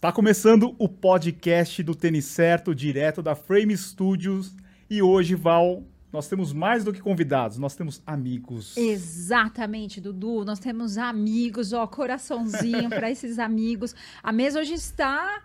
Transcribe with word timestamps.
Está 0.00 0.10
começando 0.10 0.74
o 0.78 0.88
podcast 0.88 1.82
do 1.82 1.94
Tênis 1.94 2.24
Certo, 2.24 2.74
direto 2.74 3.20
da 3.20 3.34
Frame 3.34 3.76
Studios. 3.76 4.56
E 4.88 5.02
hoje, 5.02 5.34
Val, 5.34 5.82
nós 6.10 6.26
temos 6.26 6.54
mais 6.54 6.82
do 6.82 6.90
que 6.90 7.02
convidados, 7.02 7.58
nós 7.58 7.76
temos 7.76 8.02
amigos. 8.06 8.78
Exatamente, 8.78 10.00
Dudu. 10.00 10.42
Nós 10.42 10.58
temos 10.58 10.96
amigos, 10.96 11.74
ó, 11.74 11.86
coraçãozinho 11.86 12.88
para 12.88 13.10
esses 13.10 13.38
amigos. 13.38 13.94
A 14.22 14.32
mesa 14.32 14.60
hoje 14.60 14.72
está 14.72 15.42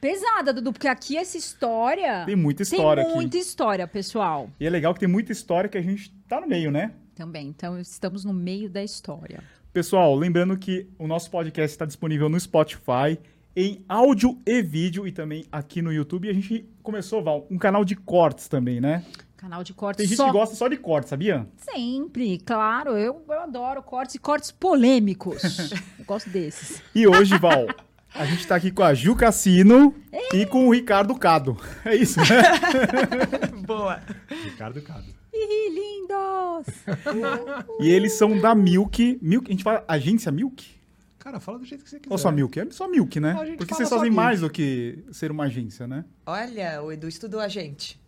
pesada, 0.00 0.54
Dudu, 0.54 0.72
porque 0.72 0.88
aqui 0.88 1.18
essa 1.18 1.36
história. 1.36 2.24
Tem 2.24 2.36
muita 2.36 2.62
história 2.62 3.02
Tem 3.02 3.10
aqui. 3.10 3.20
muita 3.20 3.36
história, 3.36 3.86
pessoal. 3.86 4.48
E 4.58 4.66
é 4.66 4.70
legal 4.70 4.94
que 4.94 5.00
tem 5.00 5.08
muita 5.10 5.30
história 5.30 5.68
que 5.68 5.76
a 5.76 5.82
gente 5.82 6.10
tá 6.26 6.40
no 6.40 6.46
meio, 6.46 6.70
né? 6.70 6.94
Também. 7.14 7.48
Então, 7.48 7.78
estamos 7.78 8.24
no 8.24 8.32
meio 8.32 8.70
da 8.70 8.82
história. 8.82 9.44
Pessoal, 9.74 10.14
lembrando 10.14 10.56
que 10.56 10.88
o 10.98 11.06
nosso 11.06 11.30
podcast 11.30 11.74
está 11.74 11.84
disponível 11.84 12.30
no 12.30 12.40
Spotify, 12.40 13.18
em 13.56 13.84
áudio 13.88 14.38
e 14.44 14.62
vídeo, 14.62 15.06
e 15.06 15.12
também 15.12 15.44
aqui 15.50 15.80
no 15.80 15.92
YouTube. 15.92 16.26
E 16.26 16.30
a 16.30 16.34
gente 16.34 16.68
começou, 16.82 17.22
Val, 17.22 17.46
um 17.50 17.58
canal 17.58 17.84
de 17.84 17.94
cortes 17.94 18.48
também, 18.48 18.80
né? 18.80 19.04
Canal 19.36 19.62
de 19.62 19.74
cortes 19.74 19.98
Tem 19.98 20.06
gente 20.06 20.16
só 20.16 20.26
que 20.26 20.32
gosta 20.32 20.54
só 20.54 20.68
de 20.68 20.76
cortes, 20.76 21.10
sabia? 21.10 21.46
sempre, 21.58 22.38
claro. 22.38 22.96
Eu, 22.96 23.22
eu 23.28 23.40
adoro 23.40 23.82
cortes 23.82 24.14
e 24.14 24.18
cortes 24.18 24.50
polêmicos. 24.50 25.72
eu 25.98 26.04
gosto 26.06 26.30
desses. 26.30 26.82
E 26.94 27.06
hoje, 27.06 27.36
Val, 27.36 27.66
a 28.14 28.24
gente 28.24 28.46
tá 28.46 28.56
aqui 28.56 28.70
com 28.70 28.82
a 28.82 28.94
Ju 28.94 29.14
Cassino 29.14 29.94
e 30.32 30.46
com 30.46 30.66
o 30.66 30.72
Ricardo 30.72 31.14
Cado. 31.14 31.56
É 31.84 31.94
isso, 31.94 32.20
né? 32.20 32.26
Boa. 33.66 34.00
Ricardo 34.44 34.80
Cado. 34.80 35.04
Ih, 35.32 35.68
lindos! 35.68 36.66
E 37.80 37.90
eles 37.90 38.12
são 38.12 38.38
da 38.38 38.54
Milk. 38.54 39.18
Milk, 39.20 39.48
a 39.48 39.50
gente 39.50 39.64
fala 39.64 39.84
agência 39.88 40.30
Milk? 40.30 40.73
Cara, 41.24 41.40
fala 41.40 41.58
do 41.58 41.64
jeito 41.64 41.82
que 41.82 41.88
você 41.90 41.98
quiser. 41.98 42.12
Ou 42.12 42.18
só 42.18 42.30
Milk? 42.30 42.60
É 42.60 42.66
só 42.70 42.86
Milk, 42.86 43.18
né? 43.18 43.34
Porque 43.56 43.74
vocês 43.74 43.88
fazem 43.88 44.10
Milk. 44.10 44.16
mais 44.16 44.40
do 44.42 44.50
que 44.50 45.02
ser 45.10 45.30
uma 45.30 45.44
agência, 45.44 45.86
né? 45.86 46.04
Olha, 46.26 46.82
o 46.82 46.92
Edu 46.92 47.08
estudou 47.08 47.40
a 47.40 47.48
gente. 47.48 47.98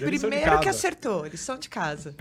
Primeiro 0.00 0.58
que 0.60 0.68
acertou, 0.68 1.26
eles 1.26 1.38
são 1.40 1.58
de 1.58 1.68
casa. 1.68 2.16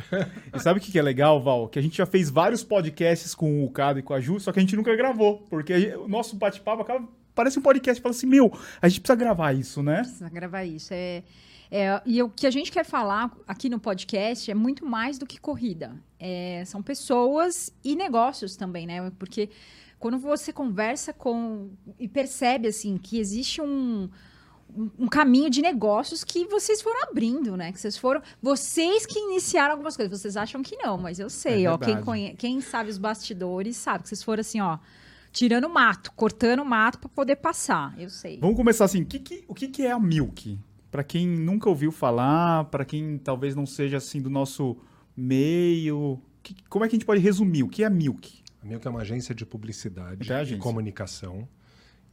E 0.53 0.59
sabe 0.59 0.80
o 0.80 0.83
que 0.83 0.92
que 0.92 1.00
é 1.00 1.02
legal, 1.02 1.42
Val? 1.42 1.67
Que 1.67 1.80
a 1.80 1.81
gente 1.81 1.98
já 1.98 2.06
fez 2.06 2.30
vários 2.30 2.64
podcasts 2.64 3.33
com 3.33 3.64
o 3.66 3.72
Cado 3.72 3.98
e 4.00 4.03
com 4.03 4.14
a 4.14 4.20
Ju, 4.20 4.39
só 4.39 4.52
que 4.52 4.59
a 4.59 4.61
gente 4.61 4.76
nunca 4.76 4.95
gravou. 4.95 5.39
Porque 5.50 5.80
gente- 5.80 5.95
o 5.95 6.08
nosso 6.08 6.36
bate-papo 6.36 6.81
acaba. 6.83 7.08
Parece 7.33 7.58
um 7.58 7.61
podcast. 7.61 8.02
Fala 8.02 8.14
assim, 8.14 8.28
meu, 8.28 8.52
a 8.81 8.88
gente 8.88 9.02
precisa 9.02 9.16
gravar 9.17 9.53
isso, 9.53 9.81
né? 9.81 10.02
Precisa 10.02 10.30
gravar 10.30 10.64
isso. 10.66 10.94
É, 10.94 11.23
é, 11.71 12.02
e 12.05 12.21
o 12.21 12.30
que 12.30 12.45
a 12.47 12.52
gente 12.52 12.71
quer 12.71 12.85
falar 12.85 13.35
aqui 13.47 13.69
no 13.69 13.80
podcast 13.80 14.49
é 14.49 14.53
muito 14.55 14.85
mais 14.85 15.17
do 15.17 15.25
que 15.25 15.39
corrida. 15.39 15.95
É, 16.19 16.63
são 16.66 16.81
pessoas 16.81 17.71
e 17.83 17.95
negócios 17.95 18.55
também, 18.55 18.85
né? 18.88 19.11
Porque 19.19 19.49
quando 19.99 20.17
você 20.17 20.53
conversa 20.53 21.11
com 21.13 21.69
e 21.99 22.08
percebe 22.08 22.67
assim 22.67 22.97
que 22.97 23.17
existe 23.19 23.61
um, 23.61 24.09
um- 24.75 24.89
um 24.99 25.08
caminho 25.08 25.49
de 25.49 25.61
negócios 25.61 26.23
que 26.23 26.45
vocês 26.45 26.81
foram 26.81 27.03
abrindo, 27.09 27.55
né? 27.58 27.71
Que 27.71 27.80
vocês 27.80 27.97
foram. 27.97 28.21
Vocês 28.41 29.05
que 29.05 29.17
iniciaram 29.19 29.71
algumas 29.73 29.95
coisas. 29.95 30.19
Vocês 30.21 30.38
acham 30.38 30.61
que 30.61 30.75
não, 30.77 30.97
mas 30.97 31.19
eu 31.19 31.30
sei, 31.30 31.66
É 31.66 31.71
ó. 31.71 31.77
Quem, 31.77 32.02
conhe- 32.02 32.36
quem 32.36 32.61
sabe 32.61 32.89
os 32.89 32.97
bastidores 32.97 33.77
sabe 33.77 34.03
que 34.03 34.09
vocês 34.09 34.23
foram 34.23 34.41
assim, 34.41 34.61
ó. 34.61 34.77
Tirando 35.31 35.67
mato, 35.69 36.11
cortando 36.16 36.63
mato 36.63 36.97
para 36.99 37.09
poder 37.09 37.36
passar. 37.36 37.93
Eu 37.99 38.09
sei. 38.09 38.39
Vamos 38.39 38.55
começar 38.55 38.86
assim. 38.86 39.02
O 39.02 39.05
que, 39.05 39.19
que- 39.19 39.43
o 39.47 39.53
que, 39.53 39.67
que 39.67 39.81
é 39.86 39.91
a 39.91 39.99
Milk? 39.99 40.58
Pra 40.96 41.04
quem 41.04 41.28
nunca 41.28 41.68
ouviu 41.68 41.92
falar, 41.92 42.64
pra 42.72 42.86
quem 42.86 43.18
talvez 43.18 43.54
não 43.54 43.66
seja 43.66 43.98
assim 43.98 44.22
do 44.22 44.30
nosso 44.30 44.78
meio. 45.14 46.22
que- 46.42 46.56
como 46.70 46.86
é 46.86 46.88
que 46.88 46.95
a 46.95 46.98
gente 46.98 47.06
pode 47.06 47.20
resumir? 47.20 47.64
O 47.64 47.67
que 47.67 47.83
é 47.83 47.86
a 47.86 47.89
Milk? 47.89 48.42
A 48.64 48.66
Milk 48.66 48.88
é 48.88 48.89
uma 48.89 49.02
agência 49.02 49.36
de 49.36 49.45
publicidade 49.45 50.32
É 50.32 50.36
a 50.36 50.38
e 50.38 50.42
agência. 50.44 50.64
comunicação 50.64 51.45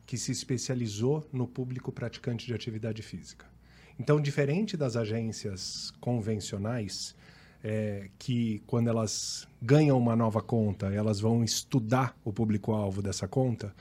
que 0.04 0.18
se 0.18 0.32
especializou 0.32 1.28
no 1.32 1.46
público 1.46 1.92
praticante 1.92 2.44
de 2.44 2.54
atividade 2.54 3.02
física. 3.02 3.46
Então, 4.00 4.20
diferente 4.20 4.76
das 4.76 4.96
agências 4.96 5.92
convencionais, 6.00 7.14
é, 7.62 8.08
que 8.18 8.60
quando 8.66 8.88
elas 8.88 9.46
ganham 9.62 9.96
uma 9.96 10.16
nova 10.16 10.40
conta, 10.42 10.86
elas 10.92 11.20
vão 11.20 11.44
estudar 11.44 12.16
o 12.24 12.32
público-alvo 12.32 13.00
dessa 13.00 13.28
conta, 13.28 13.72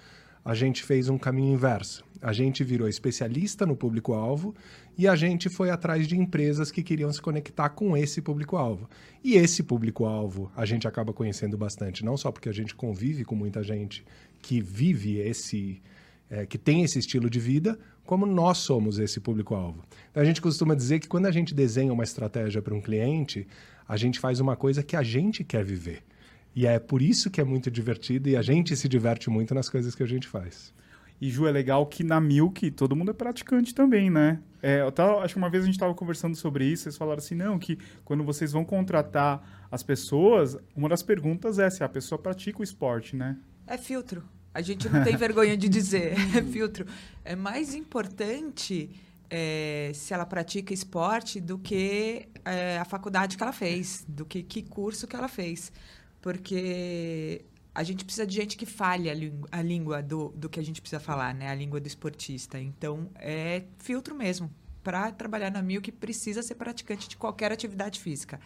a 0.46 0.54
gente 0.54 0.84
fez 0.84 1.10
um 1.10 1.18
caminho 1.18 1.54
inverso. 1.54 2.04
A 2.22 2.34
gente 2.34 2.64
virou 2.64 2.88
especialista 2.88 3.66
no 3.66 3.76
público-alvo 3.76 4.54
e 4.98 5.08
a 5.08 5.16
gente 5.16 5.50
foi 5.50 5.70
atrás 5.70 6.08
de 6.08 6.18
empresas 6.18 6.72
que 6.72 6.84
queriam 6.84 7.12
se 7.12 7.22
conectar 7.22 7.70
com 7.70 7.96
esse 7.96 8.22
público-alvo. 8.22 8.90
E 9.24 9.36
esse 9.36 9.64
público-alvo 9.64 10.52
a 10.56 10.66
gente 10.66 10.88
acaba 10.88 11.14
conhecendo 11.14 11.58
bastante, 11.58 12.04
não 12.04 12.18
só 12.18 12.32
porque 12.32 12.50
a 12.50 12.54
gente 12.54 12.76
convive 12.76 13.24
com 13.24 13.36
muita 13.36 13.64
gente 13.64 14.04
que 14.42 14.62
vive 14.62 15.18
esse, 15.18 15.82
é, 16.30 16.46
que 16.46 16.58
tem 16.58 16.84
esse 16.84 17.00
estilo 17.00 17.30
de 17.30 17.40
vida, 17.40 17.80
como 18.04 18.26
nós 18.26 18.58
somos 18.58 19.00
esse 19.00 19.20
público-alvo. 19.20 19.84
Então 20.10 20.22
a 20.22 20.26
gente 20.26 20.42
costuma 20.42 20.76
dizer 20.76 21.00
que 21.00 21.08
quando 21.08 21.26
a 21.26 21.32
gente 21.32 21.54
desenha 21.54 21.94
uma 21.94 22.04
estratégia 22.04 22.62
para 22.62 22.74
um 22.74 22.82
cliente, 22.82 23.48
a 23.88 23.96
gente 23.98 24.20
faz 24.20 24.40
uma 24.40 24.56
coisa 24.56 24.84
que 24.84 24.96
a 24.96 25.04
gente 25.04 25.44
quer 25.44 25.64
viver. 25.64 26.04
E 26.56 26.68
é 26.68 26.80
por 26.80 27.02
isso 27.02 27.30
que 27.30 27.40
é 27.40 27.44
muito 27.44 27.72
divertido 27.72 28.28
e 28.28 28.36
a 28.36 28.42
gente 28.42 28.76
se 28.76 28.90
diverte 28.90 29.30
muito 29.30 29.56
nas 29.56 29.70
coisas 29.70 29.96
que 29.96 30.04
a 30.04 30.08
gente 30.08 30.28
faz. 30.28 30.74
E 31.22 31.30
Ju, 31.30 31.46
é 31.48 31.52
legal 31.52 31.86
que 31.86 32.04
na 32.04 32.20
Milk 32.20 32.72
todo 32.72 32.96
mundo 32.96 33.12
é 33.12 33.14
praticante 33.14 33.76
também, 33.76 34.10
né? 34.10 34.40
É, 34.62 34.82
eu 34.82 34.92
tava- 34.92 35.24
acho 35.24 35.36
que 35.36 35.38
uma 35.38 35.50
vez 35.52 35.64
a 35.64 35.66
gente 35.68 35.76
estava 35.76 35.94
conversando 35.94 36.36
sobre 36.36 36.66
isso, 36.66 36.84
vocês 36.84 36.98
falaram 36.98 37.20
assim, 37.20 37.36
não, 37.36 37.60
que 37.60 37.78
quando 38.04 38.24
vocês 38.24 38.52
vão 38.52 38.66
contratar 38.66 39.68
as 39.72 39.84
pessoas, 39.84 40.58
uma 40.76 40.90
das 40.90 41.04
perguntas 41.04 41.60
é 41.60 41.70
se 41.70 41.84
a 41.84 41.90
pessoa 41.90 42.18
pratica 42.20 42.60
o 42.60 42.64
esporte, 42.64 43.16
né? 43.16 43.38
É 43.68 43.78
filtro. 43.78 44.24
A 44.54 44.62
gente 44.62 44.90
não 44.90 45.04
tem 45.04 45.16
vergonha 45.16 45.56
de 45.56 45.70
dizer, 45.70 46.14
é 46.36 46.42
filtro. 46.42 46.86
É 47.24 47.36
mais 47.36 47.74
importante 47.76 48.90
é, 49.30 49.92
se 49.94 50.14
ela 50.14 50.26
pratica 50.26 50.74
esporte 50.74 51.40
do 51.40 51.58
que 51.58 52.28
é, 52.44 52.78
a 52.80 52.84
faculdade 52.86 53.38
que 53.38 53.44
ela 53.44 53.54
fez, 53.54 54.04
do 54.08 54.26
que 54.26 54.42
que 54.44 54.62
curso 54.64 55.08
que 55.08 55.16
ela 55.16 55.28
fez. 55.30 55.72
Porque 56.20 57.46
a 57.74 57.84
gente 57.84 58.04
precisa 58.04 58.26
de 58.28 58.36
gente 58.36 58.58
que 58.58 58.66
fale 58.66 59.10
a, 59.10 59.14
língua- 59.14 59.48
a 59.52 59.62
língua 59.62 60.02
do, 60.02 60.30
do 60.36 60.50
que 60.50 60.60
a 60.60 60.64
gente 60.64 60.82
precisa 60.82 61.00
falar, 61.00 61.34
né? 61.34 61.50
A 61.50 61.56
língua 61.56 61.80
do 61.80 61.88
esportista. 61.88 62.60
Então, 62.60 63.10
é 63.16 63.64
filtro 63.80 64.14
mesmo. 64.16 64.52
Para 64.84 65.12
trabalhar 65.12 65.52
na 65.52 65.62
Milk, 65.62 65.92
precisa 65.92 66.42
ser 66.42 66.56
praticante 66.56 67.08
de 67.08 67.16
qualquer 67.16 67.52
atividade 67.52 68.00
física. 68.00 68.40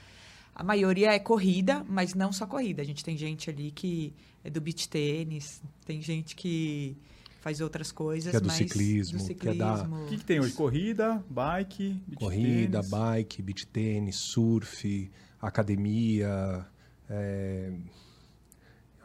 A 0.54 0.64
maioria 0.64 1.14
é 1.14 1.20
corrida, 1.20 1.84
mas 1.88 2.14
não 2.14 2.32
só 2.32 2.46
corrida. 2.46 2.82
A 2.82 2.86
gente 2.86 3.04
tem 3.04 3.18
gente 3.18 3.50
ali 3.50 3.72
que 3.72 4.14
é 4.44 4.50
do 4.50 4.62
beach 4.62 4.88
tênis, 4.90 5.62
tem 5.86 6.02
gente 6.02 6.36
que 6.36 6.96
faz 7.42 7.62
outras 7.62 7.92
coisas, 7.92 8.32
Que 8.32 8.38
é 8.38 8.40
do 8.40 8.48
mas 8.48 8.58
ciclismo, 8.58 9.18
do 9.20 9.36
que 9.36 9.48
é 9.50 9.54
da- 9.54 9.76
ciclismo. 9.78 10.04
O 10.04 10.08
que, 10.08 10.18
que 10.18 10.26
tem 10.26 10.40
hoje? 10.40 10.54
Corrida, 10.54 11.24
bike, 11.30 12.02
beach 12.08 12.20
Corrida, 12.20 12.80
tênis? 12.80 12.90
bike, 12.90 13.42
beach 13.42 13.68
tênis, 13.68 14.16
surf, 14.18 15.10
academia. 15.42 16.66
é, 17.10 17.72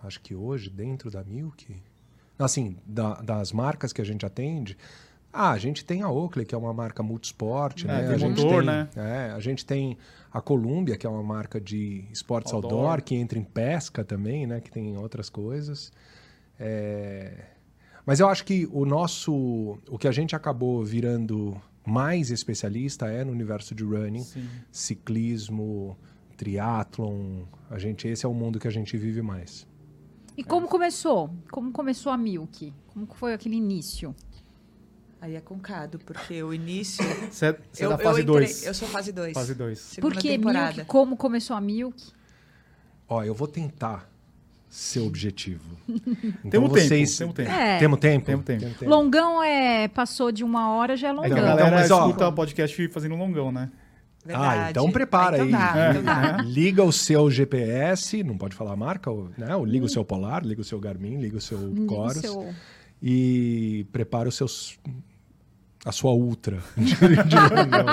Acho 0.03 0.21
que 0.21 0.35
hoje, 0.35 0.71
dentro 0.71 1.11
da 1.11 1.23
Milk, 1.23 1.77
assim, 2.39 2.77
da- 2.87 3.21
das 3.21 3.53
marcas 3.53 3.93
que 3.93 4.01
a 4.01 4.05
gente 4.05 4.25
atende, 4.25 4.77
ah, 5.33 5.51
a 5.51 5.59
gente 5.59 5.85
tem 5.85 6.03
a 6.03 6.11
Oakley, 6.11 6.45
que 6.47 6.55
é 6.55 6.59
uma 6.59 6.73
marca 6.73 7.03
multisport, 7.03 7.85
É, 7.85 7.87
né? 7.87 8.09
a 8.09 8.17
gente 8.19 8.41
motor, 8.43 8.65
tem, 8.65 8.67
né? 8.67 8.89
é, 8.97 9.31
a 9.33 9.41
gente 9.41 9.65
tem 9.65 9.97
a 10.33 10.41
Columbia, 10.41 10.97
que 10.97 11.07
é 11.07 11.11
uma 11.11 11.23
marca 11.23 11.61
de 11.61 12.05
esportes 12.11 12.53
Outdoor. 12.53 12.73
outdoor, 12.85 13.03
que 13.03 13.15
entra 13.15 13.39
em 13.39 13.45
pesca 13.45 14.05
também, 14.05 14.47
né? 14.47 14.61
Que 14.61 14.71
tem 14.71 14.97
outras 14.97 15.29
coisas. 15.29 15.93
É, 16.59 17.33
Mas 18.07 18.19
eu 18.19 18.29
acho 18.29 18.45
que 18.45 18.67
o 18.73 18.85
nosso, 18.87 19.79
o 19.89 19.99
que 19.99 20.09
a 20.09 20.13
gente 20.13 20.35
acabou 20.35 20.83
virando 20.85 21.61
mais 21.87 22.31
especialista 22.31 23.07
é 23.07 23.23
no 23.23 23.31
universo 23.31 23.75
de 23.75 23.85
running, 23.85 24.23
Sim. 24.25 24.49
ciclismo, 24.73 25.97
triatlon. 26.37 27.43
A 27.71 27.79
gente 27.79 28.09
esse 28.09 28.25
é 28.27 28.29
o 28.29 28.35
mundo 28.35 28.59
que 28.59 28.67
a 28.67 28.71
gente 28.71 28.97
vive 28.97 29.23
mais. 29.23 29.67
E 30.41 30.45
como 30.45 30.67
começou? 30.69 31.31
Como 31.51 31.71
começou 31.71 32.11
a 32.11 32.17
Milk? 32.17 32.73
Como 32.95 33.07
foi 33.15 33.35
aquele 33.35 33.57
início? 33.57 34.15
Aí 35.21 35.37
é 35.37 35.41
concado, 35.41 35.99
porque 35.99 36.43
o 36.43 36.55
início. 36.55 37.05
Você 37.31 37.47
é, 37.47 37.49
é 37.51 37.85
eu, 37.85 37.91
da 37.91 37.99
fase 37.99 38.21
eu 38.21 38.23
entrei- 38.23 38.47
2. 38.47 38.67
Eu 38.67 38.73
sou 38.73 38.89
fase 38.89 39.13
2. 39.13 39.35
Fase 39.35 39.55
2. 39.55 39.79
Segunda 39.79 40.15
Por 40.15 40.21
que 40.23 40.29
temporada. 40.31 40.73
Milk? 40.77 40.85
Como 40.87 41.15
começou 41.15 41.55
a 41.55 41.61
Milk? 41.61 42.03
Ó, 43.07 43.23
eu 43.23 43.35
vou 43.35 43.47
tentar 43.47 44.09
ser 44.67 45.01
objetivo. 45.01 45.77
Então 46.43 46.51
Temos 46.51 46.73
tempo, 46.73 46.89
vocês... 46.89 47.19
temos 47.19 47.35
tempo. 47.35 47.51
É. 47.51 47.79
Temos 47.79 47.99
tempo? 48.01 48.27
Temos 48.27 48.45
tempo. 48.47 48.85
Longão 48.89 49.43
é 49.43 49.89
passou 49.89 50.33
de 50.33 50.43
uma 50.43 50.71
hora 50.71 50.97
já 50.97 51.09
é 51.09 51.11
É 51.11 51.13
longão. 51.13 51.29
que 51.29 51.35
a 51.35 51.39
Então, 51.43 51.57
galera 51.57 51.77
mas, 51.77 51.91
ó, 51.91 52.07
escuta 52.07 52.29
o 52.29 52.33
podcast 52.33 52.89
fazendo 52.89 53.15
longão, 53.15 53.53
né? 53.53 53.71
Verdade. 54.25 54.59
Ah, 54.67 54.71
então 54.71 54.91
prepara 54.93 55.37
então 55.39 55.47
aí. 55.47 55.53
Dá, 55.53 55.87
É. 55.87 55.91
então 55.91 56.03
dá. 56.03 56.43
Liga 56.43 56.85
o 56.85 56.93
seu 56.93 57.31
GPS, 57.31 58.23
não 58.23 58.37
pode 58.37 58.55
falar 58.55 58.73
a 58.73 58.77
marca, 58.77 59.11
né? 59.39 59.57
Ou 59.57 59.65
Liga 59.65 59.87
o 59.87 59.89
seu 59.89 60.05
Polar, 60.05 60.45
liga 60.45 60.61
o 60.61 60.65
seu 60.65 60.79
Garmin, 60.79 61.17
liga 61.19 61.37
o 61.39 61.41
seu 61.41 61.59
Liga 61.69 61.83
o 61.83 61.89
Chorus 61.89 62.17
seu- 62.19 62.55
e 63.03 63.87
prepara 63.93 64.29
os 64.29 64.35
seus 64.37 64.79
a 65.83 65.93
sua 65.93 66.13
ultra 66.13 66.59
de, 66.77 66.85
de 66.95 67.37
reunião. 67.37 67.87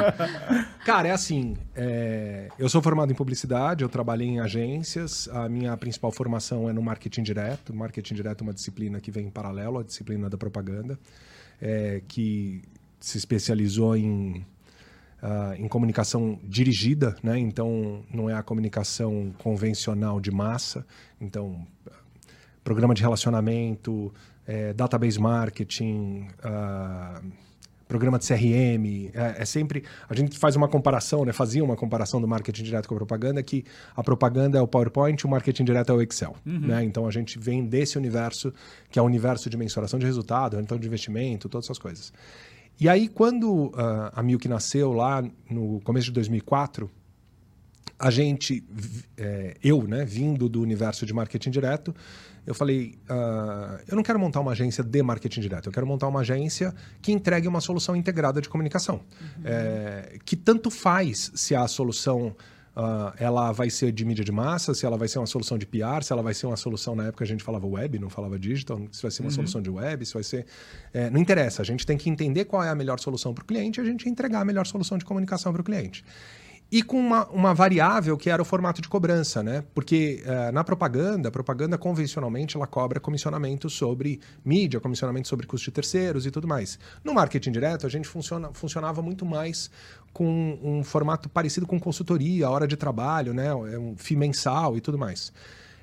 Cara, 0.86 1.08
é 1.08 1.12
assim, 1.12 1.56
é, 1.74 2.50
eu 2.60 2.68
sou 2.68 2.82
formado 2.82 3.10
em 3.14 3.16
publicidade, 3.16 3.82
eu 3.82 3.88
trabalhei 3.88 4.28
em 4.28 4.40
agências, 4.42 5.30
a 5.30 5.48
minha 5.48 5.76
principal 5.78 6.12
formação 6.12 6.70
é 6.70 6.74
no 6.74 6.82
marketing 6.82 7.24
direto. 7.24 7.74
Marketing 7.74 8.14
direto 8.14 8.42
é 8.42 8.44
uma 8.48 8.54
disciplina 8.54 9.00
que 9.00 9.10
vem 9.10 9.28
em 9.28 9.30
paralelo 9.30 9.80
à 9.80 9.84
disciplina 9.84 10.30
da 10.30 10.38
propaganda, 10.38 11.00
é, 11.62 12.02
que 12.06 12.62
se 13.00 13.18
especializou 13.18 13.96
em, 13.96 14.46
uh, 15.22 15.54
em 15.62 15.68
comunicação 15.68 16.40
dirigida, 16.44 17.16
né? 17.22 17.38
então 17.38 18.04
não 18.14 18.30
é 18.30 18.34
a 18.34 18.44
comunicação 18.44 19.34
convencional 19.38 20.19
de 20.19 20.31
massa, 20.31 20.86
então 21.19 21.66
programa 22.64 22.94
de 22.94 23.02
relacionamento, 23.02 24.14
é, 24.46 24.74
database 24.74 25.19
marketing, 25.19 26.28
uh, 26.44 27.25
programa 27.88 28.19
de 28.19 28.28
CRM, 28.28 29.10
é, 29.14 29.42
é, 29.42 29.46
sempre 29.46 29.84
a 30.10 30.14
gente 30.14 30.38
faz 30.38 30.56
uma 30.56 30.68
comparação, 30.68 31.24
né? 31.24 31.31
Fazia 31.31 31.64
uma 31.64 31.75
comparação 31.75 32.19
do 32.19 32.28
marketing 32.28 32.64
direto 32.64 32.88
com 32.88 32.96
a 32.96 32.98
propaganda, 32.98 33.42
que 33.42 33.64
a 33.96 34.04
propaganda 34.04 34.58
é 34.58 34.62
o 34.62 34.68
PowerPoint, 34.68 35.25
o 35.25 35.30
marketing 35.30 35.64
direto 35.64 35.92
é 35.92 35.96
o 35.96 36.02
Excel, 36.02 36.36
uhum. 36.46 36.60
né? 36.60 36.84
Então 36.84 37.08
a 37.08 37.12
gente 37.12 37.40
vem 37.40 37.66
desse 37.66 37.98
universo 37.98 38.54
que 38.92 39.00
é 39.00 39.02
o 39.02 39.06
universo 39.06 39.50
de 39.50 39.58
mensuração 39.58 39.98
de 39.98 40.06
resultado, 40.06 40.60
então 40.60 40.78
de 40.78 40.88
investimento, 40.88 41.48
todas 41.48 41.66
essas 41.66 41.80
coisas. 41.80 42.12
E 42.80 42.88
aí 42.88 43.08
quando 43.08 43.68
uh, 43.68 43.74
a 44.14 44.22
Milk 44.22 44.48
nasceu 44.48 44.94
lá 44.94 45.24
no 45.50 45.80
começo 45.82 46.08
de 46.08 46.12
2004 46.14 46.90
a 48.00 48.12
gente, 48.12 48.64
é, 49.18 49.56
eu, 49.64 49.82
né, 49.88 50.06
vindo 50.06 50.48
do 50.48 50.62
universo 50.62 51.06
de 51.06 51.14
marketing 51.14 51.50
direto, 51.50 51.96
eu 52.46 52.54
falei, 52.54 52.98
uh, 53.10 53.82
eu 53.88 53.96
não 53.96 54.04
quero 54.04 54.20
montar 54.20 54.40
uma 54.40 54.52
agência 54.52 54.84
de 54.84 55.02
marketing 55.02 55.42
direto, 55.42 55.68
eu 55.68 55.74
quero 55.74 55.88
montar 55.88 56.08
uma 56.08 56.20
agência 56.20 56.74
que 57.02 57.12
entregue 57.12 57.48
uma 57.48 57.60
solução 57.60 57.96
integrada 57.96 58.40
de 58.40 58.48
comunicação. 58.48 59.02
Uhum. 59.38 59.44
É, 59.44 60.20
que 60.24 60.36
tanto 60.36 60.70
faz 60.70 61.32
se 61.34 61.56
a 61.56 61.68
solução 61.68 62.36
uh, 62.78 63.12
ela 63.18 63.52
vai 63.52 63.70
ser 63.70 63.92
de 63.92 64.06
mídia 64.06 64.24
de 64.24 64.32
massa, 64.32 64.74
se 64.74 64.86
ela 64.86 64.98
vai 64.98 65.08
ser 65.08 65.18
uma 65.18 65.26
solução 65.26 65.58
de 65.58 65.66
PR, 65.66 66.04
se 66.04 66.14
ela 66.14 66.22
vai 66.22 66.34
ser 66.34 66.46
uma 66.46 66.56
solução, 66.56 66.96
na 66.96 67.08
época 67.08 67.24
a 67.24 67.28
gente 67.28 67.44
falava 67.44 67.66
web, 67.66 67.98
não 67.98 68.10
falava 68.10 68.38
digital, 68.38 68.80
se 68.92 69.02
vai 69.02 69.10
ser 69.10 69.24
uma 69.24 69.30
uhum. 69.30 69.36
solução 69.36 69.62
de 69.62 69.70
web, 69.70 70.06
se 70.06 70.14
vai 70.14 70.24
ser... 70.24 70.46
É, 70.94 71.10
não 71.10 71.20
interessa, 71.20 71.62
a 71.64 71.66
gente 71.66 71.86
tem 71.86 71.98
que 71.98 72.10
entender 72.10 72.46
qual 72.46 72.64
é 72.64 72.70
a 72.70 72.76
melhor 72.76 73.00
solução 73.00 73.34
para 73.34 73.44
o 73.44 73.46
cliente 73.46 73.80
e 73.80 73.82
a 73.82 73.86
gente 73.86 74.08
entregar 74.08 74.42
a 74.42 74.46
melhor 74.46 74.66
solução 74.66 74.98
de 74.98 75.06
comunicação 75.06 75.52
para 75.52 75.62
o 75.62 75.66
cliente 75.66 76.04
e 76.72 76.84
com 76.84 77.00
uma, 77.00 77.25
uma, 77.28 77.54
variável 77.54 78.18
que 78.18 78.30
era 78.30 78.42
o 78.42 78.46
formato 78.46 78.81
de 78.81 78.90
cobrança, 78.90 79.42
né? 79.42 79.64
Porque 79.74 80.22
uh, 80.25 80.52
na 80.52 80.64
propaganda, 80.64 81.30
a 81.30 81.31
propaganda 81.31 81.78
convencionalmente 81.78 82.58
ela 82.58 82.68
cobra 82.68 83.00
comissionamento 83.00 83.69
sobre 83.69 84.19
mídia, 84.44 84.80
comissionamento 84.80 85.28
sobre 85.28 85.48
custo 85.48 85.66
de 85.66 85.72
terceiros 85.72 86.25
e 86.25 86.31
tudo 86.31 86.48
mais. 86.48 86.78
No 87.04 87.14
marketing 87.14 87.52
direto, 87.52 87.86
a 87.86 87.90
gente 87.90 88.08
funciona, 88.08 88.50
funcionava 88.54 89.02
muito 89.02 89.25
mais 89.25 89.72
com 90.12 90.60
um 90.62 90.84
formato 90.84 91.30
parecido 91.30 91.66
com 91.66 91.80
consultoria, 91.80 92.50
hora 92.50 92.68
de 92.68 92.75
trabalho, 92.75 93.34
né? 93.34 93.48
É 93.48 93.80
um 93.80 93.96
FII 93.96 94.18
mensal 94.18 94.75
e 94.75 94.81
tudo 94.81 94.98
mais. 94.98 95.31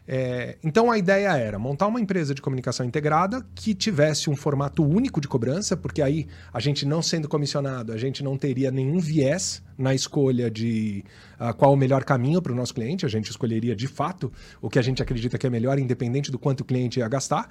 É, 0.06 0.58
então 0.62 0.90
a 0.90 0.98
ideia 0.98 1.34
era 1.34 1.58
montar 1.58 1.86
uma 1.86 1.98
empresa 1.98 2.34
de 2.34 2.42
comunicação 2.42 2.84
integrada 2.84 3.44
que 3.54 3.74
tivesse 3.74 4.28
um 4.28 4.36
formato 4.36 4.84
único 4.84 5.18
de 5.20 5.26
cobrança, 5.26 5.76
porque 5.76 6.02
aí 6.02 6.26
a 6.52 6.60
gente 6.60 6.84
não 6.84 7.00
sendo 7.00 7.26
comissionado, 7.26 7.92
a 7.92 7.96
gente 7.96 8.22
não 8.22 8.36
teria 8.36 8.70
nenhum 8.70 8.98
viés 8.98 9.62
na 9.78 9.94
escolha 9.94 10.50
de 10.50 11.02
uh, 11.40 11.54
qual 11.54 11.72
o 11.72 11.76
melhor 11.76 12.04
caminho 12.04 12.42
para 12.42 12.52
o 12.52 12.54
nosso 12.54 12.74
cliente, 12.74 13.06
a 13.06 13.08
gente 13.08 13.30
escolheria 13.30 13.74
de 13.74 13.88
fato 13.88 14.30
o 14.60 14.68
que 14.68 14.78
a 14.78 14.82
gente 14.82 15.02
acredita 15.02 15.38
que 15.38 15.46
é 15.46 15.50
melhor, 15.50 15.78
independente 15.78 16.30
do 16.30 16.38
quanto 16.38 16.60
o 16.60 16.64
cliente 16.64 17.00
ia 17.00 17.08
gastar. 17.08 17.48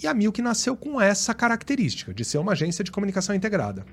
E 0.00 0.06
a 0.06 0.14
Milk 0.14 0.40
nasceu 0.40 0.76
com 0.76 1.00
essa 1.00 1.34
característica 1.34 2.14
de 2.14 2.24
ser 2.24 2.38
uma 2.38 2.52
agência 2.52 2.84
de 2.84 2.92
comunicação 2.92 3.34
integrada 3.34 3.84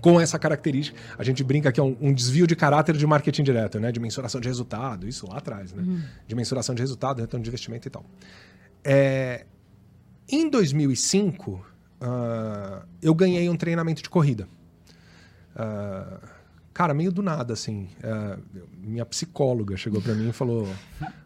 com 0.00 0.20
essa 0.20 0.38
característica. 0.38 0.98
A 1.18 1.24
gente 1.24 1.42
brinca 1.42 1.70
que 1.72 1.80
é 1.80 1.82
um, 1.82 1.96
um, 2.00 2.12
desvio 2.12 2.46
de 2.46 2.56
caráter 2.56 2.96
de 2.96 3.06
marketing 3.06 3.42
direto, 3.42 3.80
né? 3.80 3.92
De 3.92 4.00
mensuração 4.00 4.40
de 4.40 4.48
resultado, 4.48 5.08
isso 5.08 5.26
lá 5.26 5.38
atrás, 5.38 5.72
né? 5.72 5.82
Uhum. 5.82 6.02
De 6.26 6.34
mensuração 6.34 6.74
de 6.74 6.82
resultado, 6.82 7.20
retorno 7.20 7.42
de 7.42 7.50
investimento 7.50 7.88
e 7.88 7.90
tal. 7.90 8.04
É, 8.84 9.44
em 10.28 10.48
2005, 10.48 11.50
uh, 11.50 11.62
ah, 12.00 12.82
eu 13.02 13.14
ganhei 13.14 13.48
um 13.48 13.56
treinamento 13.56 14.02
de 14.02 14.10
corrida. 14.10 14.46
Uh, 15.54 16.20
cara, 16.72 16.94
meio 16.94 17.10
do 17.10 17.22
nada, 17.22 17.54
assim. 17.54 17.88
Uh, 18.04 18.40
minha 18.80 19.06
psicóloga 19.06 19.76
chegou 19.76 20.00
para 20.00 20.14
mim 20.14 20.28
e 20.28 20.32
falou: 20.32 20.68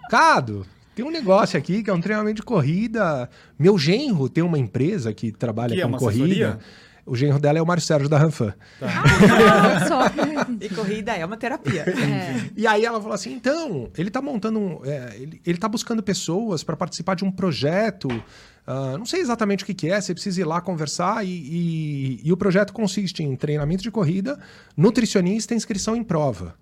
Cado, 0.08 0.64
tem 0.94 1.04
um 1.04 1.10
negócio 1.10 1.58
aqui 1.58 1.82
que 1.82 1.90
é 1.90 1.92
um 1.92 2.00
treinamento 2.00 2.36
de 2.36 2.42
corrida. 2.42 3.28
Meu 3.58 3.76
genro 3.76 4.28
tem 4.28 4.44
uma 4.44 4.58
empresa 4.58 5.12
que 5.12 5.32
trabalha 5.32 5.74
que 5.74 5.82
é 5.82 5.88
com 5.88 5.96
é 5.96 5.98
corrida. 5.98 6.24
Assessoria? 6.24 6.58
O 7.04 7.16
genro 7.16 7.38
dela 7.40 7.58
é 7.58 7.62
o 7.62 7.66
Mário 7.66 7.82
Sérgio 7.82 8.08
da 8.08 8.16
Ranfan. 8.16 8.54
Tá. 8.78 8.86
Ah, 8.88 10.46
e 10.60 10.68
corrida 10.68 11.12
é 11.12 11.24
uma 11.24 11.36
terapia. 11.36 11.84
É. 12.02 12.50
E 12.56 12.66
aí 12.66 12.84
ela 12.84 13.00
falou 13.00 13.14
assim: 13.14 13.32
então, 13.32 13.90
ele 13.96 14.08
está 14.08 14.20
montando 14.20 14.58
um. 14.58 14.84
É, 14.84 15.16
ele, 15.16 15.40
ele 15.44 15.58
tá 15.58 15.68
buscando 15.68 16.02
pessoas 16.02 16.62
para 16.62 16.76
participar 16.76 17.14
de 17.14 17.24
um 17.24 17.30
projeto. 17.30 18.08
Uh, 18.08 18.96
não 18.98 19.06
sei 19.06 19.20
exatamente 19.20 19.64
o 19.64 19.66
que, 19.66 19.74
que, 19.74 19.90
é, 19.90 20.00
você 20.00 20.12
precisa 20.12 20.40
ir 20.40 20.44
lá 20.44 20.60
conversar. 20.60 21.24
E, 21.24 21.28
e, 21.28 22.20
e, 22.24 22.32
o 22.32 22.36
projeto 22.36 22.72
consiste 22.72 23.22
em 23.22 23.34
treinamento 23.34 23.82
de 23.82 23.90
corrida, 23.90 24.38
nutricionista 24.76 25.54
e 25.54 25.56
inscrição 25.56 25.96
em 25.96 26.04
prova. 26.04 26.54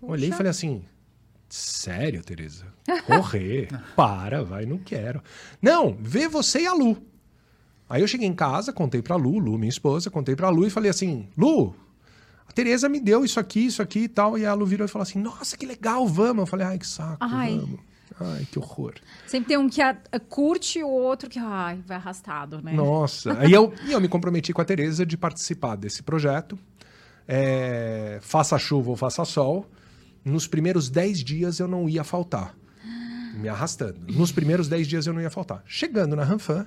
Puxa. 0.00 0.12
Olhei 0.12 0.28
e 0.28 0.32
falei 0.32 0.50
assim: 0.50 0.82
sério, 1.48 2.22
Tereza? 2.22 2.66
Correr? 3.06 3.68
para, 3.96 4.42
vai, 4.42 4.66
não 4.66 4.78
quero. 4.78 5.22
Não, 5.60 5.96
vê 6.00 6.28
você 6.28 6.60
e 6.60 6.66
a 6.66 6.72
Lu. 6.72 7.11
Aí 7.92 8.00
eu 8.00 8.08
cheguei 8.08 8.26
em 8.26 8.32
casa, 8.32 8.72
contei 8.72 9.02
pra 9.02 9.16
Lu, 9.16 9.38
Lu, 9.38 9.58
minha 9.58 9.68
esposa, 9.68 10.10
contei 10.10 10.34
pra 10.34 10.48
Lu 10.48 10.66
e 10.66 10.70
falei 10.70 10.90
assim: 10.90 11.28
Lu, 11.36 11.76
a 12.48 12.50
Tereza 12.50 12.88
me 12.88 12.98
deu 12.98 13.22
isso 13.22 13.38
aqui, 13.38 13.66
isso 13.66 13.82
aqui 13.82 14.04
e 14.04 14.08
tal. 14.08 14.38
E 14.38 14.46
a 14.46 14.54
Lu 14.54 14.64
virou 14.64 14.86
e 14.86 14.88
falou 14.88 15.02
assim: 15.02 15.18
Nossa, 15.18 15.58
que 15.58 15.66
legal, 15.66 16.08
vamos. 16.08 16.38
Eu 16.38 16.46
falei: 16.46 16.66
Ai, 16.66 16.78
que 16.78 16.86
saco, 16.86 17.18
ai. 17.20 17.58
vamos. 17.58 17.80
Ai, 18.18 18.48
que 18.50 18.58
horror. 18.58 18.94
Sempre 19.26 19.48
tem 19.48 19.58
um 19.58 19.68
que 19.68 19.82
a, 19.82 19.94
a, 20.10 20.18
curte 20.18 20.78
e 20.78 20.82
o 20.82 20.88
outro 20.88 21.28
que 21.28 21.38
ai, 21.38 21.82
vai 21.86 21.98
arrastado, 21.98 22.62
né? 22.62 22.72
Nossa. 22.72 23.38
Aí 23.38 23.52
eu, 23.52 23.74
eu 23.86 24.00
me 24.00 24.08
comprometi 24.08 24.54
com 24.54 24.62
a 24.62 24.64
Tereza 24.64 25.04
de 25.04 25.18
participar 25.18 25.76
desse 25.76 26.02
projeto. 26.02 26.58
É, 27.28 28.20
faça 28.22 28.58
chuva 28.58 28.88
ou 28.88 28.96
faça 28.96 29.22
sol. 29.26 29.66
Nos 30.24 30.46
primeiros 30.46 30.88
10 30.88 31.22
dias 31.22 31.58
eu 31.58 31.68
não 31.68 31.90
ia 31.90 32.04
faltar. 32.04 32.54
Me 33.34 33.50
arrastando. 33.50 34.00
Nos 34.08 34.32
primeiros 34.32 34.66
10 34.66 34.88
dias 34.88 35.06
eu 35.06 35.12
não 35.12 35.20
ia 35.20 35.30
faltar. 35.30 35.62
Chegando 35.66 36.16
na 36.16 36.24
Ranfan, 36.24 36.66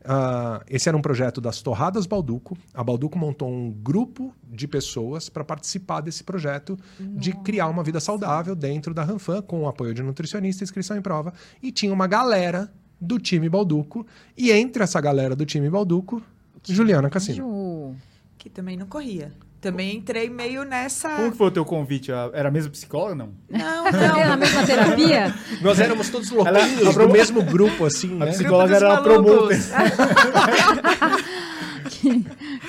Uh, 0.00 0.64
esse 0.68 0.88
era 0.88 0.96
um 0.96 1.02
projeto 1.02 1.40
das 1.40 1.60
Torradas 1.60 2.06
Balduco. 2.06 2.56
A 2.72 2.82
Balduco 2.84 3.18
montou 3.18 3.48
um 3.48 3.70
grupo 3.70 4.34
de 4.44 4.68
pessoas 4.68 5.28
para 5.28 5.44
participar 5.44 6.00
desse 6.00 6.22
projeto 6.24 6.78
Nossa. 6.98 7.18
de 7.18 7.32
criar 7.32 7.68
uma 7.68 7.82
vida 7.82 8.00
saudável 8.00 8.54
dentro 8.54 8.94
da 8.94 9.02
Ranfan, 9.02 9.42
com 9.42 9.62
o 9.62 9.68
apoio 9.68 9.92
de 9.92 10.02
nutricionista, 10.02 10.64
inscrição 10.64 10.96
em 10.96 11.02
prova. 11.02 11.32
E 11.62 11.72
tinha 11.72 11.92
uma 11.92 12.06
galera 12.06 12.72
do 13.00 13.18
time 13.18 13.48
Balduco. 13.48 14.06
E 14.36 14.50
entre 14.50 14.82
essa 14.82 15.00
galera 15.00 15.34
do 15.34 15.44
time 15.44 15.68
Balduco, 15.68 16.22
Juliana 16.64 17.10
Cassino. 17.10 17.96
Que 18.36 18.48
também 18.48 18.76
não 18.76 18.86
corria. 18.86 19.32
Também 19.60 19.96
entrei 19.96 20.30
meio 20.30 20.62
nessa. 20.62 21.16
Como 21.16 21.34
foi 21.34 21.48
o 21.48 21.50
teu 21.50 21.64
convite? 21.64 22.12
Era 22.12 22.48
a 22.48 22.50
mesma 22.50 22.70
psicóloga, 22.70 23.16
não? 23.16 23.34
Não, 23.50 23.84
não. 23.90 24.32
a 24.32 24.36
mesma 24.36 24.64
terapia? 24.64 25.34
Nós 25.60 25.80
éramos 25.80 26.08
todos 26.10 26.30
louquinhos 26.30 26.80
Ela, 26.80 26.92
do 26.92 27.08
mesmo 27.08 27.42
grupo, 27.42 27.84
assim, 27.84 28.14
a 28.14 28.26
né? 28.26 28.30
A 28.30 28.34
psicóloga 28.34 28.76
era 28.76 28.94
a 28.94 29.02
promoter. 29.02 29.58
que, 31.90 32.24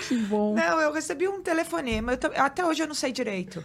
que 0.08 0.18
bom. 0.18 0.56
Não, 0.56 0.82
eu 0.82 0.92
recebi 0.92 1.28
um 1.28 1.42
telefonema. 1.42 2.14
Eu, 2.14 2.44
até 2.44 2.66
hoje 2.66 2.82
eu 2.82 2.88
não 2.88 2.96
sei 2.96 3.12
direito. 3.12 3.64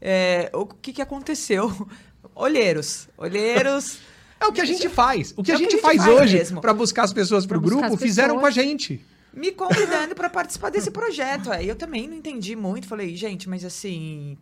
É, 0.00 0.48
o 0.54 0.64
que, 0.64 0.94
que 0.94 1.02
aconteceu? 1.02 1.70
Olheiros. 2.34 3.08
Olheiros. 3.18 3.98
É 4.40 4.46
o 4.46 4.52
que 4.52 4.62
a 4.62 4.64
gente 4.64 4.88
faz. 4.88 5.34
O 5.36 5.42
que, 5.42 5.52
é 5.52 5.54
a, 5.54 5.58
gente 5.58 5.68
que 5.68 5.86
a 5.86 5.92
gente 5.92 5.98
faz, 5.98 6.02
faz 6.02 6.22
hoje 6.22 6.60
para 6.62 6.72
buscar 6.72 7.04
as 7.04 7.12
pessoas 7.12 7.44
para 7.44 7.58
o 7.58 7.60
grupo, 7.60 7.94
fizeram 7.98 8.38
com 8.38 8.46
a 8.46 8.50
gente 8.50 9.04
me 9.34 9.52
convidando 9.52 10.14
para 10.14 10.30
participar 10.30 10.70
desse 10.70 10.90
projeto. 10.90 11.50
Aí 11.50 11.68
eu 11.68 11.76
também 11.76 12.06
não 12.06 12.16
entendi 12.16 12.54
muito. 12.54 12.86
Falei, 12.86 13.14
gente, 13.16 13.48
mas 13.48 13.64
assim, 13.64 14.38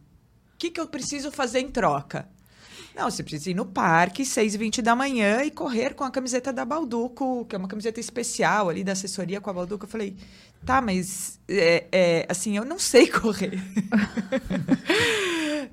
o 0.54 0.58
que, 0.58 0.70
que 0.70 0.80
eu 0.80 0.86
preciso 0.86 1.30
fazer 1.30 1.60
em 1.60 1.68
troca? 1.68 2.28
Não, 2.94 3.10
você 3.10 3.22
precisa 3.22 3.50
ir 3.50 3.54
no 3.54 3.64
parque, 3.64 4.22
6h20 4.22 4.82
da 4.82 4.94
manhã, 4.94 5.42
e 5.42 5.50
correr 5.50 5.94
com 5.94 6.04
a 6.04 6.10
camiseta 6.10 6.52
da 6.52 6.64
Balduco, 6.64 7.46
que 7.46 7.56
é 7.56 7.58
uma 7.58 7.68
camiseta 7.68 7.98
especial 7.98 8.68
ali 8.68 8.84
da 8.84 8.92
assessoria 8.92 9.40
com 9.40 9.48
a 9.48 9.52
Balduco. 9.52 9.86
Eu 9.86 9.88
falei, 9.88 10.14
tá, 10.64 10.80
mas 10.82 11.40
é, 11.48 11.86
é, 11.90 12.26
assim, 12.28 12.56
eu 12.56 12.64
não 12.66 12.78
sei 12.78 13.08
correr. 13.10 13.58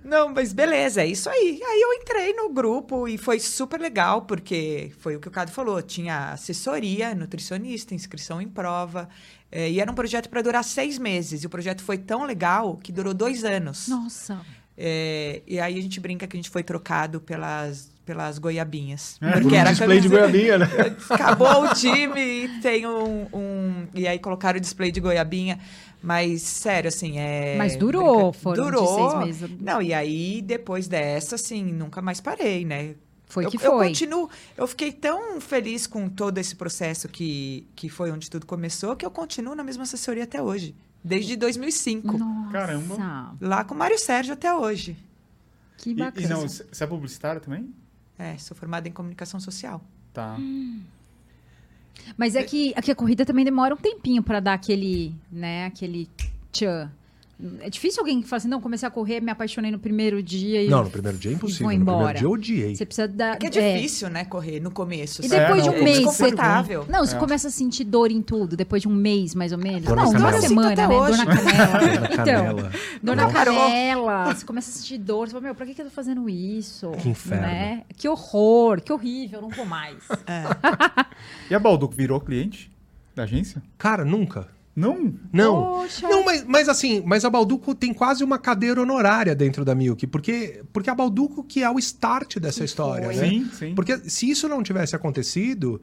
Não, 0.04 0.30
mas 0.30 0.54
beleza, 0.54 1.02
é 1.02 1.08
isso 1.08 1.30
aí. 1.30 1.62
Aí 1.64 1.82
eu 1.82 1.94
entrei 1.94 2.34
no 2.34 2.50
grupo 2.50 3.08
e 3.08 3.18
foi 3.18 3.40
super 3.40 3.80
legal, 3.80 4.24
porque 4.24 4.92
foi 5.00 5.16
o 5.16 5.20
que 5.20 5.28
o 5.28 5.32
Cado 5.32 5.52
falou: 5.52 5.82
tinha 5.82 6.32
assessoria, 6.32 7.16
nutricionista, 7.16 7.94
inscrição 7.94 8.42
em 8.42 8.48
prova. 8.48 9.10
É, 9.52 9.70
e 9.70 9.80
era 9.80 9.92
um 9.92 9.96
projeto 9.96 10.30
para 10.30 10.42
durar 10.42 10.64
seis 10.64 10.98
meses. 10.98 11.44
E 11.44 11.48
o 11.48 11.50
projeto 11.50 11.82
foi 11.82 11.98
tão 11.98 12.24
legal 12.24 12.78
que 12.78 12.92
durou 12.92 13.14
dois 13.14 13.44
anos. 13.44 13.88
Nossa! 13.88 14.40
É, 14.82 15.42
e 15.46 15.60
aí 15.60 15.78
a 15.78 15.82
gente 15.82 16.00
brinca 16.00 16.26
que 16.26 16.38
a 16.38 16.40
gente 16.40 16.50
foi 16.50 16.64
trocado 16.64 17.20
pelas 17.20 17.92
pelas 18.10 18.40
goiabinhas. 18.40 19.18
É, 19.22 19.34
Por 19.34 19.42
Porque 19.44 19.56
era 19.56 19.70
display 19.70 20.00
de 20.02 20.08
goiabinha, 20.10 20.58
né? 20.58 20.66
Acabou 21.12 21.66
o 21.66 21.74
time 21.76 22.20
e 22.46 22.60
tem 22.60 22.88
um, 22.88 23.28
um- 23.32 23.88
E 23.94 24.08
aí 24.08 24.18
colocaram 24.18 24.58
o 24.58 24.60
display 24.60 24.92
de 24.92 25.00
goiabinha. 25.00 25.60
Mas, 26.02 26.42
sério, 26.42 26.88
assim, 26.88 27.20
é. 27.20 27.56
Mas 27.56 27.76
durou, 27.76 28.34
foram 28.34 28.64
de 28.66 28.72
durou. 28.72 29.12
seis 29.12 29.26
meses. 29.26 29.58
Não, 29.62 29.80
e 29.80 29.94
aí, 29.94 30.42
depois 30.42 30.88
dessa, 30.88 31.36
assim, 31.36 31.64
nunca 31.66 32.02
mais 32.02 32.20
parei, 32.20 32.66
né? 32.66 32.96
Foi 33.28 33.46
eu, 33.46 33.52
que 33.52 33.58
Eu 33.58 33.62
foi. 33.78 33.88
continuo. 33.90 34.28
Eu 34.58 34.66
fiquei 34.66 34.92
tão 34.92 35.40
feliz 35.40 35.86
com 35.86 36.10
todo 36.10 36.40
esse 36.40 36.56
processo 36.56 37.08
que, 37.08 37.68
que 37.76 37.90
foi 37.90 38.10
onde 38.12 38.28
tudo 38.28 38.48
começou, 38.48 38.96
que 38.96 39.06
eu 39.06 39.12
continuo 39.12 39.54
na 39.54 39.64
mesma 39.64 39.84
assessoria 39.84 40.24
até 40.24 40.42
hoje. 40.42 40.74
Desde 41.04 41.36
2005. 41.36 42.18
Nossa, 42.18 42.52
Caramba. 42.52 43.36
Lá 43.40 43.64
com 43.64 43.76
o 43.76 43.78
Mário 43.78 44.00
Sérgio 44.00 44.34
até 44.34 44.52
hoje. 44.52 44.98
que 45.78 45.92
E, 45.92 45.94
bacana. 45.94 46.26
e 46.26 46.30
não, 46.30 46.42
você 46.48 46.84
é 46.84 46.88
publicitária 46.88 47.40
também? 47.40 47.72
É, 48.20 48.38
sou 48.38 48.56
formada 48.56 48.88
em 48.88 48.92
comunicação 48.92 49.40
social. 49.40 49.82
Tá. 50.14 50.38
Mas 52.18 52.36
é 52.36 52.44
que, 52.44 52.74
é 52.76 52.82
que 52.82 52.92
a 52.92 52.96
corrida 52.96 53.26
também 53.26 53.46
demora 53.46 53.74
um 53.74 53.78
tempinho 53.78 54.22
pra 54.22 54.42
dar 54.42 54.54
aquele, 54.54 55.16
né, 55.32 55.66
aquele 55.66 56.10
tchan. 56.52 56.92
É 57.62 57.70
difícil 57.70 58.02
alguém 58.02 58.22
que 58.22 58.28
fala 58.28 58.38
assim, 58.38 58.50
não, 58.50 58.60
comecei 58.60 58.86
a 58.86 58.92
correr, 58.92 59.22
me 59.22 59.32
apaixonei 59.32 59.72
no 59.72 59.80
primeiro 59.80 60.22
dia 60.22 60.62
e 60.62 60.68
Não, 60.68 60.84
no 60.84 60.90
primeiro 60.90 61.18
dia 61.18 61.32
é 61.32 61.36
impossível. 61.36 61.68
vou 61.68 61.72
No 61.74 61.78
primeiro 61.86 62.00
embora. 62.02 62.18
dia 62.20 62.26
eu 62.28 62.32
odiei. 62.32 62.76
você 62.76 62.86
precisa 62.86 63.08
dar... 63.08 63.36
É 63.36 63.38
que 63.38 63.48
é 63.48 63.50
difícil, 63.50 64.10
né, 64.10 64.26
correr 64.26 64.60
no 64.60 64.70
começo. 64.70 65.24
E 65.24 65.30
depois 65.30 65.62
É, 65.66 65.70
de 65.70 65.70
um 65.70 65.80
o 65.80 65.84
mês, 65.86 65.98
desconfortável. 66.00 66.86
Não, 66.90 67.06
você 67.06 67.16
É. 67.16 67.20
começa 67.20 67.48
a 67.48 67.52
sentir 67.52 67.86
dor 67.86 68.12
em 68.12 68.22
tudo, 68.22 68.58
depois 68.58 68.82
de 68.82 68.90
um 68.90 68.94
mês, 68.94 69.34
mais 69.36 69.54
ou 69.54 69.58
menos. 69.58 69.84
Dor 69.84 69.96
na 69.96 70.04
não, 70.04 70.10
uma 70.12 70.20
canela. 70.20 70.42
semana, 70.42 70.76
né? 70.76 70.88
Dor 70.88 71.18
na 71.18 71.26
canela. 71.26 71.80
Na 72.00 72.06
então, 72.12 72.26
canela. 72.26 72.62
dor 72.62 72.72
Não 73.02 73.16
na 73.16 73.32
canela. 73.32 74.26
Você 74.36 74.46
começa 74.46 74.70
a 74.70 74.74
sentir 74.74 74.98
dor. 74.98 75.28
Você 75.28 75.32
fala, 75.32 75.44
meu, 75.46 75.56
pra 75.56 75.66
que, 75.66 75.74
que 75.74 75.82
eu 75.82 75.86
tô 75.86 75.92
fazendo 75.92 76.30
isso? 76.30 76.92
Que 77.02 77.08
inferno. 77.08 77.44
Né? 77.44 77.84
Que 77.96 78.10
horror, 78.10 78.82
que 78.82 78.92
horrível, 78.92 79.42
não 79.42 79.50
vou 79.50 79.66
mais. 79.66 79.96
E 81.50 81.56
a 81.56 81.60
Balduco 81.60 81.94
virou 81.96 82.20
cliente 82.20 82.70
da 83.16 83.24
agência? 83.24 83.62
Cara, 83.78 84.04
nunca. 84.06 84.48
Não? 84.76 85.14
Não. 85.34 85.64
Poxa. 85.82 86.08
Não, 86.08 86.24
mas, 86.24 86.46
mas 86.46 86.70
assim, 86.70 87.02
mas 87.06 87.26
a 87.26 87.30
Balduco 87.30 87.76
tem 87.76 87.94
quase 87.94 88.24
uma 88.24 88.38
cadeira 88.40 88.82
honorária 88.82 89.36
dentro 89.36 89.66
da 89.66 89.76
Milk, 89.76 90.08
porque, 90.08 90.64
porque 90.72 90.90
a 90.90 90.96
Balduco 90.96 91.44
que 91.44 91.62
é 91.64 91.70
o 91.70 91.78
start 91.80 92.38
dessa 92.38 92.60
Que 92.60 92.66
história, 92.66 93.06
foi. 93.08 93.16
né? 93.16 93.28
Sim, 93.30 93.50
sim. 93.52 93.76
Porque 93.76 93.98
se 94.10 94.30
isso 94.30 94.48
não 94.48 94.64
tivesse 94.64 94.96
acontecido, 94.96 95.82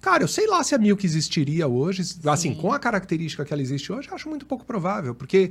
cara, 0.00 0.22
eu 0.22 0.28
sei 0.28 0.46
lá 0.46 0.62
se 0.62 0.74
a 0.74 0.78
Milk 0.78 1.04
existiria 1.04 1.66
hoje, 1.66 2.02
assim, 2.26 2.54
com 2.54 2.72
a 2.72 2.78
característica 2.78 3.44
que 3.44 3.52
ela 3.52 3.62
existe 3.62 3.92
hoje, 3.92 4.08
eu 4.08 4.14
acho 4.14 4.28
muito 4.28 4.46
pouco 4.46 4.64
provável, 4.64 5.14
porque 5.14 5.50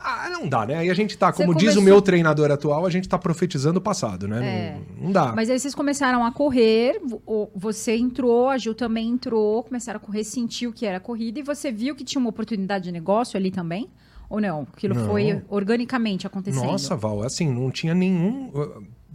ah, 0.00 0.28
não 0.30 0.48
dá, 0.48 0.66
né? 0.66 0.76
Aí 0.78 0.90
a 0.90 0.94
gente 0.94 1.16
tá, 1.16 1.32
como 1.32 1.54
diz 1.54 1.62
o 1.72 1.74
começou- 1.76 1.82
meu 1.82 2.02
treinador 2.02 2.50
atual, 2.50 2.84
a 2.84 2.90
gente 2.90 3.08
tá 3.08 3.16
profetizando 3.18 3.78
o 3.78 3.82
passado, 3.82 4.26
né? 4.28 4.44
É. 4.46 4.78
Não, 4.98 5.04
não 5.06 5.12
dá. 5.12 5.32
Mas 5.34 5.48
aí 5.48 5.58
vocês 5.58 5.74
começaram 5.74 6.24
a 6.24 6.32
correr, 6.32 7.00
vo- 7.04 7.50
você 7.54 7.96
entrou, 7.96 8.48
a 8.48 8.58
Gil 8.58 8.74
também 8.74 9.08
entrou, 9.08 9.62
começaram 9.62 9.98
a 9.98 10.00
correr, 10.00 10.24
sentiu 10.24 10.72
que 10.72 10.84
era 10.84 10.98
corrida 11.00 11.38
e 11.38 11.42
você 11.42 11.70
viu 11.72 11.94
que 11.94 12.04
tinha 12.04 12.20
uma 12.20 12.28
oportunidade 12.30 12.84
de 12.84 12.92
negócio 12.92 13.36
ali 13.36 13.50
também? 13.50 13.88
Ou 14.28 14.40
não? 14.40 14.66
Aquilo 14.72 14.94
Não. 14.94 15.06
foi 15.06 15.42
organicamente 15.48 16.26
acontecendo? 16.26 16.64
Nossa, 16.66 16.96
Val, 16.96 17.22
assim, 17.22 17.46
não 17.52 17.70
tinha 17.70 17.94
nenhum. 17.94 18.50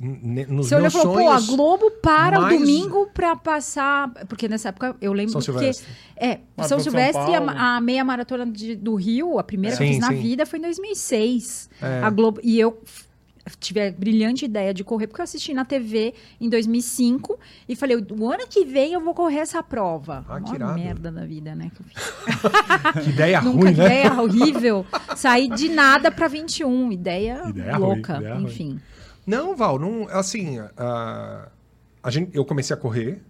Nos 0.02 0.68
Você 0.68 0.76
olhou 0.76 0.88
e 0.88 0.92
falou, 0.92 1.14
pô, 1.18 1.30
a. 1.30 1.40
Globo 1.42 1.92
para 2.02 2.40
mais- 2.40 2.56
o 2.56 2.60
domingo 2.60 3.08
pra 3.14 3.36
passar. 3.36 4.10
Porque 4.30 4.48
nessa 4.48 4.70
época 4.70 4.96
eu 5.02 5.12
lembro 5.12 5.32
São 5.34 5.42
que. 5.42 5.84
É, 6.16 6.40
Maratona 6.56 6.68
São 6.68 6.78
de 6.78 6.84
São 6.84 6.92
Silvestre, 6.92 7.36
a, 7.36 7.42
Paulo. 7.42 7.60
a 7.60 7.82
meia 7.82 8.04
maratona 8.06 8.46
de- 8.46 8.76
do 8.76 8.96
Rio, 8.96 9.38
a 9.38 9.44
primeira 9.44 9.76
que 9.76 9.84
eu 9.84 9.88
fiz 9.88 10.00
na 10.00 10.10
sim. 10.10 10.22
vida 10.22 10.46
foi 10.46 10.60
em 10.60 10.62
2006. 10.62 11.70
É. 11.82 12.02
A 12.04 12.10
Globo. 12.10 12.40
E 12.44 12.58
eu 12.60 12.82
tive 13.60 13.82
a 13.88 13.92
brilhante 13.92 14.46
ideia 14.46 14.74
de 14.74 14.84
correr, 14.84 15.08
porque 15.08 15.22
eu 15.22 15.24
assisti 15.24 15.54
na 15.56 15.66
TV 15.66 16.14
em 16.40 16.48
2005 16.50 17.40
e 17.68 17.76
falei, 17.76 17.98
o 17.98 18.32
ano 18.32 18.44
que 18.48 18.64
vem 18.64 18.94
eu 18.94 19.02
vou 19.02 19.14
correr 19.14 19.40
essa 19.40 19.64
prova. 19.64 20.24
Ah, 20.30 20.40
que 20.40 20.58
merda 20.60 21.12
da 21.12 21.26
vida, 21.26 21.56
né? 21.56 21.72
que 23.04 23.10
ideia 23.10 23.42
Nunca, 23.44 23.58
ruim, 23.70 23.76
né? 23.76 23.86
ideia 23.86 24.22
horrível. 24.22 24.86
Saí 25.16 25.50
de 25.50 25.68
nada 25.70 26.12
pra 26.12 26.28
21. 26.28 26.92
Ideia, 26.92 27.42
Ideia 27.50 27.76
ruim, 27.76 27.82
louca, 27.96 28.18
ideia 28.18 28.36
ruim. 28.36 28.80
Não, 29.30 29.56
Val, 29.56 29.78
não, 29.78 30.08
assim, 30.10 30.58
a, 30.76 31.50
a 32.02 32.10
gente, 32.10 32.36
eu 32.36 32.44
comecei 32.44 32.76
a 32.76 32.78
correr, 32.78 33.22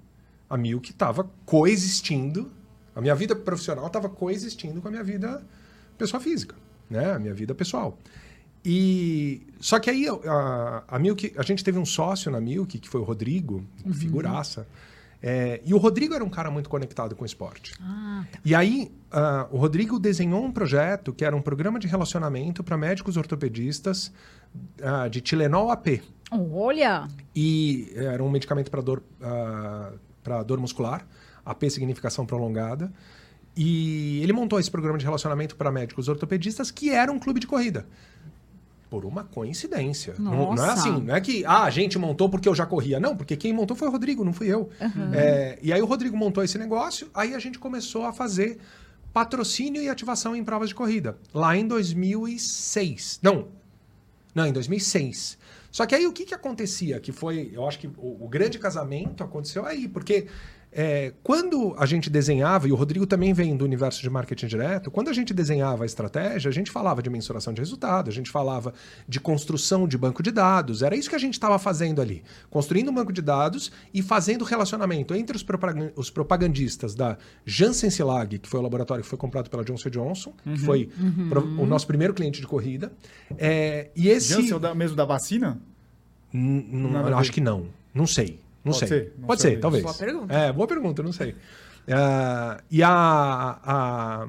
a 0.49 0.55
Milk 0.55 0.91
estava 0.91 1.29
coexistindo, 1.45 2.49
a 2.95 3.01
minha 3.01 3.13
vida 3.13 3.35
profissional 3.35 3.85
estava 3.85 4.07
coexistindo 4.07 4.81
com 4.81 4.87
a 4.87 4.91
minha 4.91 5.03
vida 5.03 5.43
pessoa 5.97 6.21
física, 6.21 6.55
né? 6.89 7.11
A 7.11 7.19
minha 7.19 7.33
vida 7.33 7.53
pessoal. 7.53 7.97
E 8.63 9.45
só 9.59 9.77
que 9.77 9.89
aí 9.89 10.05
a, 10.07 10.83
a 10.87 10.97
Milk, 10.97 11.33
a 11.35 11.43
gente 11.43 11.65
teve 11.65 11.77
um 11.77 11.85
sócio 11.85 12.31
na 12.31 12.39
Milk, 12.39 12.79
que 12.79 12.87
foi 12.87 13.01
o 13.01 13.03
Rodrigo, 13.03 13.65
figuraça. 13.93 14.65
é, 15.21 15.61
e 15.65 15.73
o 15.73 15.77
Rodrigo 15.77 16.13
era 16.13 16.23
um 16.23 16.29
cara 16.29 16.49
muito 16.49 16.69
conectado 16.69 17.13
com 17.13 17.23
o 17.23 17.25
esporte. 17.25 17.73
Ah, 17.81 18.23
tá. 18.31 18.39
E 18.45 18.55
aí, 18.55 18.89
ah, 19.11 19.49
o 19.51 19.57
Rodrigo 19.57 19.99
desenhou 19.99 20.45
um 20.45 20.51
projeto 20.51 21.11
que 21.11 21.25
era 21.25 21.35
um 21.35 21.41
programa 21.41 21.77
de 21.77 21.87
relacionamento 21.87 22.63
para 22.63 22.77
médicos 22.77 23.17
ortopedistas 23.17 24.13
ah, 24.81 25.07
de 25.07 25.21
Tilenol 25.21 25.71
AP. 25.71 26.01
Olha! 26.31 27.07
E 27.35 27.91
era 27.95 28.23
um 28.23 28.29
medicamento 28.29 28.69
para 28.69 28.81
dor, 28.81 29.03
para 30.23 30.43
dor 30.43 30.59
muscular. 30.59 31.05
AP 31.45 31.69
significa 31.69 32.07
ação 32.07 32.25
prolongada. 32.25 32.91
E 33.55 34.21
ele 34.21 34.31
montou 34.31 34.59
esse 34.59 34.69
programa 34.69 34.97
de 34.97 35.05
relacionamento 35.05 35.55
para 35.55 35.71
médicos 35.71 36.07
ortopedistas, 36.07 36.71
que 36.71 36.91
era 36.91 37.11
um 37.11 37.19
clube 37.19 37.39
de 37.39 37.47
corrida. 37.47 37.85
Por 38.89 39.05
uma 39.05 39.23
coincidência. 39.23 40.15
Não, 40.17 40.55
não 40.55 40.65
é 40.65 40.69
assim, 40.69 41.01
não 41.01 41.15
é 41.15 41.21
que 41.21 41.45
ah, 41.45 41.63
a 41.63 41.69
gente 41.69 41.99
montou 41.99 42.29
porque 42.29 42.49
eu 42.49 42.55
já 42.55 42.65
corria. 42.65 42.99
Não, 42.99 43.15
porque 43.15 43.35
quem 43.35 43.53
montou 43.53 43.75
foi 43.75 43.87
o 43.87 43.91
Rodrigo, 43.91 44.23
não 44.23 44.33
fui 44.33 44.47
eu. 44.47 44.69
Uhum. 44.81 45.13
É, 45.13 45.59
e 45.61 45.71
aí 45.73 45.81
o 45.81 45.85
Rodrigo 45.85 46.17
montou 46.17 46.43
esse 46.43 46.57
negócio, 46.57 47.07
aí 47.13 47.35
a 47.35 47.39
gente 47.39 47.59
começou 47.59 48.05
a 48.05 48.13
fazer 48.13 48.57
patrocínio 49.13 49.81
e 49.81 49.89
ativação 49.89 50.35
em 50.35 50.43
provas 50.43 50.69
de 50.69 50.75
corrida. 50.75 51.17
Lá 51.33 51.55
em 51.55 51.67
2006. 51.67 53.19
Não, 53.21 53.47
não, 54.39 54.48
em 54.48 54.53
2006. 54.53 55.38
Só 55.69 55.86
que 55.86 55.93
aí 55.93 56.08
o 56.08 56.13
que, 56.13 56.25
que 56.25 56.34
acontecia? 56.34 57.00
Que 57.00 57.12
foi, 57.12 57.51
eu 57.53 57.67
acho 57.67 57.77
que 57.77 57.88
o, 57.88 58.25
o 58.25 58.27
grande 58.27 58.58
casamento 58.58 59.24
aconteceu 59.24 59.65
aí, 59.65 59.88
porque 59.88 60.27
é, 60.71 61.13
quando 61.23 61.73
a 61.79 61.85
gente 61.88 62.09
desenhava, 62.09 62.67
e 62.67 62.71
o 62.71 62.75
Rodrigo 62.75 63.07
também 63.07 63.33
vem 63.33 63.57
do 63.57 63.65
universo 63.65 64.01
de 64.01 64.09
marketing 64.09 64.45
direto, 64.47 64.91
quando 64.91 65.09
a 65.09 65.13
gente 65.13 65.33
desenhava 65.33 65.83
a 65.83 65.85
estratégia, 65.85 66.47
a 66.49 66.51
gente 66.53 66.69
falava 66.69 67.01
de 67.01 67.09
mensuração 67.09 67.51
de 67.53 67.59
resultado, 67.59 68.07
a 68.09 68.13
gente 68.13 68.29
falava 68.29 68.73
de 69.07 69.19
construção 69.19 69.88
de 69.88 69.97
banco 69.97 70.21
de 70.21 70.31
dados, 70.31 70.83
era 70.83 70.95
isso 70.95 71.09
que 71.09 71.15
a 71.15 71.19
gente 71.19 71.33
estava 71.33 71.57
fazendo 71.57 72.01
ali. 72.01 72.23
Construindo 72.51 72.89
um 72.89 72.93
banco 72.93 73.11
de 73.11 73.21
dados 73.21 73.71
e 73.93 74.01
fazendo 74.03 74.45
relacionamento 74.45 75.15
entre 75.15 75.35
os, 75.35 75.41
propagan- 75.43 75.91
os 75.95 76.09
propagandistas 76.09 76.93
da 76.93 77.17
Janssen 77.45 77.89
Silag, 77.89 78.38
que 78.38 78.47
foi 78.47 78.59
o 78.59 78.63
laboratório 78.63 79.03
que 79.03 79.09
foi 79.09 79.17
comprado 79.17 79.49
pela 79.49 79.63
Johnson 79.63 79.89
Johnson, 79.89 80.33
que 80.43 80.59
foi 80.59 80.89
pro- 81.29 81.61
o 81.61 81.65
nosso 81.65 81.88
primeiro 81.88 82.13
cliente 82.13 82.39
de 82.41 82.45
corrida, 82.47 82.91
é, 83.38 83.89
e 83.95 84.07
esse... 84.07 84.29
Janssen, 84.33 84.53
o 84.53 84.59
da- 84.59 84.75
mesmo 84.75 84.95
da 84.95 85.05
vacina? 85.05 85.59
N- 86.31 86.63
não- 86.71 87.17
acho 87.17 87.31
que 87.31 87.41
não. 87.41 87.65
Não 87.93 88.05
sei. 88.05 88.39
Não 88.63 88.73
Pode 88.73 88.77
sei. 88.79 88.87
ser, 88.87 89.13
não 89.17 89.27
Pode 89.27 89.41
sei. 89.41 89.51
ser, 89.55 89.59
talvez. 89.59 89.83
Boa 89.83 89.95
pergunta. 89.95 90.33
É, 90.33 90.51
boa 90.53 90.67
pergunta, 90.67 91.03
não 91.03 91.11
sei. 91.13 91.35
Ah, 91.91 92.61
e 92.69 92.83
a, 92.83 92.89
a- 93.63 94.27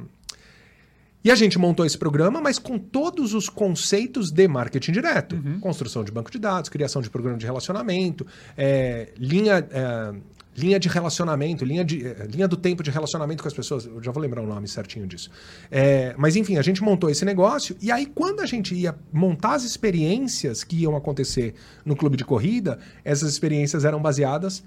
E 1.23 1.31
a 1.31 1.35
gente 1.35 1.59
montou 1.59 1.85
esse 1.85 1.99
programa, 1.99 2.41
mas 2.41 2.59
com 2.59 2.79
todos 2.79 3.35
os 3.35 3.49
conceitos 3.51 4.31
de 4.31 4.49
marketing 4.49 4.93
direto. 4.93 5.37
Construção 5.61 6.03
de 6.03 6.11
banco 6.11 6.31
de 6.31 6.39
dados, 6.39 6.71
criação 6.71 7.03
de 7.03 7.11
programa 7.11 7.37
de 7.37 7.45
relacionamento, 7.45 8.27
é, 8.57 9.13
linha, 9.19 9.67
é, 9.71 10.15
linha 10.61 10.79
de 10.79 10.89
relacionamento, 10.89 11.65
linha, 11.65 11.85
de, 11.85 12.07
é, 12.07 12.27
linha 12.27 12.47
do 12.47 12.57
tempo 12.57 12.83
de 12.83 12.91
relacionamento 12.91 13.43
com 13.43 13.49
as 13.49 13.55
pessoas. 13.55 13.87
Eu 13.87 14.03
já 14.03 14.13
vou 14.13 14.23
lembrar 14.23 14.43
o 14.43 14.47
nome 14.47 14.69
certinho 14.69 15.07
disso. 15.07 15.31
É, 15.71 16.15
mas 16.19 16.37
enfim, 16.37 16.57
a 16.57 16.63
gente 16.63 16.83
montou 16.83 17.09
esse 17.09 17.25
negócio 17.25 17.77
e 17.81 17.91
aí 17.91 18.07
quando 18.07 18.41
a 18.41 18.47
gente 18.47 18.75
ia 18.75 18.95
montar 19.13 19.55
as 19.55 19.65
experiências 19.65 20.63
que 20.63 20.77
iam 20.77 20.95
acontecer 20.97 21.55
no 21.85 21.97
clube 21.97 22.17
de 22.17 22.25
corrida, 22.25 22.79
essas 23.05 23.31
experiências 23.31 23.85
eram 23.85 24.01
baseadas 24.01 24.63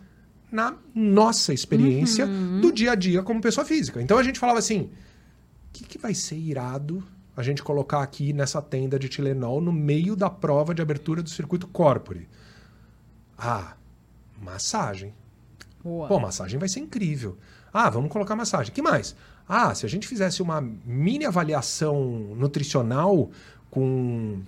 na 0.52 0.76
nossa 0.94 1.52
experiência 1.52 2.28
do 2.62 2.72
dia 2.72 2.92
a 2.92 2.96
dia 2.96 3.24
como 3.24 3.42
pessoa 3.42 3.66
física. 3.66 4.02
Então 4.02 4.18
a 4.18 4.24
gente 4.24 4.40
falava 4.40 4.60
assim: 4.60 4.82
o 4.82 4.90
que, 5.74 5.84
que 5.84 5.98
vai 5.98 6.14
ser 6.14 6.38
irado 6.38 7.04
a 7.36 7.42
gente 7.42 7.64
colocar 7.64 8.04
aqui 8.04 8.32
nessa 8.32 8.62
tenda 8.62 9.00
de 9.00 9.10
Tilenol 9.10 9.60
no 9.60 9.72
meio 9.72 10.16
da 10.16 10.30
prova 10.30 10.74
de 10.74 10.82
abertura 10.82 11.24
do 11.24 11.30
circuito 11.30 11.68
Corpore? 11.68 12.28
Ah, 13.36 13.74
massagem. 14.40 15.14
Boa. 15.84 16.08
Pô, 16.08 16.20
massagem 16.20 16.60
vai 16.60 16.70
ser 16.70 16.80
incrível. 16.80 17.38
Ah, 17.74 17.90
vamos 17.90 18.12
colocar 18.12 18.36
massagem. 18.36 18.74
que 18.74 18.82
mais? 18.82 19.16
Ah, 19.48 19.76
se 19.76 19.86
a 19.86 19.90
gente 19.90 20.08
fizesse 20.08 20.42
uma 20.42 20.62
mini 20.62 21.26
avaliação 21.26 22.34
nutricional 22.38 23.30
com, 23.70 24.42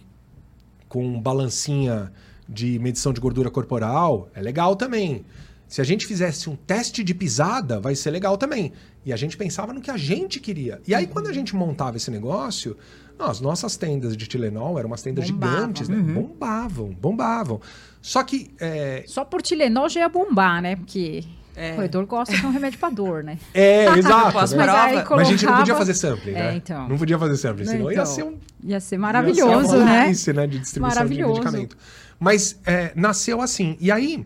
com 0.88 1.20
balancinha 1.20 2.12
de 2.48 2.80
medição 2.80 3.12
de 3.12 3.20
gordura 3.20 3.50
corporal, 3.52 4.30
é 4.34 4.42
legal 4.42 4.76
também. 4.76 5.26
Se 5.68 5.82
a 5.82 5.84
gente 5.84 6.06
fizesse 6.06 6.50
um 6.50 6.56
teste 6.56 7.04
de 7.04 7.14
pisada, 7.14 7.80
vai 7.80 7.96
ser 7.96 8.12
legal 8.12 8.38
também. 8.38 8.72
E 9.04 9.12
a 9.12 9.16
gente 9.16 9.36
pensava 9.36 9.74
no 9.74 9.82
que 9.82 9.90
a 9.90 9.98
gente 9.98 10.40
queria. 10.40 10.80
E 10.88 10.94
aí, 10.94 11.08
quando 11.08 11.28
a 11.28 11.34
gente 11.34 11.56
montava 11.56 11.98
esse 11.98 12.12
negócio, 12.12 12.78
as 13.18 13.42
nossas 13.42 13.76
tendas 13.76 14.16
de 14.16 14.28
Tilenol 14.28 14.78
eram 14.78 14.88
umas 14.90 15.02
tendas 15.02 15.30
Bombavam. 15.30 15.58
gigantes, 15.58 15.90
né? 15.90 15.98
Bombavam, 15.98 16.90
bombavam. 16.94 17.62
Só 18.08 18.22
que 18.24 18.52
é, 18.60 19.04
Só 19.08 19.26
por 19.26 19.42
Tilenol 19.42 19.90
já 19.90 20.02
ia 20.02 20.10
bombar, 20.10 20.62
né? 20.62 20.76
Porque 20.76 21.24
É. 21.56 21.72
o 21.72 21.76
corredor 21.78 22.06
gosta 22.06 22.38
de 22.38 22.46
um 22.46 22.52
remédio 22.52 22.78
pra 22.78 22.92
dor, 22.92 23.24
né? 23.24 23.40
É, 23.52 23.86
exato. 23.98 24.28
Né? 24.28 24.34
Mas 24.36 24.54
aí 24.54 24.96
Mas 24.96 25.10
Mas 25.10 25.20
a 25.20 25.24
gente 25.24 25.46
não 25.46 25.54
podia 25.58 25.74
colocava- 25.74 25.80
fazer 25.80 25.94
sampling, 25.96 26.32
né? 26.34 26.52
É, 26.52 26.56
então. 26.56 26.88
Não 26.88 26.98
podia 27.00 27.18
fazer 27.18 27.38
sampling, 27.38 27.66
senão 27.66 27.90
ia 27.92 27.94
Então, 27.94 28.06
ser 28.06 28.24
um 28.24 28.28
Ia 28.32 28.38
ser 28.40 28.68
ia 28.68 28.80
ser 28.80 28.98
maravilhoso, 29.00 29.78
né? 29.80 29.86
maluquice, 30.02 30.34
né? 30.34 30.46
De 30.46 30.60
distribuição 30.60 30.98
Maravilhoso. 31.04 31.34
de 31.34 31.40
medicamento. 31.40 31.78
Mas 32.20 32.60
é, 32.66 32.92
nasceu 32.96 33.42
assim. 33.42 33.76
E 33.80 33.92
aí, 33.92 34.26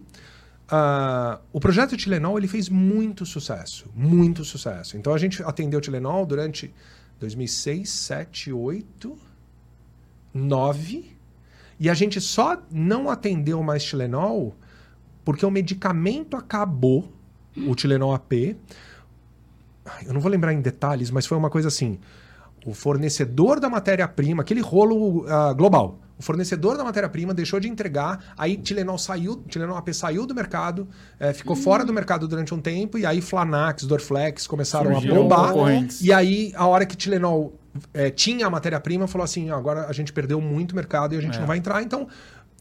ah, 0.69 1.39
o 1.53 1.59
projeto 1.62 1.95
Tilenol 1.95 2.38
ele 2.38 2.48
fez 2.50 2.67
muito 2.67 3.25
sucesso. 3.25 3.86
Muito 3.95 4.43
sucesso. 4.43 4.98
Então 4.98 5.13
a 5.13 5.17
gente 5.17 5.41
atendeu 5.41 5.79
o 5.79 5.81
Tilenol 5.81 6.25
durante 6.25 6.74
2006, 7.19 7.89
7, 7.89 8.51
8, 8.51 9.17
9. 10.33 11.17
E 11.79 11.89
a 11.89 11.93
gente 11.93 12.19
só 12.19 12.62
não 12.71 13.09
atendeu 13.09 13.63
mais 13.63 13.83
Tilenol 13.83 14.55
porque 15.24 15.45
o 15.45 15.51
medicamento 15.51 16.36
acabou, 16.36 17.07
o 17.55 17.75
Tilenol 17.75 18.13
AP. 18.13 18.33
Eu 20.05 20.13
não 20.13 20.19
vou 20.21 20.31
lembrar 20.31 20.53
em 20.53 20.62
detalhes, 20.62 21.12
mas 21.12 21.25
foi 21.25 21.38
uma 21.38 21.50
coisa 21.50 21.67
assim. 21.67 22.00
O 22.65 22.74
fornecedor 22.74 23.59
da 23.59 23.69
matéria-prima, 23.69 24.41
aquele 24.41 24.62
rolo 24.62 25.25
ah, 25.27 25.53
global, 25.53 26.00
o 26.19 26.21
fornecedor 26.21 26.77
da 26.77 26.83
matéria-prima 26.83 27.33
deixou 27.33 27.62
de 27.62 27.69
entregar, 27.69 28.33
aí 28.38 28.57
Tilenol 28.57 28.98
saiu, 28.98 29.41
Tilenol 29.48 29.77
AP 29.77 29.93
saiu 29.93 30.25
do 30.25 30.36
mercado, 30.36 30.86
eh, 31.17 31.31
ficou 31.31 31.55
fora 31.55 31.86
do 31.86 31.93
mercado 31.93 32.27
durante 32.27 32.53
um 32.53 32.59
tempo, 32.59 32.98
e 32.98 33.05
aí 33.05 33.21
Flanax, 33.21 33.86
Dorflex 33.86 34.45
começaram 34.45 34.91
Surgiram 34.91 35.15
a 35.15 35.19
bombar. 35.19 35.53
E 36.01 36.12
aí, 36.12 36.51
a 36.55 36.67
hora 36.67 36.86
que 36.86 36.98
Tilenol 36.98 37.53
eh, 37.94 38.10
tinha 38.10 38.48
a 38.48 38.50
matéria-prima, 38.50 39.08
falou 39.08 39.26
assim: 39.26 39.50
"Ah, 39.50 39.56
agora 39.58 39.86
a 39.88 39.94
gente 39.94 40.12
perdeu 40.14 40.40
muito 40.42 40.76
mercado 40.76 41.14
e 41.14 41.18
a 41.18 41.22
gente 41.22 41.38
É. 41.38 41.40
não 41.40 41.48
vai 41.48 41.58
entrar. 41.58 41.82
Então, 41.84 42.08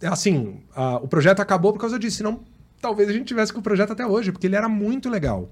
assim, 0.03 0.61
ah, 0.75 0.97
o 0.97 1.09
projeto 1.09 1.41
acabou 1.41 1.73
por 1.73 1.81
causa 1.81 1.99
disso. 1.99 2.19
Senão, 2.19 2.41
talvez 2.81 3.09
a 3.09 3.13
gente 3.13 3.27
tivesse 3.27 3.53
com 3.53 3.61
o 3.61 3.63
projeto 3.63 3.93
até 3.93 4.07
hoje, 4.07 4.31
porque 4.33 4.47
ele 4.47 4.57
era 4.57 4.69
muito 4.69 5.09
legal. 5.11 5.51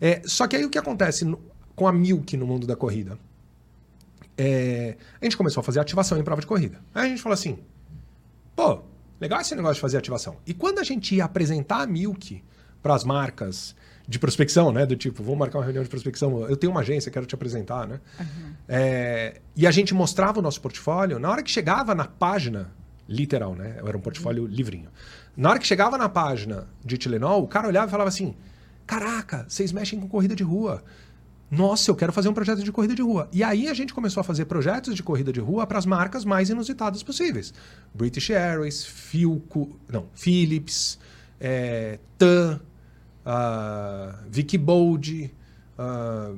É, 0.00 0.22
só 0.24 0.46
que 0.46 0.56
aí 0.56 0.64
o 0.64 0.70
que 0.70 0.78
acontece 0.78 1.24
no- 1.24 1.40
com 1.74 1.86
a 1.88 1.92
Milk 1.92 2.36
no 2.36 2.46
mundo 2.46 2.66
da 2.66 2.76
corrida? 2.76 3.18
É, 4.36 4.96
a 5.20 5.24
gente 5.24 5.36
começou 5.36 5.60
a 5.60 5.64
fazer 5.64 5.80
ativação 5.80 6.18
em 6.18 6.22
prova 6.22 6.40
de 6.40 6.46
corrida. 6.46 6.78
Aí 6.94 7.06
a 7.06 7.08
gente 7.08 7.20
falou 7.22 7.34
assim: 7.34 7.58
pô, 8.56 8.80
legal 9.20 9.40
esse 9.40 9.54
negócio 9.54 9.74
de 9.76 9.80
fazer 9.80 9.98
ativação. 9.98 10.36
E 10.46 10.54
quando 10.54 10.78
a 10.78 10.84
gente 10.84 11.14
ia 11.14 11.24
apresentar 11.24 11.82
a 11.82 11.86
Milk 11.86 12.42
para 12.82 12.94
as 12.94 13.04
marcas 13.04 13.74
de 14.10 14.18
prospecção, 14.18 14.72
né? 14.72 14.84
Do 14.84 14.96
tipo, 14.96 15.22
vamos 15.22 15.38
marcar 15.38 15.58
uma 15.58 15.64
reunião 15.64 15.84
de 15.84 15.88
prospecção, 15.88 16.40
eu 16.48 16.56
tenho 16.56 16.72
uma 16.72 16.80
agência, 16.80 17.12
quero 17.12 17.26
te 17.26 17.34
apresentar, 17.36 17.86
né? 17.86 18.00
É, 18.68 19.40
e 19.54 19.68
a 19.68 19.70
gente 19.70 19.94
mostrava 19.94 20.40
o 20.40 20.42
nosso 20.42 20.60
portfólio, 20.60 21.20
na 21.20 21.30
hora 21.30 21.44
que 21.44 21.50
chegava 21.50 21.94
na 21.94 22.06
página, 22.06 22.72
literal, 23.08 23.54
né? 23.54 23.76
Era 23.76 23.96
um 23.96 24.00
portfólio 24.00 24.46
livrinho. 24.46 24.88
Na 25.36 25.50
hora 25.50 25.60
que 25.60 25.66
chegava 25.66 25.96
na 25.96 26.08
página 26.08 26.66
de 26.84 26.98
Tilenol, 26.98 27.44
o 27.44 27.46
cara 27.46 27.68
olhava 27.68 27.86
e 27.86 27.90
falava 27.90 28.08
assim: 28.08 28.34
Caraca, 28.84 29.46
vocês 29.48 29.70
mexem 29.70 30.00
com 30.00 30.08
corrida 30.08 30.34
de 30.34 30.42
rua. 30.42 30.82
Nossa, 31.48 31.88
eu 31.88 31.94
quero 31.94 32.12
fazer 32.12 32.28
um 32.28 32.34
projeto 32.34 32.64
de 32.64 32.72
corrida 32.72 32.96
de 32.96 33.02
rua. 33.02 33.28
E 33.32 33.44
aí 33.44 33.68
a 33.68 33.74
gente 33.74 33.94
começou 33.94 34.20
a 34.20 34.24
fazer 34.24 34.46
projetos 34.46 34.92
de 34.96 35.04
corrida 35.04 35.32
de 35.32 35.38
rua 35.38 35.68
para 35.68 35.78
as 35.78 35.86
marcas 35.86 36.24
mais 36.24 36.50
inusitadas 36.50 37.04
possíveis. 37.04 37.54
British 37.94 38.30
Airways, 38.30 38.84
Philco, 38.84 39.78
não, 39.88 40.06
Philips, 40.14 40.98
é, 41.40 42.00
TAM, 42.18 42.60
ah, 43.32 44.14
Vicky 44.28 44.58
Bold, 44.58 45.32
ah, 45.78 46.32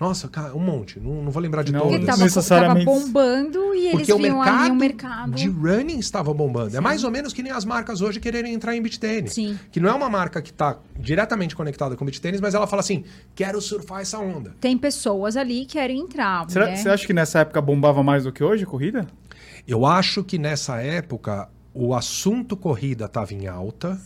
nossa, 0.00 0.26
cara, 0.28 0.54
um 0.54 0.58
monte. 0.58 0.98
Não, 0.98 1.22
não 1.22 1.30
vou 1.30 1.40
lembrar 1.40 1.62
de 1.62 1.72
Não, 1.72 1.80
todas. 1.82 1.92
Todas. 2.00 2.06
tava, 2.14 2.24
Necessariamente. 2.24 2.84
tava 2.84 2.98
bombando 3.00 3.74
e 3.74 3.78
eles 3.86 3.90
Porque 3.92 4.12
o 4.12 4.18
viam 4.18 4.42
ali 4.42 4.50
mercado, 4.50 4.72
um 4.72 4.76
mercado. 4.76 5.32
de 5.32 5.48
running 5.48 5.98
estava 6.00 6.34
bombando. 6.34 6.76
É 6.76 6.80
mais 6.80 7.04
ou 7.04 7.10
menos 7.12 7.32
que 7.32 7.42
nem 7.44 7.52
as 7.52 7.64
marcas 7.64 8.00
hoje 8.00 8.18
quererem 8.18 8.52
entrar 8.52 8.74
em 8.74 8.82
beach 8.82 8.98
tênis. 8.98 9.32
Sim. 9.32 9.56
Que 9.70 9.78
não 9.78 9.88
é 9.88 9.92
uma 9.94 10.10
marca 10.10 10.42
que 10.42 10.50
está 10.50 10.78
diretamente 10.98 11.54
conectada 11.54 11.94
com 11.96 12.04
beach 12.04 12.20
tênis, 12.20 12.40
mas 12.40 12.54
ela 12.54 12.66
fala 12.66 12.80
assim: 12.80 13.04
quero 13.36 13.60
surfar 13.60 14.00
essa 14.00 14.18
onda. 14.18 14.54
Tem 14.60 14.76
pessoas 14.76 15.36
ali 15.36 15.60
que 15.64 15.74
querem 15.74 16.00
entrar. 16.00 16.50
Será- 16.50 16.66
né? 16.66 16.76
Você 16.76 16.88
acha 16.88 17.06
que 17.06 17.12
nessa 17.14 17.38
época 17.38 17.60
bombava 17.62 18.02
mais 18.02 18.24
do 18.24 18.32
que 18.32 18.42
hoje 18.42 18.64
a 18.64 18.66
corrida? 18.66 19.06
Eu 19.66 19.86
acho 19.86 20.24
que 20.24 20.38
nessa 20.38 20.82
época 20.82 21.48
o 21.74 21.94
assunto 21.94 22.56
corrida 22.56 23.06
estava 23.06 23.34
em 23.34 23.46
alta. 23.48 24.00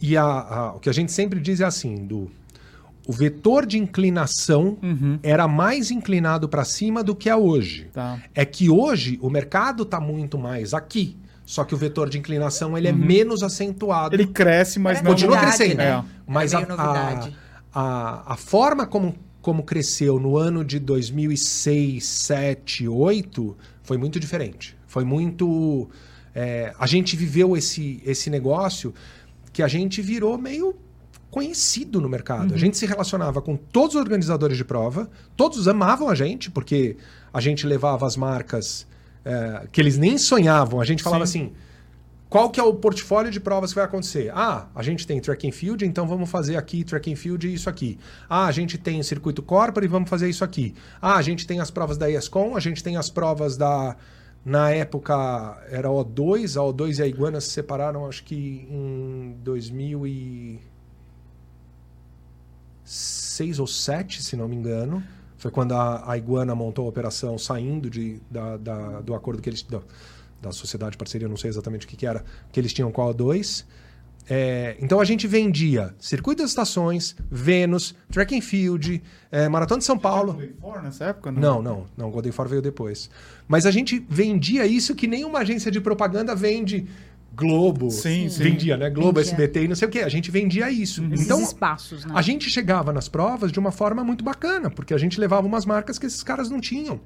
E 0.00 0.16
a- 0.16 0.22
a- 0.24 0.72
o 0.76 0.80
que 0.80 0.88
a 0.88 0.92
gente 0.92 1.10
sempre 1.12 1.40
diz 1.40 1.60
é 1.60 1.64
assim: 1.64 2.06
do, 2.06 2.30
o 3.06 3.12
vetor 3.12 3.66
de 3.66 3.76
inclinação 3.78 4.78
era 5.22 5.48
mais 5.48 5.90
inclinado 5.90 6.48
para 6.48 6.64
cima 6.64 7.02
do 7.02 7.14
que 7.16 7.28
é 7.28 7.34
hoje. 7.36 7.88
Tá. 7.92 8.18
É 8.34 8.44
que 8.44 8.70
hoje 8.70 9.18
o 9.20 9.28
mercado 9.28 9.82
está 9.82 10.00
muito 10.00 10.38
mais 10.38 10.72
aqui. 10.72 11.16
Só 11.44 11.64
que 11.64 11.74
o 11.74 11.76
vetor 11.76 12.08
de 12.08 12.16
inclinação 12.18 12.78
ele 12.78 12.86
é 12.88 12.92
menos 12.92 13.42
acentuado. 13.42 14.14
Ele 14.14 14.26
cresce, 14.28 14.78
mas 14.78 14.98
Era 14.98 15.04
não... 15.04 15.10
continua 15.10 15.34
novidade, 15.34 15.56
crescendo. 15.58 15.78
né? 15.78 15.88
É. 15.90 16.04
Mas 16.26 16.54
a, 16.54 16.60
meio 16.60 16.72
a, 16.72 16.76
novidade. 16.76 17.36
a, 17.74 18.32
a 18.32 18.36
forma 18.36 18.86
como, 18.86 19.14
como 19.42 19.64
cresceu 19.64 20.20
no 20.20 20.36
ano 20.38 20.64
de 20.64 20.78
2006, 20.78 22.04
7, 22.06 22.86
8 22.88 23.56
foi 23.82 23.98
muito 23.98 24.20
diferente. 24.20 24.76
Foi 24.86 25.04
muito. 25.04 25.90
É, 26.34 26.72
a 26.78 26.86
gente 26.86 27.16
viveu 27.16 27.56
esse, 27.56 28.02
esse 28.04 28.30
negócio 28.30 28.94
que 29.52 29.62
a 29.62 29.68
gente 29.68 30.00
virou 30.00 30.38
meio 30.38 30.74
conhecido 31.30 32.00
no 32.00 32.08
mercado. 32.08 32.54
A 32.54 32.58
gente 32.58 32.76
se 32.76 32.84
relacionava 32.84 33.40
com 33.40 33.56
todos 33.56 33.94
os 33.96 34.00
organizadores 34.00 34.56
de 34.56 34.64
prova, 34.64 35.10
todos 35.36 35.66
amavam 35.66 36.08
a 36.08 36.14
gente, 36.14 36.50
porque 36.50 36.96
a 37.32 37.40
gente 37.40 37.66
levava 37.66 38.06
as 38.06 38.16
marcas 38.16 38.86
é, 39.24 39.66
que 39.72 39.80
eles 39.80 39.96
nem 39.96 40.18
sonhavam. 40.18 40.80
A 40.80 40.84
gente 40.84 41.02
falava 41.02 41.24
assim. 41.24 41.52
Qual 42.28 42.48
que 42.48 42.58
é 42.58 42.62
o 42.62 42.72
portfólio 42.72 43.30
de 43.30 43.38
provas 43.38 43.72
que 43.72 43.74
vai 43.74 43.84
acontecer? 43.84 44.32
Ah, 44.34 44.66
a 44.74 44.82
gente 44.82 45.06
tem 45.06 45.20
track 45.20 45.46
and 45.46 45.52
field, 45.52 45.84
então 45.84 46.08
vamos 46.08 46.30
fazer 46.30 46.56
aqui 46.56 46.82
track 46.82 47.12
and 47.12 47.16
field 47.16 47.46
e 47.46 47.52
isso 47.52 47.68
aqui. 47.68 47.98
Ah, 48.26 48.46
a 48.46 48.50
gente 48.50 48.78
tem 48.78 48.98
o 48.98 49.04
circuito 49.04 49.42
corporate 49.42 49.84
e 49.84 49.86
vamos 49.86 50.08
fazer 50.08 50.30
isso 50.30 50.42
aqui. 50.42 50.74
Ah, 50.98 51.16
a 51.16 51.20
gente 51.20 51.46
tem 51.46 51.60
as 51.60 51.70
provas 51.70 51.98
da 51.98 52.10
ESCOM, 52.10 52.56
a 52.56 52.60
gente 52.60 52.82
tem 52.82 52.96
as 52.96 53.10
provas 53.10 53.58
da... 53.58 53.96
Na 54.44 54.70
época 54.70 55.14
era 55.70 55.88
a 55.88 55.90
O2, 55.92 56.56
a 56.60 56.64
O2 56.72 56.98
e 56.98 57.02
a 57.02 57.06
Iguana 57.06 57.40
se 57.40 57.50
separaram 57.50 58.06
acho 58.06 58.24
que 58.24 58.66
em 58.68 59.36
2006 59.44 60.60
ou 63.60 63.66
7, 63.66 64.22
se 64.22 64.36
não 64.36 64.48
me 64.48 64.56
engano. 64.56 65.02
Foi 65.36 65.50
quando 65.50 65.72
a, 65.72 66.10
a 66.10 66.16
Iguana 66.16 66.54
montou 66.54 66.86
a 66.86 66.88
operação 66.88 67.36
saindo 67.38 67.88
de, 67.90 68.20
da, 68.30 68.56
da- 68.56 69.00
do 69.00 69.14
acordo 69.14 69.40
que 69.42 69.48
eles... 69.48 69.62
da- 69.62 69.80
da 70.40 70.50
sociedade 70.50 70.96
parceria, 70.96 71.28
não 71.28 71.36
sei 71.36 71.50
exatamente 71.50 71.86
o 71.86 71.88
que, 71.88 71.96
que 71.96 72.04
era, 72.04 72.24
que 72.50 72.58
eles 72.58 72.72
tinham 72.72 72.90
com 72.90 73.00
a 73.08 73.14
O2. 73.14 73.64
É, 74.28 74.76
então 74.80 75.00
a 75.00 75.04
gente 75.04 75.26
vendia 75.26 75.94
Circuito 75.98 76.42
das 76.42 76.50
Estações, 76.50 77.16
Vênus, 77.30 77.94
Track 78.10 78.36
and 78.36 78.40
Field, 78.40 79.02
é, 79.30 79.48
Maratona 79.48 79.78
de 79.78 79.84
São 79.84 79.98
Paulo. 79.98 80.40
nessa 80.82 81.06
época? 81.06 81.32
Não, 81.32 81.60
não, 81.60 81.86
não, 81.96 82.10
Golden 82.10 82.32
For 82.32 82.48
veio 82.48 82.62
depois. 82.62 83.10
Mas 83.48 83.66
a 83.66 83.70
gente 83.70 84.04
vendia 84.08 84.66
isso 84.66 84.94
que 84.94 85.06
nenhuma 85.06 85.40
agência 85.40 85.70
de 85.70 85.80
propaganda 85.80 86.34
vende 86.34 86.86
Globo. 87.34 87.90
Sim, 87.90 88.28
sim. 88.28 88.42
Vendia, 88.42 88.76
né? 88.76 88.90
Globo, 88.90 89.20
Vendia. 89.20 89.32
SBT 89.32 89.64
e 89.64 89.68
não 89.68 89.74
sei 89.74 89.88
o 89.88 89.90
quê. 89.90 90.00
A 90.00 90.08
gente 90.08 90.30
vendia 90.30 90.70
isso. 90.70 91.04
Esses 91.12 91.24
Então, 91.24 91.40
espaços, 91.42 92.04
né? 92.04 92.12
a 92.14 92.22
gente 92.22 92.50
chegava 92.50 92.92
nas 92.92 93.08
provas 93.08 93.50
de 93.50 93.58
uma 93.58 93.72
forma 93.72 94.04
muito 94.04 94.22
bacana, 94.24 94.70
porque 94.70 94.92
a 94.94 94.98
gente 94.98 95.18
levava 95.18 95.46
umas 95.46 95.64
marcas 95.64 95.98
que 95.98 96.06
esses 96.06 96.22
caras 96.22 96.50
não 96.50 96.60
tinham. 96.60 97.00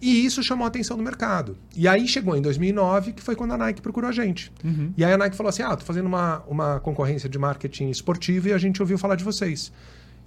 E 0.00 0.24
isso 0.24 0.42
chamou 0.42 0.64
a 0.64 0.68
atenção 0.68 0.96
do 0.96 1.02
mercado. 1.02 1.56
E 1.76 1.88
aí 1.88 2.06
chegou 2.06 2.36
em 2.36 2.42
2009, 2.42 3.12
que 3.12 3.22
foi 3.22 3.34
quando 3.34 3.52
a 3.52 3.58
Nike 3.58 3.82
procurou 3.82 4.08
a 4.08 4.12
gente. 4.12 4.52
E 4.96 5.04
aí 5.04 5.12
a 5.12 5.18
Nike 5.18 5.36
falou 5.36 5.48
assim: 5.50 5.62
ah, 5.62 5.76
tô 5.76 5.84
fazendo 5.84 6.06
uma, 6.06 6.42
uma 6.48 6.80
concorrência 6.80 7.28
de 7.28 7.38
marketing 7.38 7.90
esportivo 7.90 8.48
e 8.48 8.52
a 8.52 8.58
gente 8.58 8.80
ouviu 8.80 8.96
falar 8.98 9.16
de 9.16 9.24
vocês. 9.24 9.72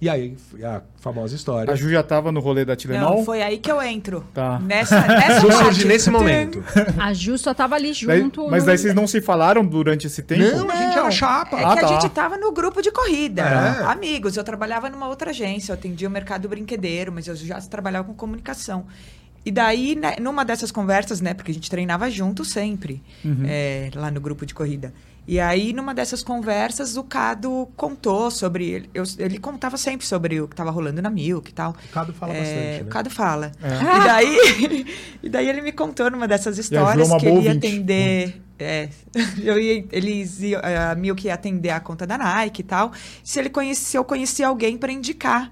E 0.02 0.08
aí, 0.08 0.36
a 0.64 0.82
famosa 0.96 1.36
história. 1.36 1.72
A 1.72 1.76
Ju 1.76 1.88
já 1.88 2.02
tava 2.02 2.32
no 2.32 2.40
rolê 2.40 2.64
da 2.64 2.74
Tilenol? 2.74 3.18
Não, 3.18 3.24
foi 3.24 3.40
aí 3.40 3.56
que 3.58 3.70
eu 3.70 3.80
entro. 3.80 4.24
Tá. 4.34 4.58
Nessa, 4.58 5.00
nessa 5.06 5.46
parte. 5.46 5.86
nesse 5.86 6.10
momento. 6.10 6.60
A 6.98 7.12
Ju 7.12 7.38
só 7.38 7.54
tava 7.54 7.76
ali 7.76 7.92
Daí- 8.04 8.20
junto. 8.20 8.48
mas 8.50 8.64
no- 8.64 8.66
daí 8.66 8.78
vocês 8.78 8.92
não 8.96 9.06
se 9.06 9.20
falaram 9.20 9.64
durante 9.64 10.08
esse 10.08 10.20
tempo? 10.20 10.42
Não, 10.56 10.68
a 10.68 10.74
gente 10.74 10.92
era 10.92 11.04
Não, 11.04 11.10
chapa. 11.12 11.56
É 11.60 11.64
Ah, 11.64 11.74
que 11.76 11.80
tá. 11.82 11.86
a 11.86 12.00
gente 12.00 12.08
tava 12.10 12.36
no 12.36 12.50
grupo 12.50 12.82
de 12.82 12.90
corrida. 12.90 13.42
É. 13.42 13.84
Amigos, 13.84 14.36
eu 14.36 14.42
trabalhava 14.42 14.90
numa 14.90 15.06
outra 15.06 15.30
agência, 15.30 15.70
eu 15.70 15.74
atendia 15.74 16.08
o 16.08 16.10
mercado 16.10 16.48
brinquedeiro, 16.48 17.12
mas 17.12 17.28
eu 17.28 17.36
já 17.36 17.60
trabalhava 17.60 18.08
com 18.08 18.14
comunicação. 18.14 18.84
E 19.46 19.52
daí, 19.52 19.94
né, 19.94 20.16
numa 20.20 20.44
dessas 20.44 20.72
conversas, 20.72 21.20
né, 21.20 21.32
porque 21.32 21.52
a 21.52 21.54
gente 21.54 21.70
treinava 21.70 22.10
junto 22.10 22.44
sempre, 22.44 23.00
Uhum. 23.24 23.44
é, 23.46 23.88
lá 23.94 24.10
no 24.10 24.20
grupo 24.20 24.44
de 24.44 24.52
corrida. 24.52 24.92
E 25.26 25.38
aí, 25.38 25.72
numa 25.72 25.94
dessas 25.94 26.22
conversas, 26.22 26.96
o 26.96 27.04
Cado 27.04 27.68
contou 27.76 28.30
sobre. 28.30 28.68
Ele, 28.70 28.90
eu- 28.92 29.04
ele 29.18 29.38
contava 29.38 29.76
sempre 29.76 30.04
sobre 30.04 30.40
o 30.40 30.48
que 30.48 30.54
estava 30.54 30.70
rolando 30.70 31.00
na 31.00 31.08
Milk 31.10 31.48
e 31.50 31.54
tal. 31.54 31.70
O 31.72 31.92
Cado 31.92 32.12
fala 32.12 32.32
É, 32.34 32.38
bastante, 32.40 32.80
O 32.82 32.84
né? 32.86 32.90
Cado 32.90 33.10
fala. 33.10 33.52
É. 33.62 33.68
E, 33.68 34.04
daí, 34.04 34.86
e 35.22 35.28
daí 35.28 35.48
ele 35.48 35.60
me 35.62 35.70
contou 35.72 36.10
numa 36.10 36.26
dessas 36.26 36.58
histórias 36.58 37.08
que 37.14 37.26
ele 37.26 37.40
ia 37.42 37.52
atender. 37.52 38.42
É, 38.58 38.88
eu 39.42 39.58
ia, 39.58 39.84
eles 39.92 40.40
iam, 40.40 40.60
a 40.62 40.94
Milk 40.94 41.24
ia 41.26 41.34
atender 41.34 41.70
a 41.70 41.80
conta 41.80 42.06
da 42.06 42.18
Nike 42.18 42.60
e 42.60 42.64
tal. 42.64 42.92
Se 43.22 43.38
ele 43.38 43.48
conhecia, 43.50 43.84
se 43.86 43.96
eu 43.96 44.04
conhecia 44.04 44.46
alguém 44.48 44.76
para 44.76 44.92
indicar 44.92 45.50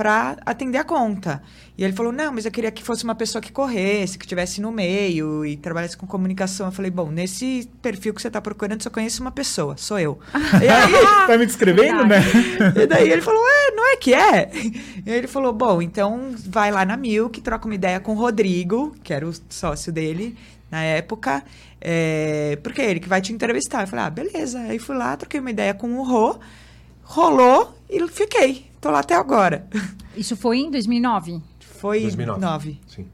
para 0.00 0.38
atender 0.46 0.78
a 0.78 0.84
conta. 0.84 1.42
E 1.76 1.84
ele 1.84 1.92
falou: 1.92 2.10
"Não, 2.10 2.32
mas 2.32 2.46
eu 2.46 2.50
queria 2.50 2.70
que 2.70 2.82
fosse 2.82 3.04
uma 3.04 3.14
pessoa 3.14 3.42
que 3.42 3.52
corresse, 3.52 4.16
que 4.16 4.24
estivesse 4.24 4.58
no 4.58 4.72
meio 4.72 5.44
e 5.44 5.58
trabalhasse 5.58 5.94
com 5.94 6.06
comunicação". 6.06 6.68
Eu 6.68 6.72
falei: 6.72 6.90
"Bom, 6.90 7.10
nesse 7.10 7.68
perfil 7.82 8.14
que 8.14 8.22
você 8.22 8.28
está 8.28 8.40
procurando, 8.40 8.82
só 8.82 8.88
conheço 8.88 9.20
uma 9.20 9.30
pessoa, 9.30 9.76
sou 9.76 9.98
eu". 9.98 10.18
e 10.62 10.66
aí 10.66 10.92
tá 11.28 11.36
me 11.36 11.44
descrevendo, 11.44 12.06
né? 12.06 12.22
e 12.82 12.86
daí 12.86 13.10
ele 13.10 13.20
falou, 13.20 13.42
é, 13.46 13.70
não 13.72 13.92
é 13.92 13.96
que 13.96 14.14
é? 14.14 14.50
E 15.04 15.12
aí 15.12 15.18
ele 15.18 15.26
falou, 15.26 15.52
bom, 15.52 15.82
então 15.82 16.34
vai 16.46 16.70
lá 16.70 16.86
na 16.86 16.96
Milk, 16.96 17.38
troca 17.42 17.66
uma 17.66 17.74
ideia 17.74 18.00
com 18.00 18.12
o 18.12 18.14
Rodrigo, 18.14 18.96
que 19.04 19.12
era 19.12 19.28
o 19.28 19.32
sócio 19.50 19.92
dele 19.92 20.34
na 20.70 20.82
época, 20.82 21.42
é, 21.78 22.58
porque 22.62 22.80
é 22.80 22.90
ele 22.90 23.00
que 23.00 23.08
vai 23.08 23.20
te 23.20 23.34
entrevistar. 23.34 23.82
Eu 23.82 23.86
falei, 23.86 24.04
ah, 24.06 24.10
beleza. 24.10 24.60
Aí 24.60 24.78
fui 24.78 24.96
lá, 24.96 25.14
troquei 25.14 25.40
uma 25.40 25.50
ideia 25.50 25.74
com 25.74 25.98
o 25.98 26.02
Rô, 26.04 26.38
rolou 27.02 27.74
e 27.90 28.06
fiquei. 28.08 28.69
Tô 28.80 28.90
lá 28.90 29.00
até 29.00 29.14
agora. 29.14 29.66
Isso 30.16 30.36
foi 30.36 30.58
em 30.58 30.70
2009? 30.70 31.40
Foi 31.60 32.00
2009. 32.02 32.40
nove. 32.40 32.80
Sim. 32.86 33.06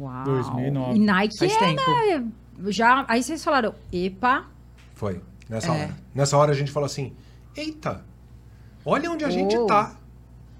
Uau. 0.00 0.24
2009. 0.24 0.96
E 0.96 0.98
Nike 0.98 1.38
Faz 1.38 1.52
é, 1.52 1.58
tempo. 1.58 1.82
já 2.70 3.04
Aí 3.08 3.22
vocês 3.22 3.42
falaram, 3.42 3.74
epa, 3.92 4.46
Foi. 4.94 5.20
Nessa 5.48 5.68
É. 5.68 5.70
hora. 5.84 5.96
Nessa 6.14 6.36
hora 6.36 6.52
a 6.52 6.54
gente 6.54 6.70
falou 6.70 6.86
assim: 6.86 7.12
eita, 7.56 8.04
olha 8.84 9.10
onde 9.10 9.24
a 9.24 9.30
gente 9.30 9.56
Oh. 9.56 9.66
tá. 9.66 9.96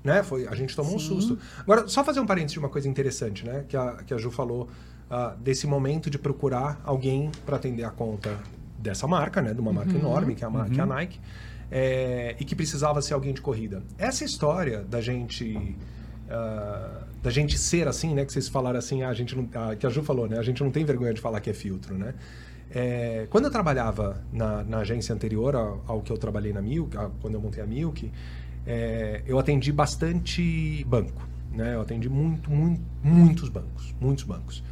Né? 0.02 0.22
Foi, 0.22 0.46
a 0.46 0.54
gente 0.54 0.74
tomou 0.74 0.94
um 0.94 0.98
Sim. 0.98 1.06
susto. 1.20 1.38
Agora, 1.58 1.86
só 1.88 2.02
fazer 2.04 2.20
um 2.20 2.26
parênteses 2.26 2.52
de 2.52 2.58
uma 2.60 2.68
coisa 2.68 2.88
interessante, 2.88 3.44
né? 3.44 3.64
Que 3.68 3.76
a, 3.76 3.94
que 4.06 4.14
a 4.14 4.16
Ju 4.18 4.30
falou 4.30 4.68
ah, 5.10 5.34
desse 5.38 5.66
momento 5.66 6.08
de 6.08 6.18
procurar 6.18 6.80
alguém 6.84 7.30
para 7.44 7.56
atender 7.56 7.84
a 7.84 7.90
conta 7.90 8.38
dessa 8.78 9.06
marca, 9.06 9.42
né? 9.42 9.52
De 9.52 9.60
uma 9.60 9.72
marca 9.72 9.92
enorme, 9.92 10.34
que 10.34 10.44
é 10.44 10.46
a, 10.46 10.50
mar- 10.50 10.70
que 10.70 10.78
é 10.78 10.82
a 10.82 10.86
Nike. 10.86 11.20
É, 11.70 12.34
e 12.40 12.44
que 12.44 12.54
precisava 12.54 13.00
ser 13.02 13.14
alguém 13.14 13.32
de 13.34 13.40
corrida. 13.40 13.82
Essa 13.98 14.24
história 14.24 14.80
da 14.84 15.00
gente. 15.00 15.76
ah, 16.30 17.02
da 17.22 17.30
gente 17.30 17.58
ser 17.58 17.88
assim, 17.88 18.14
né? 18.14 18.24
Que 18.24 18.32
vocês 18.32 18.48
falaram 18.48 18.78
assim, 18.78 19.02
ah, 19.02 19.08
a 19.08 19.14
gente 19.14 19.34
não, 19.36 19.48
ah, 19.54 19.74
que 19.74 19.86
a 19.86 19.90
Ju 19.90 20.02
falou, 20.02 20.28
né? 20.28 20.38
A 20.38 20.42
gente 20.42 20.62
não 20.62 20.70
tem 20.70 20.84
vergonha 20.84 21.12
de 21.12 21.20
falar 21.20 21.40
que 21.40 21.50
é 21.50 21.54
filtro, 21.54 21.96
né? 21.98 22.14
É, 22.70 23.26
quando 23.30 23.46
eu 23.46 23.50
trabalhava 23.50 24.22
na, 24.32 24.62
na 24.62 24.78
agência 24.78 25.14
anterior 25.14 25.56
ao, 25.56 25.82
ao 25.86 26.00
que 26.02 26.12
eu 26.12 26.18
trabalhei 26.18 26.52
na 26.52 26.60
Milk, 26.62 26.96
a- 26.96 27.10
quando 27.20 27.34
eu 27.34 27.40
montei 27.40 27.62
a 27.62 27.66
Milk, 27.66 28.10
é, 28.66 29.22
eu 29.26 29.38
atendi 29.38 29.72
bastante 29.72 30.84
banco, 30.86 31.26
né? 31.52 31.74
Eu 31.74 31.80
atendi 31.80 32.08
muito, 32.08 32.50
muito, 32.50 32.80
muitos 33.02 33.48
bancos, 33.48 33.94
muitos 34.00 34.24
bancos. 34.24 34.62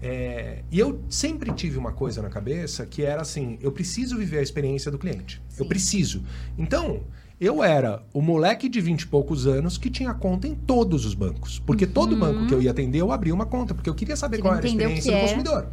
É, 0.00 0.62
e 0.70 0.78
eu 0.78 1.00
sempre 1.08 1.52
tive 1.52 1.78
uma 1.78 1.92
coisa 1.92 2.20
na 2.20 2.28
cabeça 2.28 2.84
que 2.86 3.02
era 3.02 3.22
assim: 3.22 3.58
eu 3.60 3.72
preciso 3.72 4.16
viver 4.16 4.38
a 4.38 4.42
experiência 4.42 4.90
do 4.90 4.98
cliente. 4.98 5.42
Eu 5.56 5.64
Sim. 5.64 5.68
preciso. 5.68 6.22
Então, 6.58 7.02
eu 7.40 7.62
era 7.62 8.02
o 8.14 8.22
moleque 8.22 8.68
de 8.68 8.80
20 8.80 9.02
e 9.02 9.06
poucos 9.06 9.46
anos 9.46 9.76
que 9.76 9.90
tinha 9.90 10.14
conta 10.14 10.48
em 10.48 10.54
todos 10.54 11.04
os 11.04 11.14
bancos. 11.14 11.58
Porque 11.58 11.86
todo 11.86 12.16
banco 12.16 12.46
que 12.46 12.54
eu 12.54 12.62
ia 12.62 12.70
atender, 12.70 13.00
eu 13.00 13.12
abria 13.12 13.34
uma 13.34 13.46
conta, 13.46 13.74
porque 13.74 13.90
eu 13.90 13.94
queria 13.94 14.16
saber 14.16 14.36
Queria 14.38 14.50
qual 14.50 14.56
era 14.56 14.66
a 14.66 14.68
experiência 14.68 15.12
do 15.12 15.50
é. 15.50 15.68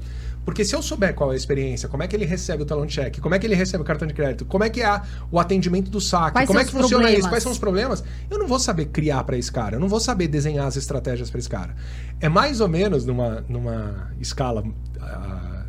Porque 0.45 0.65
se 0.65 0.75
eu 0.75 0.81
souber 0.81 1.13
qual 1.13 1.31
é 1.31 1.33
a 1.33 1.37
experiência, 1.37 1.87
como 1.87 2.03
é 2.03 2.07
que 2.07 2.15
ele 2.15 2.25
recebe 2.25 2.63
o 2.63 2.65
talão 2.65 2.85
de 2.85 2.93
cheque, 2.93 3.21
como 3.21 3.33
é 3.33 3.39
que 3.39 3.45
ele 3.45 3.55
recebe 3.55 3.81
o 3.81 3.85
cartão 3.85 4.07
de 4.07 4.13
crédito, 4.13 4.45
como 4.45 4.63
é 4.63 4.69
que 4.69 4.81
é 4.81 5.01
o 5.31 5.39
atendimento 5.39 5.89
do 5.89 6.01
saque, 6.01 6.33
Quais 6.33 6.47
como 6.47 6.59
é 6.59 6.65
que 6.65 6.71
funciona 6.71 7.03
problemas? 7.03 7.19
isso, 7.19 7.29
quais 7.29 7.43
são 7.43 7.51
os 7.51 7.57
problemas, 7.57 8.03
eu 8.29 8.37
não 8.37 8.47
vou 8.47 8.59
saber 8.59 8.85
criar 8.87 9.23
para 9.23 9.37
esse 9.37 9.51
cara, 9.51 9.77
eu 9.77 9.79
não 9.79 9.87
vou 9.87 9.99
saber 9.99 10.27
desenhar 10.27 10.67
as 10.67 10.75
estratégias 10.75 11.29
para 11.29 11.39
esse 11.39 11.49
cara. 11.49 11.75
É 12.19 12.27
mais 12.27 12.59
ou 12.59 12.67
menos 12.67 13.05
numa, 13.05 13.43
numa 13.47 14.11
escala 14.19 14.63
ah, 14.99 15.63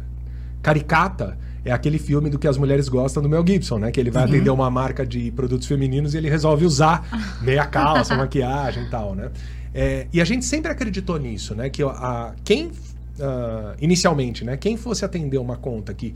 caricata, 0.61 1.39
é 1.65 1.73
aquele 1.73 1.99
filme 1.99 2.29
do 2.29 2.39
que 2.39 2.47
as 2.47 2.59
mulheres 2.59 2.89
gostam 2.89 3.23
do 3.23 3.29
Mel 3.29 3.45
Gibson, 3.47 3.79
né? 3.79 3.91
Que 3.91 3.99
ele 3.99 4.11
vai 4.11 4.25
atender 4.25 4.51
uma 4.51 4.71
marca 4.71 5.07
de 5.07 5.31
produtos 5.31 5.67
femininos 5.67 6.15
e 6.15 6.19
ele 6.19 6.29
resolve 6.29 6.65
usar 6.67 7.07
meia 7.41 7.65
calça, 7.65 8.15
maquiagem 8.15 8.85
e 8.85 8.91
tal, 8.91 9.15
né? 9.15 9.31
É, 9.73 10.07
e 10.13 10.21
a 10.21 10.25
gente 10.25 10.45
sempre 10.45 10.71
acreditou 10.71 11.19
nisso, 11.19 11.55
né? 11.55 11.71
Que 11.71 11.83
a, 11.83 12.35
quem 12.45 12.71
ah, 13.20 13.74
inicialmente, 13.81 14.44
né? 14.44 14.57
Quem 14.57 14.77
fosse 14.77 15.05
atender 15.05 15.38
uma 15.38 15.57
conta 15.57 15.92
que 15.94 16.14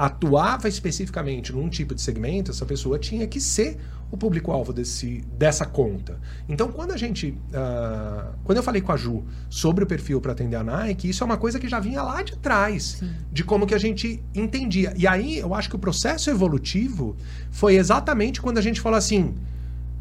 atuava 0.00 0.66
especificamente 0.66 1.52
num 1.52 1.68
tipo 1.68 1.94
de 1.94 2.00
segmento, 2.00 2.50
essa 2.50 2.64
pessoa 2.64 2.98
tinha 2.98 3.26
que 3.26 3.38
ser 3.38 3.76
o 4.10 4.16
público-alvo 4.16 4.72
desse, 4.72 5.22
dessa 5.38 5.66
conta. 5.66 6.18
Então, 6.48 6.72
quando 6.72 6.92
a 6.92 6.96
gente. 6.96 7.36
ah, 7.52 8.32
quando 8.42 8.56
eu 8.56 8.62
falei 8.62 8.80
com 8.80 8.92
a 8.92 8.96
Ju 8.96 9.22
sobre 9.48 9.84
o 9.84 9.86
perfil 9.86 10.20
para 10.20 10.32
atender 10.32 10.56
a 10.56 10.64
Nike, 10.64 11.10
isso 11.10 11.22
é 11.22 11.26
uma 11.26 11.36
coisa 11.36 11.60
que 11.60 11.68
já 11.68 11.78
vinha 11.78 12.02
lá 12.02 12.22
de 12.22 12.36
trás, 12.38 13.02
de 13.30 13.44
como 13.44 13.66
que 13.66 13.74
a 13.74 13.78
gente 13.78 14.22
entendia. 14.34 14.94
E 14.96 15.06
aí, 15.06 15.38
eu 15.38 15.54
acho 15.54 15.68
que 15.68 15.76
o 15.76 15.78
processo 15.78 16.30
evolutivo 16.30 17.14
foi 17.50 17.76
exatamente 17.76 18.40
quando 18.40 18.58
a 18.58 18.62
gente 18.62 18.80
falou 18.80 18.96
assim. 18.96 19.34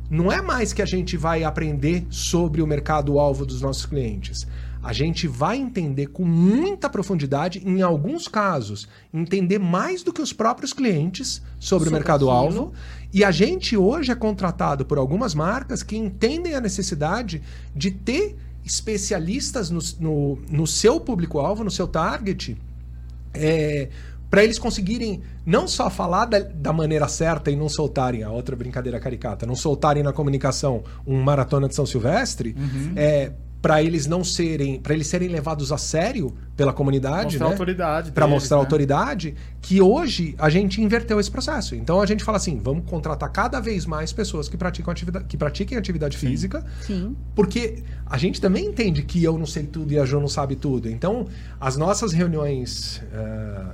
Não 0.10 0.32
é 0.32 0.42
mais 0.42 0.74
que 0.74 0.82
a 0.82 0.88
gente 0.88 1.16
vai 1.16 1.44
aprender 1.44 2.04
sobre 2.10 2.64
o 2.64 2.66
mercado-alvo 2.66 3.46
dos 3.46 3.62
nossos 3.62 3.86
clientes. 3.86 4.48
A 4.82 4.94
gente 4.94 5.28
vai 5.28 5.58
entender 5.58 6.08
com 6.08 6.24
muita 6.24 6.90
profundidade, 6.90 7.62
em 7.66 7.82
alguns 7.82 8.28
casos, 8.28 8.88
entender 9.14 9.60
mais 9.60 10.04
do 10.04 10.14
que 10.14 10.22
os 10.22 10.32
próprios 10.32 10.72
clientes 10.72 11.42
sobre, 11.60 11.88
o 11.88 11.90
Sobre 11.90 11.90
mercado-alvo. 11.92 12.72
E 13.14 13.24
a 13.24 13.32
gente 13.32 13.76
hoje 13.76 14.12
é 14.12 14.16
contratado 14.16 14.86
por 14.86 14.98
algumas 14.98 15.36
marcas 15.36 15.84
que 15.84 15.98
entendem 15.98 16.56
a 16.56 16.62
necessidade 16.62 17.42
de 17.76 17.92
ter 17.92 18.38
especialistas 18.64 19.70
no, 19.70 19.80
no, 20.00 20.36
no 20.50 20.68
seu 20.68 21.00
público-alvo, 21.00 21.64
no 21.64 21.72
seu 21.72 21.88
target, 21.88 22.58
para 24.30 24.44
eles 24.44 24.60
conseguirem 24.60 25.22
não 25.46 25.68
só 25.68 25.90
falar 25.90 26.26
da, 26.26 26.40
da 26.40 26.72
maneira 26.72 27.08
certa 27.08 27.50
e 27.50 27.56
não 27.56 27.68
soltarem 27.68 28.24
a 28.24 28.30
outra 28.30 28.56
brincadeira 28.56 29.00
caricata, 29.00 29.46
não 29.46 29.56
soltarem 29.56 30.04
na 30.04 30.14
comunicação 30.14 30.84
um 31.06 31.22
maratona 31.22 31.68
de 31.68 31.76
São 31.76 31.86
Silvestre, 31.86 32.56
é, 32.96 33.32
para 33.62 33.84
eles 33.84 34.08
não 34.08 34.24
serem, 34.24 34.80
para 34.80 34.94
eles 34.94 35.08
serem 35.08 35.28
levados 35.28 35.72
a 35.72 35.78
sério 35.78 36.34
pela 36.56 36.72
comunidade, 36.72 37.38
Mostrar 37.38 37.46
a 37.46 37.50
né? 37.50 37.54
autoridade. 37.54 38.12
para 38.12 38.28
mostrar 38.28 38.58
né? 38.58 38.64
autoridade, 38.64 39.36
que 39.62 39.82
hoje 39.82 40.36
a 40.38 40.50
gente 40.50 40.82
inverteu 40.82 41.20
esse 41.20 41.30
processo. 41.30 41.76
Então 41.76 42.02
a 42.02 42.06
gente 42.06 42.24
fala 42.24 42.38
assim, 42.38 42.60
vamos 42.62 42.86
contratar 42.86 43.30
cada 43.32 43.60
vez 43.60 43.86
mais 43.86 44.14
pessoas 44.14 44.48
que 44.48 44.56
praticam 44.58 44.92
atividade, 44.92 45.26
que 45.26 45.38
pratiquem 45.38 45.78
atividade 45.78 46.18
física, 46.18 46.66
sim. 46.82 47.16
porque 47.36 47.84
a 48.06 48.18
gente 48.18 48.40
também 48.40 48.66
entende 48.66 49.04
que 49.04 49.24
eu 49.24 49.38
não 49.38 49.46
sei 49.46 49.64
tudo 49.64 49.92
e 49.92 50.00
a 50.00 50.06
Jo 50.06 50.20
não 50.20 50.28
sabe 50.28 50.56
tudo. 50.56 50.90
Então, 50.90 51.28
as 51.60 51.76
nossas 51.76 52.14
reuniões 52.14 53.02
eh, 53.12 53.66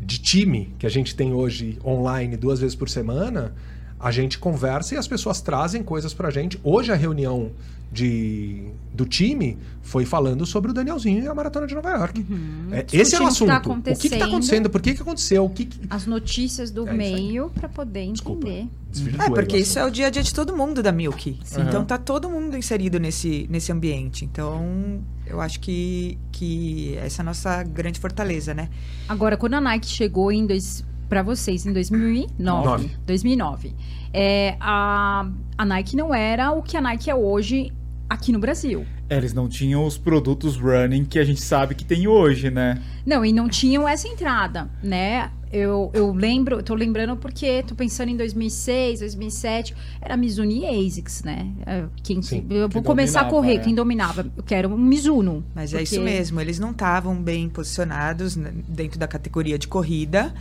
de 0.00 0.18
time 0.18 0.74
que 0.78 0.86
a 0.86 0.90
gente 0.90 1.14
tem 1.14 1.32
hoje 1.32 1.78
online 1.84 2.36
duas 2.36 2.60
vezes 2.60 2.74
por 2.74 2.88
semana, 2.88 3.54
a 4.02 4.10
gente 4.10 4.36
conversa 4.38 4.96
e 4.96 4.98
as 4.98 5.06
pessoas 5.06 5.40
trazem 5.40 5.82
coisas 5.82 6.12
pra 6.12 6.28
gente. 6.28 6.58
Hoje 6.64 6.90
a 6.90 6.96
reunião 6.96 7.52
de, 7.92 8.64
do 8.92 9.04
time 9.04 9.56
foi 9.82 10.04
falando 10.04 10.44
sobre 10.46 10.70
o 10.70 10.74
Danielzinho 10.74 11.22
e 11.22 11.28
a 11.28 11.34
Maratona 11.34 11.66
de 11.66 11.74
Nova 11.74 11.90
York. 11.90 12.26
É, 12.72 12.86
esse 12.92 13.14
era 13.14 13.24
o 13.24 13.28
Discutindo 13.28 13.28
o 13.28 13.30
que 13.30 13.46
tá 13.46 13.56
assunto. 13.60 13.78
o 13.78 13.82
que 13.84 13.90
está 13.90 14.16
acontecendo. 14.16 14.22
acontecendo? 14.24 14.70
Por 14.70 14.80
que, 14.80 14.94
que 14.94 15.02
aconteceu? 15.02 15.44
O 15.44 15.50
que, 15.50 15.66
que... 15.66 15.80
As 15.88 16.06
notícias 16.06 16.70
do 16.70 16.88
É 16.88 16.92
meio 16.92 17.50
para 17.50 17.68
poder 17.68 18.10
Desculpa. 18.10 18.48
entender. 18.48 18.68
Desvirtuei 18.90 19.26
É, 19.26 19.30
porque 19.30 19.56
isso 19.58 19.78
é 19.78 19.82
assunto. 19.82 19.92
o 19.92 19.94
dia 19.94 20.06
a 20.06 20.10
dia 20.10 20.22
de 20.22 20.34
todo 20.34 20.56
mundo 20.56 20.82
da 20.82 20.90
Milk. 20.90 21.38
Sim. 21.44 21.60
Então 21.60 21.84
tá 21.84 21.96
todo 21.98 22.28
mundo 22.28 22.56
inserido 22.56 22.98
nesse, 22.98 23.46
nesse 23.50 23.70
ambiente. 23.70 24.24
Então, 24.24 25.00
eu 25.26 25.40
acho 25.40 25.60
que, 25.60 26.18
que 26.32 26.96
essa 26.96 27.20
é 27.20 27.22
a 27.22 27.26
nossa 27.26 27.62
grande 27.62 28.00
fortaleza, 28.00 28.52
né? 28.54 28.68
Agora, 29.08 29.36
quando 29.36 29.54
a 29.54 29.60
Nike 29.60 29.86
chegou 29.88 30.32
em 30.32 30.46
dois 30.46 30.82
para 31.12 31.22
vocês 31.22 31.66
em 31.66 31.74
2009, 31.74 32.36
Nove. 32.42 32.90
2009, 33.04 33.74
é, 34.14 34.56
a, 34.58 35.28
a 35.58 35.64
Nike 35.66 35.94
não 35.94 36.14
era 36.14 36.52
o 36.52 36.62
que 36.62 36.74
a 36.74 36.80
Nike 36.80 37.10
é 37.10 37.14
hoje 37.14 37.70
aqui 38.08 38.32
no 38.32 38.38
Brasil. 38.38 38.86
É, 39.10 39.18
eles 39.18 39.34
não 39.34 39.46
tinham 39.46 39.84
os 39.84 39.98
produtos 39.98 40.56
running 40.56 41.04
que 41.04 41.18
a 41.18 41.24
gente 41.24 41.42
sabe 41.42 41.74
que 41.74 41.84
tem 41.84 42.08
hoje, 42.08 42.50
né? 42.50 42.82
Não, 43.04 43.22
e 43.22 43.30
não 43.30 43.46
tinham 43.46 43.86
essa 43.86 44.08
entrada, 44.08 44.70
né? 44.82 45.30
Eu, 45.52 45.90
eu 45.92 46.14
lembro, 46.14 46.62
tô 46.62 46.74
lembrando 46.74 47.14
porque 47.14 47.62
tô 47.62 47.74
pensando 47.74 48.08
em 48.08 48.16
2006, 48.16 49.00
2007, 49.00 49.74
era 50.00 50.16
Mizuno 50.16 50.50
e 50.50 50.64
ASICS, 50.64 51.24
né? 51.24 51.52
É, 51.66 51.84
Quem, 52.02 52.22
Sim, 52.22 52.46
eu 52.48 52.70
vou 52.70 52.82
começar 52.82 53.20
a 53.20 53.24
correr, 53.26 53.56
é. 53.56 53.58
quem 53.58 53.74
dominava, 53.74 54.26
eu 54.34 54.42
quero 54.42 54.70
um 54.70 54.78
Mizuno. 54.78 55.44
Mas 55.54 55.74
é 55.74 55.76
porque- 55.76 55.94
isso 55.94 56.02
mesmo, 56.02 56.40
eles 56.40 56.58
não 56.58 56.70
estavam 56.70 57.14
bem 57.22 57.50
posicionados 57.50 58.34
né, 58.34 58.50
dentro 58.66 58.98
da 58.98 59.06
categoria 59.06 59.58
de 59.58 59.68
corrida. 59.68 60.32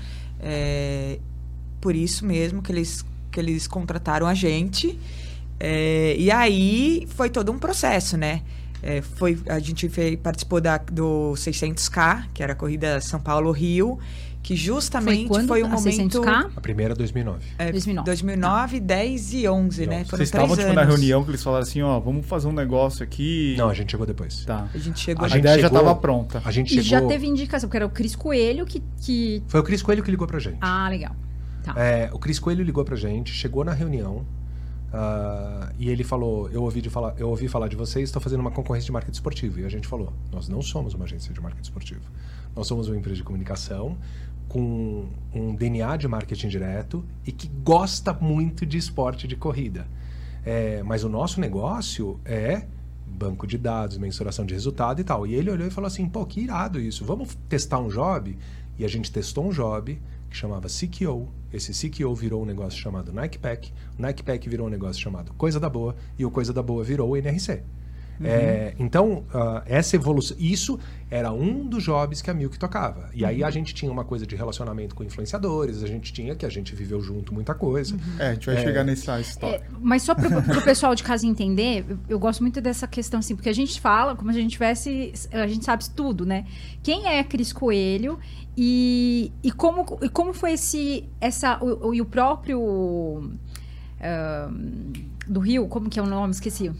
É, 0.42 1.20
por 1.80 1.96
isso 1.96 2.26
mesmo 2.26 2.62
que 2.62 2.72
eles, 2.72 3.06
que 3.32 3.40
eles 3.40 3.68
contrataram 3.68 4.26
a 4.26 4.34
gente. 4.34 4.98
É, 5.60 6.16
e 6.18 6.32
aí 6.32 7.08
foi 7.16 7.30
todo 7.30 7.52
um 7.52 7.60
processo, 7.60 8.18
né? 8.18 8.42
É, 8.84 9.02
foi, 9.02 9.38
a 9.48 9.60
gente 9.60 9.88
fez, 9.90 10.16
participou 10.20 10.60
da, 10.60 10.78
do 10.78 11.34
600K, 11.36 12.26
que 12.34 12.42
era 12.42 12.54
a 12.54 12.56
corrida 12.56 13.00
São 13.00 13.20
Paulo-Rio, 13.20 14.00
que 14.44 14.56
justamente 14.56 15.28
Foi 15.28 15.46
foi, 15.46 15.64
um 15.64 15.68
A 15.68 15.70
momento 15.70 16.20
600K? 16.20 16.52
A 16.56 16.62
primeira 16.62 16.94
é 16.94 16.96
2009. 16.96 17.46
é, 17.60 17.72
2009. 17.72 18.06
2009, 18.06 18.80
10 18.80 19.34
e 19.34 19.48
11, 19.48 19.86
né? 19.86 20.00
Nossa. 20.00 20.06
Foram 20.06 20.18
Vocês 20.18 20.30
estavam, 20.30 20.58
tipo, 20.58 20.74
na 20.74 20.84
reunião 20.84 21.24
que 21.24 21.30
eles 21.32 21.44
falaram 21.44 21.64
assim, 21.64 21.82
ó, 21.82 22.00
vamos 22.00 22.26
fazer 22.26 22.48
um 22.48 22.52
negócio 22.52 23.04
aqui. 23.04 23.56
Não, 23.58 23.70
a 23.70 23.74
gente 23.74 23.92
chegou 23.92 24.06
depois. 24.06 24.44
Tá. 24.46 24.68
A 24.74 24.78
gente 24.78 25.00
chegou 25.00 25.24
A 25.24 25.26
A, 25.26 25.30
gente 25.30 25.40
ideia 25.40 25.60
já 25.60 25.68
chegou- 25.68 25.80
tava 25.84 25.96
pronta. 25.96 26.42
A 26.44 26.52
gente 26.52 26.68
E 26.78 26.84
chegou... 26.84 27.02
já 27.02 27.08
teve 27.08 27.28
indicação, 27.28 27.70
porque 27.70 27.78
era 27.78 27.86
o 27.86 27.90
Cris 27.90 28.16
Coelho 28.16 28.66
que. 28.66 28.82
que... 29.02 29.44
Foi 29.48 29.60
o 29.60 29.64
Cris 29.64 29.82
Coelho 29.82 30.04
que 30.04 30.10
ligou 30.10 30.26
pra 30.28 30.40
gente. 30.40 30.58
Ah, 30.60 30.90
legal. 30.90 31.16
Tá. 31.64 31.76
É, 31.78 32.10
o 32.12 32.18
Cris 32.18 32.40
Coelho 32.40 32.64
ligou 32.64 32.84
pra 32.84 32.96
gente, 32.96 33.32
chegou 33.32 33.64
na 33.64 33.74
reunião 33.74 34.26
ah, 34.94 35.70
e 35.80 35.90
ele 35.90 36.04
falou: 36.04 36.50
eu 36.50 36.64
ouvi, 36.64 36.82
de 36.82 36.90
falar, 36.90 37.14
eu 37.18 37.30
ouvi 37.30 37.48
falar 37.48 37.68
de 37.68 37.76
vocês, 37.76 38.10
estou 38.10 38.22
fazendo 38.22 38.42
uma 38.42 38.52
concorrência 38.52 38.88
de 38.88 38.92
marketing 38.92 39.14
esportivo. 39.16 39.60
E 39.60 39.66
a 39.66 39.70
gente 39.70 39.88
falou: 39.88 40.12
nós 40.32 40.50
não 40.50 40.62
somos 40.62 40.94
uma 40.94 41.06
agência 41.06 41.34
de 41.34 41.40
marketing 41.40 41.64
esportivo. 41.64 42.02
Nós 42.56 42.68
somos 42.68 42.90
uma 42.90 42.98
empresa 42.98 43.16
de 43.16 43.24
comunicação 43.24 43.98
com 44.52 45.06
um 45.34 45.56
DNA 45.56 45.96
de 45.96 46.10
marketing 46.10 46.50
direto 46.50 47.06
e 47.26 47.32
que 47.32 47.48
gosta 47.64 48.12
muito 48.12 48.66
de 48.66 48.78
esporte 48.78 49.26
de 49.26 49.38
corrida. 49.38 49.88
É, 50.46 50.84
mas 50.84 51.06
o 51.06 51.10
nosso 51.10 51.40
negócio 51.40 52.20
é 52.26 52.66
banco 53.08 53.48
de 53.48 53.58
dados, 53.58 53.98
mensuração 53.98 54.46
de 54.46 54.54
resultado 54.54 55.00
e 55.00 55.06
tal. 55.06 55.26
E 55.26 55.36
ele 55.36 55.50
olhou 55.50 55.66
e 55.66 55.72
falou 55.72 55.88
assim: 55.88 56.06
pô, 56.06 56.26
que 56.26 56.42
irado 56.42 56.82
isso. 56.82 57.06
Vamos 57.06 57.38
testar 57.48 57.80
um 57.80 57.88
job? 57.88 58.38
E 58.78 58.84
a 58.84 58.90
gente 58.90 59.10
testou 59.10 59.48
um 59.48 59.52
job 59.52 59.98
que 60.30 60.36
chamava 60.36 60.68
CKO. 60.68 61.30
Esse 61.54 61.72
CKO 61.72 62.14
virou 62.14 62.44
um 62.44 62.46
negócio 62.46 62.78
chamado 62.78 63.14
Nike 63.14 63.40
Pack. 63.40 63.72
O 63.98 64.02
Nike 64.02 64.22
Pack 64.22 64.50
virou 64.50 64.68
um 64.68 64.70
negócio 64.70 65.02
chamado 65.02 65.32
Coisa 65.36 65.62
da 65.62 65.70
Boa. 65.70 65.96
E 66.20 66.26
o 66.26 66.32
Coisa 66.32 66.52
da 66.52 66.62
Boa 66.62 66.84
virou 66.84 67.12
o 67.12 67.16
NRC. 67.16 67.64
É, 68.24 68.74
então, 68.80 69.24
ah, 69.34 69.64
essa 69.66 69.96
evolução. 69.96 70.36
Isso 70.40 70.80
era 71.10 71.32
um 71.34 71.66
dos 71.68 71.84
jobs 71.84 72.22
que 72.22 72.30
a 72.30 72.34
Milk 72.34 72.58
tocava. 72.58 73.10
E 73.14 73.26
aí 73.26 73.44
a 73.44 73.50
gente 73.50 73.74
tinha 73.74 73.92
uma 73.92 74.06
coisa 74.06 74.26
de 74.26 74.36
relacionamento 74.36 74.96
com 74.96 75.04
influenciadores, 75.04 75.84
a 75.84 75.88
gente 75.88 76.14
tinha 76.14 76.36
que 76.36 76.46
a 76.46 76.50
gente 76.50 76.74
viveu 76.74 77.02
junto 77.02 77.34
muita 77.34 77.54
coisa. 77.54 77.98
É, 78.18 78.28
a 78.30 78.34
gente 78.34 78.46
vai 78.46 78.58
chegar 78.58 78.84
nessa 78.84 79.20
história. 79.20 79.56
É, 79.58 79.64
mas 79.82 80.04
só 80.04 80.16
para 80.16 80.58
o 80.58 80.62
pessoal 80.64 80.96
de 80.96 81.04
casa 81.04 81.26
entender, 81.28 81.86
eu, 81.90 81.98
eu 82.10 82.20
gosto 82.20 82.42
muito 82.42 82.62
dessa 82.62 82.88
questão 82.88 83.20
assim, 83.20 83.36
porque 83.36 83.50
a 83.50 83.54
gente 83.54 83.80
fala 83.82 84.16
como 84.16 84.32
se 84.32 84.38
a 84.40 84.42
gente 84.42 84.52
tivesse, 84.52 85.12
a 85.32 85.48
gente 85.48 85.66
sabe 85.66 85.90
tudo, 85.90 86.26
né? 86.26 86.46
Quem 86.82 87.08
é 87.08 87.24
Cris 87.24 87.52
Coelho 87.52 88.18
e, 88.56 89.32
e, 89.44 89.52
como, 89.52 90.00
e 90.02 90.08
como 90.10 90.34
foi 90.34 90.54
esse, 90.54 91.10
essa, 91.20 91.58
o, 91.64 91.88
o- 91.90 91.94
e 91.94 92.02
o 92.02 92.06
próprio 92.06 93.32
ahn, 94.00 94.92
do 95.28 95.40
Rio, 95.40 95.68
como 95.68 95.90
que 95.90 96.00
é 96.00 96.02
o 96.04 96.06
nome? 96.08 96.32
Esqueci. 96.34 96.72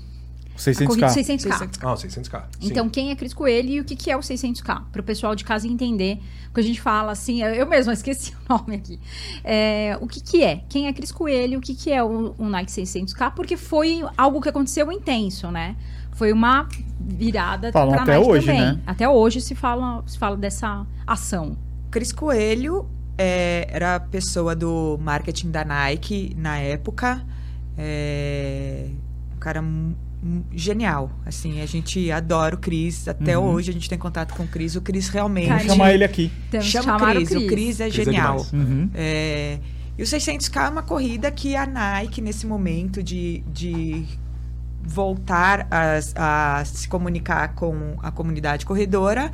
A 0.56 0.86
corrida 0.86 1.08
600k. 1.08 1.50
600K. 1.50 1.80
Ah, 1.82 1.94
o 1.94 1.96
600k. 1.96 2.44
sim. 2.60 2.68
Então, 2.70 2.90
quem 2.90 3.12
é 3.12 3.16
Cris 3.16 3.34
Coelho 3.34 3.70
e 3.70 3.80
o 3.80 3.84
que, 3.84 3.96
que 3.96 4.12
é 4.12 4.18
o 4.18 4.20
600K? 4.20 4.84
Para 4.92 5.02
o 5.02 5.04
pessoal 5.04 5.36
de 5.36 5.44
casa 5.44 5.68
entender. 5.68 6.20
Porque 6.46 6.60
a 6.60 6.64
gente 6.64 6.82
fala 6.82 7.12
assim, 7.12 7.42
eu 7.42 7.66
mesma 7.66 7.94
esqueci 7.94 8.34
o 8.34 8.54
nome 8.54 8.76
aqui. 8.76 9.00
É, 9.44 9.98
o 10.02 10.08
que, 10.08 10.22
que 10.22 10.44
é? 10.44 10.64
Quem 10.70 10.88
é 10.88 10.94
Cris 10.94 11.12
Coelho? 11.12 11.60
O 11.60 11.62
que, 11.62 11.74
que 11.74 11.92
é 11.92 12.04
o, 12.04 12.36
o 12.38 12.50
Nike 12.50 12.72
600K? 12.72 13.34
Porque 13.34 13.58
foi 13.58 14.04
algo 14.18 14.42
que 14.42 14.50
aconteceu 14.50 14.92
intenso, 14.92 15.50
né? 15.50 15.76
Foi 16.12 16.32
uma 16.32 16.68
virada 17.00 17.72
Falam 17.72 17.96
até 17.96 18.18
Nike 18.18 18.30
hoje, 18.30 18.46
também. 18.48 18.62
né? 18.62 18.80
Até 18.86 19.10
hoje 19.10 19.42
se 19.42 19.56
fala, 19.56 20.04
se 20.06 20.18
fala 20.18 20.38
dessa 20.38 20.86
ação. 21.08 21.58
Cris 21.90 22.12
Coelho 22.12 22.88
é, 23.18 23.68
era 23.70 23.96
a 23.96 24.00
pessoa 24.00 24.56
do 24.56 24.98
marketing 25.02 25.52
da 25.52 25.64
Nike 25.64 26.34
na 26.38 26.58
época. 26.58 27.26
É, 27.78 28.90
um 29.36 29.40
cara 29.40 29.64
genial. 30.54 31.10
Assim, 31.26 31.62
a 31.62 31.66
gente 31.66 32.12
adora 32.12 32.56
o 32.56 32.58
Cris. 32.58 33.08
Até 33.08 33.38
Uhum. 33.38 33.46
hoje 33.52 33.72
a 33.72 33.74
gente 33.74 33.90
tem 33.90 33.98
contato 33.98 34.34
com 34.36 34.44
o 34.44 34.48
Cris. 34.48 34.76
O 34.76 34.82
Cris 34.82 35.10
realmente. 35.10 35.48
Vamos 35.48 35.64
chamar 35.66 35.94
ele 35.94 36.04
aqui. 36.04 36.32
Chama 36.62 36.96
o 36.96 37.00
chamar 37.00 37.16
Cris. 37.16 37.32
O 37.32 37.48
Cris 37.48 37.80
é 37.80 37.86
Cris 37.90 38.00
é 38.00 38.04
genial. 38.04 38.38
demais. 38.38 38.54
Uhum. 38.54 38.90
É, 38.94 39.60
e 39.98 40.04
o 40.04 40.06
600K 40.06 40.68
é 40.68 40.70
uma 40.70 40.84
corrida 40.84 41.30
que 41.32 41.56
a 41.56 41.66
Nike, 41.66 42.22
nesse 42.22 42.46
momento 42.46 43.02
de, 43.04 43.44
de 43.52 44.06
voltar 44.84 45.68
a, 45.70 46.60
a 46.60 46.66
se 46.66 46.88
comunicar 46.88 47.54
com 47.56 47.96
a 48.02 48.12
comunidade 48.12 48.66
corredora, 48.66 49.32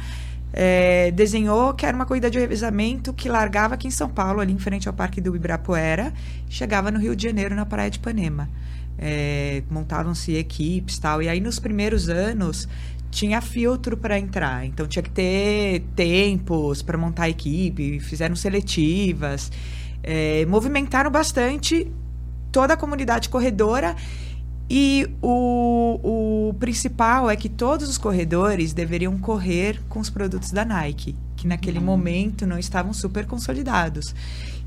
é, 0.54 1.12
desenhou 1.12 1.74
que 1.74 1.86
era 1.86 1.96
uma 1.96 2.06
corrida 2.06 2.30
de 2.30 2.40
revezamento 2.40 3.14
que 3.14 3.30
largava 3.30 3.76
aqui 3.76 3.88
em 3.88 3.92
São 3.92 4.10
Paulo, 4.10 4.40
ali 4.42 4.54
em 4.54 4.58
frente 4.60 4.88
ao 4.88 4.94
Parque 4.94 5.22
do 5.22 5.36
Ibirapuera, 5.36 6.14
chegava 6.50 6.90
no 6.92 7.00
Rio 7.00 7.16
de 7.16 7.24
Janeiro, 7.24 7.56
na 7.56 7.66
Praia 7.66 7.90
de 7.90 7.98
Ipanema. 7.98 8.50
É, 8.98 9.64
montavam-se 9.70 10.34
equipes 10.36 10.98
tal. 10.98 11.22
E 11.22 11.30
aí, 11.30 11.40
nos 11.40 11.60
primeiros 11.60 12.10
anos, 12.10 12.68
tinha 13.12 13.42
filtro 13.42 13.96
para 13.98 14.20
entrar. 14.20 14.66
Então, 14.66 14.88
tinha 14.88 15.04
que 15.04 15.10
ter 15.10 15.82
tempos 15.96 16.82
para 16.82 16.98
montar 16.98 17.24
a 17.24 17.30
equipe, 17.30 18.00
fizeram 18.00 18.36
seletivas, 18.36 19.52
é, 20.04 20.46
movimentaram 20.46 21.12
bastante 21.12 21.92
toda 22.52 22.74
a 22.74 22.78
comunidade 22.78 23.30
corredora. 23.30 23.96
E 24.70 25.08
o, 25.22 26.50
o 26.50 26.54
principal 26.56 27.30
é 27.30 27.36
que 27.36 27.48
todos 27.48 27.88
os 27.90 27.98
corredores 27.98 28.74
deveriam 28.74 29.18
correr 29.18 29.82
com 29.88 30.00
os 30.00 30.10
produtos 30.10 30.52
da 30.52 30.66
Nike, 30.66 31.16
que 31.38 31.48
naquele 31.48 31.80
momento 31.80 32.46
não 32.46 32.60
estavam 32.60 32.94
super 32.94 33.26
consolidados. 33.26 34.14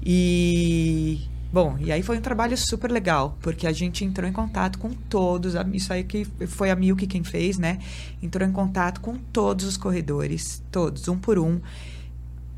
E 0.03 1.21
bom, 1.53 1.77
e 1.79 1.91
aí 1.91 2.03
foi 2.03 2.19
um 2.19 2.21
trabalho 2.21 2.57
super 2.57 2.91
legal, 2.91 3.37
porque 3.41 3.67
a 3.67 3.73
gente 3.73 4.05
entrou 4.05 4.29
em 4.29 4.33
contato 4.33 4.79
com 4.79 4.91
todos, 4.91 5.55
isso 5.73 5.93
aí 5.93 6.05
que 6.05 6.25
foi 6.47 6.71
a 6.71 6.77
Milk 6.77 7.07
quem 7.07 7.25
fez, 7.25 7.59
né? 7.59 7.79
Entrou 8.23 8.47
em 8.49 8.53
contato 8.53 9.01
com 9.01 9.17
todos 9.17 9.65
os 9.65 9.77
corredores, 9.77 10.63
todos, 10.71 11.09
um 11.09 11.19
por 11.19 11.39
um, 11.39 11.61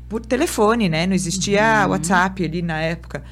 por 0.07 0.25
telefone, 0.25 0.89
né? 0.89 1.07
Não 1.07 1.13
existia 1.15 1.87
WhatsApp 1.87 2.43
ali 2.43 2.61
na 2.61 2.79
época 2.79 3.23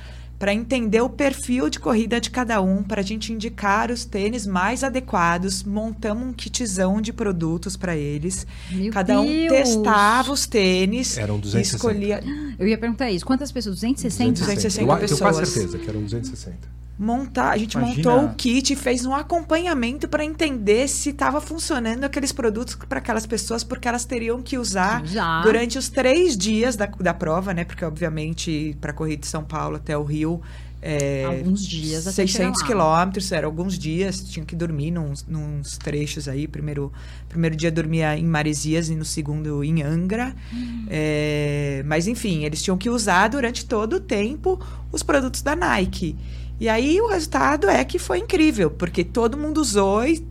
para 0.41 0.55
entender 0.55 0.99
o 1.01 1.07
perfil 1.07 1.69
de 1.69 1.79
corrida 1.79 2.19
de 2.19 2.31
cada 2.31 2.59
um, 2.63 2.81
para 2.81 3.01
a 3.01 3.03
gente 3.03 3.31
indicar 3.31 3.91
os 3.91 4.05
tênis 4.05 4.47
mais 4.47 4.83
adequados, 4.83 5.63
montamos 5.63 6.27
um 6.27 6.33
kitzão 6.33 6.99
de 6.99 7.13
produtos 7.13 7.77
para 7.77 7.95
eles. 7.95 8.47
Meu 8.71 8.91
cada 8.91 9.21
um 9.21 9.27
Deus! 9.27 9.51
testava 9.51 10.31
os 10.31 10.47
tênis 10.47 11.15
Eram 11.15 11.37
e 11.37 11.41
260. 11.41 11.75
escolhia 11.75 12.55
Eu 12.57 12.67
ia 12.67 12.75
perguntar 12.75 13.11
isso. 13.11 13.23
Quantas 13.23 13.51
pessoas? 13.51 13.75
260? 13.75 14.39
260 14.39 14.81
Eu, 14.81 14.89
eu 14.89 15.07
tenho 15.07 15.19
quase 15.19 15.41
pessoas. 15.41 15.49
certeza 15.49 15.77
que 15.77 15.87
eram 15.87 16.01
260. 16.01 16.80
Montar. 17.01 17.49
A 17.51 17.57
gente 17.57 17.73
Imagina- 17.73 18.11
montou 18.11 18.29
o 18.29 18.35
kit 18.35 18.71
e 18.71 18.75
fez 18.75 19.05
um 19.05 19.13
acompanhamento 19.15 20.07
para 20.07 20.23
entender 20.23 20.87
se 20.87 21.09
estava 21.09 21.41
funcionando 21.41 22.03
aqueles 22.03 22.31
produtos 22.31 22.75
para 22.87 22.99
aquelas 22.99 23.25
pessoas, 23.25 23.63
porque 23.63 23.87
elas 23.87 24.05
teriam 24.05 24.41
que 24.41 24.57
usar 24.57 25.03
Já. 25.05 25.41
durante 25.41 25.77
os 25.79 25.89
três 25.89 26.37
dias 26.37 26.75
da, 26.75 26.85
da 26.85 27.13
prova, 27.13 27.53
né? 27.53 27.63
Porque, 27.63 27.83
obviamente, 27.83 28.77
para 28.79 28.91
a 28.91 28.93
corrida 28.93 29.21
de 29.21 29.27
São 29.27 29.43
Paulo 29.43 29.77
até 29.77 29.97
o 29.97 30.03
Rio. 30.03 30.39
É, 30.83 31.25
Alguns 31.25 31.63
dias 31.67 32.07
até 32.07 32.25
600 32.25 32.33
chegar 32.37 32.49
lá. 32.59 32.65
quilômetros, 32.65 33.31
eram 33.31 33.49
alguns 33.49 33.77
dias, 33.77 34.19
tinha 34.21 34.43
que 34.43 34.55
dormir 34.55 34.89
nos, 34.89 35.23
nos 35.27 35.77
trechos 35.77 36.27
aí. 36.27 36.47
Primeiro, 36.47 36.91
primeiro 37.29 37.55
dia 37.55 37.71
dormia 37.71 38.17
em 38.17 38.25
Maresias 38.25 38.89
e 38.89 38.95
no 38.95 39.05
segundo 39.05 39.63
em 39.63 39.83
Angra. 39.83 40.35
Hum. 40.51 40.85
É, 40.89 41.83
mas 41.85 42.07
enfim, 42.07 42.45
eles 42.45 42.63
tinham 42.63 42.77
que 42.79 42.89
usar 42.89 43.27
durante 43.27 43.63
todo 43.65 43.97
o 43.97 43.99
tempo 43.99 44.59
os 44.91 45.03
produtos 45.03 45.43
da 45.43 45.55
Nike. 45.55 46.15
E 46.61 46.69
aí 46.69 47.01
o 47.01 47.07
resultado 47.07 47.67
é 47.67 47.83
que 47.83 47.97
foi 47.97 48.19
incrível, 48.19 48.69
porque 48.69 49.03
todo 49.03 49.35
mundo 49.35 49.59
usou 49.59 50.05
e 50.05 50.23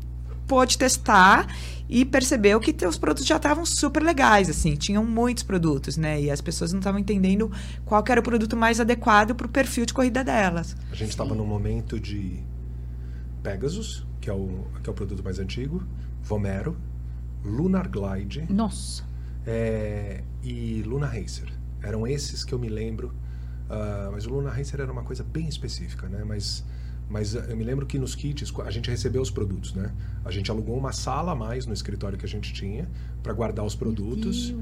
pôde 0.46 0.78
testar 0.78 1.48
e 1.88 2.04
percebeu 2.04 2.60
que 2.60 2.72
os 2.86 2.96
produtos 2.96 3.26
já 3.26 3.34
estavam 3.34 3.66
super 3.66 4.00
legais, 4.00 4.48
assim, 4.48 4.76
tinham 4.76 5.04
muitos 5.04 5.42
produtos, 5.42 5.96
né? 5.96 6.22
E 6.22 6.30
as 6.30 6.40
pessoas 6.40 6.72
não 6.72 6.78
estavam 6.78 7.00
entendendo 7.00 7.50
qual 7.84 8.00
que 8.04 8.12
era 8.12 8.20
o 8.20 8.22
produto 8.22 8.56
mais 8.56 8.78
adequado 8.78 9.34
para 9.34 9.44
o 9.44 9.50
perfil 9.50 9.84
de 9.84 9.92
corrida 9.92 10.22
delas. 10.22 10.76
A 10.92 10.94
gente 10.94 11.10
estava 11.10 11.34
num 11.34 11.44
momento 11.44 11.98
de 11.98 12.40
Pegasus, 13.42 14.06
que 14.20 14.30
é, 14.30 14.32
o, 14.32 14.68
que 14.84 14.88
é 14.88 14.92
o 14.92 14.94
produto 14.94 15.24
mais 15.24 15.40
antigo, 15.40 15.82
Vomero, 16.22 16.76
Lunar 17.44 17.88
Glide 17.88 18.46
Nossa. 18.48 19.02
é, 19.44 20.22
e 20.44 20.84
Luna 20.86 21.08
Racer. 21.08 21.52
Eram 21.82 22.06
esses 22.06 22.44
que 22.44 22.52
eu 22.52 22.58
me 22.60 22.68
lembro. 22.68 23.12
Ah, 23.70 24.08
mas 24.12 24.26
o 24.26 24.30
Luna 24.30 24.50
Racer 24.50 24.80
era 24.80 24.90
uma 24.92 25.02
coisa 25.02 25.22
bem 25.24 25.48
específica, 25.48 26.08
né? 26.08 26.22
Mas, 26.24 26.64
mas 27.08 27.34
eu 27.34 27.56
me 27.56 27.64
lembro 27.64 27.86
que 27.86 27.98
nos 27.98 28.14
kits 28.14 28.52
a 28.64 28.70
gente 28.70 28.90
recebeu 28.90 29.22
os 29.22 29.30
produtos, 29.30 29.72
né? 29.74 29.92
A 30.24 30.30
gente 30.30 30.50
alugou 30.50 30.76
uma 30.76 30.92
sala 30.92 31.32
a 31.32 31.34
mais 31.34 31.66
no 31.66 31.72
escritório 31.72 32.18
que 32.18 32.24
a 32.26 32.28
gente 32.28 32.52
tinha 32.52 32.88
para 33.22 33.32
guardar 33.32 33.64
os 33.64 33.74
produtos. 33.74 34.54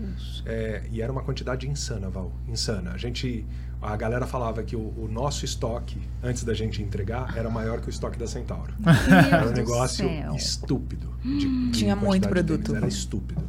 É, 0.47 0.83
e 0.91 1.01
era 1.03 1.11
uma 1.13 1.23
quantidade 1.23 1.69
insana, 1.69 2.09
Val. 2.11 2.33
Insana. 2.47 2.93
A 2.93 2.97
gente. 2.99 3.45
A 3.81 3.97
galera 3.97 4.27
falava 4.27 4.61
que 4.65 4.75
o, 4.75 4.81
o 4.81 5.09
nosso 5.09 5.45
estoque, 5.45 6.01
antes 6.21 6.43
da 6.43 6.53
gente 6.53 6.83
entregar, 6.83 7.37
era 7.37 7.49
maior 7.49 7.81
que 7.81 7.87
o 7.87 7.91
estoque 7.91 8.19
da 8.19 8.27
Centauro. 8.27 8.75
Era 9.31 9.47
um 9.49 9.53
negócio 9.53 10.05
céu. 10.09 10.35
estúpido. 10.35 11.15
de- 11.23 11.67
de 11.71 11.79
Tinha 11.79 11.95
muito 11.95 12.29
produto. 12.29 12.59
tênis, 12.73 12.77
Era 12.77 12.89
estúpido. 12.89 13.41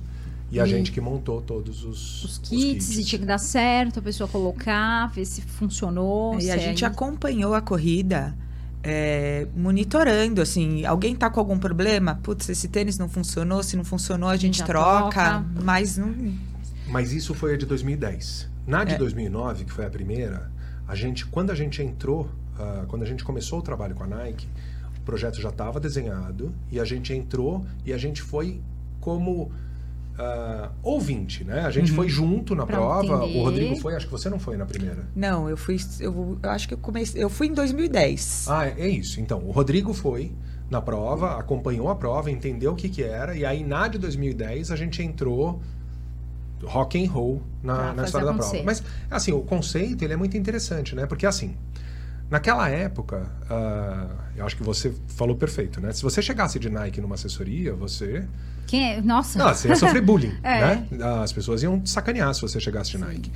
E 0.51 0.59
a 0.59 0.65
E- 0.65 0.69
gente 0.69 0.91
que 0.91 0.99
montou 0.99 1.41
todos 1.41 1.83
os, 1.83 2.23
Os 2.23 2.37
kits, 2.39 2.97
e 2.97 3.03
tinha 3.03 3.19
que 3.19 3.25
dar 3.25 3.37
certo, 3.37 3.99
a 3.99 4.01
pessoa 4.01 4.27
colocar, 4.27 5.07
ver 5.07 5.25
se 5.25 5.41
funcionou. 5.41 6.37
E 6.37 6.41
se 6.43 6.51
a 6.51 6.55
é 6.55 6.59
gente 6.59 6.77
isso. 6.77 6.85
acompanhou 6.87 7.53
a 7.53 7.61
corrida 7.61 8.35
é, 8.83 9.47
monitorando, 9.55 10.41
assim, 10.41 10.85
alguém 10.85 11.15
tá 11.15 11.29
com 11.29 11.39
algum 11.39 11.57
problema? 11.59 12.15
Putz, 12.23 12.49
esse 12.49 12.67
tênis 12.67 12.97
não 12.97 13.07
funcionou, 13.09 13.61
se 13.61 13.75
não 13.77 13.83
funcionou 13.83 14.29
a 14.29 14.37
gente 14.37 14.59
Já 14.59 14.65
troca, 14.65 15.11
troca. 15.11 15.45
mas 15.63 15.97
não... 15.97 16.13
Mas 16.87 17.11
isso 17.11 17.33
foi 17.35 17.53
a 17.53 17.57
de 17.57 17.65
2010. 17.67 18.49
Na 18.65 18.83
de 18.83 18.93
É. 18.95 18.97
2009, 18.97 19.65
que 19.65 19.71
foi 19.71 19.85
a 19.85 19.89
primeira, 19.89 20.49
a 20.87 20.95
gente, 20.95 21.25
quando 21.25 21.51
a 21.51 21.55
gente 21.55 21.81
entrou, 21.83 22.29
ah, 22.57 22.85
quando 22.87 23.03
a 23.03 23.05
gente 23.05 23.23
começou 23.23 23.59
o 23.59 23.61
trabalho 23.61 23.93
com 23.93 24.03
a 24.03 24.07
Nike, 24.07 24.47
o 24.97 25.01
projeto 25.01 25.39
já 25.41 25.49
estava 25.49 25.79
desenhado 25.79 26.51
e 26.71 26.79
a 26.79 26.85
gente 26.85 27.13
entrou 27.13 27.63
e 27.85 27.93
a 27.93 27.97
gente 27.97 28.21
foi 28.21 28.59
como 28.99 29.51
ah, 30.19 30.69
ouvinte, 30.83 31.45
né? 31.45 31.61
A 31.61 31.71
gente 31.71 31.93
foi 31.93 32.09
junto 32.09 32.53
na 32.53 32.65
Pra 32.65 32.75
prova. 32.75 33.23
entender. 33.23 33.39
O 33.39 33.43
Rodrigo 33.43 33.75
foi, 33.77 33.95
acho 33.95 34.05
que 34.05 34.11
você 34.11 34.29
não 34.29 34.37
foi 34.37 34.57
na 34.57 34.65
primeira. 34.65 35.07
Não, 35.15 35.49
eu 35.49 35.55
fui. 35.55 35.77
Eu, 35.99 36.37
eu 36.43 36.49
acho 36.49 36.67
que 36.67 36.73
eu 36.73 36.77
comecei. 36.77 37.23
Eu 37.23 37.29
fui 37.29 37.47
em 37.47 37.53
2010. 37.53 38.47
Ah, 38.49 38.67
é, 38.67 38.75
é 38.79 38.87
isso. 38.89 39.21
Então, 39.21 39.39
o 39.39 39.51
Rodrigo 39.51 39.93
foi 39.93 40.33
na 40.69 40.81
prova, 40.81 41.39
acompanhou 41.39 41.89
a 41.89 41.95
prova, 41.95 42.29
entendeu 42.29 42.73
o 42.73 42.75
que 42.75 42.89
que 42.89 43.01
era, 43.01 43.35
e 43.35 43.43
aí 43.45 43.63
na 43.63 43.87
de 43.87 43.97
2010 43.97 44.71
a 44.71 44.75
gente 44.75 45.01
entrou 45.01 45.59
rock 46.63 47.03
and 47.03 47.09
roll 47.09 47.41
na, 47.63 47.93
na 47.93 48.03
história 48.03 48.27
da 48.27 48.33
prova. 48.33 48.61
Mas, 48.63 48.83
assim, 49.09 49.31
o 49.31 49.41
conceito 49.41 50.03
ele 50.03 50.13
é 50.13 50.17
muito 50.17 50.37
interessante, 50.37 50.93
né? 50.95 51.05
Porque, 51.05 51.25
assim, 51.25 51.55
naquela 52.29 52.69
época, 52.69 53.29
ah, 53.49 54.07
eu 54.35 54.45
acho 54.45 54.55
que 54.55 54.63
você 54.63 54.93
falou 55.07 55.35
perfeito, 55.35 55.81
né? 55.81 55.91
Se 55.91 56.03
você 56.03 56.21
chegasse 56.21 56.59
de 56.59 56.69
Nike 56.69 57.01
numa 57.01 57.15
assessoria, 57.15 57.73
você... 57.73 58.25
Quem 58.67 58.93
é? 58.93 59.01
Nossa. 59.01 59.39
Não, 59.39 59.47
você 59.49 59.67
ia 59.67 59.75
sofrer 59.75 60.01
bullying, 60.01 60.33
É. 60.43 60.61
né? 60.61 60.87
As 61.23 61.33
pessoas 61.33 61.63
iam 61.63 61.79
te 61.79 61.89
sacanear 61.89 62.33
se 62.33 62.41
você 62.41 62.59
chegasse 62.59 62.91
de 62.91 62.99
Nike. 62.99 63.31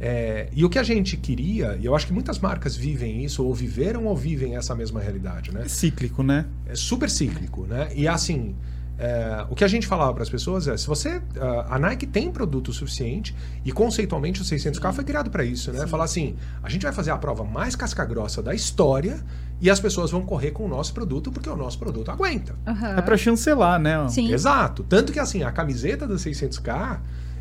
É, 0.00 0.48
e 0.52 0.64
o 0.64 0.70
que 0.70 0.78
a 0.78 0.82
gente 0.82 1.16
queria, 1.16 1.76
e 1.80 1.84
eu 1.84 1.94
acho 1.94 2.06
que 2.06 2.12
muitas 2.12 2.38
marcas 2.38 2.76
vivem 2.76 3.24
isso, 3.24 3.44
ou 3.44 3.52
viveram 3.54 4.06
ou 4.06 4.16
vivem 4.16 4.56
essa 4.56 4.74
mesma 4.74 5.00
realidade, 5.00 5.52
né? 5.52 5.62
É 5.64 5.68
cíclico, 5.68 6.22
né? 6.22 6.46
é 6.66 6.74
super 6.74 7.10
cíclico, 7.10 7.66
né? 7.66 7.88
E 7.94 8.06
assim, 8.06 8.54
é, 8.98 9.46
o 9.48 9.54
que 9.54 9.62
a 9.62 9.68
gente 9.68 9.86
falava 9.86 10.12
para 10.12 10.24
as 10.24 10.28
pessoas 10.28 10.66
é, 10.66 10.76
se 10.76 10.86
você, 10.86 11.22
a 11.40 11.76
a 11.76 11.78
Nike 11.78 12.06
tem 12.06 12.32
produto 12.32 12.72
suficiente 12.72 13.34
e 13.64 13.70
conceitualmente 13.70 14.42
o 14.42 14.44
600K 14.44 14.92
foi 14.92 15.04
criado 15.04 15.30
para 15.30 15.44
isso, 15.44 15.70
né? 15.72 15.86
Falar 15.86 16.04
assim, 16.04 16.34
a 16.62 16.68
gente 16.68 16.82
vai 16.82 16.92
fazer 16.92 17.12
a 17.12 17.16
prova 17.16 17.44
mais 17.44 17.76
casca 17.76 18.04
grossa 18.04 18.42
da 18.42 18.54
história 18.54 19.22
e 19.60 19.70
as 19.70 19.78
pessoas 19.78 20.10
vão 20.10 20.22
correr 20.22 20.50
com 20.50 20.64
o 20.64 20.68
nosso 20.68 20.92
produto 20.92 21.30
porque 21.30 21.48
o 21.48 21.56
nosso 21.56 21.78
produto 21.78 22.10
aguenta. 22.10 22.56
Aham. 22.66 22.96
É 22.96 23.02
pra 23.02 23.16
chancelar, 23.16 23.78
né? 23.78 24.08
Sim. 24.08 24.32
Exato. 24.32 24.82
Tanto 24.82 25.12
que 25.12 25.20
assim, 25.20 25.42
a 25.44 25.52
camiseta 25.52 26.06
da 26.06 26.16
600K 26.16 26.98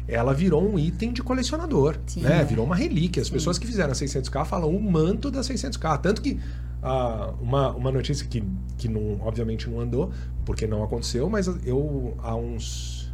ela 0.08 0.34
virou 0.34 0.64
um 0.68 0.80
item 0.80 1.12
de 1.12 1.22
colecionador, 1.22 1.98
Sim. 2.06 2.22
né? 2.22 2.44
Virou 2.44 2.66
uma 2.66 2.76
relíquia. 2.76 3.22
As 3.22 3.30
pessoas 3.30 3.58
que 3.58 3.68
fizeram 3.68 3.92
a 3.92 3.96
600K 3.96 4.46
falam 4.46 4.70
o 4.70 4.82
manto 4.82 5.30
da 5.30 5.42
600K. 5.42 6.00
Tanto 6.00 6.22
que 6.22 6.40
ah, 6.82 7.34
uma, 7.42 7.72
uma 7.72 7.92
notícia 7.92 8.26
que, 8.26 8.44
que 8.78 8.88
não, 8.88 9.20
obviamente 9.22 9.70
não 9.70 9.80
andou, 9.80 10.12
porque 10.46 10.66
não 10.66 10.84
aconteceu, 10.84 11.30
mas 11.30 11.48
eu 11.66 12.16
há 12.20 12.36
uns 12.36 13.12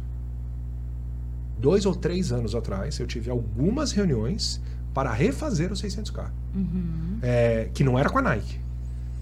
dois 1.58 1.86
ou 1.86 1.94
três 1.94 2.30
anos 2.30 2.54
atrás 2.54 2.98
eu 2.98 3.06
tive 3.06 3.30
algumas 3.30 3.92
reuniões 3.92 4.60
para 4.92 5.12
refazer 5.12 5.72
o 5.72 5.74
600K, 5.74 6.30
Uhum. 6.54 7.18
É, 7.20 7.68
que 7.74 7.82
não 7.82 7.98
era 7.98 8.08
com 8.08 8.18
a 8.18 8.22
Nike. 8.22 8.60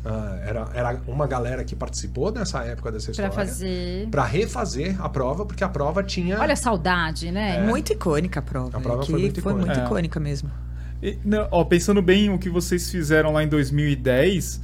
Ah, 0.04 0.38
era, 0.44 0.68
era 0.74 1.00
uma 1.06 1.26
galera 1.28 1.62
que 1.64 1.76
participou 1.76 2.32
nessa 2.32 2.64
época 2.64 2.90
dessa 2.90 3.12
Pra 3.12 3.26
história 3.26 3.32
fazer. 3.32 4.08
para 4.10 4.24
refazer 4.24 5.00
a 5.00 5.08
prova, 5.08 5.46
porque 5.46 5.62
a 5.62 5.68
prova 5.68 6.02
tinha. 6.02 6.40
Olha 6.40 6.54
a 6.54 6.56
saudade, 6.56 7.30
né? 7.30 7.62
Muito 7.62 7.92
icônica 7.92 8.40
a 8.40 8.42
prova. 8.42 8.76
A 8.76 8.80
prova 8.80 9.02
que 9.02 9.12
foi 9.12 9.20
muito 9.20 9.38
icônica. 9.38 9.80
É. 9.80 9.84
icônica 9.84 10.18
mesmo. 10.20 10.50
E, 11.00 11.18
não, 11.24 11.46
ó, 11.50 11.64
pensando 11.64 12.02
bem 12.02 12.30
o 12.30 12.38
que 12.38 12.48
vocês 12.50 12.90
fizeram 12.90 13.32
lá 13.32 13.44
em 13.44 13.48
2010, 13.48 14.60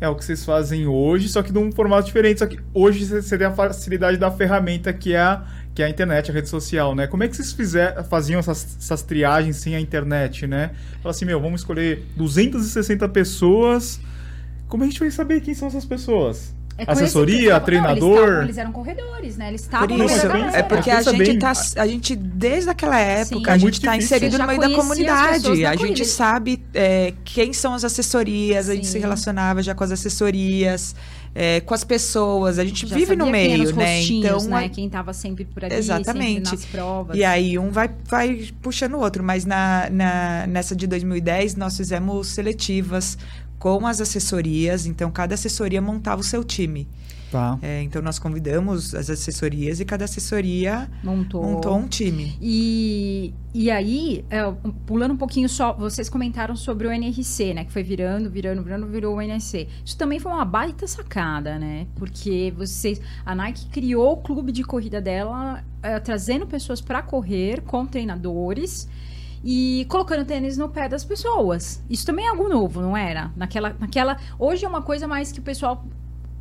é 0.00 0.08
o 0.08 0.16
que 0.16 0.24
vocês 0.24 0.44
fazem 0.44 0.86
hoje, 0.86 1.28
só 1.28 1.42
que 1.42 1.52
de 1.52 1.58
um 1.58 1.70
formato 1.70 2.06
diferente. 2.06 2.40
Só 2.40 2.46
que 2.46 2.58
hoje 2.74 3.04
você 3.04 3.22
você 3.22 3.38
tem 3.38 3.46
a 3.46 3.52
facilidade 3.52 4.16
da 4.16 4.32
ferramenta 4.32 4.92
que 4.92 5.14
é 5.14 5.20
a, 5.20 5.44
que 5.74 5.80
é 5.82 5.86
a 5.86 5.88
internet, 5.88 6.28
a 6.28 6.34
rede 6.34 6.48
social, 6.48 6.92
né? 6.94 7.06
Como 7.06 7.22
é 7.22 7.28
que 7.28 7.36
vocês 7.36 7.52
fizer, 7.52 8.02
faziam 8.04 8.40
essas, 8.40 8.76
essas 8.80 9.02
triagens 9.02 9.56
sem 9.56 9.76
a 9.76 9.80
internet, 9.80 10.44
né? 10.46 10.72
Fala 11.00 11.12
assim, 11.12 11.24
meu, 11.24 11.40
vamos 11.40 11.60
escolher 11.60 12.04
260 12.16 13.08
pessoas. 13.10 14.00
Como 14.72 14.84
a 14.84 14.86
gente 14.86 14.98
vai 15.00 15.10
saber 15.10 15.42
quem 15.42 15.52
são 15.52 15.68
essas 15.68 15.84
pessoas? 15.84 16.54
É 16.78 16.90
Assessoria, 16.90 17.42
que- 17.42 17.50
não, 17.50 17.60
treinador? 17.60 18.08
Eles, 18.08 18.22
estavam- 18.22 18.42
eles 18.44 18.58
eram 18.58 18.72
corredores, 18.72 19.36
né? 19.36 19.48
Eles 19.48 19.60
estavam 19.60 19.86
Por 19.86 20.00
isso, 20.06 20.26
é 20.54 20.62
porque 20.62 20.90
a 20.90 21.02
gente 21.02 21.18
bem. 21.24 21.38
tá, 21.38 21.52
a 21.76 21.86
gente 21.86 22.16
desde 22.16 22.70
aquela 22.70 22.98
época 22.98 23.36
Sim. 23.36 23.44
a 23.46 23.50
É 23.50 23.58
gente 23.58 23.62
muito 23.64 23.74
está 23.74 23.96
inserido 23.98 24.38
no 24.38 24.46
meio 24.46 24.58
da 24.58 24.70
comunidade. 24.70 25.60
da 25.62 25.70
A 25.70 25.76
gente 25.76 26.06
sabe 26.06 26.64
é, 26.72 27.12
quem 27.22 27.52
são 27.52 27.74
as 27.74 27.84
assessorias, 27.84 28.70
a 28.70 28.74
gente 28.74 28.86
Sim. 28.86 28.92
se 28.92 28.98
relacionava 28.98 29.62
já 29.62 29.74
com 29.74 29.84
as 29.84 29.92
assessorias, 29.92 30.96
é, 31.34 31.60
com 31.60 31.74
as 31.74 31.84
pessoas. 31.84 32.58
A 32.58 32.64
gente 32.64 32.86
Já 32.86 32.96
vive 32.96 33.14
no 33.16 33.26
sabia 33.26 33.40
quem 33.42 33.52
eram 33.52 33.58
meio, 33.58 33.70
os 33.70 33.76
né? 33.76 34.02
Então 34.02 34.40
né? 34.48 34.64
a- 34.64 34.68
Quem 34.70 34.88
tava 34.88 35.12
sempre 35.12 35.44
por 35.44 35.62
ali, 35.66 35.74
Exatamente. 35.74 36.48
sempre 36.48 36.50
nas 36.52 36.64
provas. 36.64 37.16
E 37.18 37.22
aí 37.22 37.58
um 37.58 37.70
vai, 37.70 37.90
vai 38.08 38.48
puxando 38.62 38.94
o 38.94 39.00
outro. 39.00 39.22
Mas 39.22 39.44
na, 39.44 39.88
na- 39.90 40.46
nessa 40.46 40.74
de 40.74 40.86
2010, 40.86 41.54
nós 41.54 41.76
fizemos 41.76 42.28
seletivas 42.28 43.18
com 43.62 43.86
as 43.86 44.00
assessorias. 44.00 44.86
Então, 44.86 45.08
cada 45.08 45.34
assessoria 45.36 45.80
montava 45.80 46.20
o 46.20 46.24
seu 46.24 46.42
time. 46.42 46.88
Tá. 47.30 47.56
É, 47.62 47.80
então, 47.80 48.02
nós 48.02 48.18
convidamos 48.18 48.92
as 48.92 49.08
assessorias 49.08 49.78
e 49.78 49.84
cada 49.84 50.04
assessoria 50.04 50.90
montou. 51.00 51.44
montou 51.44 51.76
um 51.76 51.86
time. 51.86 52.36
E, 52.42 53.32
e 53.54 53.70
aí, 53.70 54.24
é, 54.28 54.42
pulando 54.84 55.14
um 55.14 55.16
pouquinho 55.16 55.48
só, 55.48 55.72
vocês 55.72 56.08
comentaram 56.08 56.56
sobre 56.56 56.88
o 56.88 56.90
NRC, 56.90 57.54
né? 57.54 57.64
Que 57.64 57.72
foi 57.72 57.84
virando, 57.84 58.28
virando, 58.28 58.64
virando, 58.64 58.84
virou 58.88 59.14
o 59.14 59.22
NRC. 59.22 59.68
Isso 59.84 59.96
também 59.96 60.18
foi 60.18 60.32
uma 60.32 60.44
baita 60.44 60.84
sacada, 60.88 61.56
né? 61.56 61.86
Porque 61.94 62.52
vocês. 62.56 63.00
A 63.24 63.32
Nike 63.32 63.66
criou 63.66 64.14
o 64.14 64.16
clube 64.16 64.50
de 64.50 64.64
corrida 64.64 65.00
dela, 65.00 65.62
é, 65.80 66.00
trazendo 66.00 66.48
pessoas 66.48 66.80
para 66.80 67.00
correr 67.00 67.60
com 67.60 67.86
treinadores. 67.86 68.88
E 69.44 69.86
colocando 69.88 70.24
tênis 70.24 70.56
no 70.56 70.68
pé 70.68 70.88
das 70.88 71.04
pessoas. 71.04 71.82
Isso 71.90 72.06
também 72.06 72.26
é 72.26 72.28
algo 72.28 72.48
novo, 72.48 72.80
não 72.80 72.96
era? 72.96 73.30
Naquela, 73.36 73.74
naquela. 73.78 74.16
Hoje 74.38 74.64
é 74.64 74.68
uma 74.68 74.82
coisa 74.82 75.08
mais 75.08 75.32
que 75.32 75.40
o 75.40 75.42
pessoal 75.42 75.84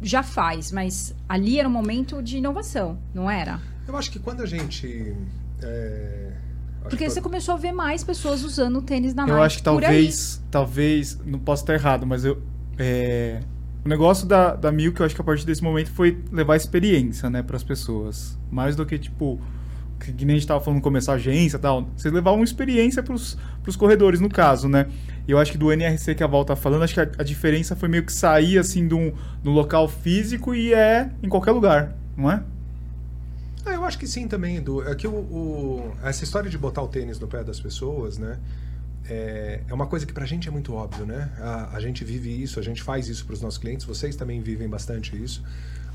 já 0.02 0.24
faz, 0.24 0.72
mas 0.72 1.16
ali 1.28 1.60
era 1.60 1.68
um 1.68 1.72
momento 1.72 2.22
de 2.22 2.38
inovação, 2.38 2.98
não 3.14 3.30
era? 3.30 3.60
Eu 3.88 3.96
acho 3.98 4.12
que 4.12 4.20
quando 4.20 4.42
a 4.42 4.46
gente. 4.46 5.16
é, 5.62 6.32
Porque 6.84 6.98
que 6.98 7.10
você 7.10 7.22
começou 7.22 7.56
a 7.56 7.58
ver 7.58 7.72
mais 7.72 8.04
pessoas 8.04 8.44
usando 8.44 8.78
o 8.78 8.82
tênis 8.82 9.14
da 9.14 9.24
Nike. 9.24 9.38
Eu 9.38 9.44
acho 9.44 9.58
que 9.58 9.64
talvez, 9.64 10.42
talvez, 10.50 11.20
não 11.26 11.40
posso 11.40 11.64
estar 11.64 11.74
errado, 11.74 12.06
mas 12.06 12.24
eu, 12.24 12.42
é, 12.78 13.42
o 13.84 13.90
negócio 13.90 14.28
da, 14.28 14.56
da 14.56 14.72
Milk, 14.72 15.00
eu 15.00 15.06
acho 15.06 15.16
que 15.16 15.22
a 15.22 15.24
partir 15.24 15.46
desse 15.46 15.64
momento 15.64 15.92
foi 15.92 16.24
levar 16.32 16.56
experiência, 16.56 17.30
né, 17.30 17.42
para 17.42 17.56
as 17.56 17.64
pessoas. 17.64 18.38
Mais 18.50 18.76
do 18.76 18.86
que, 18.86 18.98
tipo, 18.98 19.40
que, 20.02 20.12
que 20.12 20.26
nem 20.26 20.36
a 20.36 20.40
gente 20.40 20.48
tava 20.48 20.60
falando 20.60 20.78
no 20.78 20.82
começo, 20.84 21.12
agência 21.12 21.58
e 21.58 21.60
tal. 21.60 21.88
Vocês 21.96 22.14
levavam 22.14 22.44
experiência 22.44 23.02
pros, 23.04 23.38
pros 23.64 23.76
corredores, 23.76 24.20
no 24.20 24.30
caso, 24.30 24.68
né? 24.68 24.88
Eu 25.28 25.38
acho 25.38 25.52
que 25.52 25.58
do 25.58 25.72
NRC 25.72 26.16
que 26.16 26.24
a 26.24 26.28
Val 26.28 26.44
tá 26.44 26.56
falando, 26.56 26.84
acho 26.84 26.94
que 26.94 27.00
a, 27.00 27.10
a 27.20 27.24
diferença 27.24 27.76
foi 27.76 27.88
meio 27.88 28.04
que 28.06 28.12
sair, 28.12 28.58
assim, 28.58 28.88
de 28.88 28.94
um, 28.94 29.12
de 29.42 29.50
um 29.50 29.54
local 29.54 29.88
físico 29.88 30.54
e 30.56 30.74
é 30.74 31.10
em 31.22 31.30
qualquer 31.30 31.52
lugar, 31.52 31.96
não 32.18 32.30
é? 32.32 32.44
Ah, 33.66 33.74
eu 33.74 33.86
acho 33.86 33.98
que 34.00 34.08
sim 34.08 34.28
também, 34.28 34.58
Edu. 34.58 34.88
É 34.88 34.96
que 34.96 35.08
o, 35.08 35.12
o- 35.14 35.94
essa 36.04 36.24
história 36.24 36.50
de 36.50 36.58
botar 36.58 36.82
o 36.82 36.88
tênis 36.88 37.20
no 37.20 37.28
pé 37.28 37.44
das 37.44 37.60
pessoas, 37.60 38.18
né? 38.18 38.40
É, 39.08 39.62
é 39.68 39.74
uma 39.74 39.86
coisa 39.88 40.06
que 40.06 40.14
pra 40.14 40.26
gente 40.26 40.48
é 40.48 40.52
muito 40.52 40.74
óbvio, 40.74 41.06
né? 41.06 41.30
A, 41.40 41.76
a 41.76 41.80
gente 41.80 42.04
vive 42.04 42.42
isso, 42.42 42.60
a 42.60 42.64
gente 42.64 42.82
faz 42.82 43.08
isso 43.08 43.26
para 43.26 43.34
os 43.34 43.42
nossos 43.42 43.58
clientes, 43.60 43.86
vocês 43.86 44.16
também 44.16 44.42
vivem 44.42 44.68
bastante 44.68 45.16
isso. 45.16 45.44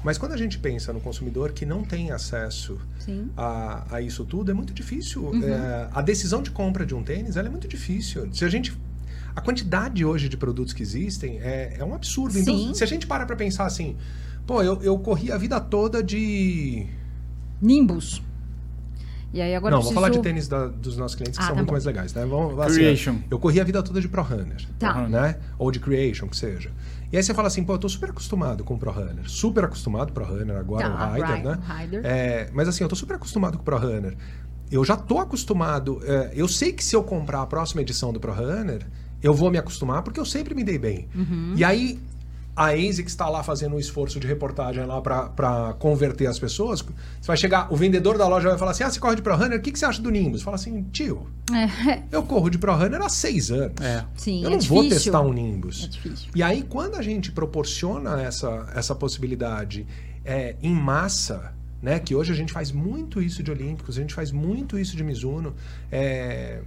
Mas 0.05 0.19
quando 0.19 0.33
a 0.33 0.37
gente 0.37 0.59
pensa 0.59 0.93
no 0.93 1.01
consumidor 1.01 1.53
que 1.53 1.67
não 1.67 1.83
tem 1.83 2.13
acesso 2.13 2.79
Sim. 2.99 3.29
a, 3.37 3.97
a 3.97 4.01
isso 4.01 4.25
tudo, 4.25 4.51
é 4.51 4.55
muito 4.55 4.73
difícil. 4.73 5.25
Uhum. 5.25 5.43
É, 5.43 5.89
a 5.93 6.01
decisão 6.01 6.43
de 6.43 6.51
compra 6.51 6.87
de 6.87 6.95
um 6.95 7.03
tênis 7.03 7.37
ela 7.37 7.49
é 7.49 7.51
muito 7.51 7.67
difícil. 7.67 8.29
Se 8.33 8.45
a 8.45 8.49
gente. 8.49 8.77
A 9.35 9.41
quantidade 9.41 10.03
hoje 10.05 10.29
de 10.31 10.37
produtos 10.37 10.73
que 10.73 10.83
existem 10.83 11.39
é, 11.41 11.77
é 11.79 11.85
um 11.85 11.95
absurdo. 11.95 12.33
Sim. 12.33 12.41
Então, 12.41 12.75
se 12.75 12.83
a 12.85 12.87
gente 12.87 13.07
para 13.07 13.27
pra 13.27 13.37
pensar 13.37 13.67
assim, 13.67 13.97
pô, 14.47 14.63
eu, 14.63 14.81
eu 14.83 14.99
corri 14.99 15.31
a 15.33 15.37
vida 15.37 15.61
toda 15.61 16.03
de. 16.03 16.87
Nimbus. 17.61 18.23
E 19.35 19.41
aí 19.43 19.55
agora 19.55 19.73
não, 19.73 19.79
eu 19.81 19.83
vou 19.83 19.93
preciso... 19.93 19.95
falar 19.95 20.09
de 20.09 20.23
tênis 20.23 20.49
da- 20.49 20.69
dos 20.69 20.97
nossos 20.97 21.15
clientes 21.17 21.37
que 21.37 21.43
Ah, 21.45 21.49
são 21.49 21.55
tá 21.55 21.57
muito 21.57 21.67
bom. 21.69 21.73
mais 21.73 21.85
legais, 21.85 22.15
né? 22.15 22.25
Vamos, 22.25 22.59
assim, 22.61 22.75
Creation. 22.77 23.17
eu 23.31 23.39
corri 23.39 23.61
a 23.61 23.65
vida 23.65 23.83
toda 23.83 24.01
de 24.01 24.09
Pro 24.09 24.23
Runner. 24.23 24.57
Tá. 24.79 25.07
Né? 25.09 25.37
Ou 25.59 25.71
de 25.71 25.81
Creation, 25.81 26.29
que 26.29 26.37
seja. 26.37 26.71
E 27.13 27.17
aí 27.17 27.23
você 27.23 27.33
fala 27.33 27.49
assim, 27.49 27.63
pô, 27.65 27.75
eu 27.75 27.79
tô 27.79 27.89
super 27.89 28.11
acostumado 28.11 28.65
com 28.65 28.75
o 28.75 28.79
Pro 28.79 28.91
Runner. 28.91 29.29
Super 29.29 29.65
acostumado 29.65 30.13
com 30.13 30.21
o 30.21 30.25
Pro 30.25 30.35
Runner, 30.37 30.57
agora 30.57 30.91
Tá, 30.91 31.09
o 31.09 31.13
Rider, 31.15 31.45
né? 31.45 31.59
o 31.59 31.73
Rider. 31.79 32.01
É, 32.05 32.51
mas 32.53 32.69
assim, 32.69 32.83
eu 32.85 32.89
tô 32.89 32.97
super 32.97 33.15
acostumado 33.17 33.57
com 33.57 33.63
o 33.63 33.65
Pro 33.65 33.79
Runner. 33.79 34.17
Eu 34.71 34.85
já 34.85 34.97
tô 34.97 35.19
acostumado. 35.21 36.01
é, 36.05 36.33
eu 36.35 36.49
sei 36.49 36.73
que 36.73 36.83
se 36.85 36.97
eu 36.97 37.03
comprar 37.05 37.43
a 37.43 37.47
próxima 37.47 37.83
edição 37.83 38.13
do 38.13 38.19
Pro 38.19 38.33
Runner, 38.33 38.85
eu 39.23 39.33
vou 39.33 39.51
me 39.51 39.59
acostumar 39.59 40.03
porque 40.03 40.19
eu 40.19 40.25
sempre 40.25 40.55
me 40.55 40.65
dei 40.65 40.79
bem. 40.79 41.09
Uhum. 41.15 41.53
E 41.57 41.63
aí, 41.65 42.01
a 42.57 42.69
ASICS 42.71 43.13
está 43.13 43.29
lá 43.29 43.43
fazendo 43.43 43.77
um 43.77 43.79
esforço 43.79 44.19
de 44.19 44.27
reportagem 44.27 44.87
lá 44.87 45.01
para 45.03 45.75
converter 45.79 46.27
as 46.27 46.39
pessoas. 46.39 46.81
Você 46.81 47.27
vai 47.27 47.37
chegar, 47.37 47.71
o 47.71 47.77
vendedor 47.77 48.17
da 48.17 48.27
loja 48.27 48.49
vai 48.49 48.57
falar 48.57 48.71
assim: 48.71 48.83
ah, 48.83 48.91
você 48.91 48.99
corre 48.99 49.17
de 49.17 49.23
Pro 49.23 49.37
Runner, 49.37 49.59
o 49.59 49.63
que, 49.63 49.71
que 49.71 49.79
você 49.79 49.85
acha 49.85 50.01
do 50.01 50.11
Nimbus? 50.11 50.41
Fala 50.41 50.55
assim, 50.55 50.83
tio, 50.91 51.27
É, 51.53 52.03
eu 52.11 52.23
corro 52.23 52.49
de 52.49 52.57
Pro 52.57 52.75
Runner 52.75 53.03
há 53.03 53.11
seis 53.11 53.51
anos. 53.51 53.79
É. 53.81 54.05
sim, 54.17 54.43
eu 54.43 54.49
é 54.49 54.53
não 54.55 54.61
vou 54.61 54.89
testar 54.89 55.21
um 55.21 55.35
Nimbus. 55.35 55.85
É 55.85 55.89
difícil. 55.89 56.31
E 56.35 56.43
aí, 56.43 56.63
quando 56.63 56.95
a 56.97 57.03
gente 57.03 57.31
proporciona 57.31 58.23
essa, 58.23 58.73
essa 58.75 58.95
possibilidade 58.95 59.87
é, 60.25 60.57
em 60.63 60.75
massa, 60.75 61.53
né, 61.83 61.99
que 61.99 62.15
hoje 62.15 62.33
a 62.33 62.35
gente 62.35 62.53
faz 62.53 62.73
muito 62.73 63.21
isso 63.21 63.43
de 63.43 63.51
Olímpicos, 63.51 63.99
a 63.99 64.01
gente 64.01 64.15
faz 64.15 64.33
muito 64.33 64.79
isso 64.79 64.97
de 64.97 65.05
Mizuno, 65.05 65.55
é, 65.93 66.61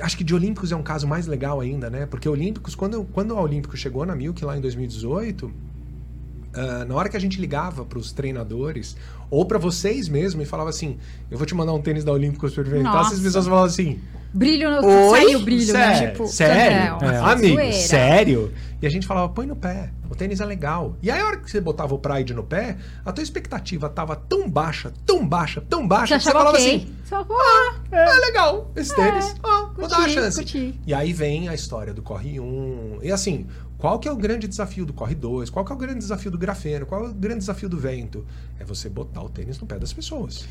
Acho 0.00 0.16
que 0.16 0.24
de 0.24 0.34
Olímpicos 0.34 0.72
é 0.72 0.76
um 0.76 0.82
caso 0.82 1.06
mais 1.06 1.26
legal 1.26 1.60
ainda, 1.60 1.88
né? 1.88 2.06
Porque 2.06 2.28
Olímpicos, 2.28 2.74
quando, 2.74 3.04
quando 3.04 3.36
a 3.36 3.40
Olímpico 3.40 3.76
chegou 3.76 4.04
na 4.04 4.14
Milk 4.14 4.44
lá 4.44 4.56
em 4.56 4.60
2018, 4.60 5.52
ah, 6.54 6.84
na 6.84 6.94
hora 6.94 7.08
que 7.08 7.16
a 7.16 7.20
gente 7.20 7.40
ligava 7.40 7.84
para 7.84 7.98
os 7.98 8.12
treinadores, 8.12 8.96
ou 9.30 9.44
para 9.44 9.58
vocês 9.58 10.08
mesmo, 10.08 10.40
e 10.40 10.44
falava 10.44 10.70
assim: 10.70 10.96
eu 11.30 11.36
vou 11.36 11.46
te 11.46 11.54
mandar 11.54 11.72
um 11.72 11.82
tênis 11.82 12.04
da 12.04 12.12
Olímpicos 12.12 12.54
para 12.54 12.62
experimentar, 12.62 12.94
Nossa. 12.94 13.14
as 13.14 13.20
pessoas 13.20 13.44
falavam 13.44 13.66
assim: 13.66 14.00
Brilho 14.34 14.68
no. 14.70 14.86
Oi? 15.10 15.20
Saiu 15.22 15.40
brilho, 15.40 15.72
né? 15.72 15.94
sério, 15.94 16.10
Tipo, 16.12 16.26
sério? 16.26 16.98
não, 17.00 17.08
É, 17.10 17.20
uma 17.20 17.32
amigo, 17.32 17.54
zoeira. 17.54 17.72
sério? 17.72 18.52
E 18.82 18.86
a 18.86 18.90
gente 18.90 19.06
falava, 19.06 19.28
põe 19.30 19.46
no 19.46 19.56
pé, 19.56 19.90
o 20.10 20.14
tênis 20.16 20.40
é 20.40 20.44
legal. 20.44 20.96
E 21.02 21.10
aí 21.10 21.18
a 21.20 21.24
hora 21.26 21.36
que 21.38 21.50
você 21.50 21.58
botava 21.60 21.94
o 21.94 21.98
Pride 21.98 22.34
no 22.34 22.42
pé, 22.42 22.76
a 23.04 23.12
tua 23.12 23.22
expectativa 23.22 23.88
tava 23.88 24.14
tão 24.16 24.50
baixa, 24.50 24.92
tão 25.06 25.26
baixa, 25.26 25.60
tão 25.62 25.86
baixa, 25.88 26.06
Já 26.08 26.18
que 26.18 26.24
você 26.24 26.32
falava 26.32 26.50
ok. 26.58 26.66
assim, 26.76 26.94
Você 27.02 27.08
falava, 27.10 27.28
pô, 27.28 27.34
ah, 27.92 28.18
legal, 28.26 28.70
esse 28.76 28.92
É, 28.92 28.94
tênis, 28.96 29.34
ah, 29.42 29.70
vou 29.74 29.88
dar 29.88 29.96
uma 29.98 30.04
curti, 30.04 30.12
chance. 30.14 30.36
curti. 30.36 30.80
E 30.86 30.92
aí 30.92 31.12
vem 31.12 31.48
a 31.48 31.54
história 31.54 31.94
do 31.94 32.02
Corre 32.02 32.38
1. 32.40 32.98
E 33.02 33.10
assim, 33.12 33.46
qual 33.84 33.98
que 33.98 34.08
é 34.08 34.10
o 34.10 34.16
grande 34.16 34.48
desafio 34.48 34.86
do 34.86 34.94
Corre 34.94 35.14
2? 35.14 35.50
Qual 35.50 35.62
que 35.62 35.70
é 35.70 35.74
o 35.74 35.78
grande 35.78 35.98
desafio 35.98 36.30
do 36.30 36.38
grafeno? 36.38 36.86
Qual 36.86 37.04
é 37.04 37.08
o 37.10 37.12
grande 37.12 37.40
desafio 37.40 37.68
do 37.68 37.76
vento? 37.76 38.24
É 38.58 38.64
você 38.64 38.88
botar 38.88 39.22
o 39.22 39.28
tênis 39.28 39.60
no 39.60 39.66
pé 39.66 39.78
das 39.78 39.92
pessoas. 39.92 40.48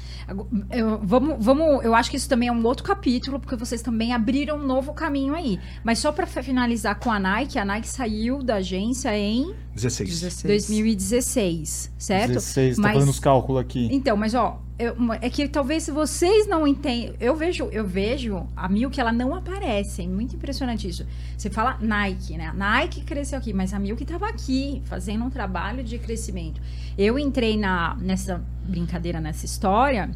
Eu, 0.69 0.99
vamos, 1.01 1.43
vamos, 1.43 1.83
eu 1.83 1.95
acho 1.95 2.11
que 2.11 2.17
isso 2.17 2.29
também 2.29 2.49
é 2.49 2.51
um 2.51 2.63
outro 2.63 2.83
capítulo, 2.83 3.39
porque 3.39 3.55
vocês 3.55 3.81
também 3.81 4.13
abriram 4.13 4.57
um 4.57 4.63
novo 4.63 4.93
caminho 4.93 5.33
aí. 5.33 5.59
Mas 5.83 5.97
só 5.97 6.11
para 6.11 6.27
finalizar 6.27 6.99
com 6.99 7.09
a 7.11 7.19
Nike, 7.19 7.57
a 7.57 7.65
Nike 7.65 7.87
saiu 7.87 8.43
da 8.43 8.57
agência 8.57 9.17
em 9.17 9.55
16. 9.73 10.09
16. 10.21 10.43
2016, 10.43 11.91
certo? 11.97 12.33
16, 12.33 12.75
tá 12.75 12.81
Mas- 12.83 12.93
fazendo 12.93 13.09
os 13.09 13.19
cálculos 13.19 13.61
aqui. 13.61 13.89
Então, 13.91 14.15
mas 14.15 14.35
ó, 14.35 14.61
eu- 14.79 14.93
uma- 14.93 15.17
é 15.21 15.29
que 15.29 15.47
talvez 15.47 15.87
vocês 15.87 16.47
não 16.47 16.65
entendam. 16.67 17.15
Eu 17.19 17.35
vejo, 17.35 17.65
eu 17.71 17.85
vejo 17.85 18.47
a 18.55 18.67
Milk, 18.67 18.99
ela 18.99 19.11
não 19.11 19.35
aparece. 19.35 20.01
É 20.01 20.07
muito 20.07 20.35
impressionante 20.35 20.87
isso. 20.87 21.05
Você 21.37 21.49
fala 21.49 21.77
Nike, 21.79 22.37
né? 22.37 22.47
A 22.47 22.53
Nike 22.53 23.01
cresceu 23.01 23.37
aqui, 23.37 23.53
mas 23.53 23.73
a 23.73 23.79
Milk 23.79 24.01
estava 24.03 24.27
aqui 24.27 24.81
fazendo 24.85 25.23
um 25.25 25.29
trabalho 25.29 25.83
de 25.83 25.97
crescimento. 25.99 26.59
Eu 26.97 27.19
entrei 27.19 27.55
na, 27.57 27.95
nessa 28.01 28.41
brincadeira, 28.67 29.21
nessa 29.21 29.45
história, 29.45 30.09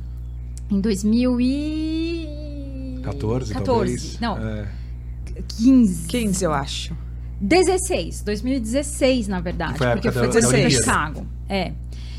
em 0.69 0.81
2014. 0.81 3.01
14, 3.03 3.53
14. 3.53 3.63
talvez. 3.63 4.19
Não, 4.19 4.37
É. 4.37 4.67
15. 5.57 6.07
15, 6.07 6.43
eu 6.43 6.53
acho. 6.53 6.95
16. 7.39 8.23
2016, 8.23 9.27
na 9.27 9.39
verdade. 9.39 9.77
Foi 9.77 9.87
a 9.87 9.91
porque 9.93 10.07
época 10.07 10.25
foi 10.25 10.27
da- 10.27 10.33
quando 10.33 10.41
da 10.43 10.49
foi 10.49 10.59
Olimpíada. 10.59 10.83
Chicago. 10.83 11.27
É. 11.47 11.71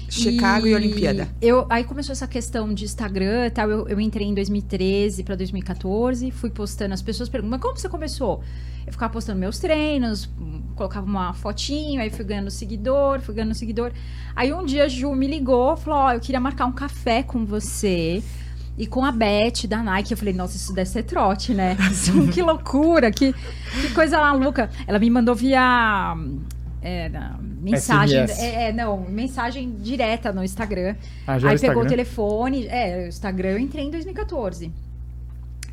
Chicago 0.08 0.66
e, 0.66 0.74
Olimpíada. 0.74 1.28
Eu, 1.40 1.66
aí 1.68 1.84
começou 1.84 2.12
essa 2.12 2.26
questão 2.26 2.72
de 2.72 2.84
Instagram 2.84 3.46
e 3.46 3.50
tal. 3.50 3.70
Eu, 3.70 3.88
eu 3.88 4.00
entrei 4.00 4.26
em 4.26 4.34
2013 4.34 5.22
para 5.22 5.34
2014, 5.34 6.30
fui 6.30 6.50
postando. 6.50 6.94
As 6.94 7.02
pessoas 7.02 7.28
perguntam, 7.28 7.50
mas 7.50 7.60
como 7.60 7.76
você 7.76 7.88
começou? 7.88 8.42
Eu 8.86 8.92
ficava 8.92 9.12
postando 9.12 9.38
meus 9.38 9.58
treinos, 9.58 10.30
colocava 10.74 11.06
uma 11.06 11.34
fotinho, 11.34 12.00
aí 12.00 12.08
fui 12.08 12.24
ganhando 12.24 12.50
seguidor, 12.50 13.20
fui 13.20 13.34
ganhando 13.34 13.54
seguidor. 13.54 13.92
Aí 14.34 14.52
um 14.52 14.64
dia 14.64 14.84
a 14.84 14.88
Ju 14.88 15.14
me 15.14 15.26
ligou, 15.26 15.76
falou: 15.76 15.98
Ó, 16.00 16.12
eu 16.12 16.20
queria 16.20 16.40
marcar 16.40 16.64
um 16.66 16.72
café 16.72 17.22
com 17.22 17.44
você. 17.44 18.22
E 18.78 18.86
com 18.86 19.04
a 19.04 19.10
Beth 19.10 19.66
da 19.68 19.82
Nike, 19.82 20.12
eu 20.12 20.16
falei, 20.16 20.32
nossa, 20.32 20.56
isso 20.56 20.72
deve 20.72 20.88
ser 20.88 21.02
trote, 21.02 21.52
né? 21.52 21.76
Que 22.32 22.40
loucura, 22.40 23.10
que, 23.10 23.32
que 23.32 23.92
coisa 23.92 24.20
maluca. 24.20 24.70
Ela 24.86 25.00
me 25.00 25.10
mandou 25.10 25.34
via 25.34 26.16
é, 26.80 27.10
mensagem. 27.60 28.18
É, 28.18 28.68
é, 28.68 28.72
não, 28.72 28.98
mensagem 28.98 29.76
direta 29.78 30.32
no 30.32 30.44
Instagram. 30.44 30.94
Ah, 31.26 31.38
já 31.38 31.50
aí 31.50 31.56
é 31.56 31.58
pegou 31.58 31.82
o 31.82 31.86
telefone. 31.86 32.66
É, 32.66 33.04
o 33.04 33.08
Instagram 33.08 33.50
eu 33.50 33.58
entrei 33.58 33.84
em 33.84 33.90
2014. 33.90 34.72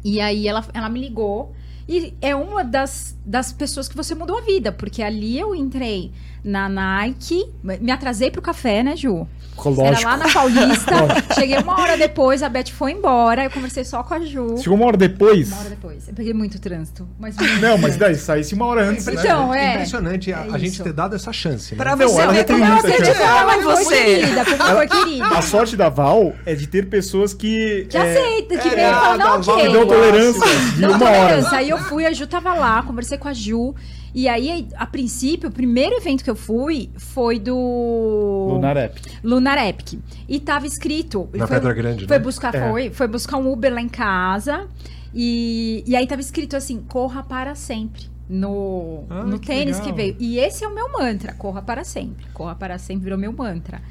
E 0.03 0.20
aí 0.22 0.47
ela, 0.47 0.66
ela 0.74 0.89
me 0.89 0.99
ligou. 0.99 1.53
E 1.88 2.16
é 2.22 2.36
uma 2.36 2.64
das, 2.64 3.16
das 3.26 3.53
pessoas 3.53 3.88
que 3.88 3.95
você 3.95 4.16
mudou 4.16 4.39
a 4.39 4.41
vida, 4.41 4.72
porque 4.72 5.03
ali 5.03 5.38
eu 5.38 5.53
entrei 5.53 6.12
na 6.46 6.70
Nike, 6.70 7.43
me 7.64 7.91
atrasei 7.91 8.30
pro 8.30 8.39
café, 8.39 8.84
né, 8.84 8.96
Ju? 8.96 9.28
Era 9.58 9.70
Lógico. 9.70 10.04
lá 10.04 10.18
na 10.18 10.30
Paulista. 10.32 10.93
Cheguei 11.34 11.58
uma 11.58 11.80
hora 11.80 11.98
depois, 11.98 12.43
a 12.43 12.50
Beth 12.50 12.70
foi 12.72 12.91
embora. 12.91 13.46
Eu 13.46 13.50
conversei 13.50 13.84
só 13.84 14.04
com 14.04 14.14
a 14.14 14.20
Ju. 14.20 14.58
Chegou 14.58 14.78
uma 14.78 14.86
hora 14.86 14.98
depois? 14.98 15.48
Uma 15.48 15.60
hora 15.62 15.70
depois. 15.70 16.08
Eu 16.08 16.14
peguei 16.14 16.34
muito 16.34 16.60
trânsito. 16.60 17.08
Mas 17.18 17.36
muito 17.38 17.62
Não, 17.62 17.78
mas 17.78 17.96
daí 17.96 18.16
saísse 18.16 18.54
uma 18.54 18.66
hora 18.66 18.84
antes, 18.84 19.06
né? 19.08 19.14
Então, 19.14 19.54
é. 19.54 19.74
impressionante 19.76 20.32
a, 20.32 20.46
É 20.46 20.52
a 20.52 20.58
gente 20.58 20.84
ter 20.84 20.93
dado 20.93 21.16
essa 21.16 21.32
chance. 21.34 21.74
Né? 21.74 21.78
Pra 21.78 21.96
Não, 21.96 22.08
você 22.08 22.22
ela 22.22 22.34
ver 22.34 22.43
tem 22.43 22.56
como 22.58 22.66
ela 22.66 22.74
muita 22.76 22.89
acredita 22.89 23.18
chance. 23.18 23.39
ela 23.39 23.58
em 23.58 23.62
Foi 23.64 23.76
você. 23.76 23.96
querida, 24.04 24.46
foi 24.46 24.88
querida. 24.88 25.26
A 25.26 25.41
sorte 25.41 25.76
da 25.78 25.89
Val 25.89 26.34
é 26.46 26.54
de 26.54 26.68
ter 26.68 26.88
pessoas 26.89 27.34
que... 27.34 27.88
Que 27.89 27.98
é, 27.98 28.02
aceita, 28.12 28.58
que 28.58 28.68
é, 28.68 28.76
vem 28.76 28.86
e 28.86 28.89
fala, 28.93 29.14
a 29.14 29.18
não, 29.18 29.39
ok. 29.39 29.43
Val 29.46 29.58
que 29.58 29.70
dão 29.72 29.88
tolerância 29.88 30.60
de 30.76 30.82
Não, 30.82 30.89
uma 30.89 31.00
tolerância. 31.00 31.58
Aí 31.58 31.70
eu 31.70 31.78
fui, 31.80 32.06
a 32.06 32.12
Ju 32.14 32.28
tava 32.28 32.54
lá, 32.54 32.84
conversei 32.84 33.18
com 33.18 33.30
a 33.30 33.34
Ju. 33.34 33.74
E 34.18 34.30
aí, 34.30 34.66
a 34.78 34.86
princípio, 34.86 35.49
o 35.49 35.51
primeiro 35.51 35.93
evento 35.97 36.24
que 36.24 36.30
eu 36.30 36.38
fui 36.38 36.89
foi 36.95 37.38
do 37.38 38.47
Lunar 38.53 38.78
Epic. 38.78 39.05
Lunar 39.22 39.57
Epic. 39.68 39.99
E 40.28 40.39
tava 40.39 40.66
escrito. 40.66 41.28
Na 41.34 41.45
foi, 41.45 41.57
Pedra 41.57 41.74
Grande, 41.74 42.07
foi 42.07 42.18
né? 42.18 42.24
buscar, 42.24 42.55
É. 42.55 42.70
foi, 42.70 42.89
foi 42.91 43.07
buscar 43.09 43.38
um 43.38 43.51
Uber 43.51 43.74
lá 43.74 43.82
em 43.82 43.89
casa. 43.89 44.68
E, 45.13 45.84
e 45.86 45.95
aí 45.97 46.07
tava 46.07 46.22
escrito 46.22 46.55
assim: 46.55 46.80
corra 46.88 47.24
para 47.24 47.55
sempre. 47.55 48.03
No, 48.28 49.03
Ah, 49.09 49.24
no 49.24 49.38
que 49.38 49.47
tênis 49.47 49.78
legal. 49.80 49.91
que 49.91 49.95
veio. 49.95 50.16
E 50.18 50.39
esse 50.39 50.63
é 50.63 50.68
o 50.68 50.74
meu 50.74 50.91
mantra: 50.93 51.34
corra 51.34 51.61
para 51.61 51.84
sempre. 51.84 52.26
Corra 52.34 52.55
para 52.55 52.78
sempre 52.78 53.03
virou 53.03 53.20
meu 53.20 53.34
mantra. 53.34 53.82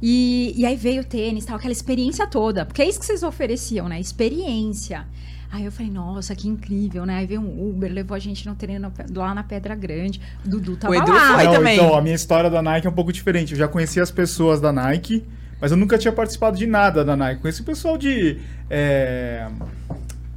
E, 0.00 0.54
e 0.56 0.64
aí 0.64 0.76
veio 0.76 1.02
o 1.02 1.04
tênis, 1.04 1.44
tal, 1.44 1.56
aquela 1.56 1.72
experiência 1.72 2.26
toda. 2.26 2.64
Porque 2.64 2.80
é 2.80 2.88
isso 2.88 2.98
que 2.98 3.04
vocês 3.04 3.22
ofereciam, 3.22 3.86
né? 3.88 4.00
Experiência. 4.00 5.06
Aí 5.50 5.64
eu 5.64 5.72
falei, 5.72 5.90
nossa, 5.90 6.34
que 6.34 6.46
incrível, 6.46 7.06
né? 7.06 7.16
Aí 7.16 7.26
veio 7.26 7.40
um 7.40 7.70
Uber, 7.70 7.90
levou 7.90 8.14
a 8.14 8.18
gente 8.18 8.46
no 8.46 8.54
treino 8.54 8.92
lá 9.14 9.34
na 9.34 9.42
Pedra 9.42 9.74
Grande. 9.74 10.20
O 10.44 10.48
Dudu 10.48 10.76
tava 10.76 10.94
Edu 10.94 11.10
lá. 11.10 11.34
foi. 11.34 11.44
Não, 11.44 11.52
também. 11.54 11.74
Então, 11.74 11.96
a 11.96 12.02
minha 12.02 12.14
história 12.14 12.50
da 12.50 12.60
Nike 12.60 12.86
é 12.86 12.90
um 12.90 12.92
pouco 12.92 13.12
diferente. 13.12 13.52
Eu 13.52 13.58
já 13.58 13.66
conhecia 13.66 14.02
as 14.02 14.10
pessoas 14.10 14.60
da 14.60 14.70
Nike, 14.72 15.24
mas 15.58 15.70
eu 15.70 15.76
nunca 15.76 15.96
tinha 15.96 16.12
participado 16.12 16.58
de 16.58 16.66
nada 16.66 17.02
da 17.02 17.16
Nike. 17.16 17.40
Conheci 17.40 17.62
o 17.62 17.64
pessoal 17.64 17.96
de 17.96 18.38
é, 18.68 19.48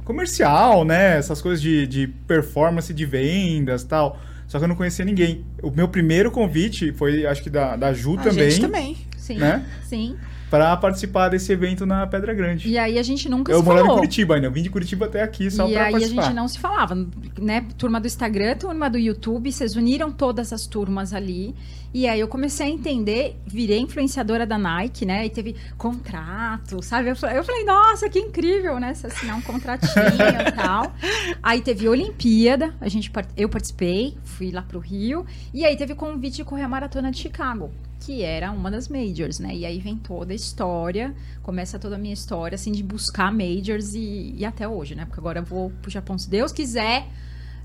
comercial, 0.04 0.82
né? 0.84 1.18
Essas 1.18 1.42
coisas 1.42 1.60
de, 1.60 1.86
de 1.86 2.06
performance 2.06 2.92
de 2.92 3.04
vendas 3.04 3.84
tal. 3.84 4.18
Só 4.48 4.58
que 4.58 4.64
eu 4.64 4.68
não 4.68 4.76
conhecia 4.76 5.04
ninguém. 5.04 5.44
O 5.62 5.70
meu 5.70 5.88
primeiro 5.88 6.30
convite 6.30 6.90
foi, 6.92 7.26
acho 7.26 7.42
que 7.42 7.50
da, 7.50 7.76
da 7.76 7.92
Ju 7.92 8.18
A 8.18 8.22
também, 8.22 8.50
gente 8.50 8.60
também. 8.62 8.96
Sim, 9.16 9.36
né? 9.36 9.64
sim. 9.84 10.16
Pra 10.52 10.76
participar 10.76 11.30
desse 11.30 11.50
evento 11.50 11.86
na 11.86 12.06
Pedra 12.06 12.34
Grande. 12.34 12.68
E 12.68 12.76
aí 12.76 12.98
a 12.98 13.02
gente 13.02 13.26
nunca 13.26 13.50
eu 13.50 13.60
se 13.60 13.64
morava 13.64 13.86
falou. 13.86 13.96
em 13.96 14.00
Curitiba 14.00 14.34
ainda. 14.34 14.48
Eu 14.48 14.52
vim 14.52 14.62
de 14.62 14.68
Curitiba 14.68 15.06
até 15.06 15.22
aqui 15.22 15.50
só 15.50 15.66
e 15.66 15.72
pra 15.72 15.84
aí 15.84 15.92
participar. 15.92 16.20
a 16.20 16.24
gente 16.26 16.34
não 16.34 16.46
se 16.46 16.58
falava, 16.58 16.94
né? 17.40 17.64
Turma 17.78 17.98
do 17.98 18.06
Instagram, 18.06 18.56
turma 18.56 18.90
do 18.90 18.98
YouTube, 18.98 19.50
vocês 19.50 19.76
uniram 19.76 20.12
todas 20.12 20.52
as 20.52 20.66
turmas 20.66 21.14
ali. 21.14 21.54
E 21.94 22.06
aí 22.06 22.20
eu 22.20 22.28
comecei 22.28 22.66
a 22.66 22.68
entender, 22.68 23.40
virei 23.46 23.78
influenciadora 23.78 24.44
da 24.44 24.58
Nike, 24.58 25.06
né? 25.06 25.24
E 25.24 25.30
teve 25.30 25.56
contrato, 25.78 26.82
sabe? 26.82 27.08
Eu 27.08 27.16
falei, 27.16 27.38
eu 27.38 27.44
falei, 27.44 27.64
nossa, 27.64 28.10
que 28.10 28.18
incrível, 28.18 28.78
né? 28.78 28.92
Se 28.92 29.06
assinar 29.06 29.38
um 29.38 29.42
contratinho 29.42 30.04
e 30.48 30.52
tal. 30.52 30.92
Aí 31.42 31.62
teve 31.62 31.88
Olimpíada, 31.88 32.74
a 32.78 32.90
gente, 32.90 33.10
eu 33.38 33.48
participei, 33.48 34.18
fui 34.22 34.50
lá 34.50 34.60
pro 34.60 34.78
Rio. 34.78 35.24
E 35.54 35.64
aí 35.64 35.76
teve 35.76 35.94
convite 35.94 36.36
de 36.36 36.44
correr 36.44 36.62
a 36.62 36.68
Maratona 36.68 37.10
de 37.10 37.18
Chicago, 37.18 37.70
que 38.02 38.22
era 38.22 38.50
uma 38.50 38.68
das 38.68 38.88
majors, 38.88 39.38
né? 39.38 39.54
E 39.54 39.64
aí 39.64 39.78
vem 39.78 39.96
toda 39.96 40.32
a 40.32 40.36
história, 40.36 41.14
começa 41.40 41.78
toda 41.78 41.94
a 41.94 41.98
minha 41.98 42.12
história, 42.12 42.56
assim, 42.56 42.72
de 42.72 42.82
buscar 42.82 43.32
majors 43.32 43.94
e, 43.94 44.34
e 44.36 44.44
até 44.44 44.66
hoje, 44.66 44.96
né? 44.96 45.04
Porque 45.04 45.20
agora 45.20 45.38
eu 45.38 45.44
vou 45.44 45.70
pro 45.80 45.90
Japão, 45.90 46.18
se 46.18 46.28
Deus 46.28 46.50
quiser, 46.50 47.06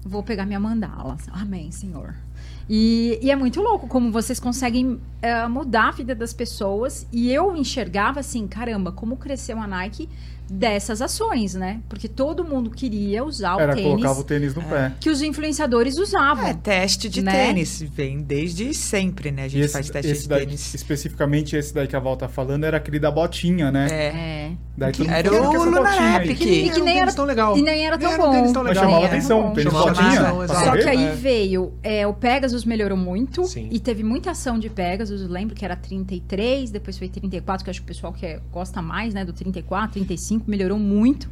vou 0.05 0.21
pegar 0.21 0.45
minha 0.45 0.59
mandala. 0.59 1.17
Amém, 1.31 1.71
Senhor. 1.71 2.13
E, 2.69 3.17
e 3.21 3.31
é 3.31 3.35
muito 3.35 3.61
louco 3.61 3.88
como 3.88 4.11
vocês 4.11 4.39
conseguem 4.39 4.99
eh, 5.21 5.47
mudar 5.47 5.88
a 5.88 5.91
vida 5.91 6.13
das 6.13 6.33
pessoas. 6.33 7.07
E 7.11 7.31
eu 7.31 7.55
enxergava 7.55 8.19
assim, 8.19 8.45
caramba, 8.47 8.91
como 8.91 9.17
cresceu 9.17 9.59
a 9.59 9.65
Nike 9.65 10.07
dessas 10.50 11.02
ações, 11.02 11.54
né? 11.54 11.82
Porque 11.89 12.08
todo 12.08 12.43
mundo 12.43 12.70
queria 12.70 13.24
usar 13.24 13.60
Era, 13.60 13.74
o 13.74 13.76
tênis 13.76 13.91
colocava 13.91 14.20
o 14.20 14.24
tênis 14.24 14.56
no 14.56 14.62
pé. 14.64 14.93
que 15.00 15.10
os 15.10 15.22
influenciadores 15.22 15.98
usavam. 15.98 16.48
É, 16.48 16.54
teste 16.54 17.10
de 17.10 17.22
Né? 17.22 17.32
tênis. 17.32 17.82
Vem 17.82 18.22
desde 18.22 18.74
sempre, 18.74 19.32
né? 19.32 19.43
A 19.43 19.48
gente 19.48 19.64
esse, 19.66 19.74
faz 19.74 19.89
teste 19.89 20.12
esse 20.12 20.22
de 20.24 20.30
daí, 20.30 20.45
tênis. 20.45 20.74
especificamente 20.74 21.56
esse 21.56 21.74
daí 21.74 21.88
que 21.88 21.95
a 21.95 22.00
Val 22.00 22.16
tá 22.18 22.28
falando, 22.28 22.64
era 22.64 22.78
aquele 22.78 23.00
da 23.00 23.12
botinha, 23.12 23.72
né? 23.72 23.88
É. 23.91 24.08
É. 24.08 24.52
Daí 24.78 24.91
mundo 25.00 25.12
Era 25.12 25.32
o 25.32 25.50
que 25.50 25.58
aí. 25.88 26.16
Epic. 26.30 26.41
E 26.41 26.45
que 26.45 26.70
Era 26.70 26.82
um 26.82 26.84
nem 26.86 26.93
tênis 26.93 27.02
era- 27.02 27.14
tão 27.14 27.26
legal. 27.26 27.58
E 27.58 27.62
nem 27.62 27.86
era 27.88 27.98
tão 27.98 28.12
era 28.12 28.24
bom. 28.24 28.54
tão 28.54 28.64
Mas 28.64 28.78
chamava 28.78 28.98
era 28.98 29.08
atenção, 29.08 29.52
tênis 29.52 29.64
Chamava 29.74 29.91
botinha. 29.91 30.22
atenção. 30.22 30.48
Só 30.48 30.72
que 30.78 30.84
aí 30.89 31.04
É. 31.04 31.12
veio, 31.14 31.74
é, 31.82 32.06
o 32.08 32.14
Pegasus 32.14 32.64
melhorou 32.64 32.98
muito 32.98 33.43
Sim. 33.45 33.68
e 33.72 33.80
teve 33.80 34.04
muita 34.04 34.32
ação 34.32 34.60
de 34.60 34.70
Pegasus. 34.70 35.22
Eu 35.22 35.28
lembro 35.30 35.56
que 35.56 35.66
era 35.66 35.76
33, 35.76 36.70
depois 36.70 36.98
foi 36.98 37.10
34, 37.10 37.64
que 37.64 37.70
eu 37.70 37.72
acho 37.72 37.82
que 37.82 37.86
o 37.86 37.88
pessoal 37.88 38.14
que 38.14 38.26
é- 38.26 38.39
gosta 38.52 38.82
mais, 38.82 39.14
né, 39.14 39.26
do 39.26 39.34
34, 39.34 39.93
35, 39.93 40.36
melhorou 40.45 40.77
muito. 40.77 41.29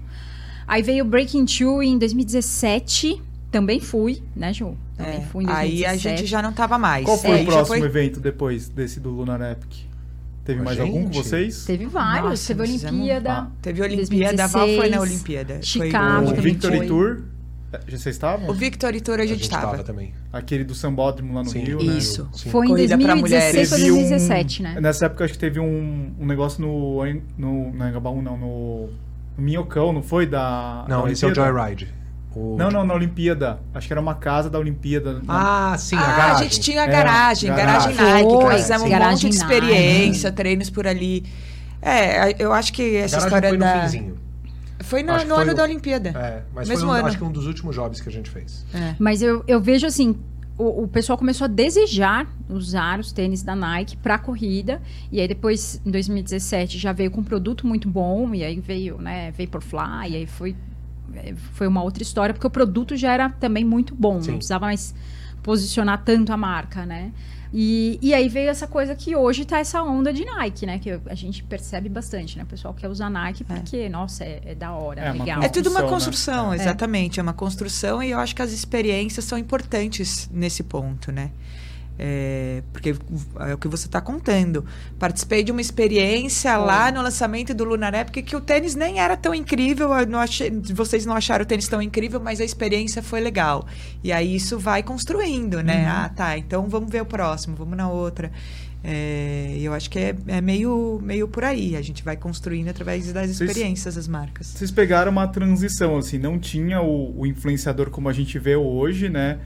Aí 0.68 0.82
veio 0.82 1.04
o 1.06 1.08
Breaking 1.08 1.46
Two 1.46 1.84
em 1.84 1.98
2017, 1.98 3.22
também 3.52 3.80
fui, 3.80 4.22
né, 4.36 4.52
Ju? 4.54 4.76
Também 4.98 5.18
É. 5.18 5.22
fui 5.22 5.44
em 5.44 5.48
2017. 5.48 5.48
Aí 5.48 5.86
a 5.86 5.96
gente 5.98 6.26
já 6.26 6.42
não 6.42 6.52
tava 6.54 6.78
mais. 6.80 7.06
Qual 7.06 7.18
foi 7.18 7.40
É, 7.40 7.42
o 7.42 7.46
próximo 7.46 7.78
foi- 7.78 7.88
evento 7.88 8.20
depois 8.20 8.68
desse 8.70 9.00
do 9.00 9.10
Lunar 9.12 9.42
Epic? 9.42 9.86
Teve 10.44 10.62
mais 10.62 10.80
algum 10.80 11.06
com 11.06 11.14
gente? 11.14 11.24
vocês? 11.28 11.66
Teve 11.66 11.86
vários, 11.88 12.30
Nossa, 12.30 12.54
teve 12.54 12.68
fizemos- 12.72 12.94
Olimpíada. 12.96 13.32
Ah, 13.32 13.48
Teve 13.62 13.82
Olimpíada, 13.82 14.44
a 14.44 14.48
Val 14.48 14.68
foi 14.68 14.90
na 14.90 14.98
2016, 14.98 15.12
Olimpíada. 15.12 15.60
Chicago 15.64 16.28
foi 16.28 16.38
O 16.38 16.42
Victory 16.42 16.78
foi. 16.78 16.88
Tour. 16.88 17.22
Vocês 17.88 18.16
estavam? 18.16 18.50
O 18.50 18.54
Victor 18.54 18.94
e 18.96 19.02
Tour 19.02 19.20
a 19.20 19.24
A 19.24 19.26
gente 19.26 19.42
estava. 19.44 19.84
também. 19.84 20.14
Aquele 20.32 20.64
do 20.64 20.74
Sambódromo 20.76 21.34
lá 21.34 21.44
no 21.44 21.50
Sim. 21.50 21.60
Rio, 21.64 21.78
né? 21.84 21.98
Isso. 21.98 22.28
Sim. 22.34 22.50
Foi 22.50 22.66
em 22.66 22.70
Corrida 22.70 22.98
pra 22.98 23.14
2016 23.16 23.72
ou 23.72 23.78
Teve 23.78 23.92
um- 23.92 23.96
2017, 23.96 24.64
né? 24.64 24.78
Nessa 24.82 25.06
época 25.06 25.24
acho 25.26 25.34
que 25.34 25.40
teve 25.40 25.60
um, 25.60 26.14
um 26.20 26.26
negócio 26.26 26.62
no. 26.62 27.04
no 27.38 27.72
não 27.74 27.86
é 27.86 27.90
Engabaú, 27.90 28.22
não, 28.22 28.38
no. 28.38 28.90
No 29.38 29.44
Minhocão, 29.44 29.92
não 29.92 30.02
foi? 30.02 30.26
Da. 30.26 30.86
Não, 30.88 31.04
da 31.04 31.12
esse 31.12 31.26
é 31.26 31.28
o? 31.28 31.36
Joyride. 31.36 31.94
O- 32.34 32.56
Não, 32.58 32.70
não, 32.70 32.86
na 32.86 32.94
Olimpíada. 32.94 33.60
Acho 33.74 33.88
que 33.88 33.94
era 33.94 34.00
uma 34.02 34.16
casa 34.16 34.50
da 34.50 34.60
Olimpíada. 34.60 35.22
Ah, 35.28 35.76
sim, 35.78 35.96
a 35.96 36.00
ah, 36.02 36.06
garagem. 36.18 36.36
a 36.36 36.44
gente 36.44 36.60
tinha 36.60 36.82
a 36.82 36.86
É, 36.86 36.88
garagem, 36.88 37.50
garagem, 37.50 37.96
garagem. 37.96 38.26
Nike, 38.28 38.42
Foi, 38.46 38.56
fizemos 38.58 38.84
um 38.84 38.90
garagem 38.90 39.14
monte 39.30 39.38
de 39.38 39.40
Nike. 39.46 39.54
experiência, 39.54 40.32
treinos 40.32 40.70
por 40.70 40.86
ali. 40.88 41.24
É, 41.82 42.42
eu 42.44 42.52
acho 42.52 42.74
que 42.74 42.98
A 42.98 43.02
essa 43.02 43.18
garagem 43.20 43.28
história 43.28 43.50
foi 43.50 43.58
da. 43.58 43.76
no 43.76 43.82
finzinho. 43.84 44.16
Foi 44.86 45.04
no, 45.04 45.14
no 45.14 45.20
foi 45.36 45.44
ano 45.44 45.52
o- 45.52 45.56
da 45.56 45.64
Olimpíada. 45.64 46.10
É, 46.10 46.44
mas 46.54 46.68
Mesmo 46.70 46.86
foi 46.88 46.96
um, 46.96 47.00
ano. 47.00 47.08
acho 47.08 47.18
que 47.18 47.24
um 47.24 47.32
dos 47.32 47.46
últimos 47.46 47.76
jobs 47.76 48.00
que 48.02 48.10
a 48.10 48.12
gente 48.12 48.30
fez. 48.30 48.66
É. 48.74 48.96
Mas 49.00 49.22
eu, 49.22 49.44
eu 49.48 49.60
vejo 49.60 49.86
assim, 49.88 50.16
o, 50.58 50.84
o 50.84 50.88
pessoal 50.88 51.18
começou 51.18 51.46
a 51.46 51.48
desejar 51.48 52.28
usar 52.50 53.00
os 53.00 53.12
tênis 53.12 53.44
da 53.44 53.56
Nike 53.56 53.98
para 53.98 54.18
corrida. 54.18 54.82
E 55.12 55.20
aí 55.20 55.28
depois, 55.28 55.82
em 55.86 55.92
2017, 55.92 56.78
já 56.78 56.92
veio 56.94 57.12
com 57.12 57.22
um 57.22 57.24
produto 57.24 57.68
muito 57.68 57.90
bom. 57.90 58.34
E 58.34 58.44
aí 58.44 58.60
veio, 58.60 58.98
né, 58.98 59.32
Vaporfly. 59.32 60.12
E 60.12 60.16
aí 60.16 60.26
foi, 60.28 60.56
é, 61.16 61.34
foi 61.54 61.68
uma 61.68 61.84
outra 61.84 62.04
história, 62.04 62.34
porque 62.34 62.48
o 62.48 62.50
produto 62.50 62.96
já 62.96 63.12
era 63.14 63.30
também 63.30 63.66
muito 63.66 63.94
bom. 63.96 64.22
Sim. 64.22 64.32
Não 64.32 64.38
precisava 64.38 64.66
mais 64.66 64.94
posicionar 65.44 66.02
tanto 66.04 66.32
a 66.34 66.38
marca, 66.38 66.86
né? 66.86 67.12
E, 67.58 67.98
e 68.02 68.14
aí 68.14 68.28
veio 68.28 68.50
essa 68.50 68.68
coisa 68.68 68.94
que 68.94 69.16
hoje 69.16 69.46
tá 69.46 69.60
essa 69.60 69.82
onda 69.82 70.12
de 70.12 70.26
Nike, 70.26 70.66
né? 70.66 70.78
Que 70.78 71.00
a 71.06 71.16
gente 71.16 71.42
percebe 71.42 71.88
bastante, 71.88 72.38
né? 72.38 72.44
O 72.44 72.48
pessoal 72.48 72.74
quer 72.74 72.90
usar 72.90 73.10
Nike 73.10 73.46
porque, 73.46 73.88
nossa, 73.88 74.26
é, 74.26 74.42
é 74.48 74.56
da 74.56 74.74
hora, 74.74 75.00
É 75.00 75.12
legal. 75.14 75.42
É 75.42 75.48
tudo 75.48 75.70
uma 75.70 75.84
Construção, 75.84 76.50
né? 76.50 76.58
É. 76.58 76.60
exatamente. 76.60 77.18
É 77.18 77.24
uma 77.24 77.32
construção 77.32 78.04
e 78.04 78.12
eu 78.12 78.20
acho 78.20 78.36
que 78.36 78.42
as 78.42 78.52
experiências 78.52 79.24
são 79.24 79.38
importantes 79.38 80.30
nesse 80.34 80.64
ponto, 80.64 81.14
né? 81.14 81.32
É, 81.98 82.62
porque 82.74 82.94
é 83.40 83.54
o 83.54 83.58
que 83.58 83.68
você 83.70 83.86
está 83.86 84.02
contando. 84.02 84.66
Participei 85.00 85.44
de 85.44 85.52
uma 85.52 85.62
experiência 85.62 86.58
lá 86.58 86.92
no 86.92 87.02
lançamento 87.02 87.54
do 87.54 87.64
Lunar 87.64 87.94
Epic 87.94 88.26
que 88.26 88.36
o 88.36 88.42
tênis 88.42 88.76
nem 88.76 89.00
era 89.00 89.16
tão 89.16 89.34
incrível. 89.34 89.90
não 90.08 90.20
achei- 90.20 90.52
vocês 90.74 91.06
não 91.06 91.16
acharam 91.16 91.44
o 91.44 91.48
tênis 91.48 91.68
tão 91.68 91.82
incrível, 91.82 92.20
mas 92.20 92.42
a 92.42 92.44
experiência 92.46 93.02
foi 93.02 93.22
legal. 93.22 93.66
E 94.04 94.12
aí 94.12 94.36
isso 94.36 94.60
vai 94.60 94.84
construindo, 94.84 95.62
né? 95.64 95.86
Ah, 95.88 96.10
tá. 96.10 96.38
Então 96.38 96.68
vamos 96.68 96.92
ver 96.92 97.02
o 97.02 97.06
próximo, 97.06 97.56
vamos 97.56 97.78
na 97.78 97.90
outra. 97.90 98.32
É, 98.84 99.58
eu 99.60 99.74
acho 99.74 99.90
que 99.90 99.98
é, 99.98 100.16
é 100.28 100.42
meio, 100.42 101.00
meio 101.02 101.28
por 101.28 101.44
aí. 101.44 101.76
A 101.76 101.82
gente 101.82 102.04
vai 102.04 102.16
construindo 102.16 102.68
através 102.70 103.12
das 103.12 103.32
experiências 103.32 103.96
das 103.96 104.08
marcas. 104.08 104.48
Vocês 104.48 104.70
pegaram 104.70 105.12
uma 105.12 105.28
transição, 105.28 105.98
assim, 105.98 106.20
não 106.20 106.38
tinha 106.38 106.82
o, 106.82 107.20
o 107.22 107.26
influenciador 107.26 107.90
como 107.90 108.10
a 108.10 108.14
gente 108.14 108.38
vê 108.38 108.56
hoje, 108.56 109.10
né? 109.10 109.40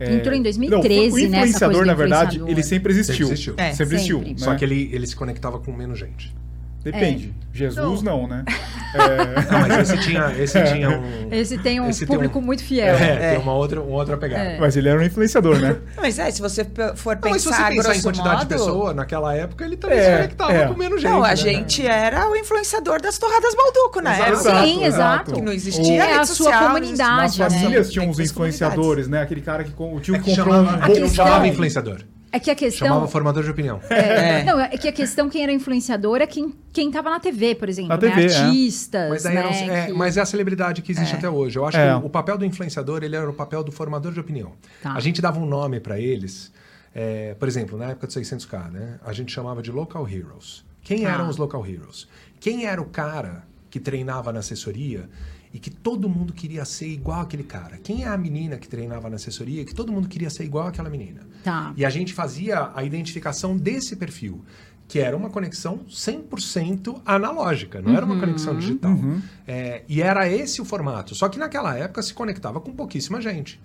É, 0.00 0.14
Entrou 0.14 0.34
em 0.34 0.38
não, 0.38 0.44
2013, 0.44 1.26
o 1.26 1.28
né? 1.28 1.38
essa 1.38 1.46
influenciador, 1.46 1.84
na 1.84 1.92
verdade, 1.92 2.40
ele 2.46 2.62
sempre 2.62 2.90
existiu. 2.90 3.26
Sempre 3.26 3.32
existiu. 3.34 3.54
É, 3.58 3.72
sempre 3.72 3.96
existiu. 3.96 4.18
sempre. 4.20 4.40
Só 4.40 4.54
que 4.54 4.64
ele, 4.64 4.88
ele 4.92 5.06
se 5.06 5.14
conectava 5.14 5.58
com 5.58 5.70
menos 5.72 5.98
gente. 5.98 6.34
Depende. 6.82 7.34
Jesus 7.52 8.00
não, 8.02 8.26
né? 8.28 8.44
Não, 9.50 9.60
mas 9.68 9.90
esse 9.90 10.00
tinha, 10.02 10.32
esse 10.38 10.64
tinha 10.64 10.88
um. 10.90 11.28
Esse 11.32 11.58
tem 11.58 11.80
um 11.80 11.88
Esse 11.88 12.00
tem 12.00 12.08
público 12.08 12.38
um- 12.38 12.42
muito 12.42 12.62
fiel. 12.64 12.94
É, 12.96 13.30
tem 13.34 13.38
uma 13.38 13.52
outra, 13.54 13.80
uma 13.80 13.96
outra 13.96 14.16
pegada. 14.16 14.42
É. 14.42 14.58
Mas 14.58 14.76
ele 14.76 14.88
era 14.88 14.98
um 14.98 15.02
influenciador, 15.02 15.58
né? 15.60 15.76
Mas 15.96 16.18
é, 16.18 16.30
se 16.30 16.40
você 16.40 16.64
for 16.96 17.16
Não, 17.22 17.30
mas 17.30 17.42
se 17.42 17.48
pensar, 17.48 17.68
você 17.70 17.76
pensar 17.76 17.96
em 17.96 18.02
quantidade 18.02 18.30
modo, 18.36 18.48
de 18.48 18.54
pessoa, 18.54 18.94
naquela 18.94 19.34
época 19.34 19.64
ele 19.64 19.76
também 19.76 19.98
É, 19.98 20.04
se 20.04 20.16
conectava 20.16 20.52
é. 20.52 20.66
com 20.66 20.74
menos 20.74 21.00
gente. 21.00 21.10
Não, 21.10 21.22
a 21.24 21.28
né? 21.28 21.36
gente 21.36 21.86
era 21.86 22.28
o 22.30 22.36
influenciador 22.36 23.00
das 23.02 23.18
torradas 23.18 23.54
Balduco 23.54 24.00
na 24.00 24.12
Exato. 24.14 24.32
época. 24.48 24.64
Sim, 24.66 24.84
exato. 24.84 25.32
Que 25.34 25.40
não 25.40 25.52
existia 25.52 26.04
É 26.04 26.12
a 26.18 26.24
sua 26.24 26.34
social, 26.36 26.60
não 26.62 26.68
comunidade, 26.74 27.38
Nas 27.38 27.38
né? 27.38 27.50
famílias 27.60 27.90
tinham 27.90 28.02
Tem 28.04 28.10
uns 28.10 28.16
suas 28.16 28.30
influenciadores, 28.30 29.08
né? 29.08 29.22
Aquele 29.22 29.40
cara 29.40 29.62
que 29.64 29.70
com- 29.72 29.94
o 29.94 30.00
tio 30.00 30.14
É 30.14 30.18
que 30.18 30.34
comprou 30.34 30.56
um 30.56 30.62
não 30.62 30.80
questão- 30.80 31.08
chamava 31.26 31.46
influenciador. 31.46 31.98
É 32.32 32.38
que 32.38 32.50
a 32.50 32.54
questão. 32.54 32.86
Chamava 32.88 33.08
formador 33.08 33.42
de 33.42 33.50
opinião. 33.50 33.80
É. 33.90 34.44
Não, 34.44 34.60
é 34.60 34.68
que 34.78 34.86
a 34.88 34.92
questão 34.92 35.28
quem 35.28 35.42
era 35.42 35.52
influenciador 35.52 36.20
é 36.20 36.26
quem, 36.26 36.54
quem 36.72 36.90
tava 36.90 37.10
na 37.10 37.18
TV, 37.20 37.54
por 37.56 37.68
exemplo. 37.68 37.88
Na 37.88 37.96
né? 37.96 38.00
TV, 38.08 38.32
é. 38.32 38.36
Artistas, 38.36 39.10
Mas, 39.10 39.22
daí 39.24 39.34
né? 39.34 39.80
é, 39.82 39.86
que- 39.86 39.92
mas 39.92 40.16
é 40.16 40.20
a 40.20 40.26
celebridade 40.26 40.80
que 40.82 40.92
existe 40.92 41.14
até 41.16 41.28
hoje. 41.28 41.58
Eu 41.58 41.66
acho 41.66 41.76
É. 41.76 41.88
que 41.98 42.02
o, 42.02 42.06
o 42.06 42.10
papel 42.10 42.38
do 42.38 42.44
influenciador 42.44 43.02
ele 43.02 43.16
era 43.16 43.28
o 43.28 43.32
papel 43.34 43.64
do 43.64 43.72
formador 43.72 44.12
de 44.12 44.20
opinião. 44.20 44.52
Tá. 44.82 44.92
A 44.92 45.00
gente 45.00 45.20
dava 45.20 45.38
um 45.40 45.46
nome 45.46 45.80
para 45.80 45.98
eles. 45.98 46.52
é, 46.94 47.34
por 47.38 47.46
exemplo, 47.46 47.78
na 47.78 47.90
época 47.90 48.06
do 48.08 48.12
600k, 48.12 48.70
né? 48.70 48.98
A 49.04 49.12
gente 49.12 49.30
chamava 49.32 49.62
de 49.62 49.70
local 49.70 50.08
heroes. 50.08 50.64
Quem 50.82 51.02
Tá. 51.04 51.10
eram 51.10 51.28
os 51.28 51.36
local 51.36 51.64
heroes? 51.66 52.08
Quem 52.40 52.66
era 52.66 52.80
o 52.82 52.86
cara 52.86 53.44
que 53.70 53.78
treinava 53.78 54.32
na 54.32 54.40
assessoria 54.40 55.08
e 55.52 55.58
que 55.58 55.70
todo 55.70 56.08
mundo 56.08 56.32
queria 56.32 56.64
ser 56.64 56.88
igual 56.88 57.20
aquele 57.20 57.44
cara? 57.44 57.78
Quem 57.78 58.04
é 58.04 58.08
a 58.08 58.16
menina 58.16 58.56
que 58.56 58.68
treinava 58.68 59.08
na 59.08 59.16
assessoria 59.16 59.62
e 59.62 59.64
que 59.64 59.74
todo 59.74 59.92
mundo 59.92 60.08
queria 60.08 60.28
ser 60.28 60.44
igual 60.44 60.66
aquela 60.68 60.90
menina? 60.90 61.20
Tá. 61.42 61.72
E 61.76 61.84
a 61.84 61.90
gente 61.90 62.12
fazia 62.12 62.70
a 62.74 62.84
identificação 62.84 63.56
desse 63.56 63.96
perfil, 63.96 64.44
que 64.86 64.98
era 64.98 65.16
uma 65.16 65.30
conexão 65.30 65.84
100% 65.88 67.00
analógica, 67.06 67.80
não 67.80 67.96
era 67.96 68.04
uma 68.04 68.18
conexão 68.18 68.56
digital. 68.58 68.98
É, 69.46 69.82
e 69.88 70.02
era 70.02 70.28
esse 70.28 70.60
o 70.60 70.64
formato. 70.64 71.14
Só 71.14 71.28
que 71.28 71.38
naquela 71.38 71.76
época 71.76 72.02
se 72.02 72.12
conectava 72.12 72.60
com 72.60 72.72
pouquíssima 72.72 73.20
gente. 73.20 73.60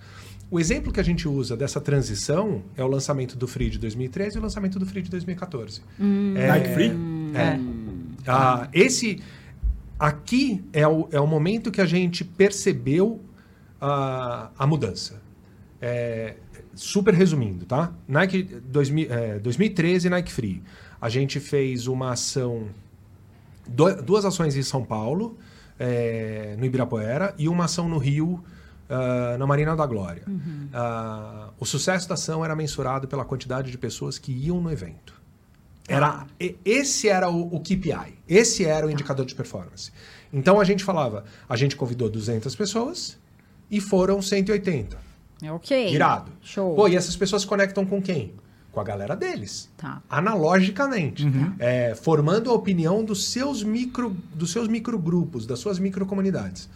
O 0.52 0.60
exemplo 0.60 0.94
que 0.94 1.00
a 1.00 1.04
gente 1.04 1.28
usa 1.28 1.58
dessa 1.58 1.82
transição 1.82 2.62
é 2.78 2.84
o 2.84 2.88
lançamento 2.88 3.36
do 3.36 3.48
Free 3.48 3.72
de 3.72 3.80
2013 3.80 4.36
e 4.36 4.40
o 4.40 4.42
lançamento 4.44 4.78
do 4.78 4.86
Free 4.86 5.02
de 5.02 5.10
2014. 5.10 5.82
É, 6.36 6.48
Nike 6.48 6.70
Free? 6.70 6.92
é. 7.34 7.60
Ah, 8.28 8.68
esse 8.72 9.20
aqui 10.00 10.64
é 10.74 10.88
o, 10.88 11.08
é 11.12 11.20
o 11.20 11.28
momento 11.28 11.72
que 11.72 11.82
a 11.82 11.86
gente 11.86 12.24
percebeu 12.24 13.22
a, 13.80 14.50
a 14.58 14.68
mudança. 14.68 15.22
É, 15.82 16.36
super 16.74 17.14
resumindo, 17.14 17.66
tá? 17.66 17.94
Nike 18.08 18.44
2000, 18.44 19.08
é, 19.12 19.40
2013 19.40 20.10
Nike 20.10 20.32
Free. 20.32 20.64
A 21.00 21.10
gente 21.10 21.40
fez 21.40 21.88
uma 21.88 22.12
ação, 22.12 22.68
do- 23.68 24.02
duas 24.02 24.26
ações 24.26 24.56
em 24.56 24.64
São 24.64 24.84
Paulo, 24.84 25.38
é, 25.78 26.56
no 26.58 26.66
Ibirapuera, 26.66 27.34
e 27.38 27.48
uma 27.48 27.66
ação 27.66 27.88
no 27.88 27.98
Rio, 27.98 28.44
ah, 28.90 29.36
na 29.38 29.46
Marina 29.46 29.76
da 29.76 29.86
Glória. 29.86 30.24
Ah, 30.74 31.50
o 31.60 31.66
sucesso 31.66 32.08
da 32.08 32.16
ação 32.16 32.44
era 32.44 32.56
mensurado 32.56 33.08
pela 33.08 33.24
quantidade 33.26 33.70
de 33.72 33.78
pessoas 33.78 34.18
que 34.18 34.32
iam 34.32 34.60
no 34.62 34.72
evento. 34.72 35.14
Era, 35.88 36.26
esse 36.64 37.08
era 37.08 37.30
o, 37.30 37.56
o 37.56 37.60
KPI, 37.60 38.18
esse 38.28 38.66
era 38.66 38.88
o 38.88 38.90
indicador 38.90 39.26
de 39.26 39.36
performance. 39.36 39.92
Então 40.34 40.60
a 40.60 40.64
gente 40.64 40.84
falava, 40.84 41.26
a 41.48 41.56
gente 41.56 41.76
convidou 41.76 42.10
200 42.10 42.56
pessoas 42.56 43.18
e 43.70 43.80
foram 43.80 44.22
180. 44.22 44.98
É 45.42 45.52
ok. 45.52 45.94
Irado. 45.94 46.32
Show. 46.42 46.76
Pô, 46.76 46.88
e 46.88 46.96
essas 46.96 47.16
pessoas 47.16 47.44
se 47.44 47.48
conectam 47.48 47.86
com 47.86 48.02
quem? 48.02 48.34
Com 48.72 48.80
a 48.80 48.84
galera 48.84 49.16
deles. 49.16 49.70
Tá. 49.78 50.02
Analogicamente. 50.10 51.26
É, 51.60 51.94
formando 51.96 52.50
a 52.50 52.54
opinião 52.54 53.04
dos 53.04 53.32
seus 53.32 53.64
micro, 53.64 54.16
dos 54.34 54.52
seus 54.52 54.68
microgrupos, 54.68 55.46
das 55.46 55.60
suas 55.60 55.78
microcomunidades. 55.78 56.68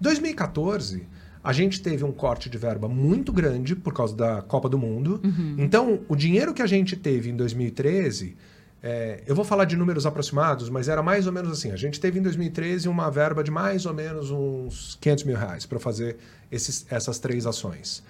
2014, 0.00 1.06
a 1.42 1.52
gente 1.52 1.80
teve 1.80 2.04
um 2.04 2.12
corte 2.12 2.48
de 2.50 2.58
verba 2.58 2.88
muito 2.88 3.32
grande 3.32 3.74
por 3.76 3.92
causa 3.94 4.14
da 4.16 4.42
Copa 4.42 4.68
do 4.68 4.78
Mundo. 4.78 5.20
Então, 5.56 6.00
o 6.08 6.16
dinheiro 6.16 6.52
que 6.54 6.62
a 6.62 6.66
gente 6.66 6.96
teve 6.96 7.30
em 7.30 7.36
2013, 7.36 8.36
é, 8.82 9.22
eu 9.26 9.34
vou 9.34 9.44
falar 9.44 9.64
de 9.64 9.76
números 9.76 10.06
aproximados, 10.06 10.68
mas 10.70 10.88
era 10.88 11.02
mais 11.02 11.26
ou 11.26 11.32
menos 11.32 11.50
assim. 11.52 11.70
A 11.72 11.76
gente 11.76 11.98
teve 12.00 12.18
em 12.18 12.22
2013 12.22 12.88
uma 12.88 13.10
verba 13.10 13.42
de 13.42 13.50
mais 13.50 13.86
ou 13.86 13.94
menos 13.94 14.30
uns 14.30 14.96
500 15.00 15.24
mil 15.24 15.36
reais 15.36 15.66
para 15.66 15.78
fazer 15.80 16.16
esses, 16.50 16.86
essas 16.90 17.18
três 17.18 17.46
ações. 17.46 18.02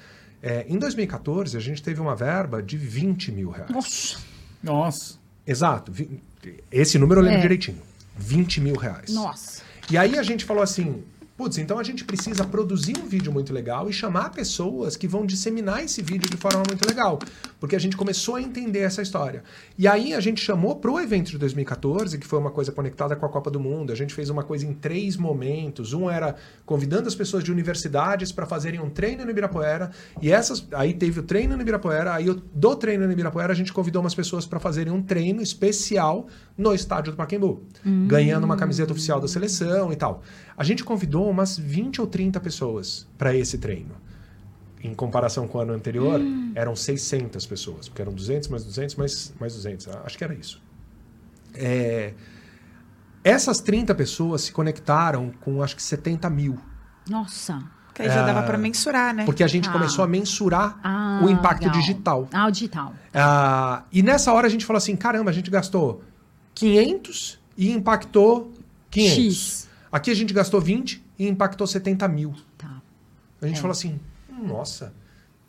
É, 0.43 0.65
em 0.69 0.79
2014, 0.79 1.57
a 1.57 1.61
gente 1.61 1.83
teve 1.83 2.01
uma 2.01 2.15
verba 2.15 2.63
de 2.63 2.77
20 2.77 3.33
mil 3.33 3.51
reais. 3.51 3.71
Nossa. 3.71 4.19
Nossa. 4.63 5.15
Exato. 5.47 5.91
vi- 5.91 6.23
Esse 6.71 6.99
número 6.99 7.21
eu 7.21 7.25
lembro 7.25 7.39
É. 7.39 7.43
direitinho. 7.43 7.79
20 8.17 8.61
mil 8.61 8.77
reais. 8.77 9.11
Nossa. 9.13 9.63
E 9.91 9.97
aí 9.97 10.19
a 10.19 10.23
gente 10.23 10.45
falou 10.45 10.63
assim, 10.63 11.03
putz, 11.39 11.57
então 11.57 11.79
a 11.79 11.85
gente 11.85 12.05
precisa 12.05 12.45
produzir 12.45 12.99
um 12.99 13.07
vídeo 13.07 13.33
muito 13.33 13.53
legal 13.53 13.89
e 13.89 13.93
chamar 13.93 14.31
pessoas 14.31 14.97
que 14.97 15.07
vão 15.07 15.25
disseminar 15.25 15.85
esse 15.85 16.03
vídeo 16.03 16.29
de 16.29 16.37
forma 16.37 16.65
muito 16.67 16.85
legal. 16.85 17.21
Porque 17.61 17.77
a 17.77 17.79
gente 17.79 17.97
começou 17.97 18.35
a 18.35 18.43
entender 18.43 18.81
essa 18.81 19.01
história. 19.01 19.45
E 19.79 19.87
aí 19.87 20.15
a 20.15 20.21
gente 20.21 20.45
chamou 20.45 20.75
pro 20.77 20.99
evento 20.99 21.31
de 21.31 21.39
2014, 21.39 22.19
que 22.19 22.27
foi 22.27 22.41
uma 22.41 22.51
coisa 22.51 22.73
conectada 22.73 23.15
com 23.15 23.25
a 23.25 23.29
Copa 23.29 23.53
do 23.53 23.61
Mundo. 23.61 23.93
A 23.93 23.95
gente 23.95 24.13
fez 24.13 24.29
uma 24.31 24.43
coisa 24.43 24.67
em 24.67 24.75
três 24.75 25.17
momentos. 25.17 25.93
Um 25.93 26.11
era 26.11 26.35
convidando 26.67 27.07
as 27.07 27.15
pessoas 27.15 27.45
de 27.45 27.53
universidades 27.53 28.33
para 28.33 28.45
fazerem 28.45 28.81
um 28.81 28.91
treino 28.91 29.25
no 29.25 29.31
Ibirapuera. 29.31 29.93
E 30.21 30.33
essas. 30.33 30.67
Aí 30.73 30.93
teve 30.93 31.21
o 31.21 31.23
treino 31.23 31.55
no 31.55 31.63
Ibirapuera. 31.63 32.15
Aí 32.15 32.27
do 32.53 32.75
treino 32.75 33.07
no 33.07 33.13
Ibirapuera, 33.13 33.53
a 33.53 33.57
gente 33.57 33.73
convidou 33.73 34.03
umas 34.03 34.15
pessoas 34.15 34.45
para 34.45 34.59
fazerem 34.59 34.93
um 34.93 35.03
treino 35.03 35.41
especial 35.41 36.27
no 36.59 36.75
estádio 36.75 37.13
do 37.13 37.17
Pacaembu. 37.17 37.63
Ganhando 38.07 38.43
uma 38.45 38.57
camiseta 38.57 38.93
oficial 38.93 39.21
da 39.21 39.29
seleção 39.29 39.93
e 39.93 39.97
tal. 39.97 40.23
A 40.57 40.65
gente 40.65 40.83
convidou 40.85 41.31
umas 41.31 41.57
20 41.57 42.01
ou 42.01 42.07
30 42.09 42.41
pessoas 42.41 43.07
para 43.17 43.33
esse 43.35 43.57
treino. 43.59 43.95
Em 44.83 44.93
comparação 44.95 45.47
com 45.49 45.59
o 45.59 45.61
ano 45.61 45.73
anterior, 45.73 46.21
eram 46.55 46.75
600 46.77 47.47
pessoas, 47.47 47.89
porque 47.89 48.03
eram 48.03 48.13
200 48.13 48.49
mais 48.49 48.65
200 48.65 48.95
mais, 48.97 49.35
mais 49.41 49.55
200. 49.55 49.89
Acho 50.05 50.19
que 50.19 50.25
era 50.25 50.35
isso. 50.35 50.61
É, 51.55 52.13
essas 53.25 53.61
30 53.61 53.95
pessoas 53.95 54.43
se 54.43 54.53
conectaram 54.53 55.33
com 55.41 55.63
acho 55.63 55.75
que 55.77 55.83
70 55.83 56.29
mil. 56.31 56.59
Nossa. 57.09 57.59
Que 57.95 58.03
aí 58.03 58.09
já 58.09 58.25
dava 58.25 58.45
para 58.45 58.57
mensurar, 58.57 59.13
né? 59.13 59.25
Porque 59.25 59.43
a 59.43 59.49
gente 59.49 59.69
Ah. 59.69 59.73
começou 59.73 60.05
a 60.05 60.09
mensurar 60.09 60.79
Ah, 60.85 61.21
o 61.25 61.29
impacto 61.29 61.63
legal. 61.65 61.81
digital. 61.81 62.29
Ah, 62.33 62.47
o 62.47 62.51
digital. 62.53 62.95
Ah, 63.13 63.83
e 63.91 64.03
nessa 64.05 64.33
hora 64.33 64.47
a 64.47 64.51
gente 64.51 64.65
falou 64.65 64.79
assim: 64.79 64.95
caramba, 64.95 65.31
a 65.31 65.35
gente 65.35 65.51
gastou 65.51 66.05
500 66.59 67.39
e 67.57 67.71
impactou 67.73 68.53
500. 68.91 69.15
X. 69.17 69.69
Aqui 69.91 70.11
a 70.11 70.15
gente 70.15 70.33
gastou 70.35 70.61
20 70.61 71.03
e 71.19 71.27
impactou 71.29 71.67
70 71.67 72.07
mil. 72.09 72.35
Tá. 72.57 72.81
A 73.41 73.47
gente 73.47 73.57
É. 73.59 73.61
falou 73.61 73.73
assim: 73.73 73.99
nossa, 74.43 74.93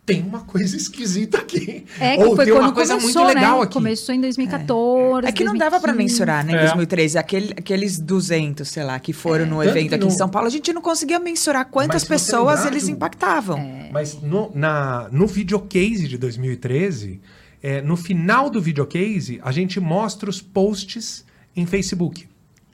tem 0.06 0.22
uma 0.24 0.40
coisa 0.42 0.76
esquisita 0.76 1.38
aqui. 1.38 1.86
É 2.00 2.18
que 2.18 2.24
Ou 2.24 2.36
foi 2.36 2.46
tem 2.46 2.54
quando 2.54 2.64
uma 2.64 2.74
coisa 2.74 2.96
começou, 2.98 3.24
muito 3.24 3.36
legal 3.36 3.58
né? 3.58 3.64
aqui. 3.64 3.74
Começou 3.74 4.16
em 4.16 4.22
2014. 4.22 5.28
É 5.28 5.32
que 5.32 5.44
não 5.44 5.56
dava 5.56 5.80
para 5.80 5.92
2015. 5.94 6.14
mensurar, 6.14 6.46
né, 6.46 6.54
em 6.54 6.56
É. 6.56 6.60
2013. 6.62 7.18
Aquele, 7.18 7.54
aqueles 7.56 8.00
200, 8.00 8.68
sei 8.68 8.84
lá, 8.84 9.00
que 9.00 9.14
foram 9.14 9.46
no 9.46 9.58
Tanto 9.58 9.70
evento 9.70 9.94
aqui 9.96 10.06
em 10.06 10.08
no- 10.10 10.14
São 10.18 10.28
Paulo, 10.30 10.48
a 10.48 10.52
gente 10.52 10.74
não 10.74 10.82
conseguia 10.82 11.20
mensurar 11.20 11.66
quantas 11.68 12.04
pessoas 12.04 12.56
lembrar 12.62 12.72
eles 12.72 12.88
impactavam. 12.88 13.60
É. 13.60 13.90
Mas 13.92 14.20
no, 14.22 14.52
na, 14.56 15.10
no 15.12 15.28
videocase 15.28 16.08
de 16.08 16.18
2013, 16.18 17.22
é, 17.62 17.82
no 17.82 17.98
final 17.98 18.50
do 18.50 18.62
videocase, 18.62 19.40
a 19.44 19.52
gente 19.52 19.80
mostra 19.80 20.30
os 20.30 20.42
posts 20.42 21.26
em 21.56 21.66
Facebook. 21.66 22.28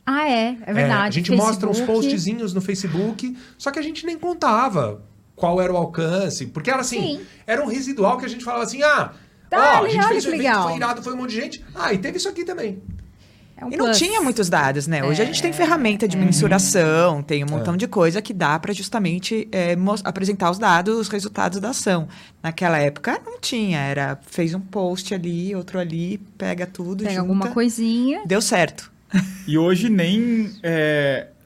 Ah, 0.06 0.30
é. 0.30 0.58
É 0.66 0.74
verdade. 0.74 1.08
a 1.08 1.12
gente 1.12 1.30
Facebook. 1.30 1.38
mostra 1.38 1.70
uns 1.70 1.82
postzinhos 1.82 2.54
no 2.54 2.62
Facebook, 2.62 3.36
só 3.58 3.72
que 3.72 3.80
a 3.80 3.82
gente 3.82 4.06
nem 4.06 4.18
contava 4.18 5.04
qual 5.36 5.62
era 5.62 5.74
o 5.74 5.78
alcance, 5.78 6.46
porque 6.48 6.70
era 6.70 6.82
assim, 6.82 7.18
Sim. 7.18 7.22
era 7.46 7.64
um 7.64 7.68
residual 7.68 8.18
que 8.18 8.26
a 8.26 8.30
gente 8.30 8.44
falava 8.44 8.64
assim, 8.64 8.84
ah, 8.84 9.12
Tá, 9.50 9.58
ó, 9.58 9.62
a 9.62 9.82
olha, 9.82 9.92
gente 9.92 10.08
fez 10.08 10.26
um 10.26 10.30
evento, 10.30 10.40
legal. 10.40 10.64
foi 10.68 10.76
irado, 10.78 11.04
foi 11.04 11.14
um 11.14 11.18
monte 11.18 11.30
de 11.32 11.36
gente. 11.36 11.66
Ah, 11.74 11.94
e 11.94 11.98
teve 11.98 12.18
isso 12.18 12.28
aqui 12.28 12.44
também. 12.44 12.82
É 13.58 13.64
um 13.66 13.72
E 13.72 13.78
não 13.78 13.86
plus. 13.86 13.98
tinha 13.98 14.20
muitos 14.22 14.50
dados, 14.50 14.86
né? 14.86 15.04
Hoje 15.04 15.22
a 15.22 15.26
gente 15.26 15.42
tem 15.42 15.54
ferramenta 15.54 16.08
de 16.08 16.18
mensuração, 16.18 17.24
tem 17.24 17.44
um 17.44 17.48
montão 17.50 17.78
de 17.78 17.88
coisa 17.88 18.22
que 18.22 18.34
dá 18.34 18.60
para 18.60 18.74
justamente 18.74 19.48
é, 19.52 19.76
mos- 19.78 20.02
apresentar 20.04 20.52
os 20.52 20.58
dados, 20.60 20.98
os 21.00 21.08
resultados 21.08 21.60
da 21.62 21.70
ação. 21.70 22.08
Naquela 22.44 22.78
época 22.80 23.20
não 23.26 23.40
tinha, 23.40 23.80
era 23.80 24.20
fez 24.28 24.54
um 24.54 24.60
post 24.60 25.14
ali, 25.14 25.56
outro 25.56 25.80
ali, 25.80 26.18
pega 26.38 26.66
tudo, 26.68 26.98
Pega 27.04 27.12
junta, 27.16 27.22
alguma 27.22 27.48
coisinha. 27.52 28.24
deu 28.26 28.42
certo. 28.42 28.92
E 29.48 29.58
hoje 29.58 29.88
nem 29.88 30.52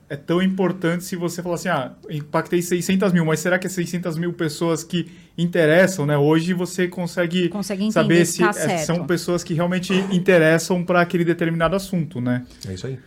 é, 0.10 0.16
tão 0.16 0.42
importante 0.42 1.04
se 1.04 1.16
você 1.16 1.44
falar 1.44 1.56
assim, 1.56 1.70
ah, 1.70 1.92
impactei 2.10 2.62
600 2.62 3.14
mil, 3.14 3.24
mas 3.26 3.40
será 3.40 3.60
que 3.60 3.68
é 3.68 3.70
600 3.70 4.18
mil 4.18 4.34
pessoas 4.34 4.84
que 4.84 5.08
interessam, 5.38 6.06
né? 6.06 6.18
Hoje 6.18 6.54
você 6.54 6.88
consegue, 6.88 7.48
Consegue 7.50 7.92
saber 7.92 8.26
se 8.26 8.40
tá 8.40 8.50
é, 8.50 8.54
certo. 8.54 8.86
são 8.86 9.06
pessoas 9.06 9.44
que 9.44 9.54
realmente 9.54 9.94
interessam 10.12 10.84
para 10.84 11.02
aquele 11.02 11.24
determinado 11.24 11.76
assunto, 11.76 12.20
né? 12.20 12.44
É 12.68 12.74
isso 12.74 12.88
aí. 12.88 12.98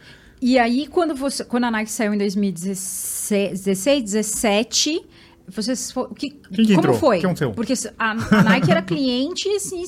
E 0.40 0.58
aí, 0.58 0.86
quando, 0.86 1.14
você, 1.14 1.44
quando 1.44 1.64
a 1.64 1.70
Nike 1.70 1.90
saiu 1.90 2.14
em 2.14 2.18
2016, 2.18 3.64
17, 3.64 5.04
vocês 5.48 5.96
o 5.96 6.14
que, 6.14 6.30
Quem 6.30 6.66
que 6.66 6.74
como 6.74 6.78
entrou? 6.78 6.94
foi? 6.94 7.20
Porque 7.54 7.74
a, 7.98 8.10
a 8.10 8.42
Nike 8.44 8.70
era 8.70 8.82
cliente 8.82 9.48
assim, 9.50 9.84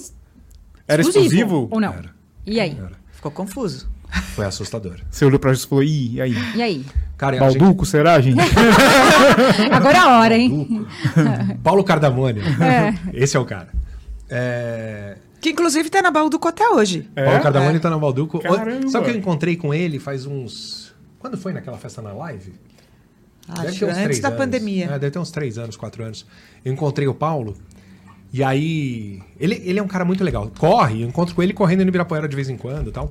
Era 0.87 1.03
exclusivo? 1.03 1.69
ou 1.71 1.81
não? 1.81 1.93
Era. 1.93 2.15
E 2.47 2.61
aí? 2.61 2.77
Era. 2.77 2.93
Ficou 3.13 3.31
confuso. 3.31 3.94
Foi 4.35 4.45
assustador. 4.45 4.97
Você 5.11 5.25
olhou 5.25 5.39
pra 5.39 5.53
gente 5.53 5.65
e 5.65 5.69
falou, 5.69 5.85
ih, 5.85 6.15
e 6.15 6.21
aí? 6.21 6.35
E 6.55 6.63
aí? 6.63 6.87
Cara, 7.17 7.37
a 7.37 7.51
gente... 7.51 7.59
Balduco, 7.59 7.87
será, 7.87 8.21
gente? 8.21 8.41
Agora 9.73 9.97
é 9.97 10.01
a 10.01 10.19
hora, 10.19 10.37
hein? 10.37 10.51
Balduco. 10.51 11.59
Paulo 11.63 11.85
Cardamone. 11.85 12.41
É. 12.41 12.95
Esse 13.13 13.37
é 13.37 13.41
o 13.41 13.45
cara. 13.45 13.69
É... 14.29 15.17
Que 15.41 15.51
inclusive 15.51 15.91
tá 15.91 16.01
na 16.01 16.11
Balduco 16.11 16.49
até 16.49 16.69
hoje. 16.69 17.09
É? 17.15 17.25
Paulo 17.25 17.43
Cardamone 17.43 17.79
tá 17.81 17.91
no 17.91 18.01
Balduco. 18.01 18.39
Caramba. 18.41 18.89
Sabe 18.89 19.07
que 19.07 19.11
eu 19.13 19.17
encontrei 19.17 19.57
com 19.57 19.73
ele 19.75 19.99
faz 19.99 20.27
uns... 20.27 20.93
Quando 21.19 21.37
foi 21.37 21.53
naquela 21.53 21.79
festa 21.79 22.03
na 22.03 22.13
live? 22.13 22.53
Deve 23.47 23.69
Acho 23.69 23.79
ter 23.79 23.85
uns 23.87 23.97
antes 23.97 24.21
da 24.21 24.29
anos. 24.29 24.39
pandemia. 24.39 24.87
É, 24.87 24.99
deve 24.99 25.11
ter 25.11 25.19
uns 25.19 25.31
três 25.31 25.59
anos, 25.59 25.77
quatro 25.77 26.03
anos. 26.03 26.27
Eu 26.65 26.73
encontrei 26.73 27.07
o 27.07 27.15
Paulo. 27.15 27.57
E 28.33 28.43
aí. 28.43 29.23
Ele, 29.39 29.63
ele 29.65 29.79
é 29.79 29.83
um 29.83 29.87
cara 29.87 30.05
muito 30.05 30.25
legal. 30.25 30.51
Corre, 30.59 31.03
eu 31.03 31.09
encontro 31.09 31.35
com 31.35 31.43
ele 31.43 31.53
correndo 31.53 31.83
no 31.83 31.89
Ibirapuera 31.89 32.27
de 32.27 32.35
vez 32.35 32.49
em 32.49 32.57
quando 32.57 32.89
e 32.89 32.93
tal. 32.93 33.11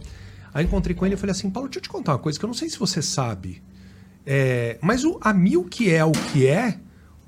Aí 0.53 0.65
encontrei 0.65 0.95
com 0.95 1.05
ele 1.05 1.15
e 1.15 1.17
falei 1.17 1.31
assim: 1.31 1.49
Paulo, 1.49 1.67
deixa 1.67 1.79
eu 1.79 1.83
te 1.83 1.89
contar 1.89 2.13
uma 2.13 2.19
coisa 2.19 2.37
que 2.37 2.45
eu 2.45 2.47
não 2.47 2.53
sei 2.53 2.69
se 2.69 2.77
você 2.77 3.01
sabe. 3.01 3.61
É, 4.25 4.77
mas 4.81 5.03
o, 5.03 5.17
a 5.21 5.33
Mil 5.33 5.65
que 5.65 5.91
é 5.91 6.03
o 6.05 6.11
que 6.11 6.47
é 6.47 6.79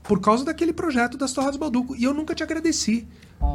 por 0.04 0.22
causa 0.22 0.46
daquele 0.46 0.72
projeto 0.72 1.18
das 1.18 1.34
Torradas 1.34 1.58
Balduco. 1.58 1.96
E 1.96 2.04
eu 2.04 2.14
nunca 2.14 2.36
te 2.36 2.44
agradeci. 2.44 3.08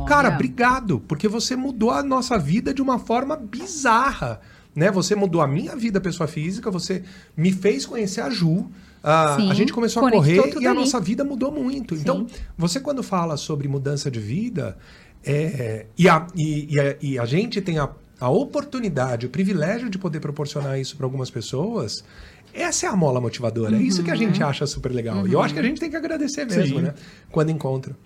Cara, 0.06 0.30
obrigado, 0.30 1.00
porque 1.00 1.26
você 1.26 1.56
mudou 1.56 1.90
a 1.90 2.02
nossa 2.02 2.38
vida 2.38 2.74
de 2.74 2.82
uma 2.82 2.98
forma 2.98 3.36
bizarra. 3.36 4.40
Né? 4.74 4.90
Você 4.90 5.14
mudou 5.14 5.40
a 5.40 5.48
minha 5.48 5.74
vida, 5.74 6.00
pessoa 6.00 6.26
física, 6.26 6.70
você 6.70 7.02
me 7.36 7.50
fez 7.52 7.86
conhecer 7.86 8.20
a 8.20 8.30
Ju. 8.30 8.70
ah, 9.02 9.36
Sim, 9.38 9.50
a 9.50 9.54
gente 9.54 9.72
começou 9.72 10.06
a 10.06 10.10
correr 10.10 10.36
e 10.60 10.66
a 10.66 10.70
ali. 10.70 10.78
nossa 10.78 11.00
vida 11.00 11.24
mudou 11.24 11.50
muito. 11.50 11.94
Então, 11.94 12.26
você 12.56 12.78
quando 12.78 13.02
fala 13.02 13.36
sobre 13.36 13.66
mudança 13.66 14.10
de 14.10 14.20
vida, 14.20 14.76
é, 15.24 15.86
e, 15.96 16.08
a, 16.08 16.26
e, 16.36 16.74
e 16.74 16.80
a, 16.80 16.96
e 17.00 17.18
a 17.18 17.24
gente 17.24 17.60
tem 17.60 17.78
a, 17.78 17.90
a 18.20 18.28
oportunidade, 18.28 19.26
o 19.26 19.30
privilégio 19.30 19.88
de 19.88 19.98
poder 19.98 20.20
proporcionar 20.20 20.78
isso 20.78 20.96
para 20.96 21.06
algumas 21.06 21.30
pessoas, 21.30 22.04
essa 22.52 22.86
é 22.86 22.88
a 22.88 22.94
mola 22.96 23.20
motivadora. 23.20 23.76
É 23.76 23.80
isso 23.80 24.02
que 24.02 24.10
a 24.10 24.14
gente 24.14 24.42
acha 24.42 24.66
super 24.66 24.92
legal. 24.92 25.26
E 25.26 25.32
eu 25.32 25.40
acho 25.40 25.54
que 25.54 25.60
a 25.60 25.62
gente 25.62 25.80
tem 25.80 25.88
que 25.90 25.96
agradecer 25.96 26.44
mesmo, 26.44 26.76
Sim. 26.78 26.82
né? 26.82 26.94
Quando 27.30 27.50
encontra. 27.50 27.96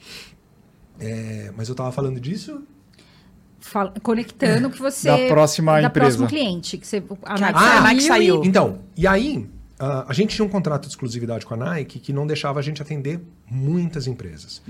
É, 1.01 1.51
mas 1.57 1.69
eu 1.69 1.75
tava 1.75 1.91
falando 1.91 2.21
disso. 2.21 2.63
Fala- 3.59 3.93
conectando 4.03 4.69
que 4.71 4.79
você. 4.79 5.09
Da 5.09 5.19
próxima 5.27 5.73
da 5.81 5.89
empresa. 5.89 5.91
próximo 6.19 6.29
cliente. 6.29 6.77
Que 6.79 6.87
você, 6.87 7.03
a 7.25 7.33
a 7.35 7.79
Ah, 7.79 7.81
Nike 7.81 8.03
saiu. 8.03 8.45
Então, 8.45 8.81
e 8.97 9.07
aí, 9.07 9.49
ah, 9.79 10.05
a 10.09 10.13
gente 10.13 10.35
tinha 10.37 10.45
um 10.45 10.49
contrato 10.49 10.83
de 10.83 10.89
exclusividade 10.89 11.45
com 11.45 11.55
a 11.55 11.57
Nike 11.57 11.99
que 11.99 12.13
não 12.13 12.27
deixava 12.27 12.61
a 12.61 12.63
gente 12.63 12.81
atender 12.81 13.21
muitas 13.51 14.07
empresas. 14.07 14.63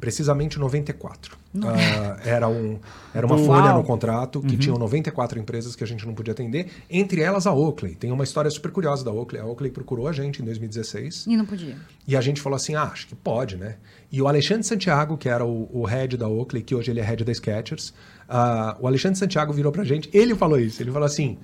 Precisamente 0.00 0.58
94. 0.58 1.36
Ah, 1.62 2.18
era, 2.24 2.48
um, 2.48 2.78
era 3.14 3.26
uma 3.26 3.36
Uau. 3.40 3.46
folha 3.46 3.72
no 3.72 3.82
contrato 3.82 4.40
que 4.40 4.56
tinham 4.56 4.76
94 4.78 5.38
empresas 5.38 5.74
que 5.74 5.82
a 5.82 5.86
gente 5.86 6.06
não 6.06 6.14
podia 6.14 6.32
atender, 6.32 6.68
entre 6.88 7.20
elas 7.22 7.46
a 7.46 7.52
Oakley. 7.52 7.94
Tem 7.94 8.10
uma 8.12 8.24
história 8.24 8.50
super 8.50 8.70
curiosa 8.70 9.04
da 9.04 9.12
Oakley. 9.12 9.40
A 9.40 9.46
Oakley 9.46 9.70
procurou 9.70 10.06
a 10.08 10.12
gente 10.12 10.42
em 10.42 10.44
2016 10.44 11.26
E 11.26 11.36
não 11.36 11.46
podia. 11.46 11.76
e 12.06 12.16
a 12.16 12.20
gente 12.20 12.40
falou 12.40 12.56
assim, 12.56 12.74
ah, 12.74 12.84
acho 12.84 13.06
que 13.08 13.14
pode, 13.14 13.56
né? 13.56 13.76
E 14.12 14.20
o 14.20 14.28
Alexandre 14.28 14.64
Santiago, 14.64 15.16
que 15.16 15.28
era 15.28 15.44
o, 15.44 15.68
o 15.72 15.84
head 15.84 16.16
da 16.16 16.28
Oakley, 16.28 16.62
que 16.62 16.74
hoje 16.74 16.90
ele 16.90 17.00
é 17.00 17.04
head 17.04 17.24
da 17.24 17.32
Skechers, 17.32 17.92
ah, 18.28 18.76
o 18.80 18.86
Alexandre 18.86 19.18
Santiago 19.18 19.52
virou 19.52 19.72
pra 19.72 19.84
gente, 19.84 20.08
ele 20.12 20.34
falou 20.34 20.58
isso, 20.58 20.82
ele 20.82 20.90
falou 20.90 21.06
assim, 21.06 21.38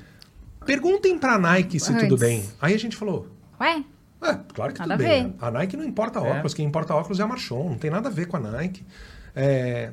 perguntem 0.66 1.18
pra 1.18 1.38
Nike 1.38 1.78
se 1.80 1.92
tudo 1.94 2.14
Antes. 2.14 2.20
bem. 2.20 2.44
Aí 2.60 2.74
a 2.74 2.78
gente 2.78 2.96
falou, 2.96 3.28
Ué? 3.60 3.84
é, 4.22 4.34
claro 4.54 4.72
que 4.72 4.78
Nada 4.80 4.96
tudo 4.96 5.06
a 5.06 5.08
bem. 5.08 5.28
ver. 5.28 5.34
A 5.40 5.50
Nike 5.50 5.76
não 5.76 5.84
importa 5.84 6.18
É. 6.18 6.22
óculos, 6.22 6.52
quem 6.54 6.66
importa 6.66 6.94
óculos 6.94 7.20
é 7.20 7.22
a 7.22 7.26
Marchon, 7.26 7.70
não 7.70 7.78
tem 7.78 7.90
nada 7.90 8.08
a 8.08 8.12
ver 8.12 8.26
com 8.26 8.36
a 8.36 8.40
Nike. 8.40 8.84
É, 9.34 9.92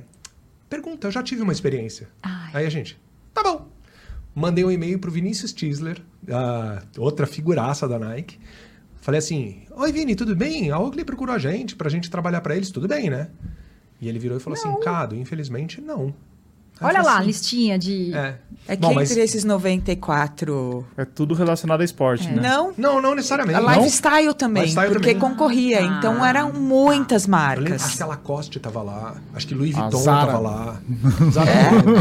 pergunta, 0.69 1.07
eu 1.07 1.11
já 1.11 1.21
tive 1.23 1.41
uma 1.41 1.51
experiência. 1.53 2.09
Ai. 2.21 2.51
Aí 2.53 2.65
a 2.65 2.69
gente, 2.69 2.99
tá 3.33 3.43
bom. 3.43 3.67
Mandei 4.35 4.63
um 4.65 4.71
e-mail 4.71 4.97
pro 4.97 5.11
Vinícius 5.11 5.53
Tisler, 5.53 6.01
outra 6.97 7.27
figuraça 7.27 7.87
da 7.87 7.99
Nike. 7.99 8.39
Falei 9.01 9.19
assim, 9.19 9.63
oi 9.71 9.91
Vini, 9.91 10.15
tudo 10.15 10.35
bem? 10.35 10.71
A 10.71 10.79
Oakley 10.79 11.03
procurou 11.05 11.35
a 11.35 11.37
gente 11.37 11.75
pra 11.75 11.89
gente 11.89 12.09
trabalhar 12.09 12.41
pra 12.41 12.55
eles, 12.55 12.71
tudo 12.71 12.87
bem, 12.87 13.09
né? 13.09 13.29
E 14.01 14.07
ele 14.09 14.17
virou 14.17 14.37
e 14.37 14.39
falou 14.39 14.57
assim, 14.57 14.73
Cado, 14.81 15.15
infelizmente 15.15 15.79
não. 15.81 16.13
Olha 16.81 16.95
falei 16.95 17.01
lá, 17.07 17.17
assim, 17.17 17.25
listinha 17.27 17.79
de. 17.79 18.13
É. 18.13 18.35
É 18.65 18.75
que 18.77 18.81
Bom, 18.81 18.93
mas- 18.93 19.11
entre 19.11 19.21
esses 19.23 19.43
94. 19.43 20.85
É 20.97 21.03
tudo 21.03 21.33
relacionado 21.33 21.81
a 21.81 21.83
esporte, 21.83 22.29
né? 22.29 22.41
Não, 22.41 22.73
Não, 22.77 23.01
não 23.01 23.13
necessariamente. 23.13 23.59
a 23.59 23.75
lifestyle 23.75 24.33
também, 24.33 24.63
Lifestyle 24.63 24.93
porque 24.93 25.13
também. 25.13 25.29
concorria. 25.29 25.79
Ah. 25.79 25.83
Então 25.97 26.25
eram 26.25 26.53
muitas 26.53 27.27
Eu 27.27 27.31
lembro, 27.33 27.45
marcas. 27.63 27.83
acho 27.85 27.97
que 27.97 28.03
a 28.03 28.05
Lacoste 28.05 28.59
tava 28.61 28.81
lá, 28.81 29.15
acho 29.35 29.47
que 29.47 29.53
Louis 29.53 29.75
Vuitton 29.75 29.97
Zara. 29.97 30.25
tava 30.27 30.39
lá. 30.39 30.77
Zara, 31.31 31.51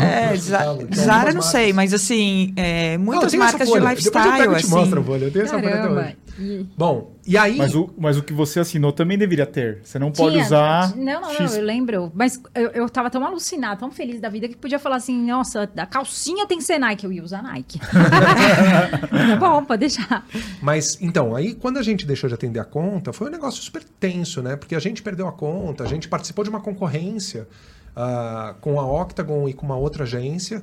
É, 0.05 0.37
Za- 0.37 0.59
Tinha 0.59 0.69
algumas 0.71 0.97
Zara 0.99 1.33
não 1.35 1.43
sei, 1.43 1.73
mas 1.73 1.93
assim, 1.93 2.53
é, 2.57 2.97
Não, 2.97 3.05
muitas 3.07 3.35
essa 3.35 3.39
marcas 3.39 3.61
de 3.69 3.73
folha. 3.75 3.81
Depois 3.89 4.07
eu 4.07 4.13
pego 4.13 4.29
lifestyle, 4.29 4.57
e 4.57 4.61
te 4.63 4.71
mostro 4.71 4.97
a 4.99 5.01
assim. 5.01 5.11
folha. 5.11 5.25
Eu 5.25 5.33
tenho 5.33 5.45
essa 5.45 5.55
folha 5.59 5.69
até 5.69 5.79
Caramba. 5.83 6.01
hoje. 6.39 6.67
Bom, 6.79 7.12
e 7.27 7.39
aí... 7.39 7.57
Mas 7.57 7.75
o, 7.75 7.93
mas 7.97 8.17
o 8.17 8.23
que 8.23 8.33
você 8.33 8.61
assinou 8.61 8.93
também 8.93 9.17
deveria 9.17 9.47
ter. 9.47 9.81
Você 9.85 9.99
não 9.99 10.11
pode 10.11 10.33
Tinha- 10.33 10.45
usar. 10.45 10.97
Não, 10.97 11.21
não, 11.21 11.31
X. 11.31 11.53
não, 11.53 11.59
eu 11.59 11.65
lembro. 11.65 12.13
Mas 12.15 12.41
eu, 12.55 12.71
eu 12.71 12.89
tava 12.89 13.11
tão 13.11 13.25
alucinada, 13.25 13.77
tão 13.77 13.91
feliz 13.91 14.21
da 14.21 14.29
vida 14.29 14.49
que 14.49 14.57
podia 14.57 14.79
falar 14.79 14.97
assim: 14.97 15.27
nossa, 15.27 15.71
a 15.77 15.87
calcinha 15.87 16.47
tem 16.47 16.59
que 16.59 16.65
ser 16.65 16.79
Nike. 16.79 17.05
Eu 17.05 17.13
ia 17.13 17.23
usar 17.23 17.43
Nike. 17.43 17.79
bom, 19.39 19.65
pode 19.65 19.81
deixar. 19.81 20.27
Mas, 20.61 20.99
então, 21.01 21.37
aí 21.37 21.55
quando 21.55 21.79
a 21.79 21.83
gente 21.83 22.05
deixou 22.07 22.29
de 22.29 22.35
atender 22.35 22.61
a 22.61 22.65
conta, 22.65 23.13
foi 23.13 23.29
um 23.29 23.31
negócio 23.31 23.63
super 23.63 23.85
tenso, 23.85 24.43
né? 24.43 24.57
Porque 24.57 24.75
a 24.75 24.81
gente 24.81 25.03
perdeu 25.03 25.29
a 25.29 25.33
conta, 25.33 25.85
a 25.85 25.87
gente 25.87 26.09
participou 26.09 26.43
de 26.43 26.51
uma 26.51 26.61
concorrência 26.61 27.47
ah, 27.95 28.55
com 28.61 28.81
a 28.81 29.03
Octagon 29.03 29.49
e 29.49 29.53
com 29.53 29.65
uma 29.67 29.77
outra 29.77 30.05
agência. 30.05 30.63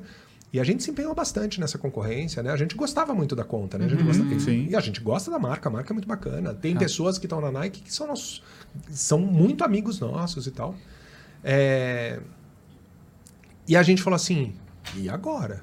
E 0.52 0.58
a 0.58 0.64
gente 0.64 0.82
se 0.82 0.90
empenhou 0.90 1.14
bastante 1.14 1.60
nessa 1.60 1.78
concorrência, 1.78 2.42
né? 2.42 2.50
A 2.50 2.56
gente 2.56 2.74
gostava 2.74 3.14
muito 3.14 3.36
da 3.36 3.44
conta, 3.44 3.78
né? 3.78 3.84
A 3.84 3.88
gente 3.88 4.02
gosta- 4.02 4.22
e- 4.24 4.40
sim. 4.40 4.66
E 4.68 4.74
a 4.74 4.80
gente 4.80 5.00
gosta 5.00 5.30
da 5.30 5.38
marca, 5.38 5.68
a 5.68 5.72
marca 5.72 5.92
é 5.92 5.94
muito 5.94 6.08
bacana. 6.08 6.52
Tem 6.52 6.76
pessoas 6.76 7.18
que 7.18 7.26
estão 7.26 7.40
na 7.40 7.52
Nike 7.52 7.80
que 7.82 7.92
são, 7.94 8.06
nossos, 8.08 8.42
são 8.90 9.18
muito 9.18 9.62
amigos 9.62 10.00
nossos 10.00 10.46
e 10.46 10.50
tal. 10.50 10.74
É, 11.44 12.18
E 13.68 13.76
a 13.76 13.82
gente 13.84 14.02
falou 14.02 14.16
assim, 14.16 14.52
e 14.96 15.08
agora? 15.08 15.62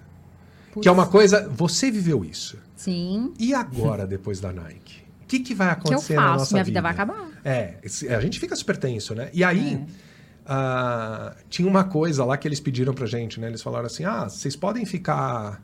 Que 0.81 0.88
é 0.88 0.91
uma 0.91 1.07
coisa, 1.07 1.49
você 1.49 1.91
viveu 1.91 2.23
isso. 2.23 2.57
Sim. 2.75 3.33
E 3.38 3.53
agora, 3.53 4.07
depois 4.07 4.39
da 4.39 4.53
Nike? 4.53 5.05
que, 5.27 5.39
que 5.41 5.53
vai 5.53 5.67
O 5.67 5.75
que 5.75 5.88
eu 5.89 5.95
acontecer 5.97 6.15
na 6.15 6.21
faço? 6.21 6.38
nossa 6.38 6.53
Minha 6.55 6.63
vida 6.63 6.81
vai 6.81 6.91
acabar. 6.93 7.29
É, 7.43 7.79
a 8.15 8.21
gente 8.21 8.39
fica 8.39 8.55
super 8.55 8.77
tenso, 8.77 9.13
né? 9.13 9.29
E 9.33 9.43
aí, 9.43 9.73
É. 9.73 9.85
ah, 10.50 11.36
tinha 11.50 11.68
uma 11.68 11.84
coisa 11.84 12.24
lá 12.24 12.38
que 12.38 12.48
eles 12.48 12.62
pediram 12.62 12.93
pra 12.93 13.06
gente, 13.06 13.38
né? 13.38 13.48
Eles 13.48 13.62
falaram 13.62 13.86
assim: 13.86 14.06
ah, 14.06 14.30
vocês 14.30 14.56
podem 14.56 14.86
ficar. 14.86 15.62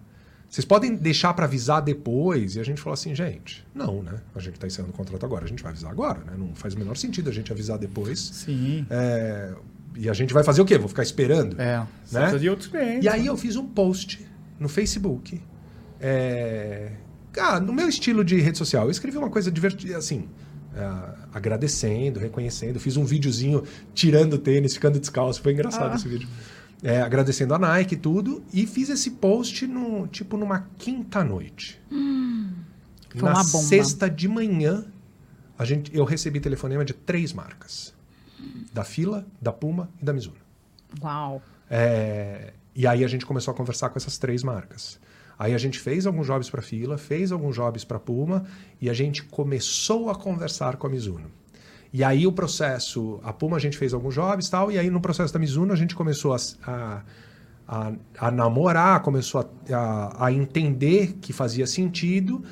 Vocês 0.50 0.66
podem 0.66 0.94
deixar 0.96 1.34
pra 1.34 1.46
avisar 1.46 1.82
depois? 1.82 2.58
E 2.58 2.60
a 2.60 2.64
gente 2.64 2.80
falou 2.80 2.94
assim, 2.94 3.16
gente, 3.16 3.66
não, 3.74 4.04
né? 4.04 4.22
A 4.36 4.40
gente 4.40 4.60
tá 4.60 4.68
encerrando 4.68 4.94
o 4.94 4.96
contrato 4.96 5.26
agora, 5.26 5.46
a 5.46 5.48
gente 5.48 5.64
vai 5.64 5.72
avisar 5.72 5.90
agora, 5.90 6.20
né? 6.20 6.34
Não 6.38 6.54
faz 6.54 6.76
o 6.76 6.78
menor 6.78 6.96
sentido 6.96 7.30
a 7.30 7.34
gente 7.34 7.52
avisar 7.52 7.80
depois. 7.80 8.20
Sim. 8.20 8.86
É, 8.88 9.56
e 9.96 10.08
a 10.08 10.14
gente 10.14 10.32
vai 10.32 10.44
fazer 10.44 10.62
o 10.62 10.66
quê? 10.66 10.78
Vou 10.78 10.90
ficar 10.90 11.02
esperando? 11.02 11.60
É. 11.60 11.78
Né? 11.80 11.88
precisa 12.12 12.40
de 12.40 12.50
outros 12.50 12.68
clientes. 12.68 13.04
E 13.04 13.10
aí 13.10 13.26
eu 13.26 13.36
fiz 13.36 13.56
um 13.56 13.66
post 13.66 14.28
no 14.60 14.70
Facebook. 14.70 15.42
é, 16.00 16.92
ah, 17.40 17.60
no 17.60 17.74
meu 17.74 17.90
estilo 17.90 18.24
de 18.24 18.40
rede 18.40 18.58
social. 18.58 18.84
Eu 18.86 18.92
escrevi 18.92 19.18
uma 19.18 19.30
coisa 19.30 19.50
divertida, 19.50 19.98
assim, 19.98 20.30
ah, 20.76 21.16
agradecendo, 21.34 22.20
reconhecendo. 22.20 22.80
Fiz 22.80 22.98
um 22.98 23.06
videozinho 23.06 23.64
tirando 23.94 24.34
o 24.34 24.38
tênis, 24.38 24.74
ficando 24.74 25.00
descalço. 25.00 25.42
Foi 25.42 25.54
engraçado 25.54 25.92
Ah. 25.92 25.96
esse 25.96 26.08
vídeo. 26.08 26.28
É, 26.82 27.02
agradecendo 27.02 27.54
a 27.54 27.60
Nike 27.60 27.96
e 27.96 27.98
tudo. 27.98 28.44
E 28.54 28.66
fiz 28.68 28.90
esse 28.90 29.12
post 29.12 29.66
no, 29.68 30.08
tipo 30.08 30.36
numa 30.38 30.68
quinta-noite. 30.78 31.80
Foi 31.90 33.30
Na 33.30 33.44
sexta 33.44 34.10
de 34.10 34.28
manhã, 34.28 34.86
a 35.58 35.66
gente, 35.66 35.96
eu 35.96 36.04
recebi 36.04 36.40
telefonema 36.40 36.84
de 36.84 36.94
três 36.94 37.32
marcas. 37.32 37.94
Da 38.74 38.84
Fila, 38.84 39.26
da 39.42 39.54
Puma 39.54 39.90
e 40.02 40.06
da 40.06 40.12
Mizuno. 40.12 40.36
Uau. 41.02 41.42
É, 41.70 42.54
e 42.76 42.86
aí 42.86 43.04
a 43.04 43.08
gente 43.08 43.26
começou 43.26 43.54
a 43.54 43.56
conversar 43.56 43.90
com 43.90 43.98
essas 43.98 44.18
três 44.18 44.44
marcas. 44.44 45.00
Aí 45.38 45.54
a 45.54 45.58
gente 45.58 45.80
fez 45.80 46.06
alguns 46.06 46.28
jobs 46.28 46.50
para 46.50 46.62
Fila, 46.62 46.98
fez 46.98 47.32
alguns 47.32 47.56
jobs 47.56 47.84
para 47.84 48.00
Puma 48.00 48.46
e 48.80 48.90
a 48.90 48.94
gente 48.94 49.24
começou 49.24 50.10
a 50.10 50.16
conversar 50.16 50.78
com 50.78 50.88
a 50.88 50.90
Mizuno. 50.90 51.32
E 51.94 52.04
aí 52.04 52.26
o 52.26 52.32
processo, 52.32 53.20
a 53.24 53.32
Puma 53.32 53.58
a 53.58 53.60
gente 53.60 53.78
fez 53.78 53.94
alguns 53.94 54.16
jobs 54.16 54.48
e 54.48 54.52
tal, 54.52 54.72
e 54.72 54.80
aí 54.80 54.90
no 54.90 55.00
processo 55.00 55.32
da 55.32 55.40
Mizuno 55.40 55.72
a 55.72 55.76
gente 55.76 55.94
começou 55.94 56.34
a, 56.34 56.38
a, 56.66 57.02
a, 57.68 57.92
a 58.18 58.32
namorar, 58.32 59.02
começou 59.02 59.48
a, 59.72 60.26
a, 60.26 60.32
entender 60.32 61.14
que 61.22 61.32
fazia 61.32 61.68
sentido. 61.68 62.44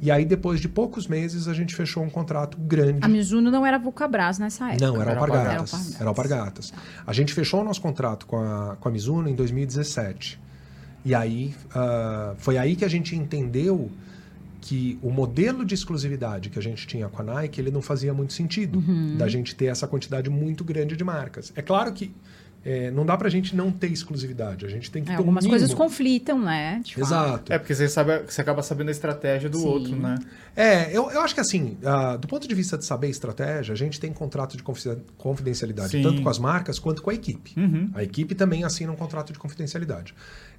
E 0.00 0.10
aí 0.10 0.24
depois 0.24 0.60
de 0.60 0.68
poucos 0.68 1.06
meses 1.06 1.46
a 1.46 1.54
gente 1.54 1.76
fechou 1.76 2.02
um 2.02 2.10
contrato 2.10 2.58
grande. 2.58 2.98
A 3.02 3.08
Mizuno 3.08 3.50
não 3.50 3.64
era 3.64 3.78
Vulcabras 3.78 4.38
nessa 4.38 4.70
época. 4.70 4.86
Não, 4.86 5.00
era 5.00 5.12
Era 5.12 5.20
Alpargatas. 5.20 5.72
Alpargatas. 5.72 6.00
Era 6.00 6.08
Alpargatas. 6.08 6.72
A 7.06 7.12
gente 7.12 7.32
fechou 7.32 7.60
o 7.60 7.64
nosso 7.64 7.80
contrato 7.80 8.26
com 8.26 8.38
a, 8.38 8.76
com 8.80 8.88
a 8.88 8.92
Mizuno 8.92 9.28
em 9.28 9.34
2017. 9.34 10.40
E 11.04 11.14
aí, 11.14 11.54
ah, 11.74 12.34
foi 12.38 12.58
aí 12.58 12.76
que 12.76 12.84
a 12.84 12.88
gente 12.88 13.14
entendeu 13.16 13.90
que 14.60 14.98
o 15.02 15.10
modelo 15.10 15.64
de 15.64 15.74
exclusividade 15.74 16.50
que 16.50 16.58
a 16.58 16.62
gente 16.62 16.86
tinha 16.86 17.08
com 17.08 17.22
a 17.22 17.24
Nike, 17.24 17.60
ele 17.60 17.70
não 17.70 17.80
fazia 17.80 18.12
muito 18.12 18.32
sentido. 18.32 18.80
Uhum. 18.80 19.16
Da 19.16 19.28
gente 19.28 19.54
ter 19.54 19.66
essa 19.66 19.86
quantidade 19.86 20.28
muito 20.28 20.64
grande 20.64 20.96
de 20.96 21.04
marcas. 21.04 21.52
É 21.54 21.62
claro 21.62 21.92
que 21.92 22.12
eh, 22.64 22.90
não 22.90 23.06
dá 23.06 23.16
pra 23.16 23.28
gente 23.28 23.54
não 23.54 23.70
ter 23.70 23.86
exclusividade. 23.86 24.66
A 24.66 24.68
gente 24.68 24.90
tem 24.90 25.02
que 25.04 25.08
É, 25.10 25.12
ter 25.12 25.16
um 25.18 25.20
algumas 25.20 25.44
mínimo. 25.44 25.58
coisas 25.60 25.72
conflitam, 25.74 26.40
né? 26.40 26.82
de 26.84 26.92
fato. 26.96 27.04
Exato. 27.06 27.52
É, 27.52 27.58
porque 27.58 27.72
você, 27.72 27.88
sabe, 27.88 28.18
você 28.28 28.40
acaba 28.40 28.60
sabendo 28.62 28.88
a 28.88 28.90
estratégia 28.90 29.48
do 29.48 29.58
Sim. 29.58 29.66
outro, 29.66 29.96
né? 29.96 30.18
É, 30.56 30.88
eu, 30.94 31.08
eu 31.12 31.20
acho 31.22 31.34
que 31.34 31.40
assim, 31.40 31.78
ah, 31.84 32.16
do 32.16 32.26
ponto 32.26 32.48
de 32.48 32.54
vista 32.54 32.76
de 32.76 32.84
saber 32.84 33.08
estratégia, 33.08 33.72
a 33.72 33.76
gente 33.76 34.00
tem 34.00 34.12
contrato 34.12 34.56
de 34.56 34.62
confi- 34.64 34.98
confidencialidade, 35.16 35.90
Sim. 35.92 36.02
tanto 36.02 36.20
com 36.20 36.28
as 36.28 36.38
marcas 36.38 36.80
quanto 36.80 37.00
com 37.00 37.10
a 37.10 37.14
equipe. 37.14 37.52
Uhum. 37.56 37.90
A 37.94 38.02
equipe 38.02 38.34
também 38.34 38.64
assina 38.64 38.90
um 38.90 38.96
contrato 38.96 39.32
de 39.32 39.38
confidencialidade. 39.38 40.12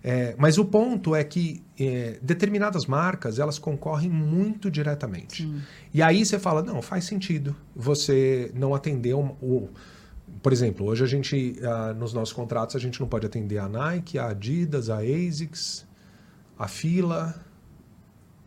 É, 0.04 0.34
mas 0.38 0.58
o 0.58 0.66
ponto 0.66 1.16
é 1.16 1.24
que 1.24 1.62
é, 1.78 2.18
determinadas 2.22 2.86
marcas, 2.86 3.40
elas 3.40 3.60
concorrem 3.60 4.10
muito 4.10 4.72
diretamente. 4.72 5.44
E 5.94 6.02
aí 6.02 6.26
você 6.26 6.40
fala, 6.40 6.64
não, 6.64 6.82
faz 6.82 7.06
sentido 7.06 7.56
você 7.76 8.52
não 8.56 8.74
atender 8.74 9.14
o... 9.14 9.70
Por 10.42 10.54
exemplo, 10.54 10.86
hoje 10.86 11.04
a 11.04 11.08
gente, 11.08 11.60
ah, 11.64 11.94
nos 11.94 12.14
nossos 12.14 12.34
contratos, 12.34 12.76
a 12.76 12.80
gente 12.80 13.00
não 13.00 13.08
pode 13.08 13.26
atender 13.26 13.58
a 13.58 13.68
Nike, 13.68 14.18
a 14.18 14.28
Adidas, 14.28 14.90
a 14.90 15.00
ASICS, 15.00 15.86
a 16.58 16.68
Fila... 16.68 17.49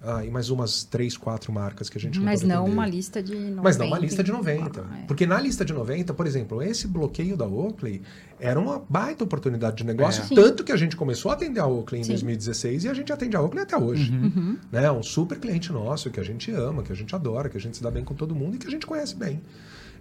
Ah, 0.05 0.25
e 0.25 0.31
mais 0.31 0.51
umas 0.51 0.83
três, 0.83 1.17
quatro 1.17 1.53
marcas 1.53 1.89
que 1.89 1.97
a 1.97 2.01
gente 2.01 2.19
Mas 2.19 2.43
não 2.43 2.65
uma 2.65 2.85
lista 2.85 3.23
de 3.23 3.35
90. 3.35 3.63
Mas 3.63 3.77
não 3.77 3.87
uma 3.87 3.99
lista 3.99 4.25
de 4.25 4.33
90. 4.33 4.81
É. 4.81 5.07
Porque 5.07 5.25
na 5.27 5.41
lista 5.41 5.65
de 5.65 5.73
90, 5.73 6.13
por 6.13 6.27
exemplo, 6.27 6.61
esse 6.61 6.89
bloqueio 6.89 7.37
da 7.37 7.47
Oakley 7.47 8.03
era 8.41 8.59
uma 8.59 8.83
baita 8.89 9.23
oportunidade 9.23 9.77
de 9.77 9.85
negócio, 9.85 10.25
É. 10.25 10.35
Tanto 10.35 10.65
que 10.65 10.73
a 10.73 10.77
gente 10.77 10.97
começou 10.97 11.31
a 11.31 11.35
atender 11.35 11.61
a 11.61 11.67
Oakley 11.67 12.01
em 12.01 12.05
Sim. 12.05 12.13
2016 12.13 12.85
e 12.85 12.89
a 12.89 12.95
gente 12.95 13.13
atende 13.13 13.37
a 13.37 13.41
Oakley 13.41 13.63
até 13.63 13.77
hoje. 13.77 14.11
Uhum. 14.11 14.59
Né? 14.73 14.91
Um 14.91 15.05
super 15.05 15.39
cliente 15.39 15.73
nosso 15.73 16.11
que 16.11 16.19
a 16.19 16.25
gente 16.25 16.51
ama, 16.51 16.83
que 16.83 16.91
a 16.91 16.97
gente 16.97 17.15
adora, 17.15 17.49
que 17.49 17.57
a 17.57 17.61
gente 17.61 17.77
se 17.77 17.83
dá 17.83 17.91
bem 17.91 18.03
com 18.03 18.15
todo 18.15 18.35
mundo 18.35 18.57
e 18.57 18.59
que 18.59 18.67
a 18.67 18.71
gente 18.71 18.85
conhece 18.85 19.15
bem. 19.15 19.41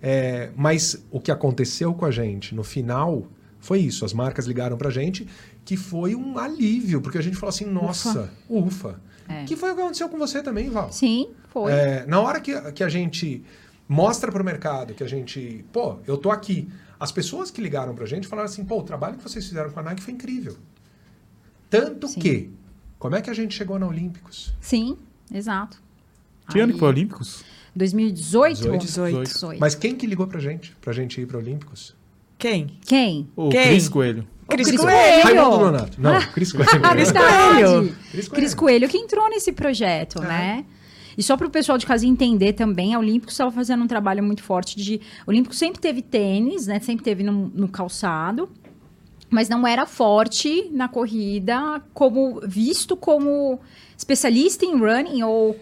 É, 0.01 0.49
mas 0.55 1.05
o 1.11 1.19
que 1.19 1.29
aconteceu 1.29 1.93
com 1.93 2.05
a 2.05 2.11
gente 2.11 2.55
no 2.55 2.63
final 2.63 3.27
foi 3.59 3.79
isso. 3.79 4.03
As 4.03 4.13
marcas 4.13 4.47
ligaram 4.47 4.75
pra 4.75 4.89
gente 4.89 5.27
que 5.63 5.77
foi 5.77 6.15
um 6.15 6.39
alívio, 6.39 7.01
porque 7.01 7.19
a 7.19 7.21
gente 7.21 7.37
falou 7.37 7.49
assim, 7.49 7.65
nossa, 7.65 8.31
ufa. 8.49 8.99
É. 9.31 9.45
Que 9.45 9.55
foi 9.55 9.71
o 9.71 9.75
que 9.75 9.81
aconteceu 9.81 10.09
com 10.09 10.17
você 10.17 10.41
também, 10.41 10.69
Val. 10.69 10.91
Sim, 10.91 11.29
foi. 11.49 11.71
É, 11.71 12.05
na 12.05 12.19
hora 12.19 12.39
que, 12.39 12.59
que 12.71 12.83
a 12.83 12.89
gente 12.89 13.43
mostra 13.87 14.31
para 14.31 14.41
o 14.41 14.45
mercado 14.45 14.93
que 14.93 15.03
a 15.03 15.07
gente, 15.07 15.65
pô, 15.71 15.97
eu 16.07 16.17
tô 16.17 16.31
aqui. 16.31 16.69
As 16.99 17.11
pessoas 17.11 17.49
que 17.49 17.61
ligaram 17.61 17.95
pra 17.95 18.05
gente 18.05 18.27
falaram 18.27 18.47
assim, 18.47 18.63
pô, 18.63 18.79
o 18.79 18.83
trabalho 18.83 19.17
que 19.17 19.23
vocês 19.23 19.47
fizeram 19.47 19.71
com 19.71 19.79
a 19.79 19.83
Nike 19.83 20.01
foi 20.01 20.13
incrível. 20.13 20.55
Tanto 21.69 22.07
Sim. 22.07 22.19
que, 22.19 22.51
como 22.99 23.15
é 23.15 23.21
que 23.21 23.29
a 23.29 23.33
gente 23.33 23.55
chegou 23.55 23.79
na 23.79 23.87
Olímpicos? 23.87 24.53
Sim, 24.61 24.97
exato. 25.33 25.81
Que 26.49 26.59
ano 26.59 26.67
Aí, 26.69 26.73
que 26.73 26.79
foi 26.79 26.89
Olímpicos? 26.89 27.43
2018? 27.75 28.77
18. 28.77 29.23
18. 29.23 29.59
Mas 29.59 29.75
quem 29.75 29.95
que 29.95 30.05
ligou 30.05 30.27
pra 30.27 30.39
gente, 30.39 30.75
pra 30.81 30.93
gente 30.93 31.19
ir 31.19 31.25
pra 31.25 31.37
Olímpicos? 31.37 31.95
Quem? 32.37 32.67
Quem? 32.85 33.29
O 33.35 33.49
Quem? 33.49 33.67
Cris 33.67 33.87
Coelho. 33.87 34.27
Cris 34.51 34.67
Cris 34.67 34.81
Coelho. 34.81 35.23
Raimundo 35.23 35.57
Nonato. 35.59 36.01
Não, 36.01 36.21
Cris 36.33 36.51
Coelho. 36.51 36.69
Ah, 36.83 36.89
Cris. 36.95 37.11
Coelho. 37.11 37.95
Cris 38.11 38.27
Cris 38.27 38.53
Coelho 38.53 38.89
que 38.89 38.97
entrou 38.97 39.29
nesse 39.29 39.51
projeto, 39.51 40.19
É. 40.23 40.27
né? 40.27 40.65
E 41.17 41.21
só 41.23 41.35
para 41.35 41.45
o 41.45 41.49
pessoal 41.49 41.77
de 41.77 41.85
casa 41.85 42.05
entender 42.07 42.53
também, 42.53 42.93
a 42.93 42.99
Olímpicos 42.99 43.33
estava 43.33 43.51
fazendo 43.51 43.83
um 43.83 43.87
trabalho 43.87 44.23
muito 44.23 44.41
forte 44.41 44.77
de... 44.77 45.01
O 45.27 45.29
Olímpicos 45.31 45.57
sempre 45.57 45.81
teve 45.81 46.01
tênis, 46.01 46.67
né? 46.67 46.79
Sempre 46.79 47.03
teve 47.03 47.21
no, 47.21 47.51
no 47.53 47.67
calçado, 47.67 48.49
mas 49.29 49.49
não 49.49 49.67
era 49.67 49.85
forte 49.85 50.69
na 50.71 50.87
corrida, 50.87 51.81
como 51.93 52.39
visto 52.45 52.95
como 52.95 53.59
especialista 53.97 54.65
em 54.65 54.77
running 54.77 55.21
ou 55.23 55.57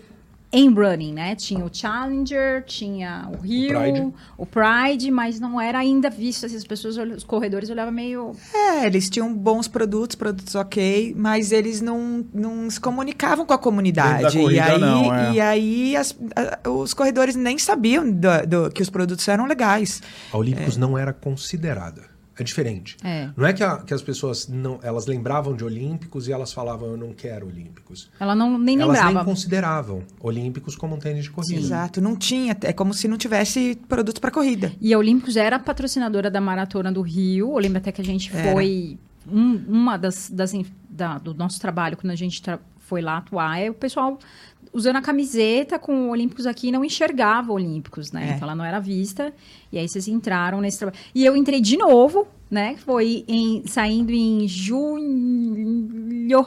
em 0.52 0.68
running, 0.74 1.14
né? 1.14 1.36
Tinha 1.36 1.64
o 1.64 1.70
Challenger, 1.72 2.64
tinha 2.66 3.30
o 3.32 3.42
Rio, 3.42 3.80
Pride. 3.80 4.14
o 4.38 4.46
Pride, 4.46 5.12
mas 5.12 5.40
não 5.40 5.62
era 5.62 5.78
ainda 5.78 6.10
visto. 6.10 6.46
assim, 6.46 6.56
As 6.56 6.64
pessoas, 6.64 6.98
os 6.98 7.24
corredores 7.24 7.70
olhavam 7.70 7.94
meio... 7.94 8.32
É, 8.54 8.86
eles 8.86 9.10
tinham 9.10 9.32
bons 9.34 9.68
produtos, 9.68 10.16
produtos 10.16 10.56
ok, 10.56 11.14
mas 11.16 11.52
eles 11.52 11.82
não, 11.82 12.26
não 12.34 12.70
se 12.70 12.80
comunicavam 12.80 13.46
com 13.46 13.54
a 13.54 13.58
comunidade. 13.60 14.38
Corrida, 14.38 14.52
e 14.54 14.60
aí, 14.60 14.80
não, 14.80 15.14
é. 15.16 15.32
e 15.34 15.40
aí 15.42 15.96
as- 15.96 16.18
a- 16.36 16.70
os 16.70 16.94
corredores 16.96 17.36
nem 17.36 17.58
sabiam 17.58 18.10
do- 18.12 18.48
do- 18.48 18.72
que 18.72 18.82
os 18.82 18.90
produtos 18.90 19.28
eram 19.28 19.46
legais. 19.46 20.02
A 20.34 20.38
Olímpicos 20.38 20.78
não 20.78 20.98
era 20.98 21.14
considerada. 21.14 22.04
É 22.40 22.44
diferente. 22.44 22.96
É. 23.04 23.30
Não 23.36 23.46
é 23.46 23.52
que, 23.54 23.64
a- 23.64 23.78
que 23.78 23.94
as 23.94 24.02
pessoas 24.02 24.48
não, 24.48 24.80
elas 24.82 25.06
lembravam 25.06 25.56
de 25.56 25.64
Olímpicos 25.64 26.28
e 26.28 26.32
elas 26.32 26.54
falavam 26.54 26.90
eu 26.90 26.98
não 26.98 27.12
quero 27.14 27.48
Olímpicos. 27.48 28.10
Ela 28.20 28.34
não 28.34 28.58
nem 28.58 28.80
elas 28.80 28.96
lembrava. 28.98 29.16
nem 29.16 29.26
consideravam 29.26 30.04
Olímpicos 30.20 30.76
como 30.76 30.96
um 30.96 31.00
tênis 31.00 31.26
de 31.26 31.32
corrida. 31.32 31.60
Exato, 31.60 32.00
não 32.02 32.16
tinha, 32.16 32.56
é 32.64 32.72
como 32.74 32.94
se 32.94 33.08
não 33.08 33.18
tivesse 33.18 33.76
produtos 33.88 34.20
para 34.20 34.32
corrida. 34.32 34.72
E 34.80 34.94
a 34.94 34.98
Olímpicos 34.98 35.36
era 35.36 35.60
patrocinadora 35.60 36.32
da 36.32 36.40
Maratona 36.40 36.92
do 36.92 37.02
Rio. 37.02 37.52
Eu 37.52 37.58
lembro 37.58 37.78
até 37.80 37.92
que 37.92 38.02
a 38.02 38.06
gente 38.06 38.36
Era. 38.36 38.52
foi... 38.54 38.98
um- 39.30 39.64
uma 39.68 39.98
das... 39.98 40.30
das 40.30 40.54
da- 40.90 41.18
do 41.18 41.34
nosso 41.34 41.60
trabalho, 41.62 41.96
quando 41.96 42.12
a 42.12 42.16
gente 42.16 42.42
tra- 42.42 42.60
foi 42.80 43.02
lá 43.02 43.18
atuar, 43.18 43.58
é 43.60 43.70
o 43.70 43.74
pessoal 43.74 44.18
usando 44.72 44.98
a 44.98 45.02
camiseta 45.02 45.80
com 45.80 46.08
o 46.08 46.10
Olímpicos 46.10 46.46
aqui 46.46 46.68
e 46.68 46.72
não 46.72 46.86
enxergava 46.86 47.52
Olímpicos, 47.52 48.12
né? 48.12 48.32
É. 48.32 48.36
Então 48.36 48.48
ela 48.48 48.56
não 48.56 48.66
era 48.66 48.80
vista. 48.80 49.34
E 49.72 49.78
aí 49.78 49.88
vocês 49.88 50.08
entraram 50.08 50.62
nesse 50.62 50.80
trabalho. 50.80 51.00
E 51.14 51.26
eu 51.26 51.36
entrei 51.36 51.60
de 51.62 51.78
novo, 51.78 52.28
né? 52.50 52.76
Foi 52.78 53.24
em- 53.28 53.64
saindo 53.68 54.12
em 54.12 54.48
julho... 54.48 56.46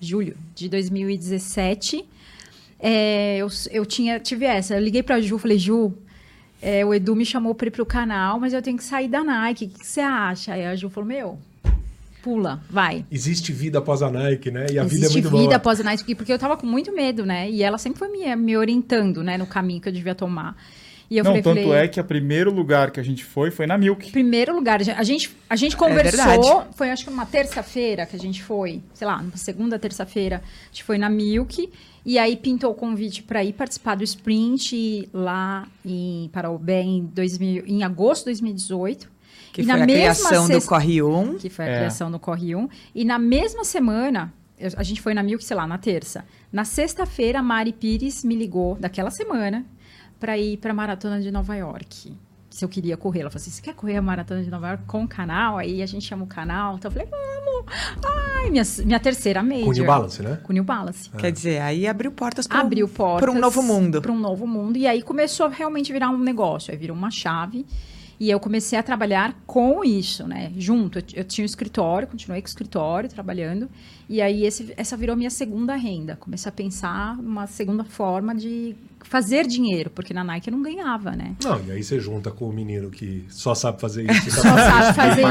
Julho 0.00 0.36
de 0.54 0.68
2017. 0.68 2.04
É, 2.78 3.36
eu, 3.36 3.48
eu 3.70 3.84
tinha, 3.84 4.18
tive 4.18 4.46
essa. 4.46 4.74
Eu 4.74 4.80
liguei 4.80 5.02
pra 5.02 5.20
Ju, 5.20 5.36
falei, 5.38 5.58
Ju, 5.58 5.92
é, 6.62 6.84
o 6.86 6.94
Edu 6.94 7.14
me 7.14 7.26
chamou 7.26 7.54
pra 7.54 7.68
ir 7.68 7.70
pro 7.70 7.84
canal, 7.84 8.40
mas 8.40 8.54
eu 8.54 8.62
tenho 8.62 8.78
que 8.78 8.84
sair 8.84 9.08
da 9.08 9.22
Nike. 9.22 9.66
O 9.66 9.68
que, 9.68 9.78
que 9.80 9.86
você 9.86 10.00
acha? 10.00 10.54
Aí 10.54 10.64
a 10.64 10.74
Ju 10.74 10.88
falou, 10.88 11.06
meu, 11.08 11.38
pula, 12.22 12.62
vai. 12.68 13.04
Existe 13.10 13.52
vida 13.52 13.78
após 13.78 14.02
a 14.02 14.10
Nike, 14.10 14.50
né? 14.50 14.66
E 14.70 14.78
a 14.78 14.84
Existe 14.84 14.94
vida 14.94 15.06
é 15.06 15.10
muito 15.10 15.30
vida 15.30 15.44
boa. 15.44 15.56
após 15.56 15.80
a 15.80 15.84
Nike, 15.84 16.14
porque 16.14 16.32
eu 16.32 16.38
tava 16.38 16.56
com 16.56 16.66
muito 16.66 16.92
medo, 16.94 17.24
né? 17.26 17.50
E 17.50 17.62
ela 17.62 17.78
sempre 17.78 17.98
foi 17.98 18.08
me, 18.08 18.34
me 18.36 18.56
orientando, 18.56 19.22
né, 19.22 19.36
no 19.38 19.46
caminho 19.46 19.80
que 19.80 19.88
eu 19.88 19.92
devia 19.92 20.14
tomar. 20.14 20.56
E 21.10 21.18
eu 21.18 21.24
não, 21.24 21.32
falei, 21.32 21.42
tanto 21.42 21.62
falei, 21.64 21.84
é 21.84 21.88
que 21.88 22.00
o 22.00 22.04
primeiro 22.04 22.52
lugar 22.54 22.92
que 22.92 23.00
a 23.00 23.02
gente 23.02 23.24
foi 23.24 23.50
foi 23.50 23.66
na 23.66 23.76
Milk. 23.76 24.12
Primeiro 24.12 24.54
lugar, 24.54 24.80
a 24.80 25.02
gente, 25.02 25.34
a 25.48 25.56
gente 25.56 25.74
É 25.74 25.78
conversou, 25.78 26.24
verdade. 26.24 26.68
foi 26.76 26.90
acho 26.92 27.02
que 27.02 27.10
uma 27.10 27.26
terça-feira 27.26 28.06
que 28.06 28.14
a 28.14 28.18
gente 28.18 28.40
foi, 28.40 28.80
sei 28.94 29.08
lá, 29.08 29.24
segunda, 29.34 29.76
terça-feira, 29.76 30.36
a 30.36 30.66
gente 30.72 30.84
foi 30.84 30.98
na 30.98 31.10
Milk, 31.10 31.68
e 32.06 32.16
aí 32.16 32.36
pintou 32.36 32.70
o 32.70 32.74
convite 32.74 33.24
para 33.24 33.42
ir 33.42 33.52
participar 33.54 33.96
do 33.96 34.04
sprint 34.04 35.08
lá 35.12 35.66
em 35.84 36.30
Paraubé 36.32 36.82
em, 36.82 37.04
2000, 37.12 37.64
em 37.66 37.82
agosto 37.82 38.20
de 38.20 38.26
2018. 38.26 39.08
Que 39.52 39.62
E 39.62 39.64
foi 39.64 39.74
na 39.76 39.82
a 39.82 39.86
mesma 39.86 39.94
criação 40.14 40.44
do 40.46 40.52
sexta- 40.54 40.68
Corre 40.68 41.02
1. 41.02 41.38
que 41.38 41.50
foi 41.50 41.64
a 41.64 41.68
É. 41.68 41.76
criação 41.78 42.10
do 42.10 42.18
Corre 42.18 42.54
1. 42.54 42.68
E 42.94 43.04
na 43.04 43.18
mesma 43.18 43.64
semana, 43.64 44.32
eu- 44.58 44.70
a 44.76 44.82
gente 44.82 45.00
foi 45.00 45.12
na 45.14 45.22
Milk, 45.22 45.44
sei 45.44 45.56
lá, 45.56 45.66
na 45.66 45.78
terça. 45.78 46.24
Na 46.52 46.64
sexta-feira, 46.64 47.40
a 47.40 47.42
Mari 47.42 47.72
Pires 47.72 48.22
me 48.24 48.34
ligou, 48.36 48.76
daquela 48.76 49.10
semana, 49.10 49.64
para 50.18 50.36
ir 50.38 50.56
para 50.58 50.70
a 50.70 50.74
Maratona 50.74 51.20
de 51.20 51.30
Nova 51.30 51.54
York. 51.56 52.16
Se 52.50 52.64
eu 52.64 52.68
queria 52.68 52.96
correr. 52.96 53.20
Ela 53.20 53.30
falou 53.30 53.40
assim: 53.40 53.50
você 53.50 53.62
quer 53.62 53.74
correr 53.74 53.96
a 53.96 54.02
Maratona 54.02 54.42
de 54.42 54.50
Nova 54.50 54.68
York 54.68 54.84
com 54.84 55.04
o 55.04 55.08
canal? 55.08 55.56
Aí 55.56 55.82
a 55.82 55.86
gente 55.86 56.04
chama 56.04 56.24
o 56.24 56.26
canal. 56.26 56.76
Então 56.76 56.88
eu 56.88 56.92
falei: 56.92 57.08
vamos! 57.08 57.64
Ai, 58.04 58.50
minha, 58.50 58.64
minha 58.84 58.98
terceira 59.00 59.40
major. 59.42 59.64
Com 59.64 59.70
o 59.70 59.72
New 59.72 59.86
Balance, 59.86 60.22
né? 60.22 60.38
Com 60.42 60.50
o 60.50 60.54
New 60.54 60.64
Balance. 60.64 61.10
Quer 61.10 61.30
dizer, 61.30 61.60
aí 61.62 61.86
abriu 61.86 62.10
portas 62.10 62.46
para 62.48 62.60
Abriu 62.60 62.88
portas. 62.88 63.20
para 63.28 63.30
um 63.36 63.40
novo 63.40 63.62
mundo. 63.62 64.02
Para 64.02 64.10
um 64.12 64.18
novo 64.18 64.46
mundo. 64.48 64.76
E 64.76 64.86
aí 64.86 65.00
começou 65.00 65.46
a 65.46 65.48
realmente 65.48 65.92
virar 65.92 66.10
um 66.10 66.18
negócio. 66.18 66.72
Aí 66.72 66.76
virou 66.76 66.96
uma 66.96 67.10
chave. 67.10 67.64
E 68.20 68.28
eu 68.30 68.38
comecei 68.38 68.78
a 68.78 68.82
trabalhar 68.82 69.34
com 69.46 69.82
isso, 69.82 70.26
né? 70.28 70.52
Junto. 70.54 70.98
Eu, 70.98 71.04
eu 71.14 71.24
tinha 71.24 71.42
um 71.42 71.46
escritório, 71.46 72.06
continuei 72.06 72.42
com 72.42 72.46
o 72.46 72.50
escritório, 72.50 73.08
trabalhando. 73.08 73.66
E 74.10 74.20
aí 74.20 74.44
esse- 74.44 74.74
essa 74.76 74.94
virou 74.94 75.16
minha 75.16 75.30
segunda 75.30 75.74
renda. 75.74 76.16
Comecei 76.16 76.50
a 76.50 76.52
pensar 76.52 77.18
uma 77.18 77.46
segunda 77.46 77.82
forma 77.82 78.34
de 78.34 78.76
fazer 79.04 79.46
dinheiro, 79.46 79.88
porque 79.88 80.12
na 80.12 80.22
Nike 80.22 80.50
eu 80.50 80.52
não 80.52 80.62
ganhava, 80.62 81.12
né? 81.12 81.34
Não, 81.42 81.58
e 81.64 81.72
aí 81.72 81.82
você 81.82 81.98
junta 81.98 82.30
com 82.30 82.46
o 82.46 82.52
menino 82.52 82.90
que 82.90 83.24
só 83.30 83.54
sabe 83.54 83.80
fazer 83.80 84.04
isso. 84.10 84.28
e 84.28 84.30
Só 84.30 84.42
sabe 84.42 84.94
fazer 84.94 85.22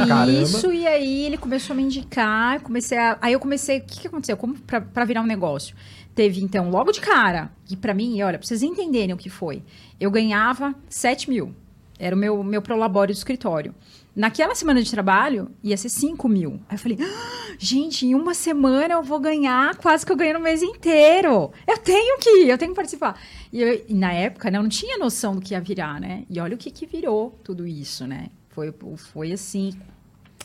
isso, 0.42 0.74
e 0.74 0.88
aí 0.88 1.26
ele 1.28 1.38
começou 1.38 1.76
a 1.76 1.78
me 1.78 1.84
indicar, 1.84 2.60
comecei 2.62 2.98
a, 2.98 3.20
aí 3.22 3.34
eu 3.34 3.40
comecei, 3.40 3.78
o 3.78 3.82
que, 3.84 4.00
que 4.02 4.08
aconteceu? 4.08 4.36
Como 4.36 4.56
pra 4.56 5.06
virar 5.06 5.22
um 5.22 5.28
negócio? 5.28 5.76
Teve, 6.16 6.42
então, 6.42 6.72
logo 6.72 6.92
de 6.92 7.00
cara, 7.00 7.52
e 7.70 7.78
pra 7.78 7.94
mim, 7.94 8.20
olha, 8.24 8.40
pra 8.40 8.48
vocês 8.48 8.64
entenderem 8.64 9.14
o 9.14 9.18
que 9.18 9.30
foi, 9.30 9.62
eu 10.00 10.10
ganhava 10.10 10.74
7 10.90 11.30
mil, 11.30 11.54
era 12.00 12.16
o 12.16 12.20
meu, 12.20 12.41
meu 12.43 12.62
prolabório 12.62 13.14
do 13.14 13.18
escritório. 13.18 13.76
Naquela 14.16 14.56
semana 14.56 14.82
de 14.82 14.89
trabalho, 14.89 15.52
ia 15.64 15.78
ser 15.78 15.89
5 15.89 16.28
mil. 16.28 16.60
Aí 16.68 16.76
eu 16.76 16.80
falei, 16.80 16.97
"Ah, 17.00 17.56
gente, 17.60 18.06
em 18.08 18.16
uma 18.16 18.34
semana 18.34 18.95
eu 18.95 19.04
vou 19.04 19.20
ganhar 19.20 19.76
quase 19.78 20.06
que 20.06 20.12
eu 20.12 20.16
ganho 20.16 20.34
no 20.34 20.39
mês 20.39 20.62
inteiro. 20.64 21.52
Eu 21.68 21.78
tenho 21.78 22.18
que 22.20 22.30
ir, 22.43 22.50
eu 22.50 22.58
tenho 22.58 22.72
que 22.72 22.76
participar. 22.76 23.20
E, 23.54 23.62
eu- 23.62 23.86
e 23.88 23.93
na 23.93 24.12
época, 24.12 24.50
né, 24.50 24.58
eu 24.58 24.64
não 24.64 24.70
tinha 24.70 24.97
noção 24.97 25.36
do 25.36 25.41
que 25.41 25.54
ia 25.54 25.62
virar, 25.62 26.00
né? 26.02 26.24
E 26.30 26.39
olha 26.39 26.56
o 26.56 26.58
que, 26.58 26.72
que 26.72 26.86
virou 26.86 27.38
tudo 27.43 27.68
isso, 27.68 28.08
né? 28.08 28.28
Foi, 28.50 28.74
foi 28.97 29.32
assim, 29.32 29.74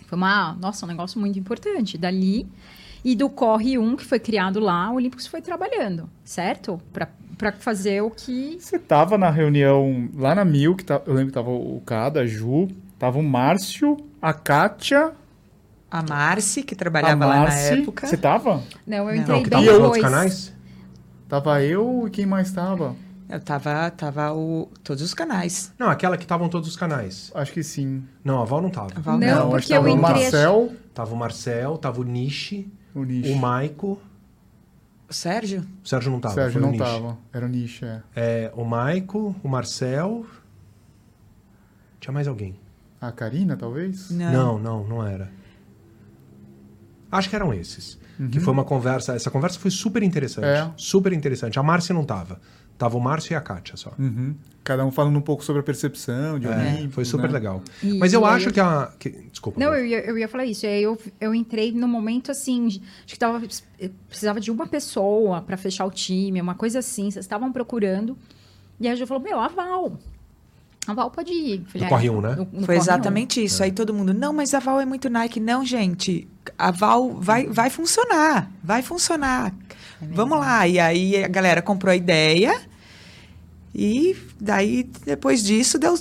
foi 0.06 0.16
uma, 0.16 0.52
nossa, 0.60 0.84
um 0.84 0.88
negócio 0.88 1.18
muito 1.18 1.38
importante. 1.38 1.96
Dali 1.98 2.46
e 3.04 3.14
do 3.14 3.28
Corre 3.28 3.76
1, 3.78 3.96
que 3.96 4.04
foi 4.04 4.18
criado 4.18 4.58
lá, 4.60 4.90
o 4.90 4.94
Olímpicos 4.94 5.26
foi 5.26 5.40
trabalhando, 5.42 6.08
certo? 6.24 6.80
Para 6.92 7.52
fazer 7.58 8.02
o 8.02 8.10
que. 8.10 8.56
Você 8.60 8.78
tava 8.78 9.18
na 9.18 9.28
reunião 9.30 10.08
lá 10.16 10.34
na 10.34 10.44
Milk, 10.44 10.84
tá- 10.84 11.02
eu 11.06 11.12
lembro 11.12 11.28
que 11.28 11.34
tava 11.34 11.50
o 11.50 11.82
Cada, 11.84 12.20
a 12.20 12.26
Ju, 12.26 12.68
tava 12.98 13.18
o 13.18 13.22
Márcio, 13.22 13.96
a 14.22 14.32
Kátia, 14.32 15.12
A 15.90 16.02
Marci, 16.02 16.62
que 16.62 16.74
trabalhava 16.74 17.24
lá 17.26 17.34
na 17.36 17.40
Marci. 17.42 17.80
época. 17.80 18.06
Você 18.06 18.16
tava? 18.16 18.62
Não, 18.86 18.96
eu 18.98 19.04
Não, 19.04 19.14
entrei 19.14 19.36
Não, 19.36 19.42
que 19.44 19.50
tava 19.50 19.62
depois. 19.62 19.80
outros 19.82 20.02
canais? 20.02 20.54
Tava 21.28 21.62
eu 21.62 22.04
e 22.06 22.10
quem 22.10 22.26
mais 22.26 22.50
tava? 22.52 22.96
Eu 23.28 23.40
tava, 23.40 23.90
tava 23.90 24.32
o, 24.34 24.68
todos 24.82 25.02
os 25.02 25.14
canais. 25.14 25.72
Não, 25.78 25.88
aquela 25.88 26.16
que 26.16 26.24
estavam 26.24 26.48
todos 26.48 26.68
os 26.68 26.76
canais. 26.76 27.30
Acho 27.34 27.52
que 27.52 27.62
sim. 27.62 28.02
Não, 28.24 28.40
a 28.42 28.44
Val 28.44 28.60
não 28.60 28.70
tava. 28.70 28.88
A 28.94 29.00
Val 29.00 29.18
Não, 29.18 29.28
acho 29.28 29.48
porque 29.50 29.66
que 29.66 29.72
tava 29.74 29.88
eu 29.88 29.94
o 29.94 29.98
entrei- 29.98 30.20
Marcel, 30.22 30.72
Tava 30.92 31.14
o 31.14 31.16
Marcel, 31.16 31.76
tava 31.78 32.00
o 32.00 32.04
Nishi, 32.04 32.70
o 32.94 33.04
Nish. 33.04 33.30
o 33.30 33.36
Maico. 33.36 34.00
O 35.08 35.12
Sérgio? 35.12 35.64
O 35.84 35.88
Sérgio 35.88 36.10
não 36.10 36.18
O 36.18 36.20
tava, 36.20 36.34
Sérgio 36.34 36.60
foi 36.60 36.62
o 36.68 36.72
não 36.72 36.78
tava. 36.78 37.18
Era 37.32 37.44
o 37.46 37.48
Nish, 37.48 37.82
é. 37.82 38.02
É, 38.14 38.52
o 38.54 38.64
Maico, 38.64 39.34
o 39.42 39.48
Marcel. 39.48 40.24
Tinha 42.00 42.12
mais 42.12 42.26
alguém. 42.28 42.56
A 43.00 43.12
Karina, 43.12 43.56
talvez? 43.56 44.10
Não, 44.10 44.58
não, 44.58 44.84
não 44.86 45.06
era. 45.06 45.30
Acho 47.10 47.28
que 47.28 47.36
eram 47.36 47.52
esses. 47.52 47.98
Que 48.30 48.38
Uhum. 48.38 48.44
foi 48.44 48.52
uma 48.52 48.64
conversa. 48.64 49.14
Essa 49.14 49.30
conversa 49.30 49.58
foi 49.58 49.70
super 49.70 50.02
interessante. 50.02 50.46
É. 50.46 50.70
Super 50.76 51.12
interessante. 51.12 51.58
A 51.58 51.62
Márcia 51.62 51.92
não 51.94 52.04
tava. 52.04 52.40
Tava 52.76 52.96
o 52.96 53.00
Márcio 53.00 53.32
e 53.32 53.36
a 53.36 53.40
Kátia 53.40 53.76
só. 53.76 53.92
Uhum. 53.98 54.34
Cada 54.64 54.84
um 54.84 54.90
falando 54.90 55.16
um 55.16 55.20
pouco 55.20 55.44
sobre 55.44 55.60
a 55.60 55.62
percepção 55.62 56.38
de 56.40 56.48
É, 56.48 56.88
foi 56.90 57.04
super 57.04 57.26
né? 57.28 57.34
legal. 57.34 57.62
E- 57.82 57.98
Mas 57.98 58.12
eu 58.12 58.24
acho 58.24 58.50
que 58.50 58.58
a. 58.58 58.90
que- 58.98 59.10
desculpa. 59.30 59.60
Não, 59.60 59.72
eu 59.74 59.84
ia, 59.86 60.00
eu 60.04 60.18
ia 60.18 60.26
falar 60.26 60.44
isso. 60.46 60.66
Aí 60.66 60.82
eu, 60.82 60.98
eu 61.20 61.34
entrei 61.34 61.70
no 61.70 61.86
momento 61.86 62.30
assim, 62.30 62.66
acho 62.66 62.80
que 63.06 63.18
tava, 63.18 63.44
eu 63.78 63.90
precisava 64.08 64.40
de 64.40 64.50
uma 64.50 64.66
pessoa 64.66 65.42
para 65.42 65.56
fechar 65.56 65.84
o 65.84 65.90
time, 65.90 66.40
uma 66.40 66.54
coisa 66.54 66.78
assim. 66.80 67.10
Vocês 67.10 67.24
estavam 67.24 67.52
procurando. 67.52 68.16
E 68.80 68.86
aí 68.88 68.92
a 68.94 68.96
Ju 68.96 69.06
falou: 69.06 69.22
Meu, 69.22 69.38
a 69.38 69.48
Val. 69.48 69.98
A 70.86 70.92
Val 70.92 71.10
pode 71.10 71.32
ir. 71.32 71.60
Eu 71.60 71.66
Falei, 71.66 71.86
Do 71.86 71.90
Corre 71.90 72.08
"Ah, 72.08 72.12
um, 72.12 72.20
né? 72.20 72.34
no- 72.36 72.60
no 72.60 72.66
Foi 72.66 72.74
um." 72.74 72.78
exatamente 72.78 73.42
isso. 73.44 73.62
Aí 73.62 73.70
todo 73.72 73.94
mundo, 73.94 74.12
não, 74.12 74.32
mas 74.32 74.52
a 74.52 74.58
Val 74.58 74.80
é 74.80 74.84
muito 74.84 75.08
Nike. 75.08 75.40
Não, 75.40 75.64
gente, 75.64 76.26
a 76.58 76.70
Val 76.70 77.12
vai, 77.20 77.46
vai 77.46 77.70
funcionar. 77.70 78.50
Vai 78.62 78.82
funcionar. 78.82 79.54
Vamos 80.12 80.38
lá. 80.38 80.66
E 80.68 80.78
aí 80.78 81.22
a 81.24 81.28
galera 81.28 81.60
comprou 81.62 81.90
a 81.92 81.96
ideia. 81.96 82.60
E 83.74 84.16
daí, 84.40 84.88
depois 85.04 85.42
disso, 85.42 85.78
deu. 85.78 85.94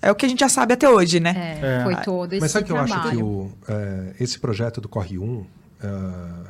É 0.00 0.10
o 0.10 0.14
que 0.14 0.26
a 0.26 0.28
gente 0.28 0.40
já 0.40 0.48
sabe 0.48 0.74
até 0.74 0.88
hoje, 0.88 1.18
né? 1.20 1.58
É, 1.62 1.80
É. 1.80 1.84
foi 1.84 1.96
todo 1.96 2.32
esse 2.32 2.40
Mas 2.40 2.50
sabe 2.50 2.66
que 2.66 2.72
eu 2.72 2.76
acho 2.78 3.10
que 3.10 3.16
o, 3.16 3.50
é, 3.68 4.14
esse 4.20 4.38
projeto 4.38 4.80
do 4.80 4.88
Corre 4.88 5.18
1, 5.18 5.46
ah, 5.82 6.44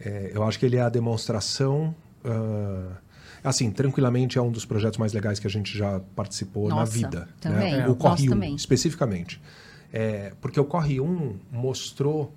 é, 0.00 0.30
eu 0.34 0.42
acho 0.42 0.58
que 0.58 0.64
ele 0.66 0.76
é 0.76 0.80
a 0.82 0.88
demonstração. 0.88 1.94
assim, 3.44 3.70
tranquilamente 3.70 4.36
é 4.36 4.42
um 4.42 4.50
dos 4.50 4.64
projetos 4.64 4.98
mais 4.98 5.12
legais 5.12 5.38
que 5.38 5.46
a 5.46 5.50
gente 5.50 5.76
já 5.78 6.00
participou 6.16 6.68
na 6.68 6.76
Nossa, 6.76 6.92
vida. 6.92 7.28
também. 7.40 7.72
Né? 7.74 7.80
É. 7.82 7.88
O 7.88 7.94
Corre 7.94 8.10
Nossa, 8.22 8.24
1, 8.24 8.28
também. 8.30 8.54
especificamente. 8.56 9.40
É, 9.92 10.32
porque 10.40 10.58
o 10.58 10.64
Corre 10.64 11.00
1 11.00 11.36
mostrou, 11.52 12.34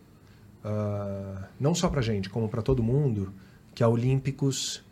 ah, 0.64 1.44
não 1.60 1.74
só 1.74 1.90
pra 1.90 2.02
gente, 2.02 2.30
como 2.30 2.50
para 2.50 2.62
todo 2.62 2.84
mundo, 2.84 3.34
que 3.74 3.84
a 3.84 3.88
Olímpicos 3.88 4.84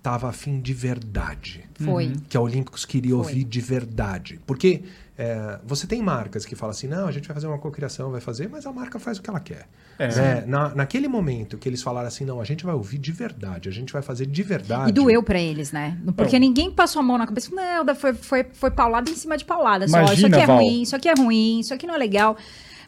estava 0.00 0.30
afim 0.30 0.60
de 0.60 0.72
verdade 0.72 1.68
Foi. 1.74 2.12
que 2.28 2.34
a 2.34 2.40
Olímpicos 2.40 2.86
queria 2.86 3.10
Foi. 3.10 3.18
ouvir 3.18 3.44
de 3.44 3.60
verdade. 3.60 4.40
Porque 4.46 4.82
é, 5.18 5.58
você 5.66 5.86
tem 5.86 6.02
marcas 6.02 6.46
que 6.46 6.56
falam 6.56 6.70
assim, 6.70 6.86
não, 6.86 7.06
a 7.06 7.12
gente 7.12 7.28
vai 7.28 7.34
fazer 7.34 7.46
uma 7.46 7.58
cocriação, 7.58 8.10
vai 8.10 8.22
fazer, 8.22 8.48
mas 8.48 8.64
a 8.64 8.72
marca 8.72 8.98
faz 8.98 9.18
o 9.18 9.22
que 9.22 9.28
ela 9.28 9.40
quer. 9.40 9.68
É. 9.98 10.08
Né? 10.08 10.44
Na, 10.46 10.74
naquele 10.74 11.06
momento 11.06 11.58
que 11.58 11.68
eles 11.68 11.82
falaram 11.82 12.08
assim, 12.08 12.24
não, 12.24 12.40
a 12.40 12.44
gente 12.44 12.64
vai 12.64 12.74
ouvir 12.74 12.96
de 12.96 13.12
verdade, 13.12 13.68
a 13.68 13.72
gente 13.72 13.92
vai 13.92 14.00
fazer 14.00 14.24
de 14.24 14.42
verdade. 14.42 14.88
E 14.88 14.92
doeu 14.92 15.22
pra 15.22 15.38
eles, 15.38 15.72
né? 15.72 15.98
Porque 16.16 16.38
ninguém 16.38 16.70
passou 16.70 17.00
a 17.00 17.02
mão 17.02 17.18
na 17.18 17.26
cabeça. 17.26 17.50
Não, 17.54 17.94
foi, 17.94 18.14
foi, 18.14 18.46
foi 18.54 18.70
paulada 18.70 19.10
em 19.10 19.14
cima 19.14 19.36
de 19.36 19.44
paulada. 19.44 19.86
Só, 19.86 19.98
isso 20.04 20.06
Imagina, 20.06 20.36
aqui 20.38 20.44
é 20.44 20.46
Val. 20.46 20.56
ruim, 20.56 20.82
isso 20.82 20.96
aqui 20.96 21.08
é 21.10 21.14
ruim, 21.14 21.60
isso 21.60 21.74
aqui 21.74 21.86
não 21.86 21.94
é 21.94 21.98
legal. 21.98 22.38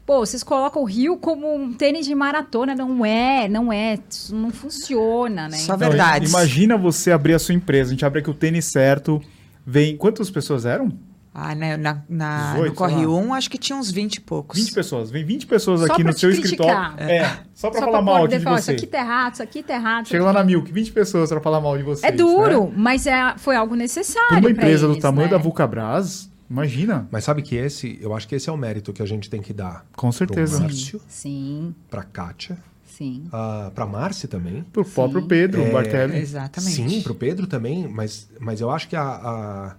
Pô, 0.05 0.19
vocês 0.19 0.43
colocam 0.43 0.83
o 0.83 0.85
Rio 0.85 1.17
como 1.17 1.55
um 1.55 1.73
tênis 1.73 2.07
de 2.07 2.15
maratona. 2.15 2.75
Não 2.75 3.05
é, 3.07 3.49
não 3.49 3.73
é. 3.73 3.99
Isso 4.11 4.35
não 4.35 4.51
funciona, 4.51 5.49
né? 5.49 5.57
Só 5.57 5.73
Não, 5.73 5.79
verdades. 5.79 6.31
imagina 6.31 6.77
você 6.77 7.13
abrir 7.13 7.35
a 7.35 7.39
sua 7.39 7.55
empresa, 7.55 7.91
a 7.91 7.93
gente 7.93 8.05
abre 8.05 8.19
aqui 8.21 8.31
o 8.31 8.35
tênis 8.35 8.65
certo, 8.67 9.21
vem... 9.65 9.97
Quantas 9.97 10.29
pessoas 10.31 10.67
eram? 10.67 10.93
Ah, 11.35 11.55
né, 11.55 11.79
na, 11.79 12.03
na, 12.11 12.53
18, 12.53 12.69
no 12.69 12.75
Corre 12.75 12.95
sei 12.95 13.07
lá. 13.07 13.13
1, 13.15 13.35
acho 13.35 13.51
que 13.51 13.57
tinha 13.57 13.79
uns 13.79 13.91
20 13.91 14.17
e 14.17 14.21
poucos. 14.21 14.59
20 14.59 14.75
pessoas. 14.75 15.11
Vem 15.11 15.25
20 15.25 15.47
pessoas 15.47 15.81
Só 15.81 15.87
aqui 15.87 16.03
pra 16.03 16.11
no 16.11 16.15
te 16.15 16.21
seu 16.21 16.31
criticar. 16.31 16.91
escritório. 16.91 17.11
É, 17.11 17.39
só 17.55 17.71
pra 17.71 17.81
Só 17.81 17.87
falar 17.87 18.03
pra 18.03 18.03
mal 18.03 18.25
aqui 18.25 18.37
de 18.37 18.45
falar, 18.45 18.61
você. 18.61 18.75
Isso 18.75 18.83
aqui 18.83 18.87
tá 18.87 18.99
errado, 18.99 19.33
isso 19.33 19.43
aqui 19.43 19.63
tá 19.63 19.75
errado. 19.75 20.09
Chega 20.09 20.23
aqui 20.23 20.27
lá 20.27 20.33
na 20.39 20.45
Milk, 20.45 20.71
20 20.71 20.93
pessoas 20.93 21.31
pra 21.31 21.41
falar 21.41 21.61
mal 21.63 21.79
de 21.79 21.85
vocês. 21.85 22.05
É 22.05 22.15
duro, 22.15 22.65
né? 22.65 22.73
mas 22.77 23.07
é, 23.07 23.35
foi 23.39 23.57
algo 23.57 23.75
necessário. 23.75 24.29
Pra 24.29 24.37
uma 24.37 24.43
pra 24.43 24.51
empresa 24.51 24.87
do 24.87 24.93
eles, 24.93 25.03
tamanho 25.03 25.31
né? 25.31 25.31
da 25.31 25.39
Vulcabras, 25.39 26.31
imagina. 26.53 27.09
Mas 27.11 27.25
sabe 27.25 27.43
que 27.43 27.57
esse, 27.57 27.99
eu 28.01 28.15
acho 28.15 28.29
que 28.29 28.35
esse 28.35 28.49
é 28.49 28.53
o 28.53 28.57
mérito 28.57 28.93
que 28.93 29.03
a 29.03 29.07
gente 29.07 29.29
tem 29.31 29.41
que 29.41 29.53
dar 29.53 29.85
Com 29.97 30.09
pro 30.11 30.19
certeza. 30.19 30.61
Márcio, 30.61 31.01
Sim, 31.09 31.75
pra 31.91 32.03
Kátia, 32.03 32.59
sim. 32.87 33.25
uh, 33.29 33.71
pra 33.73 33.87
Márcia 33.87 34.29
também. 34.29 34.63
Pro 34.73 34.85
próprio 34.85 35.27
Pedro, 35.27 35.63
É, 35.63 35.69
o 35.71 35.73
Bartelli. 35.73 36.17
Exatamente. 36.19 36.75
Sim, 36.75 37.03
pro 37.03 37.15
Pedro 37.15 37.47
também, 37.47 37.89
mas, 37.89 38.29
mas 38.39 38.61
eu 38.61 38.71
acho 38.71 38.89
que 38.89 38.95
a, 38.97 39.03
a, 39.03 39.77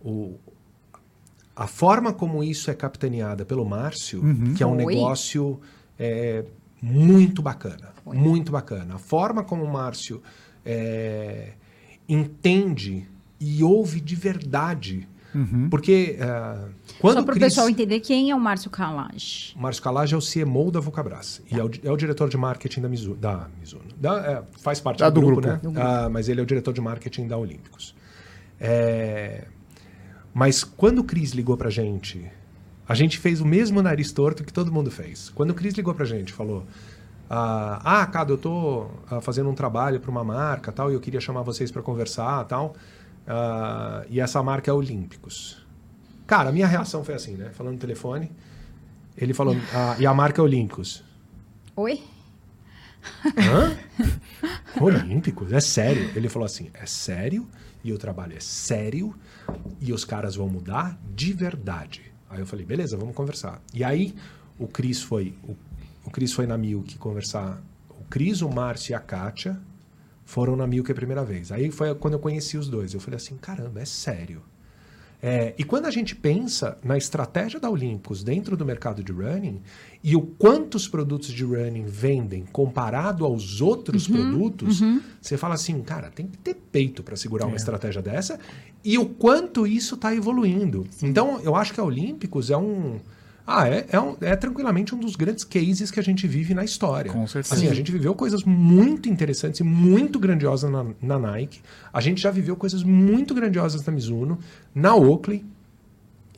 o, 0.00 0.38
a 1.54 1.66
forma 1.66 2.12
como 2.12 2.42
isso 2.42 2.70
é 2.70 2.74
capitaneada 2.74 3.44
pelo 3.44 3.64
Márcio, 3.64 4.22
Uhum. 4.22 4.54
que 4.54 4.62
é 4.62 4.66
um 4.66 4.76
Foi. 4.76 4.94
negócio 4.94 5.60
é, 5.98 6.44
muito 6.80 7.42
bacana. 7.42 7.90
Foi. 8.04 8.16
Muito 8.16 8.50
bacana. 8.50 8.94
A 8.94 8.98
forma 8.98 9.44
como 9.44 9.62
o 9.64 9.72
Márcio 9.72 10.22
é, 10.64 11.52
entende 12.08 13.06
e 13.40 13.62
ouve 13.62 14.00
de 14.00 14.14
verdade. 14.16 15.08
Uhum. 15.34 15.68
Porque 15.70 16.16
é, 16.20 16.58
quando 17.00 17.14
Só 17.14 17.20
o 17.20 17.24
para 17.24 17.32
o 17.32 17.36
Cris- 17.38 17.44
pessoal 17.54 17.68
entender 17.70 18.00
quem 18.00 18.30
é 18.30 18.34
o 18.34 18.40
Márcio 18.40 18.70
Kalage. 18.70 19.54
o 19.56 19.60
Márcio 19.60 19.82
Calage 19.82 20.14
é 20.14 20.16
o 20.16 20.20
CMO 20.20 20.70
da 20.70 20.78
Vulcabras. 20.80 21.40
E 21.50 21.58
é 21.58 21.64
o, 21.64 21.70
é 21.84 21.90
o 21.90 21.96
diretor 21.96 22.28
de 22.28 22.36
marketing 22.36 22.80
da 22.82 22.88
Mizuno. 22.88 23.16
Da 23.16 23.48
Mizuno. 23.58 23.84
Da- 23.96 24.18
é, 24.26 24.42
faz 24.60 24.80
parte 24.80 25.02
Ah, 25.02 25.08
do, 25.10 25.20
do 25.20 25.26
grupo, 25.26 25.40
grupo. 25.42 25.54
né? 25.54 25.60
Do 25.62 25.70
grupo. 25.72 25.86
Ah, 25.86 26.08
mas 26.10 26.28
ele 26.28 26.40
é 26.40 26.42
o 26.42 26.46
diretor 26.46 26.74
de 26.74 26.80
marketing 26.80 27.26
da 27.28 27.36
Olímpicos. 27.38 27.94
É, 28.60 29.44
Mas 30.34 30.62
quando 30.64 31.00
o 31.00 31.04
Cris 31.04 31.32
ligou 31.32 31.56
pra 31.56 31.68
gente, 31.70 32.24
a 32.88 32.94
gente 32.94 33.18
fez 33.18 33.40
o 33.40 33.44
mesmo 33.46 33.82
nariz 33.82 34.12
torto 34.12 34.44
que 34.44 34.52
todo 34.52 34.72
mundo 34.72 34.90
fez. 34.90 35.28
Quando 35.30 35.50
o 35.50 35.54
Cris 35.54 35.74
ligou 35.74 35.94
pra 35.94 36.04
gente, 36.04 36.32
falou: 36.32 36.64
Ah, 37.28 37.80
ah 38.02 38.06
Cado, 38.06 38.34
eu 38.34 38.38
tô 38.38 38.86
fazendo 39.20 39.48
um 39.50 39.54
trabalho 39.54 39.98
para 40.00 40.10
uma 40.10 40.24
marca 40.24 40.70
tal, 40.72 40.90
e 40.90 40.94
eu 40.94 41.00
queria 41.00 41.20
chamar 41.20 41.42
vocês 41.42 41.70
para 41.70 41.82
conversar 41.82 42.44
tal. 42.44 42.74
Ah, 43.26 44.04
e 44.08 44.20
essa 44.20 44.42
marca 44.42 44.70
é 44.70 44.74
Olímpicos. 44.74 45.64
Cara, 46.26 46.50
a 46.50 46.52
minha 46.52 46.66
reação 46.66 47.04
foi 47.04 47.14
assim, 47.14 47.36
né? 47.36 47.50
Falando 47.50 47.74
no 47.74 47.80
telefone. 47.80 48.30
Ele 49.16 49.34
falou, 49.34 49.56
ah, 49.74 49.96
e 49.98 50.06
a 50.06 50.14
marca 50.14 50.40
é 50.40 50.44
Olímpicos. 50.44 51.04
Oi? 51.76 52.02
Hã? 53.36 53.76
Olímpicos? 54.80 55.52
É 55.52 55.60
sério? 55.60 56.10
Ele 56.14 56.28
falou 56.28 56.46
assim: 56.46 56.70
é 56.74 56.86
sério, 56.86 57.48
e 57.82 57.92
o 57.92 57.98
trabalho 57.98 58.36
é 58.36 58.40
sério, 58.40 59.14
e 59.80 59.92
os 59.92 60.04
caras 60.04 60.36
vão 60.36 60.48
mudar 60.48 60.98
de 61.14 61.32
verdade. 61.32 62.12
Aí 62.30 62.40
eu 62.40 62.46
falei, 62.46 62.64
beleza, 62.64 62.96
vamos 62.96 63.14
conversar. 63.14 63.60
E 63.74 63.84
aí 63.84 64.14
o 64.58 64.66
Cris 64.66 65.02
foi, 65.02 65.34
o, 65.42 65.56
o 66.04 66.10
Cris 66.10 66.32
foi 66.32 66.46
na 66.46 66.56
Milk 66.56 66.96
conversar. 66.98 67.62
O 67.90 68.04
Cris, 68.04 68.40
o 68.40 68.48
Márcio 68.48 68.92
e 68.92 68.94
a 68.94 69.00
Kátia 69.00 69.60
foram 70.32 70.56
na 70.56 70.66
Milk 70.66 70.90
a 70.90 70.94
primeira 70.94 71.22
vez. 71.22 71.52
Aí 71.52 71.70
foi 71.70 71.94
quando 71.94 72.14
eu 72.14 72.18
conheci 72.18 72.56
os 72.56 72.66
dois. 72.66 72.94
Eu 72.94 73.00
falei 73.00 73.18
assim, 73.18 73.36
caramba, 73.36 73.82
é 73.82 73.84
sério. 73.84 74.40
É, 75.22 75.54
e 75.58 75.62
quando 75.62 75.84
a 75.84 75.90
gente 75.90 76.16
pensa 76.16 76.78
na 76.82 76.96
estratégia 76.96 77.60
da 77.60 77.68
Olympus 77.68 78.24
dentro 78.24 78.56
do 78.56 78.64
mercado 78.64 79.04
de 79.04 79.12
running 79.12 79.60
e 80.02 80.16
o 80.16 80.22
quantos 80.22 80.88
produtos 80.88 81.28
de 81.28 81.44
running 81.44 81.84
vendem 81.84 82.46
comparado 82.50 83.26
aos 83.26 83.60
outros 83.60 84.08
produtos, 84.08 84.80
você 85.20 85.36
fala 85.36 85.54
assim, 85.54 85.80
cara, 85.82 86.10
tem 86.10 86.26
que 86.26 86.38
ter 86.38 86.54
peito 86.54 87.02
para 87.02 87.14
segurar 87.14 87.46
uma 87.46 87.56
estratégia 87.56 88.00
dessa 88.00 88.40
e 88.82 88.96
o 88.96 89.04
quanto 89.04 89.66
isso 89.66 89.96
está 89.96 90.14
evoluindo. 90.14 90.86
Então, 91.02 91.40
eu 91.42 91.54
acho 91.54 91.74
que 91.74 91.78
a 91.78 91.84
Olímpicos 91.84 92.50
é 92.50 92.56
um. 92.56 92.98
Ah, 93.46 93.68
é, 93.68 93.86
é, 93.90 94.00
um- 94.00 94.16
é 94.20 94.36
tranquilamente 94.36 94.94
um 94.94 94.98
dos 94.98 95.16
grandes 95.16 95.42
cases 95.44 95.90
que 95.90 95.98
a 95.98 96.02
gente 96.02 96.26
vive 96.28 96.54
na 96.54 96.64
história. 96.64 97.10
Com 97.10 97.26
certeza. 97.26 97.54
Assim, 97.56 97.68
a 97.68 97.74
gente 97.74 97.90
viveu 97.90 98.14
coisas 98.14 98.44
muito 98.44 99.08
interessantes 99.08 99.58
e 99.60 99.64
muito 99.64 100.18
grandiosas 100.20 100.70
na, 100.70 100.86
na 101.02 101.18
Nike. 101.18 101.60
A 101.92 102.00
gente 102.00 102.20
já 102.22 102.30
viveu 102.30 102.54
coisas 102.56 102.82
muito 102.84 103.34
grandiosas 103.34 103.84
na 103.84 103.92
Mizuno, 103.92 104.38
na 104.74 104.94
Oakley. 104.94 105.44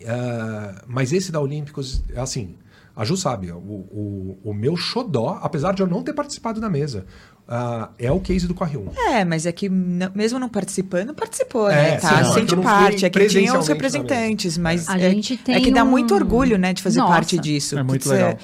Ah, 0.07 0.83
mas 0.87 1.13
esse 1.13 1.31
da 1.31 1.41
Olímpicos, 1.41 2.03
assim, 2.17 2.55
a 2.97 3.05
Ju 3.05 3.17
sabe, 3.17 3.51
o, 3.51 3.57
o, 3.57 4.39
o 4.45 4.55
meu 4.55 4.77
xodó, 4.77 5.39
apesar 5.43 5.75
de 5.75 5.83
eu 5.83 5.87
não 5.87 6.03
ter 6.03 6.13
participado 6.13 6.61
da 6.61 6.69
mesa, 6.71 7.07
ah, 7.49 7.91
é 7.99 8.11
o 8.11 8.21
case 8.21 8.47
do 8.47 8.55
Corre 8.55 8.77
1. 8.77 8.91
É, 9.13 9.25
mas 9.25 9.45
é 9.47 9.53
que 9.53 9.69
mesmo 9.69 10.39
não 10.39 10.49
participando, 10.49 11.13
participou, 11.15 11.69
É, 11.71 11.75
né? 11.93 12.01
sim, 12.01 12.07
Tá, 12.09 12.23
não, 12.23 12.33
sente 12.33 12.57
parte. 12.57 13.05
É 13.05 13.11
que 13.11 13.27
tinha 13.27 13.59
os 13.59 13.69
representantes, 13.69 14.57
mas 14.59 14.89
A 14.89 14.99
é, 14.99 15.11
gente 15.11 15.37
tem 15.37 15.55
é 15.57 15.61
que 15.61 15.71
dá 15.71 15.85
um- 15.85 15.91
muito 15.91 16.15
orgulho, 16.15 16.57
né, 16.59 16.73
de 16.73 16.83
fazer 16.83 17.01
Nossa. 17.01 17.13
parte 17.13 17.39
disso. 17.39 17.79
É 17.79 17.83
muito 17.83 18.05
Você- 18.09 18.15
legal. 18.15 18.39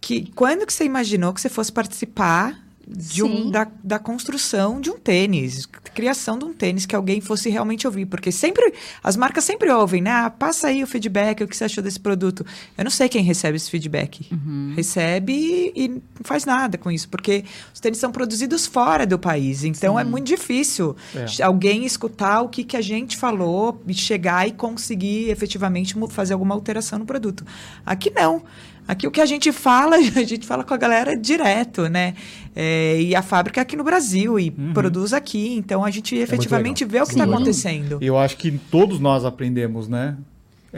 Que, 0.00 0.30
quando 0.34 0.64
que 0.66 0.72
você 0.72 0.84
imaginou 0.84 1.32
que 1.32 1.40
você 1.40 1.48
fosse 1.48 1.72
participar 1.72 2.54
de 2.88 3.22
um, 3.24 3.44
Sim. 3.44 3.50
da, 3.50 3.66
da 3.82 3.98
construção 3.98 4.80
de 4.80 4.90
um 4.90 4.98
tênis, 4.98 5.66
criação 5.92 6.38
de 6.38 6.44
um 6.44 6.52
tênis 6.52 6.86
que 6.86 6.94
alguém 6.94 7.20
fosse 7.20 7.50
realmente 7.50 7.86
ouvir? 7.86 8.06
Porque 8.06 8.30
sempre, 8.30 8.72
as 9.02 9.16
marcas 9.16 9.42
sempre 9.44 9.70
ouvem, 9.70 10.00
né? 10.00 10.10
Ah, 10.10 10.30
passa 10.30 10.68
aí 10.68 10.82
o 10.82 10.86
feedback, 10.86 11.42
o 11.42 11.48
que 11.48 11.56
você 11.56 11.64
achou 11.64 11.82
desse 11.82 11.98
produto. 11.98 12.46
Eu 12.78 12.84
não 12.84 12.90
sei 12.90 13.08
quem 13.08 13.22
recebe 13.24 13.56
esse 13.56 13.68
feedback. 13.70 14.28
Uhum. 14.30 14.72
Recebe 14.76 15.32
e, 15.32 15.72
e 15.74 15.88
não 15.88 16.02
faz 16.22 16.44
nada 16.44 16.78
com 16.78 16.90
isso, 16.90 17.08
porque 17.08 17.44
os 17.74 17.80
tênis 17.80 17.98
são 17.98 18.12
produzidos 18.12 18.66
fora 18.66 19.04
do 19.04 19.18
país. 19.18 19.64
Então 19.64 19.98
é 19.98 20.04
muito 20.04 20.26
difícil 20.26 20.94
É. 21.14 21.42
alguém 21.42 21.84
escutar 21.84 22.42
o 22.42 22.48
que, 22.48 22.62
que 22.62 22.76
a 22.76 22.80
gente 22.80 23.16
falou 23.16 23.82
e 23.86 23.94
chegar 23.94 24.46
e 24.46 24.52
conseguir 24.52 25.28
efetivamente 25.30 25.94
fazer 26.10 26.34
alguma 26.34 26.54
alteração 26.54 26.98
no 27.00 27.04
produto. 27.06 27.44
Aqui 27.84 28.10
não. 28.14 28.42
Aqui 28.88 29.06
o 29.06 29.10
que 29.10 29.20
a 29.20 29.26
gente 29.26 29.52
fala, 29.52 29.96
a 30.16 30.22
gente 30.22 30.46
fala 30.46 30.62
com 30.64 30.74
a 30.74 30.76
galera 30.76 31.16
direto, 31.16 31.88
né? 31.88 32.14
É, 32.54 33.00
e 33.00 33.14
a 33.14 33.22
fábrica 33.22 33.60
é 33.60 33.62
aqui 33.62 33.76
no 33.76 33.84
Brasil 33.84 34.38
e 34.38 34.50
produz 34.72 35.12
aqui. 35.12 35.54
Então 35.56 35.84
a 35.84 35.90
gente 35.90 36.16
efetivamente 36.16 36.84
vê 36.84 37.00
o 37.00 37.04
que 37.04 37.12
está 37.12 37.24
acontecendo. 37.24 37.98
Eu 38.00 38.18
acho 38.18 38.36
que 38.36 38.52
todos 38.70 39.00
nós 39.00 39.24
aprendemos, 39.24 39.88
né? 39.88 40.16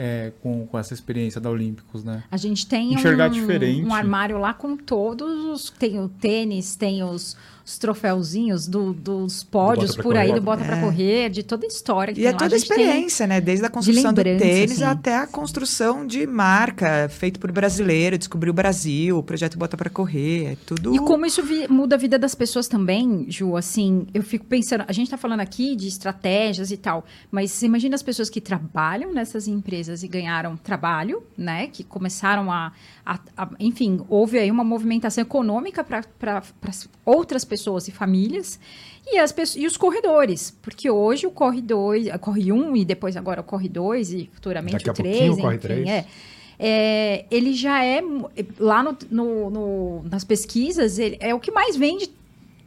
É, 0.01 0.31
com, 0.41 0.65
com 0.65 0.79
essa 0.79 0.93
experiência 0.93 1.41
da 1.41 1.49
Olímpicos, 1.49 2.03
né? 2.05 2.23
A 2.31 2.37
gente 2.37 2.65
tem 2.65 2.93
Enxergar 2.93 3.27
um, 3.27 3.33
diferente. 3.33 3.85
um 3.85 3.93
armário 3.93 4.37
lá 4.37 4.53
com 4.53 4.77
todos 4.77 5.43
os. 5.45 5.69
Tem 5.69 5.99
o 5.99 6.07
tênis, 6.07 6.75
tem 6.77 7.03
os, 7.03 7.35
os 7.65 7.77
troféuzinhos 7.77 8.65
do- 8.65 8.93
dos 8.93 9.43
pódios 9.43 9.93
pra 9.95 10.03
por 10.03 10.15
aí, 10.15 10.27
correr. 10.29 10.39
do 10.39 10.43
Bota 10.45 10.63
pra 10.63 10.77
É. 10.77 10.81
Correr, 10.81 11.29
de 11.29 11.43
toda 11.43 11.65
a 11.65 11.67
história. 11.67 12.13
que 12.13 12.21
E 12.21 12.25
é 12.25 12.31
lá. 12.31 12.37
toda 12.37 12.45
a 12.47 12.49
tem- 12.51 12.57
experiência, 12.59 13.27
né? 13.27 13.41
Desde 13.41 13.65
a 13.65 13.69
construção 13.69 14.13
do 14.13 14.23
tênis 14.23 14.71
assim. 14.81 14.83
até 14.85 15.17
a 15.17 15.27
construção 15.27 16.07
de 16.07 16.25
marca, 16.25 17.09
feito 17.09 17.39
por 17.39 17.51
brasileiro, 17.51 18.17
descobriu 18.17 18.51
o 18.51 18.55
Brasil, 18.55 19.17
o 19.17 19.23
projeto 19.23 19.57
Bota 19.57 19.75
para 19.75 19.89
Correr, 19.89 20.53
é 20.53 20.57
tudo. 20.65 20.95
E 20.95 20.99
como 20.99 21.25
isso 21.25 21.43
vi- 21.43 21.67
muda 21.67 21.95
a 21.95 21.99
vida 21.99 22.17
das 22.17 22.33
pessoas 22.33 22.67
também, 22.69 23.25
Ju, 23.29 23.57
assim, 23.57 24.07
eu 24.13 24.23
fico 24.23 24.45
pensando, 24.45 24.85
a 24.87 24.93
gente 24.93 25.09
tá 25.09 25.17
falando 25.17 25.41
aqui 25.41 25.75
de 25.75 25.87
estratégias 25.89 26.71
e 26.71 26.77
tal, 26.77 27.03
mas 27.29 27.51
você 27.51 27.65
imagina 27.65 27.95
as 27.95 28.03
pessoas 28.03 28.29
que 28.29 28.39
trabalham 28.39 29.13
nessas 29.13 29.47
empresas 29.47 29.88
e 30.03 30.07
ganharam 30.07 30.55
trabalho, 30.57 31.23
né, 31.37 31.67
que 31.67 31.83
começaram 31.83 32.51
a, 32.51 32.71
a- 33.05 33.19
a- 33.37 33.49
enfim, 33.59 34.01
houve 34.09 34.37
aí 34.37 34.49
uma 34.51 34.63
movimentação 34.63 35.21
econômica 35.21 35.83
para 35.83 36.41
outras 37.05 37.43
pessoas 37.43 37.87
e 37.87 37.91
famílias, 37.91 38.59
e, 39.05 39.17
as 39.17 39.31
pessoas, 39.31 39.63
e 39.63 39.65
os 39.65 39.75
corredores, 39.75 40.55
porque 40.61 40.89
hoje 40.89 41.25
o 41.25 41.31
Corre 41.31 41.61
2, 41.61 42.09
Corre 42.21 42.51
1 42.51 42.75
e 42.77 42.85
depois 42.85 43.17
agora 43.17 43.41
o 43.41 43.43
Corre 43.43 43.67
2 43.67 44.11
e 44.13 44.29
futuramente 44.33 44.73
Daqui 44.85 44.89
a 44.89 44.93
o 44.93 44.95
3, 44.95 45.15
pouquinho 45.17 45.33
o 45.33 45.37
Corre 45.41 45.55
enfim, 45.55 45.67
3. 45.67 45.87
é. 45.89 46.05
É, 46.61 47.25
ele 47.31 47.53
já 47.53 47.83
é 47.85 48.01
lá 48.59 48.83
no, 48.83 48.97
no- 49.09 49.49
no- 49.49 50.03
nas 50.03 50.25
pesquisas 50.25 50.99
ele 50.99 51.17
é 51.21 51.33
o 51.33 51.39
que 51.39 51.51
mais 51.51 51.77
vende 51.77 52.11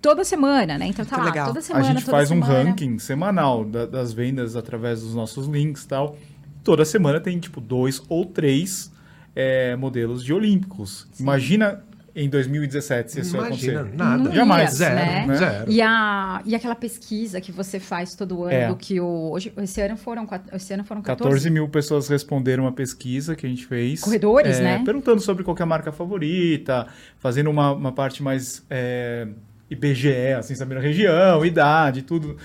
toda 0.00 0.24
semana, 0.24 0.78
né? 0.78 0.86
Então 0.86 1.04
tá 1.04 1.18
lá 1.18 1.24
legal. 1.26 1.46
toda 1.48 1.58
A 1.58 1.62
semana. 1.62 1.84
gente 1.84 2.04
toda 2.04 2.16
faz 2.16 2.30
um 2.30 2.42
semana. 2.42 2.70
ranking 2.70 2.98
semanal 2.98 3.64
da- 3.66 3.84
das 3.86 4.12
vendas 4.14 4.56
através 4.56 5.02
dos 5.02 5.14
nossos 5.14 5.46
links 5.46 5.84
e 5.84 5.88
tal. 5.88 6.16
Toda 6.64 6.84
semana 6.84 7.20
tem, 7.20 7.38
tipo, 7.38 7.60
dois 7.60 8.02
ou 8.08 8.24
três 8.24 8.92
é, 9.34 9.74
modelos 9.76 10.24
de 10.24 10.32
Olímpicos. 10.32 11.06
Imagina 11.18 11.82
em 12.14 12.28
2017 12.28 13.10
se 13.10 13.20
isso 13.20 13.36
ia 13.36 13.46
Imagina, 13.46 13.80
acontecer. 13.80 13.96
nada. 13.96 14.22
Não 14.24 14.32
Jamais. 14.34 14.70
ia, 14.70 14.76
Zero, 14.76 14.94
né? 14.94 15.26
né? 15.26 15.34
Zero. 15.36 15.70
E, 15.72 15.80
a, 15.80 16.42
e 16.44 16.54
aquela 16.54 16.74
pesquisa 16.74 17.40
que 17.40 17.50
você 17.50 17.80
faz 17.80 18.14
todo 18.14 18.42
ano 18.44 18.52
É. 18.52 18.68
do 18.68 18.76
que 18.76 19.00
o 19.00 19.30
hoje 19.32 19.50
esse 19.56 19.80
ano 19.80 19.96
foram 19.96 20.28
esse 20.52 20.74
ano 20.74 20.84
foram 20.84 21.00
14, 21.00 21.22
14 21.30 21.50
mil 21.50 21.66
pessoas 21.70 22.08
responderam 22.08 22.64
uma 22.64 22.72
pesquisa 22.72 23.34
que 23.34 23.46
a 23.46 23.48
gente 23.48 23.64
fez. 23.64 24.02
Corredores, 24.02 24.58
é, 24.58 24.62
né? 24.62 24.82
Perguntando 24.84 25.22
sobre 25.22 25.42
qual 25.42 25.56
que 25.56 25.62
é 25.62 25.64
a 25.64 25.66
marca 25.66 25.90
favorita, 25.90 26.86
fazendo 27.18 27.48
uma, 27.48 27.72
uma 27.72 27.92
parte 27.92 28.22
mais 28.22 28.62
é, 28.68 29.26
IBGE, 29.70 30.34
assim, 30.38 30.54
sabendo 30.54 30.78
a 30.78 30.82
região, 30.82 31.44
idade, 31.46 32.02
tudo. 32.02 32.36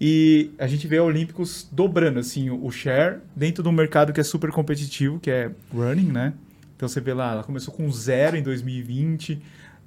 E 0.00 0.50
a 0.58 0.66
gente 0.66 0.86
vê 0.86 0.98
a 0.98 1.02
Olímpicos 1.02 1.66
dobrando, 1.72 2.20
assim, 2.20 2.50
o 2.50 2.70
share 2.70 3.18
dentro 3.34 3.62
de 3.62 3.68
um 3.68 3.72
mercado 3.72 4.12
que 4.12 4.20
é 4.20 4.24
super 4.24 4.50
competitivo, 4.52 5.18
que 5.18 5.30
é 5.30 5.50
running, 5.74 6.12
né? 6.12 6.34
Então 6.76 6.88
você 6.88 7.00
vê 7.00 7.12
lá, 7.12 7.32
ela 7.32 7.42
começou 7.42 7.74
com 7.74 7.90
zero 7.90 8.36
em 8.36 8.42
2020, 8.42 9.42